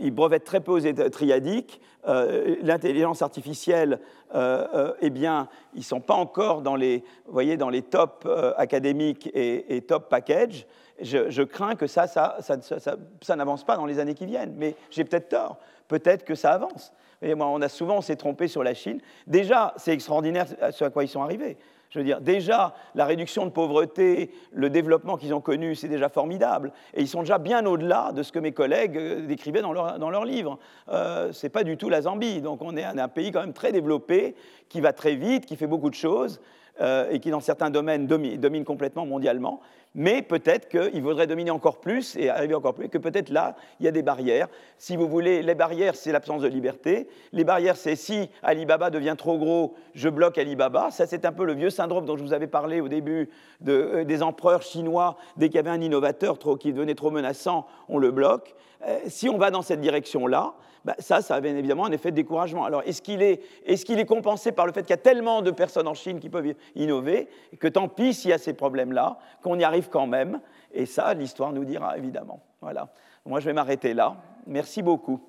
ils 0.00 0.10
brevettent 0.10 0.44
très 0.44 0.60
peu 0.60 0.72
aux 0.72 1.10
triadiques. 1.10 1.80
Euh, 2.06 2.56
l'intelligence 2.62 3.22
artificielle, 3.22 3.98
eh 4.34 5.10
bien, 5.10 5.48
ils 5.74 5.78
ne 5.78 5.84
sont 5.84 6.00
pas 6.00 6.14
encore 6.14 6.62
dans 6.62 6.76
les, 6.76 7.04
voyez, 7.26 7.56
dans 7.56 7.70
les 7.70 7.82
tops 7.82 8.26
académiques 8.56 9.30
et, 9.34 9.82
top 9.82 10.08
package. 10.08 10.66
Je, 11.00 11.28
je, 11.28 11.42
crains 11.42 11.74
que 11.74 11.88
ça, 11.88 12.06
ça, 12.06 12.36
ça, 12.40 12.96
ça 13.20 13.36
n'avance 13.36 13.64
pas 13.64 13.76
dans 13.76 13.86
les 13.86 13.98
années 13.98 14.14
qui 14.14 14.26
viennent. 14.26 14.54
Mais 14.56 14.76
j'ai 14.90 15.04
peut-être 15.04 15.28
tort. 15.28 15.58
Peut-être 15.88 16.24
que 16.24 16.34
ça 16.36 16.52
avance 16.52 16.92
on 17.32 17.62
a 17.62 17.68
souvent, 17.68 18.00
s'est 18.00 18.16
trompé 18.16 18.48
sur 18.48 18.62
la 18.62 18.74
Chine. 18.74 19.00
Déjà, 19.26 19.72
c'est 19.76 19.92
extraordinaire 19.92 20.46
ce 20.70 20.84
à 20.84 20.90
quoi 20.90 21.04
ils 21.04 21.08
sont 21.08 21.22
arrivés. 21.22 21.56
Je 21.94 22.00
veux 22.00 22.04
dire, 22.04 22.20
déjà, 22.20 22.74
la 22.96 23.04
réduction 23.04 23.44
de 23.44 23.50
pauvreté, 23.50 24.32
le 24.52 24.68
développement 24.68 25.16
qu'ils 25.16 25.32
ont 25.32 25.40
connu, 25.40 25.76
c'est 25.76 25.86
déjà 25.86 26.08
formidable. 26.08 26.72
Et 26.92 27.02
ils 27.02 27.06
sont 27.06 27.20
déjà 27.20 27.38
bien 27.38 27.64
au-delà 27.66 28.10
de 28.10 28.24
ce 28.24 28.32
que 28.32 28.40
mes 28.40 28.50
collègues 28.50 28.96
euh, 28.96 29.26
décrivaient 29.28 29.62
dans 29.62 29.72
leurs 29.72 30.24
livres. 30.24 30.58
Euh, 30.88 31.30
ce 31.30 31.46
n'est 31.46 31.50
pas 31.50 31.62
du 31.62 31.76
tout 31.76 31.88
la 31.88 32.02
Zambie. 32.02 32.40
Donc 32.40 32.62
on 32.62 32.76
est 32.76 32.82
un, 32.82 33.06
pays 33.06 33.30
quand 33.30 33.42
même 33.42 33.52
très 33.52 33.70
développé, 33.70 34.34
qui 34.68 34.80
va 34.80 34.92
très 34.92 35.14
vite, 35.14 35.46
qui 35.46 35.54
fait 35.54 35.68
beaucoup 35.68 35.88
de 35.88 35.94
choses, 35.94 36.40
euh, 36.80 37.10
et 37.10 37.20
qui, 37.20 37.30
dans 37.30 37.40
certains 37.40 37.70
domaines, 37.70 38.06
domine 38.06 38.64
complètement 38.64 39.06
mondialement 39.06 39.60
mais 39.94 40.22
peut-être 40.22 40.68
qu'il 40.68 41.02
vaudrait 41.02 41.26
dominer 41.26 41.50
encore 41.50 41.78
plus 41.78 42.16
et 42.16 42.28
arriver 42.28 42.54
encore 42.54 42.74
plus, 42.74 42.88
que 42.88 42.98
peut-être 42.98 43.30
là, 43.30 43.54
il 43.78 43.86
y 43.86 43.88
a 43.88 43.92
des 43.92 44.02
barrières. 44.02 44.48
Si 44.76 44.96
vous 44.96 45.08
voulez, 45.08 45.42
les 45.42 45.54
barrières, 45.54 45.94
c'est 45.94 46.10
l'absence 46.10 46.42
de 46.42 46.48
liberté. 46.48 47.08
Les 47.32 47.44
barrières, 47.44 47.76
c'est 47.76 47.94
si 47.94 48.28
Alibaba 48.42 48.90
devient 48.90 49.14
trop 49.16 49.38
gros, 49.38 49.74
je 49.94 50.08
bloque 50.08 50.36
Alibaba. 50.36 50.90
Ça, 50.90 51.06
c'est 51.06 51.24
un 51.24 51.32
peu 51.32 51.44
le 51.44 51.54
vieux 51.54 51.70
syndrome 51.70 52.06
dont 52.06 52.16
je 52.16 52.24
vous 52.24 52.32
avais 52.32 52.48
parlé 52.48 52.80
au 52.80 52.88
début 52.88 53.30
euh, 53.68 54.04
des 54.04 54.22
empereurs 54.22 54.62
chinois. 54.62 55.16
Dès 55.36 55.48
qu'il 55.48 55.56
y 55.56 55.60
avait 55.60 55.70
un 55.70 55.80
innovateur 55.80 56.38
qui 56.58 56.72
devenait 56.72 56.96
trop 56.96 57.12
menaçant, 57.12 57.66
on 57.88 57.98
le 57.98 58.10
bloque. 58.10 58.54
Euh, 58.86 58.98
si 59.06 59.28
on 59.28 59.38
va 59.38 59.52
dans 59.52 59.62
cette 59.62 59.80
direction-là, 59.80 60.54
bah, 60.84 60.94
ça, 60.98 61.22
ça 61.22 61.36
a 61.36 61.40
bien 61.40 61.56
évidemment 61.56 61.86
un 61.86 61.92
effet 61.92 62.10
de 62.10 62.16
découragement. 62.16 62.64
Alors, 62.64 62.82
est-ce 62.84 63.00
qu'il 63.00 63.22
est, 63.22 63.40
est, 63.64 63.90
est, 63.90 64.04
compensé 64.04 64.52
par 64.52 64.66
le 64.66 64.72
fait 64.72 64.82
qu'il 64.82 64.90
y 64.90 64.94
a 64.94 64.98
tellement 64.98 65.40
de 65.40 65.50
personnes 65.50 65.88
en 65.88 65.94
Chine 65.94 66.20
qui 66.20 66.28
peuvent 66.28 66.52
innover, 66.74 67.28
que 67.58 67.68
tant 67.68 67.88
pis 67.88 68.12
s'il 68.12 68.28
y 68.30 68.34
a 68.34 68.38
ces 68.38 68.52
problèmes-là, 68.52 69.16
qu'on 69.42 69.58
y 69.58 69.64
arrive 69.64 69.88
quand 69.88 70.06
même? 70.06 70.40
Et 70.72 70.84
ça, 70.86 71.14
l'histoire 71.14 71.52
nous 71.52 71.64
dira, 71.64 71.96
évidemment. 71.96 72.42
Voilà. 72.60 72.90
Moi, 73.24 73.40
je 73.40 73.46
vais 73.46 73.54
m'arrêter 73.54 73.94
là. 73.94 74.16
Merci 74.46 74.82
beaucoup. 74.82 75.20